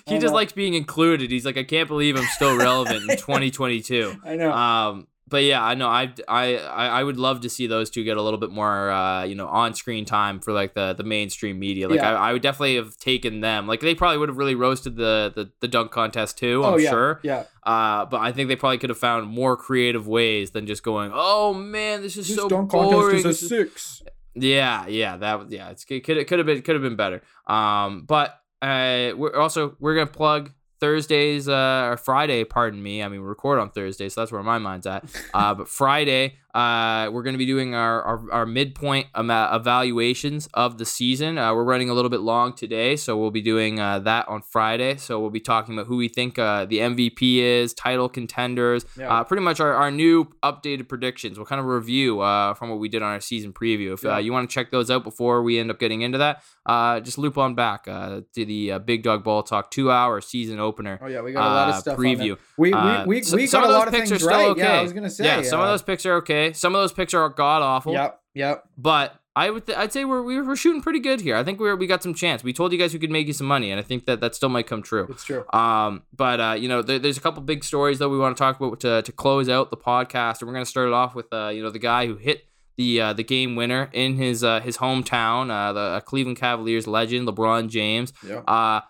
he 0.06 0.18
just 0.18 0.34
likes 0.34 0.52
being 0.52 0.74
included. 0.74 1.30
He's 1.30 1.44
like, 1.44 1.49
I 1.56 1.64
can't 1.64 1.88
believe 1.88 2.16
I'm 2.16 2.24
still 2.26 2.56
relevant 2.56 3.10
in 3.10 3.16
2022. 3.16 4.20
I 4.24 4.36
know 4.36 4.52
Um, 4.52 5.06
but 5.28 5.44
yeah, 5.44 5.62
I 5.62 5.74
know. 5.76 5.86
I, 5.86 6.12
I 6.26 6.56
I 6.56 7.04
would 7.04 7.16
love 7.16 7.42
to 7.42 7.48
see 7.48 7.68
those 7.68 7.88
two 7.88 8.02
get 8.02 8.16
a 8.16 8.22
little 8.22 8.38
bit 8.38 8.50
more, 8.50 8.90
uh, 8.90 9.22
you 9.22 9.36
know, 9.36 9.46
on-screen 9.46 10.04
time 10.04 10.40
for 10.40 10.52
like 10.52 10.74
the 10.74 10.92
the 10.92 11.04
mainstream 11.04 11.60
media. 11.60 11.88
Like 11.88 12.00
Yeah. 12.00 12.14
I, 12.14 12.30
I 12.30 12.32
would 12.32 12.42
definitely 12.42 12.74
have 12.74 12.96
taken 12.96 13.40
them. 13.40 13.68
Like 13.68 13.78
they 13.78 13.94
probably 13.94 14.18
would 14.18 14.28
have 14.28 14.38
really 14.38 14.56
roasted 14.56 14.96
the 14.96 15.32
the, 15.32 15.52
the 15.60 15.68
dunk 15.68 15.92
contest 15.92 16.36
too. 16.36 16.64
I'm 16.64 16.74
oh 16.74 16.76
yeah 16.78 16.90
sure. 16.90 17.20
yeah 17.22 17.44
Uh, 17.62 18.06
but 18.06 18.20
I 18.20 18.32
think 18.32 18.48
they 18.48 18.56
probably 18.56 18.78
could 18.78 18.90
have 18.90 18.98
found 18.98 19.28
more 19.28 19.56
creative 19.56 20.08
ways 20.08 20.50
than 20.50 20.66
just 20.66 20.82
going, 20.82 21.12
"Oh 21.14 21.54
man, 21.54 22.02
this 22.02 22.16
is 22.16 22.26
this 22.26 22.36
so 22.36 22.48
dunk 22.48 22.72
boring." 22.72 23.22
contest 23.22 23.42
is 23.44 23.44
a 23.44 23.48
six 23.48 24.02
yeah, 24.34 24.86
yeah, 24.86 25.16
that 25.16 25.50
yeah, 25.50 25.70
it's 25.70 25.84
it 25.88 26.04
could 26.04 26.16
it 26.16 26.26
could 26.28 26.38
have 26.38 26.46
been 26.46 26.62
could 26.62 26.74
have 26.74 26.82
been 26.82 26.96
better. 26.96 27.22
Um, 27.46 28.04
but 28.06 28.40
uh, 28.62 29.12
we're 29.16 29.34
also 29.34 29.76
we're 29.80 29.94
gonna 29.94 30.06
plug 30.06 30.52
Thursdays 30.80 31.48
uh 31.48 31.88
or 31.90 31.96
Friday, 31.96 32.44
pardon 32.44 32.82
me. 32.82 33.02
I 33.02 33.08
mean, 33.08 33.20
we 33.20 33.26
record 33.26 33.58
on 33.58 33.70
Thursday, 33.70 34.08
so 34.08 34.20
that's 34.20 34.32
where 34.32 34.42
my 34.42 34.58
mind's 34.58 34.86
at. 34.86 35.04
Uh, 35.32 35.54
but 35.54 35.68
Friday, 35.68 36.38
uh, 36.54 37.10
we're 37.12 37.22
gonna 37.22 37.38
be 37.38 37.46
doing 37.46 37.74
our 37.74 38.02
our, 38.02 38.32
our 38.32 38.46
midpoint 38.46 39.06
evaluations 39.16 40.48
of 40.54 40.78
the 40.78 40.84
season. 40.84 41.38
Uh, 41.38 41.54
we're 41.54 41.64
running 41.64 41.90
a 41.90 41.94
little 41.94 42.08
bit 42.10 42.20
long 42.20 42.52
today, 42.54 42.96
so 42.96 43.16
we'll 43.16 43.30
be 43.30 43.42
doing 43.42 43.78
uh, 43.80 43.98
that 44.00 44.28
on 44.28 44.42
Friday. 44.42 44.96
So 44.96 45.20
we'll 45.20 45.30
be 45.30 45.40
talking 45.40 45.74
about 45.74 45.86
who 45.86 45.96
we 45.96 46.08
think 46.08 46.38
uh, 46.38 46.64
the 46.64 46.78
MVP 46.78 47.38
is, 47.38 47.74
title 47.74 48.08
contenders, 48.08 48.84
Yeah. 48.98 49.12
uh, 49.20 49.24
pretty 49.24 49.42
much 49.42 49.60
our, 49.60 49.74
our 49.74 49.90
new 49.90 50.24
updated 50.42 50.88
predictions. 50.88 51.38
We'll 51.38 51.46
kind 51.46 51.60
of 51.60 51.66
review 51.66 52.20
uh, 52.20 52.54
from 52.54 52.70
what 52.70 52.78
we 52.78 52.88
did 52.88 53.02
on 53.02 53.12
our 53.12 53.20
season 53.20 53.52
preview. 53.52 53.92
If 53.94 54.02
Yeah. 54.02 54.14
uh, 54.14 54.18
you 54.18 54.32
want 54.32 54.48
to 54.48 54.54
check 54.54 54.70
those 54.70 54.90
out 54.90 55.04
before 55.04 55.42
we 55.42 55.58
end 55.58 55.70
up 55.70 55.78
getting 55.78 56.02
into 56.02 56.18
that, 56.18 56.42
uh, 56.66 57.00
just 57.00 57.18
loop 57.18 57.38
on 57.38 57.54
back 57.54 57.86
uh, 57.88 58.20
to 58.34 58.44
the 58.44 58.72
uh, 58.72 58.78
Big 58.78 59.02
Dog 59.02 59.24
Ball 59.24 59.42
Talk 59.42 59.70
two 59.70 59.90
hour 59.90 60.20
season 60.20 60.58
opener. 60.60 60.98
oh 61.02 61.06
yeah 61.06 61.20
we 61.20 61.32
got 61.32 61.46
a 61.46 61.54
lot 61.54 61.68
of 61.70 61.74
stuff 61.76 61.96
preview. 61.98 62.36
we 62.56 62.72
we 62.74 63.04
we, 63.06 63.22
so- 63.22 63.36
some 63.46 63.62
got 63.62 63.70
of 63.70 63.74
a 63.74 63.78
lot 63.78 63.88
of 63.88 63.94
picks 63.94 64.10
things 64.10 64.22
are 64.22 64.24
still 64.24 64.30
right 64.30 64.48
okay. 64.50 64.60
yeah 64.62 64.78
I 64.78 64.82
was 64.82 64.92
gonna 64.92 65.10
say 65.10 65.24
yeah, 65.24 65.42
some 65.42 65.60
of 65.60 65.66
those 65.68 65.82
picks 65.82 66.04
are 66.06 66.14
okay. 66.16 66.39
Some 66.52 66.74
of 66.74 66.80
those 66.80 66.92
picks 66.92 67.14
are 67.14 67.28
god 67.28 67.62
awful. 67.62 67.92
Yep. 67.92 68.20
Yep. 68.34 68.64
But 68.78 69.20
I 69.36 69.50
would 69.50 69.66
th- 69.66 69.78
I'd 69.78 69.92
say 69.92 70.04
we're 70.04 70.22
we're 70.22 70.56
shooting 70.56 70.82
pretty 70.82 70.98
good 70.98 71.20
here. 71.20 71.36
I 71.36 71.44
think 71.44 71.60
we're 71.60 71.76
we 71.76 71.86
got 71.86 72.02
some 72.02 72.14
chance. 72.14 72.42
We 72.42 72.52
told 72.52 72.72
you 72.72 72.78
guys 72.78 72.92
we 72.92 72.98
could 72.98 73.10
make 73.10 73.26
you 73.26 73.32
some 73.32 73.46
money, 73.46 73.70
and 73.70 73.78
I 73.78 73.82
think 73.82 74.06
that 74.06 74.20
that 74.20 74.34
still 74.34 74.48
might 74.48 74.66
come 74.66 74.82
true. 74.82 75.06
It's 75.08 75.24
true. 75.24 75.44
Um, 75.52 76.02
but 76.14 76.40
uh, 76.40 76.56
you 76.58 76.68
know, 76.68 76.82
there, 76.82 76.98
there's 76.98 77.16
a 77.16 77.20
couple 77.20 77.42
big 77.42 77.62
stories 77.62 78.00
that 78.00 78.08
we 78.08 78.18
want 78.18 78.36
to 78.36 78.40
talk 78.40 78.60
about 78.60 78.80
to, 78.80 79.02
to 79.02 79.12
close 79.12 79.48
out 79.48 79.70
the 79.70 79.76
podcast, 79.76 80.40
and 80.40 80.48
we're 80.48 80.54
gonna 80.54 80.66
start 80.66 80.88
it 80.88 80.94
off 80.94 81.14
with 81.14 81.32
uh, 81.32 81.48
you 81.48 81.62
know, 81.62 81.70
the 81.70 81.78
guy 81.78 82.06
who 82.06 82.16
hit 82.16 82.44
the 82.76 83.00
uh, 83.00 83.12
the 83.12 83.22
game 83.22 83.56
winner 83.56 83.88
in 83.92 84.16
his 84.16 84.42
uh, 84.42 84.60
his 84.60 84.78
hometown, 84.78 85.50
uh, 85.50 85.72
the 85.72 85.80
uh, 85.80 86.00
Cleveland 86.00 86.38
Cavaliers 86.38 86.86
legend 86.86 87.28
LeBron 87.28 87.68
James. 87.68 88.12
Yeah. 88.26 88.80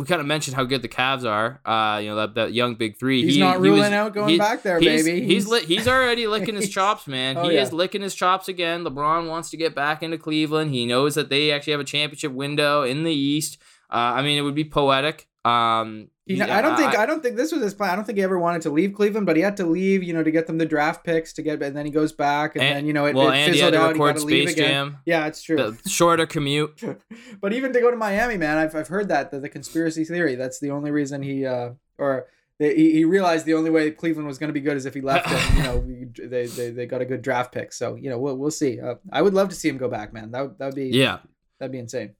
We 0.00 0.06
kind 0.06 0.20
of 0.22 0.26
mentioned 0.26 0.56
how 0.56 0.64
good 0.64 0.80
the 0.80 0.88
Cavs 0.88 1.24
are. 1.28 1.60
Uh, 1.62 1.98
you 1.98 2.08
know 2.08 2.16
that, 2.16 2.34
that 2.36 2.54
young 2.54 2.74
big 2.74 2.98
three. 2.98 3.22
He's 3.22 3.34
He- 3.34 3.40
not 3.40 3.56
he 3.56 3.62
ruling 3.64 3.80
was- 3.80 3.90
out 3.92 4.14
going 4.14 4.30
he- 4.30 4.38
back 4.38 4.62
there, 4.62 4.80
he's, 4.80 5.04
baby. 5.04 5.26
He's 5.26 5.46
li- 5.46 5.66
he's 5.66 5.86
already 5.86 6.26
licking 6.34 6.54
his 6.54 6.70
chops, 6.70 7.06
man. 7.06 7.36
Oh, 7.36 7.48
he 7.50 7.56
yeah. 7.56 7.62
is 7.62 7.72
licking 7.74 8.00
his 8.00 8.14
chops 8.14 8.48
again. 8.48 8.82
LeBron 8.82 9.28
wants 9.28 9.50
to 9.50 9.58
get 9.58 9.74
back 9.74 10.02
into 10.02 10.16
Cleveland. 10.16 10.70
He 10.70 10.86
knows 10.86 11.16
that 11.16 11.28
they 11.28 11.52
actually 11.52 11.72
have 11.72 11.80
a 11.80 11.84
championship 11.84 12.32
window 12.32 12.82
in 12.82 13.04
the 13.04 13.12
East. 13.12 13.58
Uh, 13.92 13.96
I 14.16 14.22
mean, 14.22 14.38
it 14.38 14.40
would 14.42 14.54
be 14.54 14.64
poetic. 14.64 15.28
Um, 15.44 16.08
He, 16.30 16.36
he- 16.36 16.42
I 16.42 16.62
don't 16.62 16.76
think 16.76 16.96
I 16.96 17.06
don't 17.06 17.22
think 17.22 17.36
this 17.36 17.50
was 17.52 17.62
his 17.62 17.74
plan. 17.74 17.90
I 17.90 17.96
don't 17.96 18.04
think 18.04 18.18
he 18.18 18.22
ever 18.24 18.38
wanted 18.38 18.62
to 18.62 18.70
leave 18.70 18.92
Cleveland, 18.94 19.26
but 19.26 19.36
he 19.36 19.42
had 19.42 19.56
to 19.56 19.66
leave, 19.66 20.02
you 20.02 20.12
know, 20.12 20.22
to 20.22 20.30
get 20.30 20.46
them 20.46 20.58
the 20.58 20.66
draft 20.66 21.02
picks 21.04 21.32
to 21.34 21.42
get, 21.42 21.62
and 21.62 21.76
then 21.76 21.86
he 21.86 21.92
goes 21.92 22.12
back, 22.12 22.54
and, 22.54 22.62
And- 22.64 22.76
then 22.76 22.86
you 22.86 22.92
know 22.92 23.06
it, 23.06 23.14
well, 23.16 23.30
it 23.30 23.46
he 23.46 23.52
fizzled 23.52 23.74
out. 23.74 23.94
He 23.96 24.00
record 24.02 24.22
leave 24.22 24.48
Space 24.48 24.56
again. 24.56 24.70
Jam. 24.70 24.98
Yeah, 25.06 25.26
it's 25.26 25.42
true. 25.42 25.56
The 25.56 25.88
shorter 25.88 26.26
commute. 26.26 26.80
but 27.40 27.52
even 27.52 27.72
to 27.72 27.80
go 27.80 27.90
to 27.90 27.96
Miami, 27.96 28.36
man, 28.36 28.58
I've, 28.58 28.74
I've 28.76 28.88
heard 28.88 29.08
that 29.08 29.30
the, 29.30 29.40
the 29.40 29.48
conspiracy 29.48 30.04
theory. 30.04 30.34
That's 30.36 30.60
the 30.60 30.70
only 30.70 30.90
reason 30.90 31.22
he 31.22 31.44
uh 31.46 31.70
or 31.98 32.26
they, 32.58 32.76
he, 32.76 32.92
he 32.92 33.04
realized 33.04 33.46
the 33.46 33.54
only 33.54 33.70
way 33.70 33.90
Cleveland 33.90 34.28
was 34.28 34.36
going 34.38 34.48
to 34.48 34.52
be 34.54 34.60
good 34.60 34.76
is 34.76 34.84
if 34.86 34.92
he 34.94 35.00
left. 35.00 35.26
and, 35.30 35.56
you 35.56 35.62
know, 35.62 35.78
we, 35.78 36.04
they, 36.28 36.46
they 36.46 36.70
they 36.70 36.86
got 36.86 37.00
a 37.00 37.06
good 37.06 37.22
draft 37.22 37.52
pick. 37.52 37.72
So 37.72 37.94
you 37.96 38.08
know, 38.10 38.18
we'll 38.18 38.36
we'll 38.36 38.50
see. 38.50 38.78
Uh, 38.80 38.96
I 39.12 39.22
would 39.22 39.34
love 39.34 39.48
to 39.48 39.54
see 39.54 39.68
him 39.68 39.78
go 39.78 39.88
back, 39.88 40.12
man. 40.12 40.30
That 40.30 40.58
that 40.58 40.66
would 40.66 40.74
be 40.74 40.88
Yeah, 40.88 41.18
that'd 41.58 41.72
be 41.72 41.78
insane. 41.78 42.14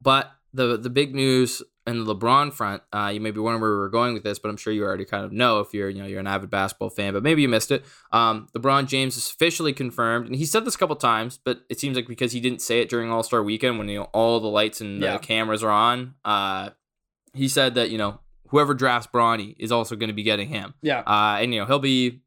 but 0.00 0.30
the 0.54 0.76
the 0.76 0.90
big 0.90 1.14
news 1.14 1.62
in 1.90 2.04
the 2.04 2.14
LeBron 2.14 2.52
front, 2.52 2.82
uh, 2.92 3.10
you 3.12 3.20
may 3.20 3.30
be 3.30 3.40
wondering 3.40 3.60
where 3.60 3.70
we 3.72 3.76
were 3.78 3.88
going 3.88 4.14
with 4.14 4.22
this, 4.22 4.38
but 4.38 4.48
I'm 4.48 4.56
sure 4.56 4.72
you 4.72 4.84
already 4.84 5.04
kind 5.04 5.24
of 5.24 5.32
know 5.32 5.60
if 5.60 5.74
you're 5.74 5.88
you 5.88 6.00
know 6.02 6.08
you're 6.08 6.20
an 6.20 6.26
avid 6.26 6.50
basketball 6.50 6.90
fan, 6.90 7.12
but 7.12 7.22
maybe 7.22 7.42
you 7.42 7.48
missed 7.48 7.70
it. 7.70 7.84
Um, 8.12 8.48
LeBron 8.56 8.86
James 8.86 9.16
is 9.16 9.28
officially 9.30 9.72
confirmed, 9.72 10.26
and 10.26 10.36
he 10.36 10.46
said 10.46 10.64
this 10.64 10.74
a 10.74 10.78
couple 10.78 10.96
times, 10.96 11.38
but 11.44 11.60
it 11.68 11.78
seems 11.80 11.96
like 11.96 12.06
because 12.06 12.32
he 12.32 12.40
didn't 12.40 12.62
say 12.62 12.80
it 12.80 12.88
during 12.88 13.10
All 13.10 13.22
Star 13.22 13.42
Weekend 13.42 13.78
when 13.78 13.88
you 13.88 13.98
know 14.00 14.04
all 14.12 14.40
the 14.40 14.48
lights 14.48 14.80
and 14.80 15.00
Yeah. 15.00 15.12
the 15.14 15.18
cameras 15.18 15.62
are 15.62 15.70
on, 15.70 16.14
uh, 16.24 16.70
he 17.34 17.48
said 17.48 17.74
that 17.74 17.90
you 17.90 17.98
know 17.98 18.20
whoever 18.48 18.74
drafts 18.74 19.08
Bronny 19.12 19.54
is 19.58 19.70
also 19.70 19.94
going 19.96 20.08
to 20.08 20.14
be 20.14 20.22
getting 20.24 20.48
him, 20.48 20.74
Yeah. 20.82 21.00
uh, 21.06 21.38
and 21.40 21.52
you 21.54 21.60
know 21.60 21.66
he'll 21.66 21.78
be 21.78 22.22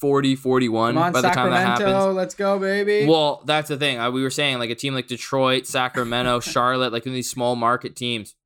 40, 0.00 0.36
41 0.36 0.94
Come 0.94 1.02
on, 1.02 1.12
by 1.12 1.20
the 1.20 1.28
time 1.30 1.50
that 1.50 1.60
Sacramento, 1.78 1.96
happens. 1.98 2.16
let's 2.16 2.34
go, 2.36 2.58
baby. 2.60 3.04
Well, 3.08 3.42
that's 3.46 3.68
the 3.68 3.76
thing. 3.76 3.98
Uh, 3.98 4.10
we 4.12 4.22
were 4.22 4.30
saying 4.30 4.58
like 4.60 4.70
a 4.70 4.76
team 4.76 4.94
like 4.94 5.08
Detroit, 5.08 5.66
Sacramento, 5.66 6.38
Charlotte, 6.54 6.92
like 6.92 7.04
in 7.06 7.12
these 7.12 7.28
small 7.28 7.56
market 7.56 7.96
teams. 7.96 8.36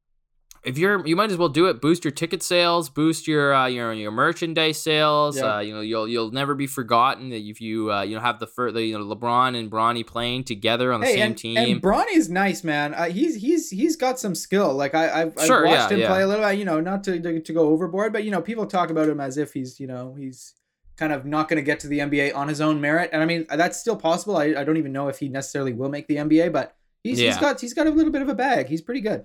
If 0.64 0.78
you're, 0.78 1.04
you 1.04 1.16
might 1.16 1.30
as 1.30 1.36
well 1.36 1.48
do 1.48 1.66
it. 1.66 1.80
Boost 1.80 2.04
your 2.04 2.12
ticket 2.12 2.40
sales, 2.40 2.88
boost 2.88 3.26
your 3.26 3.52
uh, 3.52 3.66
your 3.66 3.92
your 3.92 4.12
merchandise 4.12 4.80
sales. 4.80 5.36
Yeah. 5.36 5.56
Uh, 5.56 5.58
you 5.60 5.74
know, 5.74 5.80
you'll 5.80 6.06
you'll 6.06 6.30
never 6.30 6.54
be 6.54 6.68
forgotten 6.68 7.30
that 7.30 7.40
if 7.40 7.60
you 7.60 7.92
uh, 7.92 8.02
you 8.02 8.14
know 8.14 8.20
have 8.20 8.38
the 8.38 8.46
fir- 8.46 8.70
the 8.70 8.84
you 8.84 8.96
know 8.96 9.04
LeBron 9.04 9.58
and 9.58 9.70
Bronny 9.70 10.06
playing 10.06 10.44
together 10.44 10.92
on 10.92 11.00
the 11.00 11.06
hey, 11.06 11.14
same 11.14 11.22
and, 11.22 11.38
team. 11.38 11.56
and 11.56 11.82
Bronny's 11.82 12.30
nice, 12.30 12.62
man. 12.62 12.94
Uh, 12.94 13.06
he's 13.06 13.34
he's 13.34 13.70
he's 13.70 13.96
got 13.96 14.20
some 14.20 14.36
skill. 14.36 14.72
Like 14.74 14.94
I 14.94 15.22
I've, 15.22 15.38
I've 15.38 15.48
watched 15.48 15.64
yeah, 15.66 15.88
him 15.88 16.00
yeah. 16.00 16.08
play 16.08 16.22
a 16.22 16.28
little. 16.28 16.46
bit, 16.46 16.58
You 16.58 16.64
know, 16.64 16.80
not 16.80 17.02
to, 17.04 17.18
to 17.18 17.40
to 17.40 17.52
go 17.52 17.68
overboard, 17.68 18.12
but 18.12 18.22
you 18.22 18.30
know, 18.30 18.40
people 18.40 18.66
talk 18.66 18.90
about 18.90 19.08
him 19.08 19.18
as 19.18 19.38
if 19.38 19.52
he's 19.52 19.80
you 19.80 19.88
know 19.88 20.14
he's 20.16 20.54
kind 20.96 21.12
of 21.12 21.24
not 21.24 21.48
going 21.48 21.56
to 21.56 21.64
get 21.64 21.80
to 21.80 21.88
the 21.88 21.98
NBA 21.98 22.36
on 22.36 22.46
his 22.46 22.60
own 22.60 22.80
merit. 22.80 23.10
And 23.12 23.20
I 23.20 23.26
mean, 23.26 23.46
that's 23.50 23.78
still 23.78 23.96
possible. 23.96 24.36
I, 24.36 24.54
I 24.56 24.62
don't 24.62 24.76
even 24.76 24.92
know 24.92 25.08
if 25.08 25.18
he 25.18 25.28
necessarily 25.28 25.72
will 25.72 25.88
make 25.88 26.06
the 26.06 26.16
NBA, 26.16 26.52
but 26.52 26.76
he's, 27.02 27.18
he's 27.18 27.38
got 27.38 27.60
he's 27.60 27.74
got 27.74 27.88
a 27.88 27.90
little 27.90 28.12
bit 28.12 28.22
of 28.22 28.28
a 28.28 28.34
bag. 28.34 28.68
He's 28.68 28.82
pretty 28.82 29.00
good. 29.00 29.24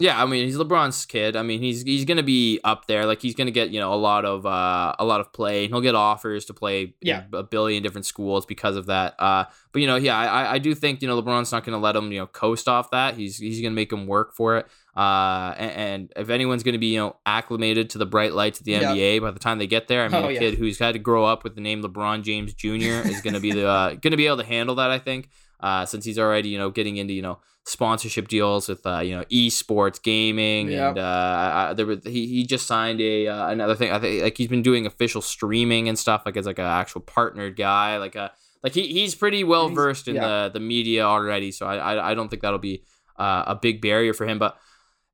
Yeah, 0.00 0.20
I 0.20 0.24
mean 0.26 0.46
he's 0.46 0.56
LeBron's 0.56 1.04
kid. 1.04 1.36
I 1.36 1.42
mean 1.42 1.60
he's 1.60 1.82
he's 1.82 2.06
gonna 2.06 2.22
be 2.22 2.58
up 2.64 2.86
there. 2.86 3.04
Like 3.04 3.20
he's 3.20 3.34
gonna 3.34 3.50
get 3.50 3.68
you 3.70 3.78
know 3.78 3.92
a 3.92 3.96
lot 4.00 4.24
of 4.24 4.46
uh, 4.46 4.94
a 4.98 5.04
lot 5.04 5.20
of 5.20 5.30
play. 5.32 5.68
He'll 5.68 5.82
get 5.82 5.94
offers 5.94 6.46
to 6.46 6.54
play 6.54 6.94
Yeah. 7.02 7.24
a 7.34 7.42
billion 7.42 7.82
different 7.82 8.06
schools 8.06 8.46
because 8.46 8.76
of 8.76 8.86
that. 8.86 9.14
Uh, 9.18 9.44
but 9.72 9.82
you 9.82 9.86
know 9.86 9.96
yeah 9.96 10.18
I 10.18 10.54
I 10.54 10.58
do 10.58 10.74
think 10.74 11.02
you 11.02 11.08
know 11.08 11.20
LeBron's 11.20 11.52
not 11.52 11.64
gonna 11.64 11.78
let 11.78 11.94
him 11.96 12.10
you 12.12 12.18
know 12.20 12.26
coast 12.26 12.66
off 12.66 12.90
that. 12.92 13.14
He's 13.16 13.36
he's 13.36 13.60
gonna 13.60 13.74
make 13.74 13.92
him 13.92 14.06
work 14.06 14.34
for 14.34 14.56
it. 14.56 14.66
Uh, 14.96 15.54
and, 15.56 15.70
and 15.72 16.12
if 16.16 16.30
anyone's 16.30 16.62
gonna 16.62 16.78
be 16.78 16.86
you 16.94 16.98
know 16.98 17.16
acclimated 17.26 17.90
to 17.90 17.98
the 17.98 18.06
bright 18.06 18.32
lights 18.32 18.58
of 18.58 18.64
the 18.64 18.72
Yeah. 18.72 18.92
NBA 18.94 19.20
by 19.20 19.30
the 19.32 19.38
time 19.38 19.58
they 19.58 19.66
get 19.66 19.86
there, 19.88 20.02
I 20.04 20.08
mean 20.08 20.24
Oh, 20.24 20.28
a 20.28 20.32
yeah. 20.32 20.38
kid 20.40 20.54
who's 20.54 20.78
had 20.78 20.92
to 20.94 20.98
grow 20.98 21.24
up 21.26 21.44
with 21.44 21.54
the 21.54 21.60
name 21.60 21.82
LeBron 21.82 22.22
James 22.22 22.54
Jr. 22.54 23.06
is 23.06 23.20
gonna 23.22 23.38
be 23.40 23.52
the 23.52 23.66
uh, 23.68 23.94
gonna 23.94 24.16
be 24.16 24.26
able 24.26 24.38
to 24.38 24.44
handle 24.46 24.76
that. 24.76 24.90
I 24.90 24.98
think 24.98 25.28
uh, 25.62 25.86
since 25.86 26.04
he's 26.04 26.18
already 26.18 26.48
you 26.48 26.58
know 26.58 26.70
getting 26.70 26.96
into 26.96 27.12
you 27.12 27.22
know 27.22 27.38
sponsorship 27.64 28.28
deals 28.28 28.68
with 28.68 28.84
uh, 28.86 29.00
you 29.00 29.16
know 29.16 29.24
esports 29.24 30.02
gaming 30.02 30.70
Yep. 30.70 30.90
and 30.90 30.98
uh, 30.98 31.74
there 31.74 31.86
was, 31.86 32.04
he 32.04 32.26
he 32.26 32.44
just 32.44 32.66
signed 32.66 33.00
a 33.00 33.28
uh, 33.28 33.48
another 33.48 33.74
thing 33.74 33.92
I 33.92 33.98
think 33.98 34.22
like 34.22 34.36
he's 34.36 34.48
been 34.48 34.62
doing 34.62 34.86
official 34.86 35.22
streaming 35.22 35.88
and 35.88 35.98
stuff 35.98 36.22
like 36.24 36.36
as 36.36 36.46
like 36.46 36.58
an 36.58 36.64
actual 36.64 37.02
partnered 37.02 37.56
guy 37.56 37.98
like 37.98 38.16
a 38.16 38.32
like 38.62 38.74
he, 38.74 38.88
he's 38.88 39.14
pretty 39.14 39.44
well 39.44 39.68
versed 39.68 40.08
in 40.08 40.16
yeah. 40.16 40.26
the 40.26 40.50
the 40.54 40.60
media 40.60 41.04
already 41.04 41.52
so 41.52 41.66
I 41.66 41.76
I, 41.76 42.10
I 42.10 42.14
don't 42.14 42.28
think 42.28 42.42
that'll 42.42 42.58
be 42.58 42.84
uh, 43.18 43.44
a 43.46 43.54
big 43.54 43.80
barrier 43.82 44.14
for 44.14 44.26
him 44.26 44.38
but 44.38 44.58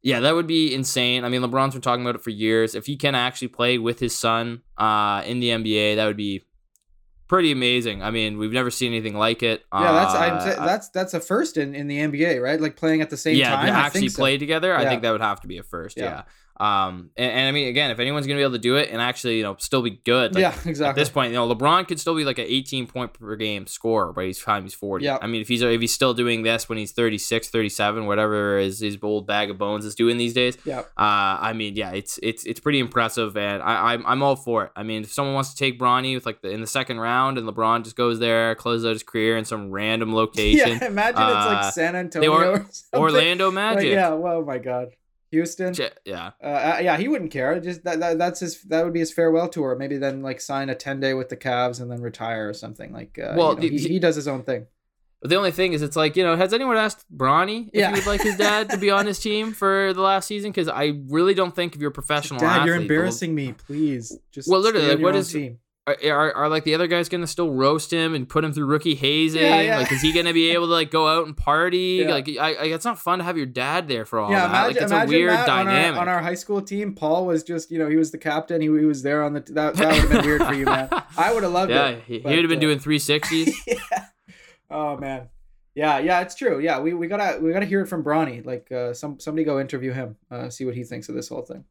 yeah, 0.07 0.21
that 0.21 0.37
would 0.37 0.47
be 0.47 0.73
insane. 0.73 1.25
I 1.25 1.29
mean, 1.29 1.43
LeBron's 1.43 1.73
been 1.73 1.83
talking 1.83 2.05
about 2.05 2.15
it 2.15 2.23
for 2.23 2.31
years. 2.31 2.77
If 2.77 2.87
he 2.87 2.97
can 2.97 3.17
actually 3.17 3.49
play 3.49 3.77
with 3.77 3.99
his 3.99 4.15
son 4.15 4.63
uh, 4.79 5.25
in 5.27 5.41
the 5.41 5.49
NBA, 5.49 5.97
that 5.97 6.07
would 6.07 6.17
be 6.17 6.45
pretty 7.29 7.53
amazing. 7.53 8.03
I 8.03 8.11
mean, 8.11 8.39
we've 8.39 8.53
never 8.53 8.71
seen 8.71 8.93
anything 8.93 9.17
like 9.17 9.43
it. 9.43 9.65
Yeah, 9.73 9.93
that's 9.93 10.15
Uh, 10.15 10.67
that's 10.67 10.89
that's 10.89 11.15
a 11.15 11.21
first 11.21 11.57
in, 11.57 11.75
in 11.75 11.87
the 11.87 11.99
NBA, 11.99 12.43
right? 12.43 12.61
Like 12.61 12.77
playing 12.77 13.01
at 13.01 13.11
the 13.11 13.17
same 13.17 13.37
yeah, 13.37 13.57
time. 13.57 13.67
Yeah, 13.69 13.79
actually 13.79 14.09
so. 14.09 14.19
play 14.19 14.39
together, 14.39 14.75
I 14.75 14.85
think 14.85 15.03
that 15.03 15.11
would 15.11 15.21
have 15.21 15.41
to 15.41 15.49
be 15.49 15.59
a 15.59 15.63
first. 15.63 15.97
Yeah. 15.97 16.05
Yeah. 16.05 16.23
Um, 16.59 17.11
and, 17.17 17.31
and 17.33 17.49
I 17.49 17.53
mean, 17.53 17.69
again, 17.69 17.91
if 17.91 17.99
anyone's 17.99 18.27
gonna 18.27 18.39
be 18.39 18.43
able 18.43 18.53
to 18.53 18.59
do 18.59 18.77
it 18.77 18.91
and 18.91 19.01
actually, 19.01 19.37
you 19.37 19.43
know, 19.43 19.57
still 19.59 19.83
be 19.83 19.91
good, 20.05 20.35
like, 20.35 20.41
yeah, 20.65 20.87
At 20.89 20.95
this 20.95 21.11
point, 21.11 21.33
you 21.33 21.37
know, 21.37 21.53
LeBron 21.55 21.87
could 21.87 22.01
still 22.01 22.15
be 22.17 22.25
like 22.25 22.39
an 22.39 22.47
18 22.49 22.87
point 22.87 23.13
per 23.13 23.37
game 23.37 23.67
scorer 23.67 24.13
by 24.13 24.25
his 24.25 24.41
time 24.41 24.63
he's 24.63 24.75
40. 24.75 25.05
Yeah. 25.05 25.19
I 25.21 25.27
mean, 25.27 25.41
if 25.43 25.49
he's 25.49 25.63
if 25.63 25.81
he's 25.81 25.93
still 25.93 26.15
doing 26.15 26.43
this 26.43 26.69
when 26.69 26.79
he's 26.79 26.93
36, 26.93 27.49
37, 27.51 28.07
whatever 28.07 28.59
his 28.59 28.81
his 28.81 28.97
old 29.03 29.27
bag 29.27 29.51
of 29.51 29.59
bones 29.59 29.85
is 29.85 29.95
doing 29.95 30.17
these 30.17 30.33
days, 30.33 30.57
yeah. 30.65 30.81
uh, 30.81 30.85
I 30.97 31.53
mean, 31.53 31.77
yeah, 31.77 31.91
it's 31.93 32.19
it's 32.23 32.45
it's 32.45 32.61
pretty 32.61 32.79
impressive, 32.79 33.37
and 33.37 33.63
I, 33.63 33.93
I'm 33.93 34.07
I'm 34.07 34.23
all 34.23 34.37
for 34.37 34.65
it. 34.65 34.73
I 34.77 34.83
mean, 34.83 35.03
if 35.03 35.13
someone 35.13 35.35
wants 35.35 35.51
to 35.51 35.57
take 35.57 35.79
Bronny 35.79 36.15
with 36.15 36.27
like 36.27 36.41
the 36.43 36.51
in 36.51 36.61
the 36.61 36.67
second 36.67 36.99
round, 37.01 37.39
and 37.39 37.47
LeBron 37.49 37.85
just 37.85 37.97
goes 37.97 38.19
there, 38.19 38.55
closes 38.55 38.87
out 38.87 38.93
his 38.93 39.03
career 39.03 39.37
in 39.37 39.45
some 39.45 39.71
random 39.71 40.15
location, 40.23 40.79
Yeah, 40.81 40.87
imagine 40.87 41.21
it's 41.23 41.31
Uh, 41.47 41.61
like 41.63 41.75
San 41.75 41.97
Antonio 41.97 42.33
or-. 42.33 42.67
Orlando 42.95 43.47
Like, 43.47 43.55
Magic, 43.55 43.91
yeah, 43.93 44.11
well, 44.11 44.39
oh 44.39 44.45
my 44.45 44.59
God. 44.59 44.89
Houston. 45.37 45.75
Yeah, 46.05 46.31
Uh, 46.43 46.47
uh, 46.47 46.79
yeah, 46.83 46.97
he 46.97 47.09
wouldn't 47.09 47.31
care. 47.31 47.61
Just 47.61 47.85
that, 47.85 48.01
that 48.01 48.19
that's 48.19 48.41
his 48.41 48.63
that 48.65 48.85
would 48.85 48.93
be 48.93 49.01
his 49.01 49.13
farewell 49.13 49.49
tour. 49.49 49.77
Maybe 49.77 49.97
then 49.97 50.23
like 50.23 50.41
sign 50.41 50.69
a 50.71 50.75
10 50.75 51.01
day 51.01 51.15
with 51.15 51.29
the 51.29 51.37
Cavs 51.37 51.81
and 51.81 51.91
then 51.91 52.01
retire 52.03 52.49
or 52.49 52.55
something. 52.55 52.93
Like 52.93 53.19
uh, 53.19 53.35
Well, 53.37 53.51
you 53.51 53.55
know, 53.55 53.77
the- 53.77 53.79
he, 53.79 53.89
he 53.95 53.99
does 53.99 54.17
his 54.17 54.27
own 54.29 54.43
thing. 54.43 54.67
The 55.23 55.35
only 55.37 55.51
thing 55.51 55.73
is, 55.73 55.81
it's 55.83 55.97
like 55.97 56.15
you 56.15 56.23
know, 56.23 56.37
has 56.37 56.53
anyone 56.53 56.77
asked 56.77 57.05
Bronny 57.15 57.69
if 57.69 57.75
Yeah. 57.81 57.89
he 57.89 57.95
would 57.95 58.07
like 58.07 58.21
his 58.23 58.37
dad 58.37 58.69
to 58.71 58.77
be 58.77 58.91
on 58.91 59.07
his 59.07 59.19
team 59.19 59.53
for 59.53 59.93
the 59.95 60.03
last 60.03 60.27
season? 60.27 60.51
Because 60.53 60.69
I 60.69 61.01
really 61.09 61.33
don't 61.35 61.55
think 61.57 61.75
if 61.75 61.81
you're 61.81 61.91
a 61.91 61.93
professional 62.03 62.39
Dad, 62.39 62.47
athlete, 62.49 62.67
you're 62.67 62.77
embarrassing 62.77 63.35
me. 63.35 63.53
Please 63.53 64.17
just 64.31 64.49
Well, 64.49 64.61
literally, 64.61 64.89
like, 64.89 64.99
what 65.01 65.17
is- 65.17 65.33
team. 65.33 65.59
Are, 65.89 65.97
are, 66.05 66.33
are 66.35 66.49
like 66.49 66.65
the 66.65 66.75
other 66.75 66.89
guys 66.89 67.09
gonna 67.09 67.29
still 67.29 67.53
roast 67.53 67.93
him 67.93 68.13
and 68.13 68.29
put 68.29 68.43
him 68.43 68.53
through 68.53 68.67
rookie 68.67 68.97
hazing? 68.97 69.41
Yeah, 69.41 69.61
yeah. 69.61 69.79
Like, 69.79 69.93
is 69.93 70.03
he 70.03 70.13
gonna 70.13 70.33
be 70.33 70.51
able 70.51 70.67
to 70.67 70.73
like 70.73 70.91
go 70.91 71.07
out 71.07 71.27
and 71.27 71.37
party? 71.37 71.77
Yeah. 72.07 72.11
Like, 72.11 72.29
I, 72.29 72.55
I, 72.55 72.65
it's 72.67 72.85
not 72.85 72.99
fun 72.99 73.19
to 73.21 73.25
have 73.25 73.37
your 73.37 73.47
dad 73.47 73.87
there 73.87 74.05
for 74.05 74.19
all 74.19 74.31
Yeah, 74.31 74.41
that. 74.41 74.49
imagine, 74.49 74.67
like, 74.67 74.83
it's 74.83 74.93
a 74.93 74.95
imagine 74.97 75.15
weird 75.15 75.31
that 75.31 75.49
on 75.49 75.67
dynamic. 75.67 75.97
our, 75.97 76.03
on 76.03 76.09
our 76.09 76.21
high 76.21 76.35
school 76.35 76.61
team. 76.61 76.95
Paul 76.95 77.25
was 77.27 77.45
just, 77.45 77.71
you 77.71 77.79
know, 77.79 77.89
he 77.89 77.97
was 77.97 78.11
the 78.11 78.19
captain. 78.19 78.61
He, 78.61 78.67
he 78.67 78.85
was 78.85 79.03
there 79.03 79.23
on 79.23 79.35
the. 79.35 79.41
That, 79.41 79.75
that 79.75 79.87
would 79.93 79.97
have 80.01 80.11
been 80.11 80.25
weird 80.27 80.43
for 80.43 80.55
you, 80.55 80.65
man. 80.65 80.89
I 81.17 81.33
would 81.33 81.45
have 81.45 81.53
loved 81.53 81.71
yeah, 81.71 81.89
it. 81.91 82.03
he, 82.05 82.19
he 82.19 82.25
would 82.25 82.39
have 82.41 82.49
been 82.49 82.59
uh, 82.59 82.61
doing 82.61 82.79
360s. 82.81 83.53
yeah. 83.67 84.07
Oh 84.71 84.97
man. 84.97 85.29
Yeah, 85.77 85.99
yeah, 86.01 86.21
it's 86.23 86.35
true. 86.35 86.59
Yeah, 86.59 86.81
we, 86.81 86.95
we 86.95 87.07
gotta 87.07 87.39
we 87.41 87.53
gotta 87.53 87.67
hear 87.67 87.83
it 87.83 87.87
from 87.87 88.03
Bronny. 88.03 88.45
Like, 88.45 88.73
uh, 88.73 88.93
some 88.95 89.21
somebody 89.21 89.45
go 89.45 89.61
interview 89.61 89.93
him, 89.93 90.17
uh, 90.31 90.49
see 90.49 90.65
what 90.65 90.75
he 90.75 90.83
thinks 90.85 91.09
of 91.09 91.15
this 91.15 91.29
whole 91.29 91.43
thing. 91.43 91.65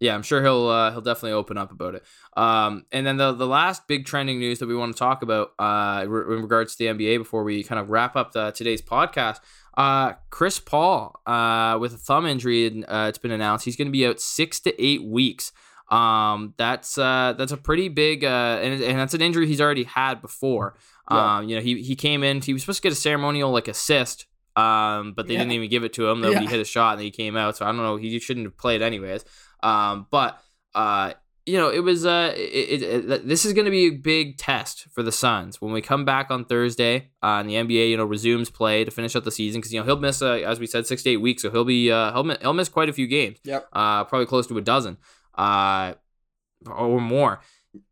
Yeah, 0.00 0.14
I'm 0.14 0.22
sure 0.22 0.42
he'll 0.42 0.66
uh, 0.68 0.90
he'll 0.90 1.00
definitely 1.00 1.32
open 1.32 1.56
up 1.56 1.70
about 1.70 1.94
it. 1.94 2.02
Um, 2.36 2.84
and 2.92 3.06
then 3.06 3.16
the 3.16 3.32
the 3.32 3.46
last 3.46 3.86
big 3.86 4.04
trending 4.06 4.38
news 4.38 4.58
that 4.58 4.66
we 4.66 4.74
want 4.76 4.92
to 4.92 4.98
talk 4.98 5.22
about 5.22 5.52
uh, 5.58 6.04
re- 6.06 6.36
in 6.36 6.42
regards 6.42 6.74
to 6.76 6.78
the 6.78 6.86
NBA 6.90 7.18
before 7.18 7.44
we 7.44 7.62
kind 7.62 7.78
of 7.80 7.90
wrap 7.90 8.16
up 8.16 8.32
the, 8.32 8.50
today's 8.50 8.82
podcast, 8.82 9.38
uh, 9.78 10.14
Chris 10.30 10.58
Paul 10.58 11.20
uh, 11.26 11.78
with 11.80 11.94
a 11.94 11.96
thumb 11.96 12.26
injury, 12.26 12.66
and, 12.66 12.84
uh, 12.88 13.06
it's 13.08 13.18
been 13.18 13.30
announced 13.30 13.64
he's 13.64 13.76
going 13.76 13.86
to 13.88 13.92
be 13.92 14.06
out 14.06 14.20
six 14.20 14.60
to 14.60 14.82
eight 14.84 15.04
weeks. 15.04 15.52
Um, 15.90 16.54
that's 16.56 16.98
uh, 16.98 17.34
that's 17.38 17.52
a 17.52 17.56
pretty 17.56 17.88
big 17.88 18.24
uh, 18.24 18.58
and, 18.62 18.82
and 18.82 18.98
that's 18.98 19.14
an 19.14 19.20
injury 19.20 19.46
he's 19.46 19.60
already 19.60 19.84
had 19.84 20.20
before. 20.20 20.76
Yeah. 21.10 21.36
Um, 21.38 21.48
you 21.48 21.56
know, 21.56 21.62
he 21.62 21.82
he 21.82 21.94
came 21.94 22.24
in, 22.24 22.40
he 22.40 22.52
was 22.52 22.62
supposed 22.62 22.78
to 22.82 22.88
get 22.88 22.92
a 22.92 22.96
ceremonial 22.96 23.50
like 23.52 23.68
assist. 23.68 24.26
Um, 24.56 25.14
but 25.14 25.26
they 25.26 25.32
Yeah. 25.34 25.40
didn't 25.40 25.52
even 25.54 25.68
give 25.68 25.82
it 25.82 25.92
to 25.94 26.08
him. 26.08 26.20
Nobody 26.20 26.44
Yeah. 26.44 26.50
hit 26.52 26.60
a 26.60 26.64
shot 26.64 26.92
and 26.92 27.02
he 27.02 27.10
came 27.10 27.36
out. 27.36 27.56
So 27.56 27.64
I 27.64 27.68
don't 27.68 27.78
know. 27.78 27.96
He 27.96 28.18
shouldn't 28.20 28.46
have 28.46 28.56
played 28.56 28.82
anyways. 28.82 29.24
Um, 29.64 30.06
but 30.10 30.40
uh, 30.74 31.14
you 31.46 31.58
know, 31.58 31.68
it 31.70 31.80
was 31.80 32.06
uh, 32.06 32.32
it, 32.36 32.82
it, 32.82 33.10
it 33.10 33.28
this 33.28 33.44
is 33.44 33.52
going 33.52 33.66
to 33.66 33.70
be 33.70 33.86
a 33.86 33.90
big 33.90 34.38
test 34.38 34.86
for 34.92 35.02
the 35.02 35.12
Suns 35.12 35.60
when 35.60 35.72
we 35.72 35.82
come 35.82 36.04
back 36.04 36.30
on 36.30 36.44
Thursday. 36.44 37.10
Uh, 37.22 37.40
and 37.40 37.48
the 37.48 37.54
NBA, 37.54 37.90
you 37.90 37.96
know, 37.96 38.04
resumes 38.04 38.48
play 38.48 38.84
to 38.84 38.90
finish 38.90 39.14
out 39.14 39.24
the 39.24 39.30
season 39.30 39.60
because 39.60 39.72
you 39.72 39.80
know 39.80 39.84
he'll 39.84 39.98
miss, 39.98 40.22
uh, 40.22 40.32
as 40.32 40.58
we 40.58 40.66
said, 40.66 40.86
six 40.86 41.02
to 41.02 41.10
eight 41.10 41.18
weeks, 41.18 41.42
so 41.42 41.50
he'll 41.50 41.64
be 41.64 41.90
uh, 41.90 42.12
he'll, 42.12 42.36
he'll 42.40 42.54
miss 42.54 42.68
quite 42.68 42.88
a 42.88 42.92
few 42.92 43.06
games. 43.06 43.38
Yep. 43.44 43.68
Uh, 43.72 44.04
probably 44.04 44.26
close 44.26 44.46
to 44.46 44.56
a 44.56 44.62
dozen, 44.62 44.96
uh, 45.34 45.94
or 46.66 47.00
more. 47.00 47.40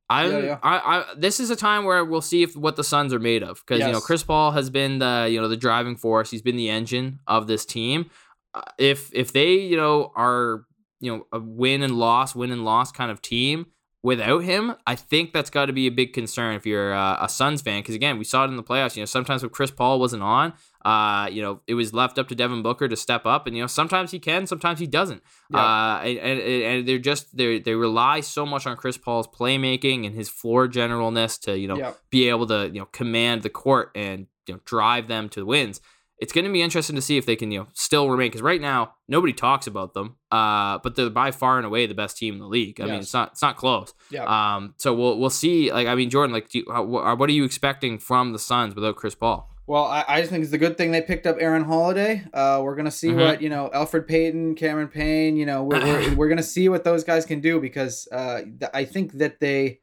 I, 0.08 0.26
Yeah, 0.26 0.38
yeah. 0.38 0.58
I, 0.62 0.76
I, 0.78 1.14
this 1.16 1.40
is 1.40 1.48
a 1.50 1.56
time 1.56 1.84
where 1.84 2.04
we'll 2.04 2.20
see 2.20 2.42
if 2.42 2.54
what 2.54 2.76
the 2.76 2.84
Suns 2.84 3.12
are 3.14 3.18
made 3.18 3.42
of 3.42 3.62
because 3.66 3.80
you 3.80 3.92
know 3.92 4.00
Chris 4.00 4.22
Paul 4.22 4.52
has 4.52 4.70
been 4.70 4.98
the 4.98 5.28
you 5.30 5.40
know 5.40 5.48
the 5.48 5.56
driving 5.56 5.96
force. 5.96 6.30
He's 6.30 6.42
been 6.42 6.56
the 6.56 6.70
engine 6.70 7.20
of 7.26 7.46
this 7.46 7.66
team. 7.66 8.10
Uh, 8.54 8.62
if 8.78 9.10
if 9.14 9.32
they 9.32 9.54
you 9.54 9.76
know 9.76 10.12
are 10.14 10.64
you 11.02 11.14
know 11.14 11.26
a 11.30 11.38
win 11.38 11.82
and 11.82 11.98
loss, 11.98 12.34
win 12.34 12.50
and 12.50 12.64
loss 12.64 12.90
kind 12.90 13.10
of 13.10 13.20
team 13.20 13.66
without 14.02 14.42
him, 14.42 14.74
I 14.84 14.96
think 14.96 15.32
that's 15.32 15.48
got 15.50 15.66
to 15.66 15.72
be 15.72 15.86
a 15.86 15.90
big 15.90 16.12
concern 16.12 16.56
if 16.56 16.66
you're 16.66 16.92
uh, 16.92 17.18
a 17.24 17.28
Suns 17.28 17.62
fan. 17.62 17.82
Because 17.82 17.94
again, 17.94 18.18
we 18.18 18.24
saw 18.24 18.44
it 18.44 18.48
in 18.48 18.56
the 18.56 18.62
playoffs. 18.62 18.96
You 18.96 19.02
know, 19.02 19.06
sometimes 19.06 19.42
when 19.42 19.50
Chris 19.50 19.70
Paul 19.70 20.00
wasn't 20.00 20.24
on, 20.24 20.54
uh, 20.84 21.28
you 21.30 21.40
know, 21.40 21.60
it 21.68 21.74
was 21.74 21.94
left 21.94 22.18
up 22.18 22.26
to 22.28 22.34
Devin 22.34 22.62
Booker 22.62 22.88
to 22.88 22.96
step 22.96 23.26
up, 23.26 23.46
and 23.46 23.56
you 23.56 23.62
know, 23.62 23.68
sometimes 23.68 24.10
he 24.10 24.18
can, 24.18 24.46
sometimes 24.46 24.80
he 24.80 24.86
doesn't. 24.88 25.22
Yeah. 25.50 25.60
Uh, 25.60 26.00
and, 26.04 26.18
and 26.18 26.40
and 26.40 26.88
they're 26.88 26.98
just 26.98 27.36
they 27.36 27.60
they 27.60 27.74
rely 27.74 28.20
so 28.20 28.44
much 28.44 28.66
on 28.66 28.76
Chris 28.76 28.98
Paul's 28.98 29.28
playmaking 29.28 30.04
and 30.04 30.14
his 30.14 30.28
floor 30.28 30.66
generalness 30.68 31.40
to 31.42 31.58
you 31.58 31.68
know 31.68 31.76
Yep. 31.76 31.98
be 32.10 32.28
able 32.28 32.46
to 32.48 32.66
you 32.72 32.80
know 32.80 32.86
command 32.86 33.42
the 33.42 33.50
court 33.50 33.92
and 33.94 34.26
you 34.46 34.54
know 34.54 34.60
drive 34.64 35.06
them 35.08 35.28
to 35.30 35.40
the 35.40 35.46
wins. 35.46 35.80
It's 36.22 36.32
going 36.32 36.44
to 36.44 36.52
be 36.52 36.62
interesting 36.62 36.94
to 36.96 37.02
see 37.02 37.16
if 37.18 37.26
they 37.26 37.36
can 37.36 37.50
you 37.50 37.58
know 37.60 37.66
still 37.72 38.08
remain 38.08 38.28
because 38.28 38.42
right 38.42 38.60
now 38.60 38.94
nobody 39.08 39.32
talks 39.32 39.66
about 39.66 39.92
them. 39.92 40.16
Uh, 40.30 40.78
but 40.82 40.94
they're 40.94 41.10
by 41.10 41.30
far 41.32 41.56
and 41.58 41.66
away 41.66 41.86
the 41.86 41.94
best 41.94 42.16
team 42.16 42.34
in 42.34 42.40
the 42.40 42.46
league. 42.46 42.80
I 42.80 42.84
mean, 42.86 42.94
it's 43.00 43.12
not 43.12 43.32
it's 43.32 43.42
not 43.42 43.56
close. 43.56 43.92
Yeah. 44.10 44.24
Um, 44.24 44.74
so 44.78 44.94
we'll 44.94 45.18
we'll 45.18 45.30
see. 45.30 45.72
Like 45.72 45.88
I 45.88 45.94
mean, 45.94 46.10
Jordan, 46.10 46.32
like, 46.32 46.48
do 46.48 46.58
you, 46.60 46.64
how, 46.72 46.84
what 46.84 47.28
are 47.28 47.32
you 47.32 47.44
expecting 47.44 47.98
from 47.98 48.32
the 48.32 48.38
Suns 48.38 48.74
without 48.74 48.96
Chris 48.96 49.14
Paul? 49.14 49.48
Well, 49.66 49.84
I, 49.84 50.04
I 50.08 50.20
just 50.20 50.30
think 50.32 50.42
it's 50.44 50.52
a 50.52 50.58
good 50.58 50.76
thing 50.76 50.90
they 50.90 51.00
picked 51.02 51.26
up 51.26 51.36
Aaron 51.38 51.64
Holiday. 51.64 52.24
Uh, 52.34 52.60
we're 52.64 52.74
gonna 52.76 52.90
see 52.90 53.08
Mhm. 53.10 53.16
what 53.24 53.42
you 53.42 53.48
know, 53.48 53.70
Elfrid 53.74 54.06
Payton, 54.08 54.54
Cameron 54.56 54.88
Payne. 54.88 55.36
You 55.36 55.46
know, 55.46 55.62
we're 55.64 55.80
we're, 55.84 56.14
we're 56.16 56.28
gonna 56.28 56.42
see 56.42 56.68
what 56.68 56.82
those 56.84 57.04
guys 57.04 57.24
can 57.26 57.40
do 57.40 57.60
because 57.60 58.08
uh, 58.10 58.42
th- 58.42 58.70
I 58.74 58.84
think 58.84 59.12
that 59.18 59.38
they 59.38 59.80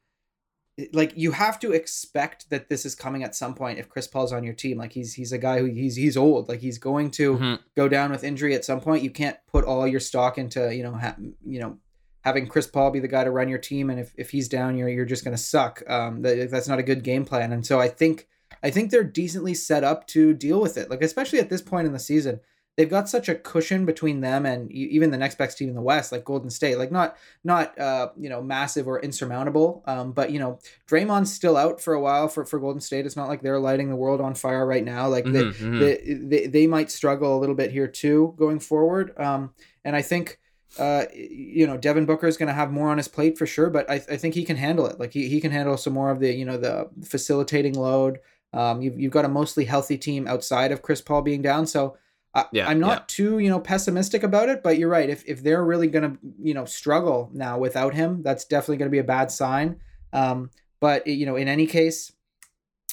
like 0.92 1.12
you 1.16 1.32
have 1.32 1.58
to 1.60 1.72
expect 1.72 2.48
that 2.50 2.68
this 2.68 2.86
is 2.86 2.94
coming 2.94 3.22
at 3.22 3.34
some 3.34 3.54
point 3.54 3.78
if 3.78 3.88
Chris 3.88 4.06
Paul's 4.06 4.32
on 4.32 4.44
your 4.44 4.54
team. 4.54 4.78
Like 4.78 4.92
he's 4.92 5.14
he's 5.14 5.32
a 5.32 5.38
guy 5.38 5.58
who 5.58 5.66
he's 5.66 5.96
he's 5.96 6.16
old. 6.16 6.48
Like 6.48 6.60
he's 6.60 6.78
going 6.78 7.10
to 7.12 7.36
Mhm. 7.36 7.58
go 7.76 7.88
down 7.88 8.10
with 8.10 8.24
injury 8.24 8.54
at 8.54 8.64
some 8.64 8.80
point. 8.80 9.02
You 9.02 9.10
can't 9.10 9.36
put 9.46 9.64
all 9.64 9.86
your 9.86 10.00
stock 10.00 10.38
into 10.38 10.74
you 10.74 10.82
know 10.82 10.92
ha- 10.94 11.16
you 11.44 11.60
know 11.60 11.78
having 12.22 12.46
Chris 12.46 12.66
Paul 12.66 12.90
be 12.90 13.00
the 13.00 13.08
guy 13.08 13.24
to 13.24 13.30
run 13.30 13.48
your 13.48 13.58
team, 13.58 13.88
and 13.90 13.98
if, 14.00 14.12
if 14.16 14.30
he's 14.30 14.48
down, 14.48 14.76
you're 14.76 14.88
you're 14.88 15.04
just 15.04 15.24
gonna 15.24 15.36
suck. 15.36 15.82
Um, 15.88 16.22
that, 16.22 16.50
that's 16.50 16.68
not 16.68 16.78
a 16.78 16.82
good 16.82 17.02
game 17.04 17.24
plan. 17.24 17.52
And 17.52 17.66
so 17.66 17.78
I 17.80 17.88
think 17.88 18.26
I 18.62 18.70
think 18.70 18.90
they're 18.90 19.04
decently 19.04 19.54
set 19.54 19.84
up 19.84 20.06
to 20.08 20.32
deal 20.34 20.60
with 20.60 20.78
it. 20.78 20.88
Like 20.90 21.02
especially 21.02 21.40
at 21.40 21.50
this 21.50 21.62
point 21.62 21.86
in 21.86 21.92
the 21.92 21.98
season, 21.98 22.40
they've 22.80 22.88
got 22.96 23.08
such 23.08 23.28
a 23.28 23.34
cushion 23.34 23.84
between 23.84 24.20
them 24.22 24.46
and 24.46 24.72
even 24.72 25.10
the 25.10 25.18
next 25.18 25.36
best 25.36 25.58
team 25.58 25.68
in 25.68 25.74
the 25.74 25.82
West, 25.82 26.12
like 26.12 26.24
Golden 26.24 26.48
State. 26.50 26.76
Like 26.78 26.90
not 26.90 27.16
not 27.44 27.78
uh 27.78 28.08
you 28.18 28.30
know 28.30 28.40
massive 28.42 28.88
or 28.88 29.00
insurmountable, 29.00 29.82
um, 29.86 30.12
but 30.12 30.30
you 30.30 30.38
know 30.38 30.58
Draymond's 30.88 31.32
still 31.32 31.56
out 31.56 31.80
for 31.80 31.92
a 31.94 32.00
while 32.00 32.26
for 32.28 32.44
for 32.46 32.58
Golden 32.58 32.80
State. 32.80 33.04
It's 33.06 33.16
not 33.16 33.28
like 33.28 33.42
they're 33.42 33.60
lighting 33.60 33.90
the 33.90 33.96
world 33.96 34.20
on 34.20 34.34
fire 34.34 34.66
right 34.66 34.84
now. 34.84 35.08
Like 35.08 35.24
they, 35.24 35.44
Mhm, 35.44 35.52
mhm. 35.54 35.78
they, 35.80 36.14
they 36.14 36.46
they 36.46 36.66
might 36.66 36.90
struggle 36.90 37.36
a 37.36 37.40
little 37.40 37.54
bit 37.54 37.70
here 37.70 37.86
too 37.88 38.34
going 38.38 38.60
forward. 38.60 39.12
Um, 39.18 39.52
and 39.84 39.94
I 39.94 40.02
think 40.02 40.38
uh, 40.78 41.04
you 41.12 41.66
know 41.66 41.76
Devin 41.76 42.06
Booker 42.06 42.28
is 42.28 42.36
going 42.36 42.46
to 42.48 42.54
have 42.54 42.70
more 42.72 42.88
on 42.90 42.96
his 42.96 43.08
plate 43.08 43.36
for 43.36 43.46
sure, 43.46 43.70
but 43.70 43.90
I, 43.90 43.94
I 43.94 44.16
think 44.16 44.34
he 44.34 44.44
can 44.44 44.56
handle 44.56 44.86
it. 44.86 45.00
Like 45.00 45.12
he, 45.12 45.28
he 45.28 45.40
can 45.40 45.50
handle 45.50 45.76
some 45.76 45.92
more 45.92 46.10
of 46.10 46.20
the 46.20 46.32
you 46.32 46.44
know 46.44 46.56
the 46.56 46.88
facilitating 47.04 47.74
load. 47.74 48.20
Um, 48.52 48.80
you've 48.82 48.98
you've 48.98 49.12
got 49.12 49.24
a 49.24 49.28
mostly 49.28 49.64
healthy 49.64 49.98
team 49.98 50.26
outside 50.26 50.72
of 50.72 50.82
Chris 50.82 51.00
Paul 51.00 51.22
being 51.22 51.42
down, 51.42 51.66
so. 51.66 51.96
I, 52.34 52.46
Yeah, 52.52 52.68
I'm 52.68 52.80
not 52.80 53.00
yeah. 53.00 53.04
too, 53.08 53.38
you 53.38 53.48
know, 53.48 53.60
pessimistic 53.60 54.22
about 54.22 54.48
it, 54.48 54.62
but 54.62 54.78
you're 54.78 54.88
right. 54.88 55.10
If, 55.10 55.24
if 55.26 55.42
they're 55.42 55.64
really 55.64 55.88
gonna, 55.88 56.16
you 56.40 56.54
know, 56.54 56.64
struggle 56.64 57.30
now 57.32 57.58
without 57.58 57.94
him, 57.94 58.22
that's 58.22 58.44
definitely 58.44 58.76
gonna 58.76 58.90
be 58.90 58.98
a 58.98 59.04
bad 59.04 59.30
sign. 59.30 59.80
Um, 60.12 60.50
but 60.80 61.06
you 61.06 61.26
know, 61.26 61.36
in 61.36 61.48
any 61.48 61.66
case, 61.66 62.12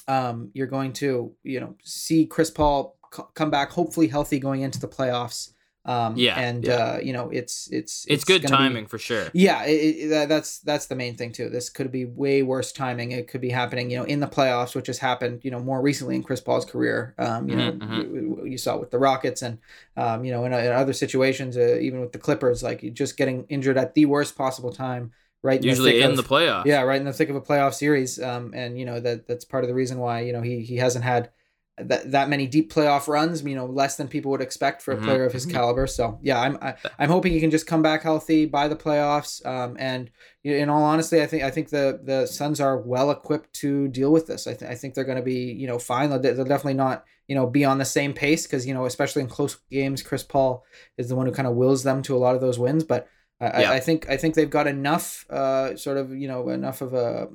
um, 0.07 0.51
you're 0.53 0.67
going 0.67 0.93
to 0.93 1.33
you 1.43 1.59
know 1.59 1.75
see 1.83 2.25
Chris 2.25 2.49
Paul 2.49 2.97
c- 3.13 3.23
come 3.33 3.49
back 3.49 3.71
hopefully 3.71 4.07
healthy 4.07 4.39
going 4.39 4.61
into 4.61 4.79
the 4.79 4.87
playoffs. 4.87 5.53
Um, 5.87 6.15
Yeah, 6.17 6.37
and 6.37 6.65
yeah. 6.65 6.73
Uh, 6.73 6.99
you 7.01 7.13
know 7.13 7.29
it's 7.29 7.69
it's 7.71 8.05
it's, 8.09 8.23
good 8.25 8.41
gonna 8.41 8.57
be- 8.57 8.57
timing 8.57 8.87
for 8.87 8.97
sure. 8.99 9.29
yeah, 9.33 9.63
it, 9.65 10.11
it, 10.11 10.29
that's 10.29 10.59
that's 10.59 10.87
the 10.87 10.95
main 10.95 11.15
thing 11.15 11.31
too. 11.31 11.49
This 11.49 11.69
could 11.69 11.91
be 11.91 12.05
way 12.05 12.43
worse 12.43 12.71
timing. 12.71 13.11
It 13.11 13.27
could 13.27 13.41
be 13.41 13.49
happening, 13.49 13.89
you 13.91 13.97
know, 13.97 14.03
in 14.03 14.19
the 14.19 14.27
playoffs, 14.27 14.75
which 14.75 14.87
has 14.87 14.97
happened, 14.99 15.41
you 15.43 15.51
know, 15.51 15.59
more 15.59 15.81
recently 15.81 16.15
in 16.15 16.23
Chris 16.23 16.41
Paul's 16.41 16.65
career. 16.65 17.15
Um, 17.17 17.49
you 17.49 17.55
Mhm, 17.55 17.57
know, 17.57 17.81
you, 17.89 18.43
you 18.45 18.57
saw 18.57 18.77
with 18.77 18.91
the 18.91 18.99
Rockets 18.99 19.41
and, 19.41 19.59
um, 19.95 20.23
you 20.25 20.31
know, 20.31 20.45
in, 20.45 20.53
in 20.53 20.71
other 20.71 20.93
situations, 20.93 21.57
uh, 21.57 21.77
even 21.79 21.99
with 22.01 22.11
the 22.11 22.19
Clippers, 22.19 22.63
like 22.63 22.83
you 22.83 22.91
just 22.91 23.17
getting 23.17 23.45
injured 23.49 23.77
at 23.77 23.93
the 23.93 24.05
worst 24.05 24.37
possible 24.37 24.71
time, 24.71 25.11
right? 25.43 25.59
in 25.61 25.67
Usually 25.67 25.99
in 26.01 26.11
of- 26.11 26.17
the 26.17 26.23
playoffs. 26.23 26.65
yeah, 26.65 26.81
right 26.81 26.99
in 26.99 27.05
the 27.05 27.13
thick 27.13 27.29
of 27.29 27.35
a 27.35 27.41
playoff 27.41 27.73
series. 27.73 28.21
Um, 28.21 28.53
and 28.53 28.77
you 28.79 28.85
know 28.85 28.99
that 28.99 29.27
that's 29.27 29.45
part 29.45 29.63
of 29.63 29.67
the 29.67 29.73
reason 29.75 29.97
why 29.99 30.21
you 30.21 30.33
know 30.33 30.41
he 30.41 30.61
he 30.61 30.77
hasn't 30.77 31.05
had 31.05 31.31
that 31.79 32.11
that 32.11 32.29
many 32.29 32.47
deep 32.47 32.71
playoff 32.73 33.07
runs. 33.07 33.43
You 33.43 33.55
know, 33.55 33.65
less 33.65 33.97
than 33.97 34.07
people 34.07 34.31
would 34.31 34.41
expect 34.41 34.81
for 34.81 34.93
a 34.93 34.97
Mhm, 34.97 35.03
player 35.03 35.25
of 35.25 35.33
his 35.33 35.45
mhm. 35.45 35.51
caliber. 35.51 35.87
So 35.87 36.19
yeah, 36.21 36.39
I'm 36.39 36.57
I, 36.61 36.75
I'm 36.99 37.09
hoping 37.09 37.33
he 37.33 37.39
can 37.39 37.51
just 37.51 37.67
come 37.67 37.81
back 37.81 38.03
healthy 38.03 38.45
by 38.45 38.67
the 38.67 38.75
playoffs. 38.75 39.45
Um, 39.45 39.75
and 39.79 40.09
in 40.43 40.69
all 40.69 40.83
honesty, 40.83 41.21
I 41.21 41.27
think 41.27 41.43
I 41.43 41.51
think 41.51 41.69
the 41.69 41.99
the 42.03 42.25
Suns 42.25 42.59
are 42.59 42.77
well 42.79 43.11
equipped 43.11 43.53
to 43.55 43.87
deal 43.89 44.11
with 44.11 44.27
this. 44.27 44.47
I 44.47 44.53
think 44.53 44.71
I 44.71 44.75
think 44.75 44.93
they're 44.93 45.03
going 45.03 45.17
to 45.17 45.23
be 45.23 45.51
you 45.53 45.67
know 45.67 45.79
fine. 45.79 46.09
They'll, 46.09 46.19
they'll 46.21 46.45
definitely 46.45 46.73
not 46.75 47.03
you 47.27 47.35
know 47.35 47.47
be 47.47 47.65
on 47.65 47.77
the 47.77 47.85
same 47.85 48.13
pace 48.13 48.47
because 48.47 48.65
you 48.65 48.73
know 48.73 48.85
especially 48.85 49.21
in 49.21 49.27
close 49.29 49.55
games, 49.71 50.01
Chris 50.01 50.23
Paul 50.23 50.63
is 50.97 51.09
the 51.09 51.15
one 51.15 51.25
who 51.27 51.31
kind 51.33 51.47
of 51.47 51.55
wills 51.55 51.83
them 51.83 52.01
to 52.03 52.15
a 52.15 52.19
lot 52.19 52.35
of 52.35 52.41
those 52.41 52.59
wins, 52.59 52.83
but. 52.83 53.07
I, 53.39 53.61
Yeah. 53.61 53.71
I, 53.71 53.75
I 53.75 53.79
think 53.81 54.09
I 54.09 54.17
think 54.17 54.33
they've 54.33 54.49
got 54.49 54.65
enough, 54.65 55.23
uh, 55.29 55.75
sort 55.75 55.97
of 55.97 56.11
you 56.11 56.27
know, 56.27 56.49
enough 56.49 56.81
of 56.81 56.95
a 56.95 57.27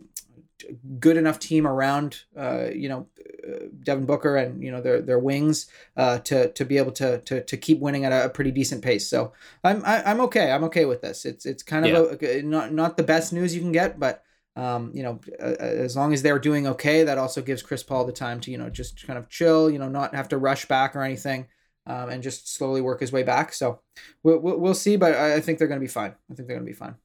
good 0.98 1.16
enough 1.16 1.38
team 1.38 1.66
around, 1.66 2.22
uh, 2.36 2.66
you 2.72 2.88
know, 2.88 3.06
uh, 3.46 3.66
Devin 3.82 4.06
Booker 4.06 4.36
and 4.36 4.62
you 4.62 4.70
know 4.70 4.80
their 4.80 5.00
their 5.00 5.18
wings, 5.18 5.66
uh, 5.96 6.18
to 6.18 6.52
to 6.52 6.64
be 6.64 6.78
able 6.78 6.92
to 6.92 7.20
to 7.20 7.42
to 7.42 7.56
keep 7.56 7.80
winning 7.80 8.04
at 8.04 8.12
a, 8.12 8.28
pretty 8.28 8.50
decent 8.50 8.82
pace. 8.82 9.08
So 9.08 9.32
I'm 9.64 9.82
I, 9.84 10.02
I'm 10.04 10.20
okay. 10.22 10.50
I'm 10.50 10.64
okay 10.64 10.84
with 10.84 11.02
this. 11.02 11.24
It's 11.24 11.46
it's 11.46 11.62
kind 11.62 11.86
of 11.86 12.22
a, 12.22 12.42
not 12.42 12.72
not 12.72 12.96
the 12.96 13.02
best 13.02 13.32
news 13.32 13.54
you 13.54 13.60
can 13.60 13.72
get, 13.72 13.98
but. 13.98 14.22
Um, 14.54 14.90
you 14.92 15.02
know, 15.02 15.18
as 15.40 15.96
long 15.96 16.12
as 16.12 16.20
they're 16.20 16.38
doing 16.38 16.66
okay, 16.66 17.04
that 17.04 17.16
also 17.16 17.40
gives 17.40 17.62
Chris 17.62 17.82
Paul 17.82 18.04
the 18.04 18.12
time 18.12 18.38
to, 18.40 18.50
you 18.50 18.58
know, 18.58 18.68
just 18.68 19.06
kind 19.06 19.18
of 19.18 19.30
chill, 19.30 19.70
you 19.70 19.78
know, 19.78 19.88
not 19.88 20.14
have 20.14 20.28
to 20.28 20.36
rush 20.36 20.66
back 20.66 20.94
or 20.94 21.00
anything, 21.00 21.46
um, 21.86 22.10
and 22.10 22.22
just 22.22 22.52
slowly 22.52 22.82
work 22.82 23.00
his 23.00 23.12
way 23.12 23.22
back. 23.22 23.54
So 23.54 23.80
we'll, 24.22 24.40
we'll, 24.40 24.58
we'll 24.58 24.74
see, 24.74 24.96
but 24.96 25.14
I 25.14 25.36
I 25.36 25.40
think 25.40 25.58
they're 25.58 25.68
going 25.68 25.80
to 25.80 25.84
be 25.84 25.88
fine. 25.88 26.14
I 26.30 26.34
think 26.34 26.48
they're 26.48 26.58
going 26.58 26.66
to 26.66 26.70
be 26.70 26.76
fine. 26.76 26.96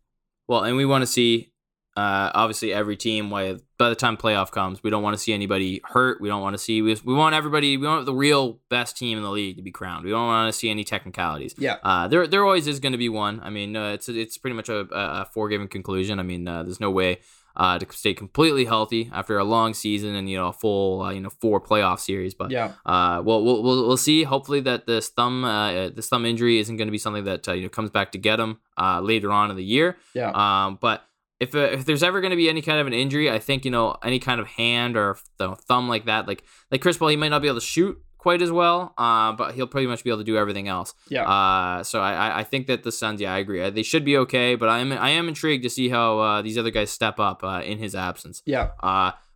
Well, 0.50 0.64
and 0.66 0.76
we 0.76 0.86
want 0.86 1.04
to 1.04 1.08
see, 1.08 1.54
uh, 1.98 2.32
obviously, 2.34 2.72
every 2.74 2.96
team. 2.96 3.30
By 3.30 3.56
by 3.78 3.90
the 3.90 3.96
time 3.96 4.18
playoff 4.18 4.52
comes, 4.52 4.82
we 4.84 4.90
don't 4.90 5.04
want 5.04 5.16
to 5.16 5.18
see 5.20 5.34
anybody 5.34 5.82
hurt. 5.84 6.22
We 6.22 6.30
don't 6.30 6.42
want 6.42 6.54
to 6.54 6.58
see. 6.58 6.82
We, 6.82 6.96
we 7.04 7.14
want 7.14 7.36
everybody. 7.36 7.76
We 7.78 7.88
want 7.88 8.06
the 8.06 8.14
real 8.14 8.60
best 8.70 8.98
team 8.98 9.18
in 9.18 9.24
the 9.24 9.32
league 9.32 9.56
to 9.58 9.62
be 9.64 9.72
crowned. 9.72 10.06
We 10.06 10.12
don't 10.12 10.28
want 10.28 10.52
to 10.54 10.58
see 10.58 10.70
any 10.70 10.84
technicalities. 10.84 11.56
Yeah. 11.58 11.78
Uh, 11.84 12.08
there 12.08 12.28
there 12.28 12.44
always 12.46 12.68
is 12.68 12.80
going 12.80 12.92
to 12.94 12.98
be 12.98 13.10
one. 13.10 13.40
I 13.44 13.50
mean, 13.50 13.76
uh, 13.76 13.90
it's 13.94 14.08
it's 14.10 14.38
pretty 14.38 14.56
much 14.56 14.70
a, 14.70 14.88
a 14.92 15.26
foregiven 15.34 15.68
conclusion. 15.68 16.20
I 16.20 16.24
mean, 16.24 16.48
uh, 16.48 16.64
there's 16.64 16.80
no 16.80 16.92
way. 16.92 17.20
Uh, 17.60 17.80
to 17.80 17.88
stay 17.92 18.14
completely 18.14 18.66
healthy 18.66 19.10
after 19.12 19.40
a 19.40 19.44
long 19.44 19.74
season 19.74 20.14
and 20.14 20.30
you 20.30 20.38
know 20.38 20.50
a 20.50 20.54
full 20.54 21.02
uh, 21.02 21.10
you 21.10 21.20
know 21.20 21.32
four 21.42 21.60
playoff 21.60 22.00
series, 22.00 22.36
but 22.36 22.52
Yeah. 22.52 22.74
uh, 22.86 23.20
well, 23.26 23.44
we'll 23.44 23.64
we'll 23.64 23.88
we'll 23.88 23.98
see. 23.98 24.22
Hopefully 24.26 24.60
that 24.60 24.86
this 24.86 25.10
thumb 25.10 25.44
uh, 25.44 25.90
this 25.90 26.08
thumb 26.08 26.24
injury 26.24 26.60
isn't 26.60 26.78
going 26.78 26.88
to 26.88 26.92
be 26.92 27.00
something 27.00 27.24
that 27.24 27.48
uh, 27.48 27.54
you 27.54 27.64
know 27.64 27.70
comes 27.70 27.90
back 27.90 28.12
to 28.12 28.20
get 28.20 28.40
him 28.40 28.60
uh, 28.78 29.02
later 29.02 29.32
on 29.32 29.50
in 29.50 29.56
the 29.58 29.64
year. 29.64 29.98
Yeah. 30.14 30.30
Um, 30.36 30.78
but 30.80 31.07
if 31.40 31.54
uh, 31.56 31.60
if 31.60 31.86
there's 31.86 32.04
ever 32.04 32.22
going 32.22 32.32
to 32.32 32.38
be 32.38 32.50
any 32.50 32.62
kind 32.62 32.80
of 32.80 32.88
an 32.88 32.94
injury, 32.94 33.30
I 33.30 33.40
think 33.40 33.66
you 33.66 33.72
know 33.72 33.96
any 34.04 34.20
kind 34.20 34.40
of 34.40 34.48
hand 34.48 34.98
or 34.98 35.18
th- 35.38 35.58
thumb 35.68 35.88
like 35.90 36.06
that, 36.06 36.28
like 36.28 36.44
like 36.72 36.82
Chris 36.82 36.98
Paul, 36.98 37.10
he 37.10 37.16
might 37.18 37.30
not 37.30 37.42
be 37.42 37.48
able 37.48 37.60
to 37.60 37.66
shoot 37.66 37.98
quite 38.18 38.42
as 38.42 38.52
well, 38.52 38.94
uh, 38.98 39.32
but 39.34 39.54
he'll 39.56 39.68
pretty 39.68 39.88
much 39.88 40.04
be 40.04 40.10
able 40.10 40.18
to 40.18 40.24
do 40.24 40.36
everything 40.38 40.68
else. 40.68 40.94
Yeah. 41.10 41.24
Uh, 41.30 41.84
so 41.84 42.02
I 42.02 42.40
I- 42.40 42.44
think 42.44 42.68
that 42.68 42.84
the 42.84 42.92
Suns, 42.92 43.22
yeah, 43.22 43.34
I 43.34 43.38
agree, 43.38 43.62
Uh, 43.62 43.70
they 43.70 43.84
should 43.84 44.04
be 44.04 44.18
okay, 44.18 44.56
but 44.56 44.68
I 44.70 44.80
am 44.80 44.92
I 44.92 45.10
am 45.12 45.28
intrigued 45.28 45.64
to 45.64 45.70
see 45.70 45.90
how 45.90 46.20
uh, 46.20 46.42
these 46.42 46.58
other 46.58 46.72
guys 46.72 46.90
step 46.90 47.20
up 47.20 47.44
uh, 47.44 47.62
in 47.64 47.78
his 47.78 47.94
absence. 47.96 48.42
yeah. 48.46 48.72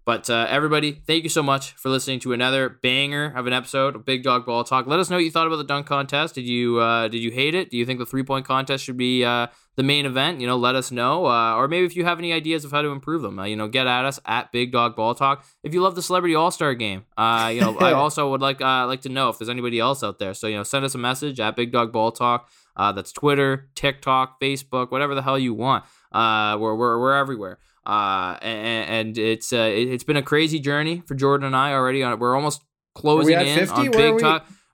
But 0.03 0.29
uh, 0.31 0.47
everybody, 0.49 0.93
thank 0.93 1.23
you 1.23 1.29
so 1.29 1.43
much 1.43 1.73
for 1.73 1.89
listening 1.89 2.19
to 2.21 2.33
another 2.33 2.69
banger 2.69 3.31
of 3.35 3.45
an 3.45 3.53
episode 3.53 3.95
of 3.95 4.03
Big 4.03 4.23
Dog 4.23 4.47
Ball 4.47 4.63
Talk. 4.63 4.87
Let 4.87 4.99
us 4.99 5.11
know 5.11 5.17
what 5.17 5.23
you 5.23 5.29
thought 5.29 5.45
about 5.45 5.57
the 5.57 5.63
dunk 5.63 5.85
contest. 5.85 6.33
Did 6.33 6.45
you 6.45 6.79
uh, 6.79 7.07
did 7.07 7.21
you 7.21 7.29
hate 7.29 7.53
it? 7.53 7.69
Do 7.69 7.77
you 7.77 7.85
think 7.85 7.99
the 7.99 8.05
three 8.05 8.23
point 8.23 8.45
contest 8.45 8.83
should 8.83 8.97
be 8.97 9.23
uh, 9.23 9.47
the 9.75 9.83
main 9.83 10.07
event? 10.07 10.41
You 10.41 10.47
know, 10.47 10.57
let 10.57 10.73
us 10.73 10.91
know. 10.91 11.27
Uh, 11.27 11.55
or 11.55 11.67
maybe 11.67 11.85
if 11.85 11.95
you 11.95 12.03
have 12.03 12.17
any 12.17 12.33
ideas 12.33 12.65
of 12.65 12.71
how 12.71 12.81
to 12.81 12.89
improve 12.89 13.21
them, 13.21 13.37
uh, 13.37 13.45
you 13.45 13.55
know, 13.55 13.67
get 13.67 13.85
at 13.85 14.05
us 14.05 14.19
at 14.25 14.51
Big 14.51 14.71
Dog 14.71 14.95
Ball 14.95 15.13
Talk. 15.13 15.45
If 15.63 15.71
you 15.71 15.81
love 15.81 15.93
the 15.93 16.01
Celebrity 16.01 16.33
All 16.33 16.49
Star 16.49 16.73
Game, 16.73 17.05
uh, 17.15 17.51
you 17.53 17.61
know, 17.61 17.77
I 17.77 17.91
also 17.93 18.31
would 18.31 18.41
like 18.41 18.59
uh, 18.59 18.87
like 18.87 19.01
to 19.01 19.09
know 19.09 19.29
if 19.29 19.37
there's 19.37 19.49
anybody 19.49 19.79
else 19.79 20.03
out 20.03 20.17
there. 20.17 20.33
So 20.33 20.47
you 20.47 20.57
know, 20.57 20.63
send 20.63 20.83
us 20.83 20.95
a 20.95 20.99
message 20.99 21.39
at 21.39 21.55
Big 21.55 21.71
Dog 21.71 21.91
Ball 21.91 22.11
Talk. 22.11 22.49
Uh, 22.75 22.91
that's 22.91 23.11
Twitter, 23.11 23.69
TikTok, 23.75 24.41
Facebook, 24.41 24.89
whatever 24.89 25.13
the 25.13 25.21
hell 25.21 25.37
you 25.37 25.53
want. 25.53 25.83
Uh, 26.11 26.57
we're 26.59 26.73
we're, 26.73 26.99
we're 26.99 27.15
everywhere. 27.15 27.59
Uh, 27.85 28.37
and, 28.41 28.89
and 28.89 29.17
it's 29.17 29.51
uh, 29.51 29.57
it, 29.57 29.89
has 29.89 30.03
been 30.03 30.17
a 30.17 30.21
crazy 30.21 30.59
journey 30.59 31.01
for 31.05 31.15
Jordan 31.15 31.47
and 31.47 31.55
I 31.55 31.73
already. 31.73 32.03
On 32.03 32.13
it, 32.13 32.19
we're 32.19 32.35
almost 32.35 32.61
closing 32.93 33.39
in 33.39 33.59
50? 33.59 33.75
on 33.75 33.91
Big 33.91 34.13
we? 34.15 34.21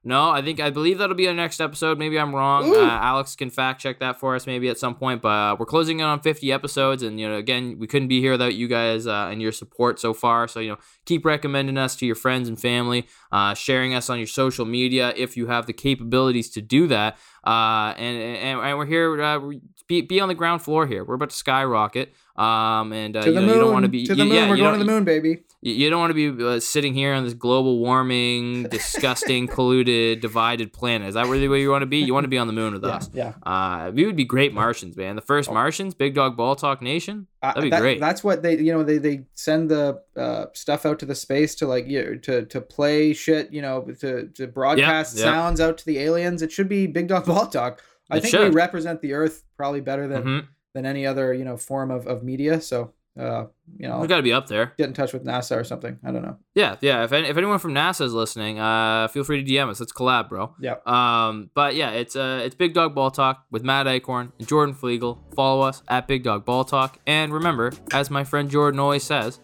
No, 0.08 0.30
I 0.30 0.42
think 0.42 0.62
I 0.62 0.70
believe 0.70 1.00
that'll 1.00 1.16
be 1.18 1.28
our 1.28 1.34
next 1.34 1.60
episode. 1.60 2.00
Maybe 2.00 2.18
I'm 2.18 2.34
wrong. 2.34 2.74
Uh, 2.74 2.80
Alex 2.90 3.36
can 3.36 3.50
fact 3.50 3.82
check 3.82 4.00
that 4.00 4.18
for 4.20 4.36
us 4.36 4.48
maybe 4.48 4.70
at 4.70 4.78
some 4.78 4.96
point. 4.96 5.22
But 5.22 5.28
uh, 5.28 5.56
we're 5.60 5.66
closing 5.66 6.00
in 6.00 6.06
on 6.06 6.22
50 6.22 6.50
episodes, 6.52 7.04
and 7.04 7.20
you 7.20 7.28
know, 7.28 7.36
again, 7.36 7.78
we 7.78 7.88
couldn't 7.88 8.08
be 8.08 8.22
here 8.22 8.32
without 8.32 8.56
you 8.56 8.70
guys 8.70 9.06
uh, 9.06 9.28
and 9.30 9.42
your 9.42 9.52
support 9.52 10.00
so 10.00 10.14
far. 10.14 10.48
So 10.48 10.62
you 10.62 10.70
know, 10.70 10.78
keep 11.06 11.26
recommending 11.26 11.78
us 11.78 11.96
to 11.98 12.06
your 12.06 12.16
friends 12.16 12.48
and 12.48 12.58
family, 12.60 13.06
uh, 13.34 13.54
sharing 13.54 13.94
us 13.94 14.10
on 14.10 14.18
your 14.18 14.28
social 14.28 14.66
media 14.66 15.14
if 15.18 15.36
you 15.36 15.48
have 15.48 15.66
the 15.66 15.74
capabilities 15.74 16.50
to 16.52 16.62
do 16.62 16.88
that. 16.88 17.18
Uh, 17.46 17.94
and, 17.98 18.18
and 18.18 18.60
and 18.62 18.78
we're 18.78 18.86
here. 18.86 19.22
Uh, 19.22 19.40
be, 19.88 20.02
be 20.02 20.20
on 20.20 20.28
the 20.28 20.36
ground 20.36 20.62
floor 20.62 20.86
here. 20.86 21.04
We're 21.04 21.16
about 21.16 21.32
to 21.32 21.36
skyrocket. 21.36 22.14
Um, 22.36 22.94
and 22.94 23.16
uh, 23.18 23.24
to 23.24 23.32
you 23.32 23.40
know, 23.42 23.54
you 23.54 23.60
don't 23.60 23.74
want 23.74 23.84
to 23.84 23.90
be 23.90 24.06
to 24.06 24.14
the 24.16 24.24
you- 24.24 24.30
moon. 24.30 24.36
yeah, 24.36 24.50
We're 24.50 24.58
going 24.58 24.74
to 24.74 24.80
the 24.80 24.86
moon, 24.92 25.04
baby. 25.04 25.44
You, 25.62 25.90
don't 25.90 26.00
want 26.00 26.16
to 26.16 26.32
be 26.34 26.44
uh, 26.46 26.60
sitting 26.60 26.94
here 26.94 27.14
on 27.14 27.24
this 27.24 27.34
global 27.34 27.80
warming, 27.80 28.64
disgusting, 28.70 29.48
polluted, 29.48 30.20
divided 30.22 30.72
planet. 30.72 31.08
Is 31.10 31.14
that 31.16 31.26
really 31.28 31.48
where 31.48 31.58
you 31.58 31.70
want 31.72 31.82
to 31.82 31.88
be? 31.88 31.98
You 31.98 32.14
want 32.14 32.26
to 32.26 32.30
be 32.30 32.38
on 32.38 32.48
the 32.48 32.54
moon 32.54 32.74
with 32.74 32.84
Yeah, 32.84 32.90
us. 32.92 33.10
yeah. 33.14 33.34
Uh, 33.44 33.92
we 33.94 34.06
would 34.06 34.16
be 34.16 34.24
great 34.26 34.54
Martians, 34.54 34.96
man. 34.96 35.16
The 35.16 35.22
first 35.22 35.52
Martians, 35.52 35.94
Big 35.96 36.14
Dog 36.14 36.38
Ball 36.38 36.56
Talk 36.56 36.82
Nation. 36.82 37.28
Uh, 37.42 37.48
That'd 37.54 37.64
be 37.64 37.70
that- 37.72 37.82
great. 37.82 38.00
That's 38.00 38.24
what 38.24 38.44
they, 38.44 38.58
you 38.58 38.72
know, 38.72 38.84
they 38.84 38.98
they 39.00 39.26
send 39.34 39.70
the 39.70 40.02
uh, 40.16 40.46
stuff 40.54 40.86
out 40.86 41.00
to 41.00 41.06
the 41.06 41.16
space 41.16 41.56
to 41.56 41.68
like 41.68 41.88
you 41.88 42.18
to 42.20 42.46
to 42.46 42.62
play 42.62 43.14
shit, 43.14 43.52
you 43.52 43.62
know, 43.62 43.82
to 44.00 44.28
to 44.36 44.48
broadcast 44.48 45.18
yeah. 45.18 45.24
sounds 45.24 45.60
out 45.60 45.78
to 45.80 45.86
the 45.86 46.00
aliens. 46.00 46.42
It 46.42 46.52
should 46.52 46.70
be 46.70 46.88
Big 46.88 47.08
Dog 47.08 47.26
Ball 47.26 47.48
Talk. 47.48 47.82
I 48.10 48.18
It 48.18 48.24
think 48.24 48.34
we 48.36 48.50
represent 48.50 49.02
the 49.02 49.14
Earth 49.14 49.44
probably 49.58 49.82
better 49.82 50.08
than 50.08 50.24
Mhm. 50.24 50.48
than 50.74 50.86
any 50.86 51.06
other 51.06 51.34
you 51.34 51.44
know 51.44 51.58
form 51.58 51.90
of, 51.92 52.06
of 52.08 52.24
media. 52.24 52.62
So 52.62 52.94
uh, 53.20 53.46
you 53.78 53.88
know, 53.88 54.00
We 54.00 54.08
got 54.08 54.18
to 54.18 54.24
be 54.24 54.34
up 54.34 54.48
there. 54.48 54.74
get 54.78 54.88
in 54.88 54.94
touch 54.94 55.14
with 55.14 55.26
NASA 55.26 55.58
or 55.60 55.64
something. 55.64 55.98
I 56.06 56.12
don't 56.12 56.22
know. 56.22 56.38
Yeah, 56.56 56.76
yeah. 56.82 57.04
If, 57.04 57.12
any, 57.12 57.28
if 57.28 57.38
anyone 57.38 57.60
from 57.60 57.74
NASA 57.74 58.02
is 58.02 58.14
listening, 58.14 58.60
uh, 58.60 59.08
feel 59.10 59.24
free 59.24 59.44
to 59.44 59.52
DM 59.52 59.70
us. 59.70 59.80
Let's 59.80 59.92
collab, 59.94 60.30
bro. 60.30 60.54
Yeah. 60.60 60.76
Um, 60.86 61.50
but 61.54 61.76
yeah, 61.76 61.92
it's 61.92 62.16
uh, 62.16 62.42
it's 62.44 62.56
Big 62.56 62.74
Dog 62.74 62.96
Ball 62.96 63.12
Talk 63.12 63.46
with 63.52 63.64
Matt 63.64 63.88
Acorn 63.88 64.32
and 64.40 64.48
Jordan 64.48 64.74
Flegel. 64.76 65.24
Follow 65.36 65.62
us 65.62 65.84
at 65.88 66.08
Big 66.08 66.24
Dog 66.24 66.46
Ball 66.46 66.64
Talk, 66.64 67.00
and 67.08 67.34
remember, 67.34 67.72
as 67.94 68.10
my 68.10 68.24
friend 68.24 68.50
Jordan 68.50 68.80
always 68.80 69.04
says, 69.04 69.40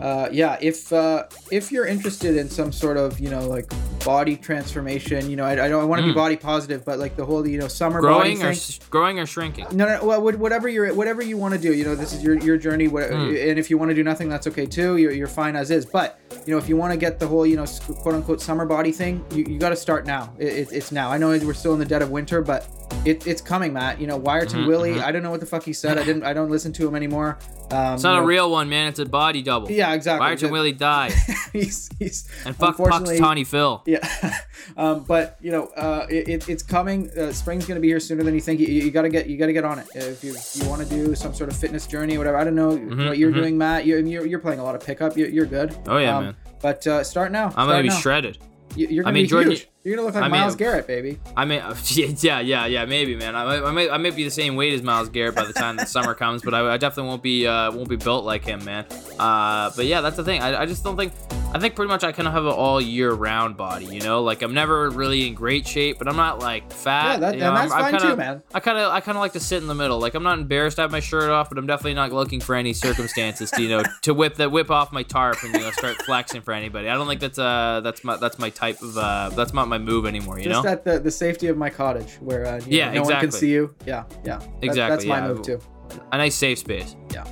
Uh, 0.00 0.28
yeah, 0.30 0.58
if 0.60 0.92
uh, 0.92 1.24
if 1.50 1.72
you're 1.72 1.86
interested 1.86 2.36
in 2.36 2.50
some 2.50 2.70
sort 2.70 2.96
of 2.98 3.18
you 3.18 3.30
know 3.30 3.46
like 3.48 3.66
body 4.04 4.36
transformation, 4.36 5.28
you 5.28 5.36
know, 5.36 5.44
I, 5.44 5.52
I 5.64 5.68
don't 5.68 5.88
want 5.88 6.00
to 6.00 6.06
be 6.06 6.12
Mm. 6.12 6.14
body 6.14 6.36
positive, 6.36 6.84
but 6.84 6.98
like 6.98 7.16
the 7.16 7.24
whole 7.24 7.46
you 7.48 7.58
know 7.58 7.66
summer 7.66 8.00
body 8.02 8.34
growing 8.34 8.42
or 8.42 8.50
s- 8.50 8.78
growing 8.90 9.18
or 9.18 9.26
shrinking. 9.26 9.66
No, 9.72 9.86
no, 9.86 10.04
well, 10.04 10.20
whatever 10.20 10.68
you're, 10.68 10.92
whatever 10.94 11.22
you 11.22 11.36
want 11.38 11.54
to 11.54 11.60
do, 11.60 11.72
you 11.72 11.84
know, 11.84 11.94
this 11.94 12.12
is 12.12 12.22
your 12.22 12.34
your 12.38 12.56
journey. 12.58 12.88
What, 12.88 13.04
Mm. 13.10 13.50
and 13.50 13.58
if 13.58 13.70
you 13.70 13.78
want 13.78 13.90
to 13.90 13.94
do 13.94 14.04
nothing, 14.04 14.28
that's 14.28 14.46
okay 14.48 14.66
too. 14.66 14.98
You're, 14.98 15.12
you're 15.12 15.26
fine 15.26 15.56
as 15.56 15.70
is. 15.70 15.86
But 15.86 16.20
you 16.46 16.52
know, 16.52 16.58
if 16.58 16.68
you 16.68 16.76
want 16.76 16.92
to 16.92 16.98
get 16.98 17.18
the 17.18 17.26
whole, 17.26 17.46
you 17.46 17.56
know, 17.56 17.64
quote 18.02 18.14
unquote 18.14 18.40
summer 18.42 18.66
body 18.66 18.92
thing, 18.92 19.24
you, 19.32 19.44
you 19.48 19.58
got 19.58 19.70
to 19.70 19.76
start 19.76 20.04
now. 20.06 20.32
It, 20.38 20.48
it, 20.48 20.68
it's 20.72 20.92
now. 20.92 21.10
I 21.10 21.16
know 21.18 21.28
we're 21.30 21.54
still 21.54 21.72
in 21.72 21.78
the 21.80 21.86
dead 21.86 22.02
of 22.02 22.10
winter, 22.10 22.42
but 22.42 22.68
it, 23.06 23.26
it's 23.26 23.40
coming, 23.40 23.72
Matt. 23.72 24.00
You 24.00 24.06
know, 24.06 24.18
Wyerton 24.20 24.64
Mhm, 24.64 24.66
Willie. 24.66 24.94
mhm. 24.94 25.02
I 25.02 25.12
don't 25.12 25.22
know 25.22 25.30
what 25.30 25.40
the 25.40 25.46
fuck 25.46 25.62
he 25.62 25.72
said. 25.72 25.98
I 25.98 26.04
didn't. 26.04 26.24
I 26.24 26.32
don't 26.32 26.50
listen 26.50 26.72
to 26.74 26.86
him 26.88 26.94
anymore. 26.94 27.38
Um, 27.70 27.94
It's 27.94 28.02
not 28.02 28.12
you 28.12 28.18
a 28.18 28.20
know- 28.20 28.26
real 28.26 28.50
one, 28.50 28.68
man. 28.68 28.88
It's 28.88 28.98
a 28.98 29.06
body 29.06 29.42
double. 29.42 29.70
Yeah, 29.70 29.92
exactly. 29.94 30.24
Byron 30.36 30.52
Willie 30.52 30.72
died. 30.72 31.12
he's 31.52 31.88
he's 31.98 32.28
And 32.44 32.54
fuck 32.56 32.76
Puck's 32.76 33.18
Tawny 33.18 33.44
Phil. 33.44 33.82
Yeah, 33.86 34.08
um, 34.76 35.04
but 35.04 35.36
you 35.40 35.50
know, 35.50 35.66
uh, 35.76 36.06
it, 36.10 36.28
it- 36.28 36.48
it's 36.48 36.62
coming. 36.62 37.10
Uh, 37.18 37.32
spring's 37.32 37.66
gonna 37.66 37.80
be 37.80 37.88
here 37.88 38.00
sooner 38.00 38.22
than 38.22 38.34
you 38.34 38.40
think. 38.40 38.60
You, 38.60 38.66
you 38.66 38.90
gotta 38.90 39.08
get 39.08 39.26
you 39.28 39.36
gotta 39.36 39.52
get 39.52 39.64
on 39.64 39.78
it 39.78 39.86
if 39.94 40.22
you 40.22 40.36
you 40.54 40.68
want 40.68 40.82
to 40.82 40.88
do 40.88 41.14
some 41.14 41.34
sort 41.34 41.50
of 41.50 41.56
fitness 41.56 41.86
journey 41.86 42.16
or 42.16 42.18
whatever. 42.18 42.36
I 42.36 42.44
don't 42.44 42.54
know 42.54 42.70
what 43.06 43.18
you're 43.18 43.30
mhm. 43.32 43.34
doing, 43.34 43.58
Matt. 43.58 43.86
You're, 43.86 44.00
you're 44.00 44.26
you're 44.26 44.38
playing 44.38 44.60
a 44.60 44.64
lot 44.64 44.74
of 44.74 44.84
pickup. 44.84 45.16
You're, 45.16 45.28
you're 45.28 45.46
good. 45.46 45.76
Oh 45.86 45.98
yeah, 45.98 46.16
Um, 46.18 46.24
man. 46.24 46.36
But 46.62 46.86
uh, 46.86 47.04
start 47.04 47.32
now. 47.32 47.46
I'm 47.46 47.52
Start 47.52 47.68
gonna 47.68 47.82
be 47.82 47.88
now. 47.90 47.94
shredded. 47.96 48.38
You- 48.74 48.88
You're 48.88 49.04
I 49.04 49.06
gonna 49.06 49.14
mean, 49.14 49.24
be 49.24 49.28
Jordan- 49.28 49.50
huge. 49.52 49.68
You're 49.86 49.94
gonna 49.94 50.06
look 50.06 50.16
like 50.16 50.24
I 50.24 50.26
mean- 50.28 50.40
Myles 50.40 50.56
Garrett, 50.56 50.88
baby. 50.88 51.16
I 51.36 51.44
mean, 51.44 51.62
yeah, 51.84 52.40
yeah, 52.40 52.66
yeah, 52.66 52.84
maybe, 52.86 53.14
man. 53.14 53.36
I 53.36 53.44
I 53.64 53.70
might, 53.70 53.88
I 53.88 53.98
might 53.98 54.16
be 54.16 54.24
the 54.24 54.32
same 54.32 54.56
weight 54.56 54.72
as 54.72 54.82
Myles 54.82 55.08
Garrett 55.08 55.36
by 55.36 55.44
the 55.44 55.52
time 55.52 55.76
the 55.76 55.86
summer 55.86 56.12
comes, 56.22 56.42
but 56.42 56.54
I, 56.54 56.74
I 56.74 56.76
definitely 56.76 57.08
won't 57.10 57.22
be, 57.22 57.46
uh, 57.46 57.70
won't 57.70 57.88
be 57.88 57.94
built 57.94 58.24
like 58.24 58.44
him, 58.44 58.64
man. 58.64 58.84
Uh, 59.16 59.70
but 59.76 59.86
yeah, 59.86 60.00
that's 60.00 60.16
the 60.16 60.24
thing. 60.24 60.42
I, 60.42 60.62
I 60.62 60.66
just 60.66 60.82
don't 60.82 60.96
think, 60.96 61.12
I 61.54 61.60
think 61.60 61.76
pretty 61.76 61.88
much 61.88 62.02
I 62.02 62.10
kind 62.10 62.26
of 62.26 62.34
have 62.34 62.44
an 62.46 62.52
all 62.52 62.80
year 62.80 63.12
round 63.12 63.56
body, 63.56 63.86
you 63.86 64.00
know. 64.00 64.24
Like 64.24 64.42
I'm 64.42 64.52
never 64.52 64.90
really 64.90 65.28
in 65.28 65.34
great 65.34 65.68
shape, 65.68 65.98
but 65.98 66.08
I'm 66.08 66.16
not 66.16 66.40
like 66.40 66.70
fat. 66.72 67.12
Yeah, 67.12 67.16
that, 67.20 67.34
you 67.34 67.40
know, 67.42 67.54
that's 67.54 67.70
I'm- 67.72 67.84
I'm 67.84 67.92
fine 67.92 68.00
kinda- 68.00 68.14
too, 68.14 68.16
man. 68.16 68.42
I 68.52 68.58
kind 68.58 68.78
of, 68.78 68.90
I 68.92 68.98
kind 68.98 69.16
of 69.16 69.20
like 69.20 69.34
to 69.34 69.40
sit 69.40 69.62
in 69.62 69.68
the 69.68 69.74
middle. 69.76 70.00
Like 70.00 70.14
I'm 70.16 70.24
not 70.24 70.36
embarrassed 70.40 70.76
to 70.78 70.82
have 70.82 70.90
my 70.90 70.98
shirt 70.98 71.30
off, 71.30 71.48
but 71.48 71.58
I'm 71.58 71.66
definitely 71.68 71.94
not 71.94 72.10
looking 72.12 72.40
for 72.40 72.56
any 72.56 72.72
circumstances 72.72 73.52
to, 73.52 73.62
you 73.62 73.68
know, 73.68 73.84
to 74.02 74.12
whip 74.14 74.34
that 74.34 74.50
whip 74.50 74.68
off 74.72 74.90
my 74.92 75.04
tarp 75.04 75.44
and 75.44 75.54
you 75.54 75.60
know 75.60 75.70
start 75.70 76.02
flexing 76.02 76.42
for 76.42 76.52
anybody. 76.52 76.88
I 76.88 76.94
don't 76.94 77.06
think 77.06 77.20
that's 77.20 77.38
uh, 77.38 77.80
that's 77.84 78.02
my, 78.02 78.16
that's 78.16 78.40
my 78.40 78.50
type 78.50 78.82
of, 78.82 78.98
uh, 78.98 79.28
that's 79.36 79.54
not 79.54 79.68
my 79.68 79.75
my 79.78 79.84
move 79.84 80.06
anymore. 80.06 80.38
You 80.38 80.44
Just 80.44 80.64
know, 80.64 80.70
at 80.70 80.84
the, 80.84 80.98
the 80.98 81.10
safety 81.10 81.48
of 81.48 81.56
my 81.56 81.70
cottage 81.70 82.14
where 82.20 82.46
uh, 82.46 82.60
yeah, 82.66 82.86
know, 82.88 82.94
no 82.94 83.00
exactly. 83.02 83.14
one 83.14 83.20
can 83.20 83.30
see 83.32 83.50
you. 83.50 83.74
Yeah, 83.84 84.04
yeah, 84.24 84.40
exactly. 84.62 84.76
That, 84.76 84.88
that's 84.88 85.04
yeah. 85.04 85.20
my 85.20 85.28
move 85.28 85.42
too. 85.42 85.60
A 86.12 86.18
nice 86.18 86.34
safe 86.34 86.58
space. 86.58 86.96
Yeah. 87.12 87.24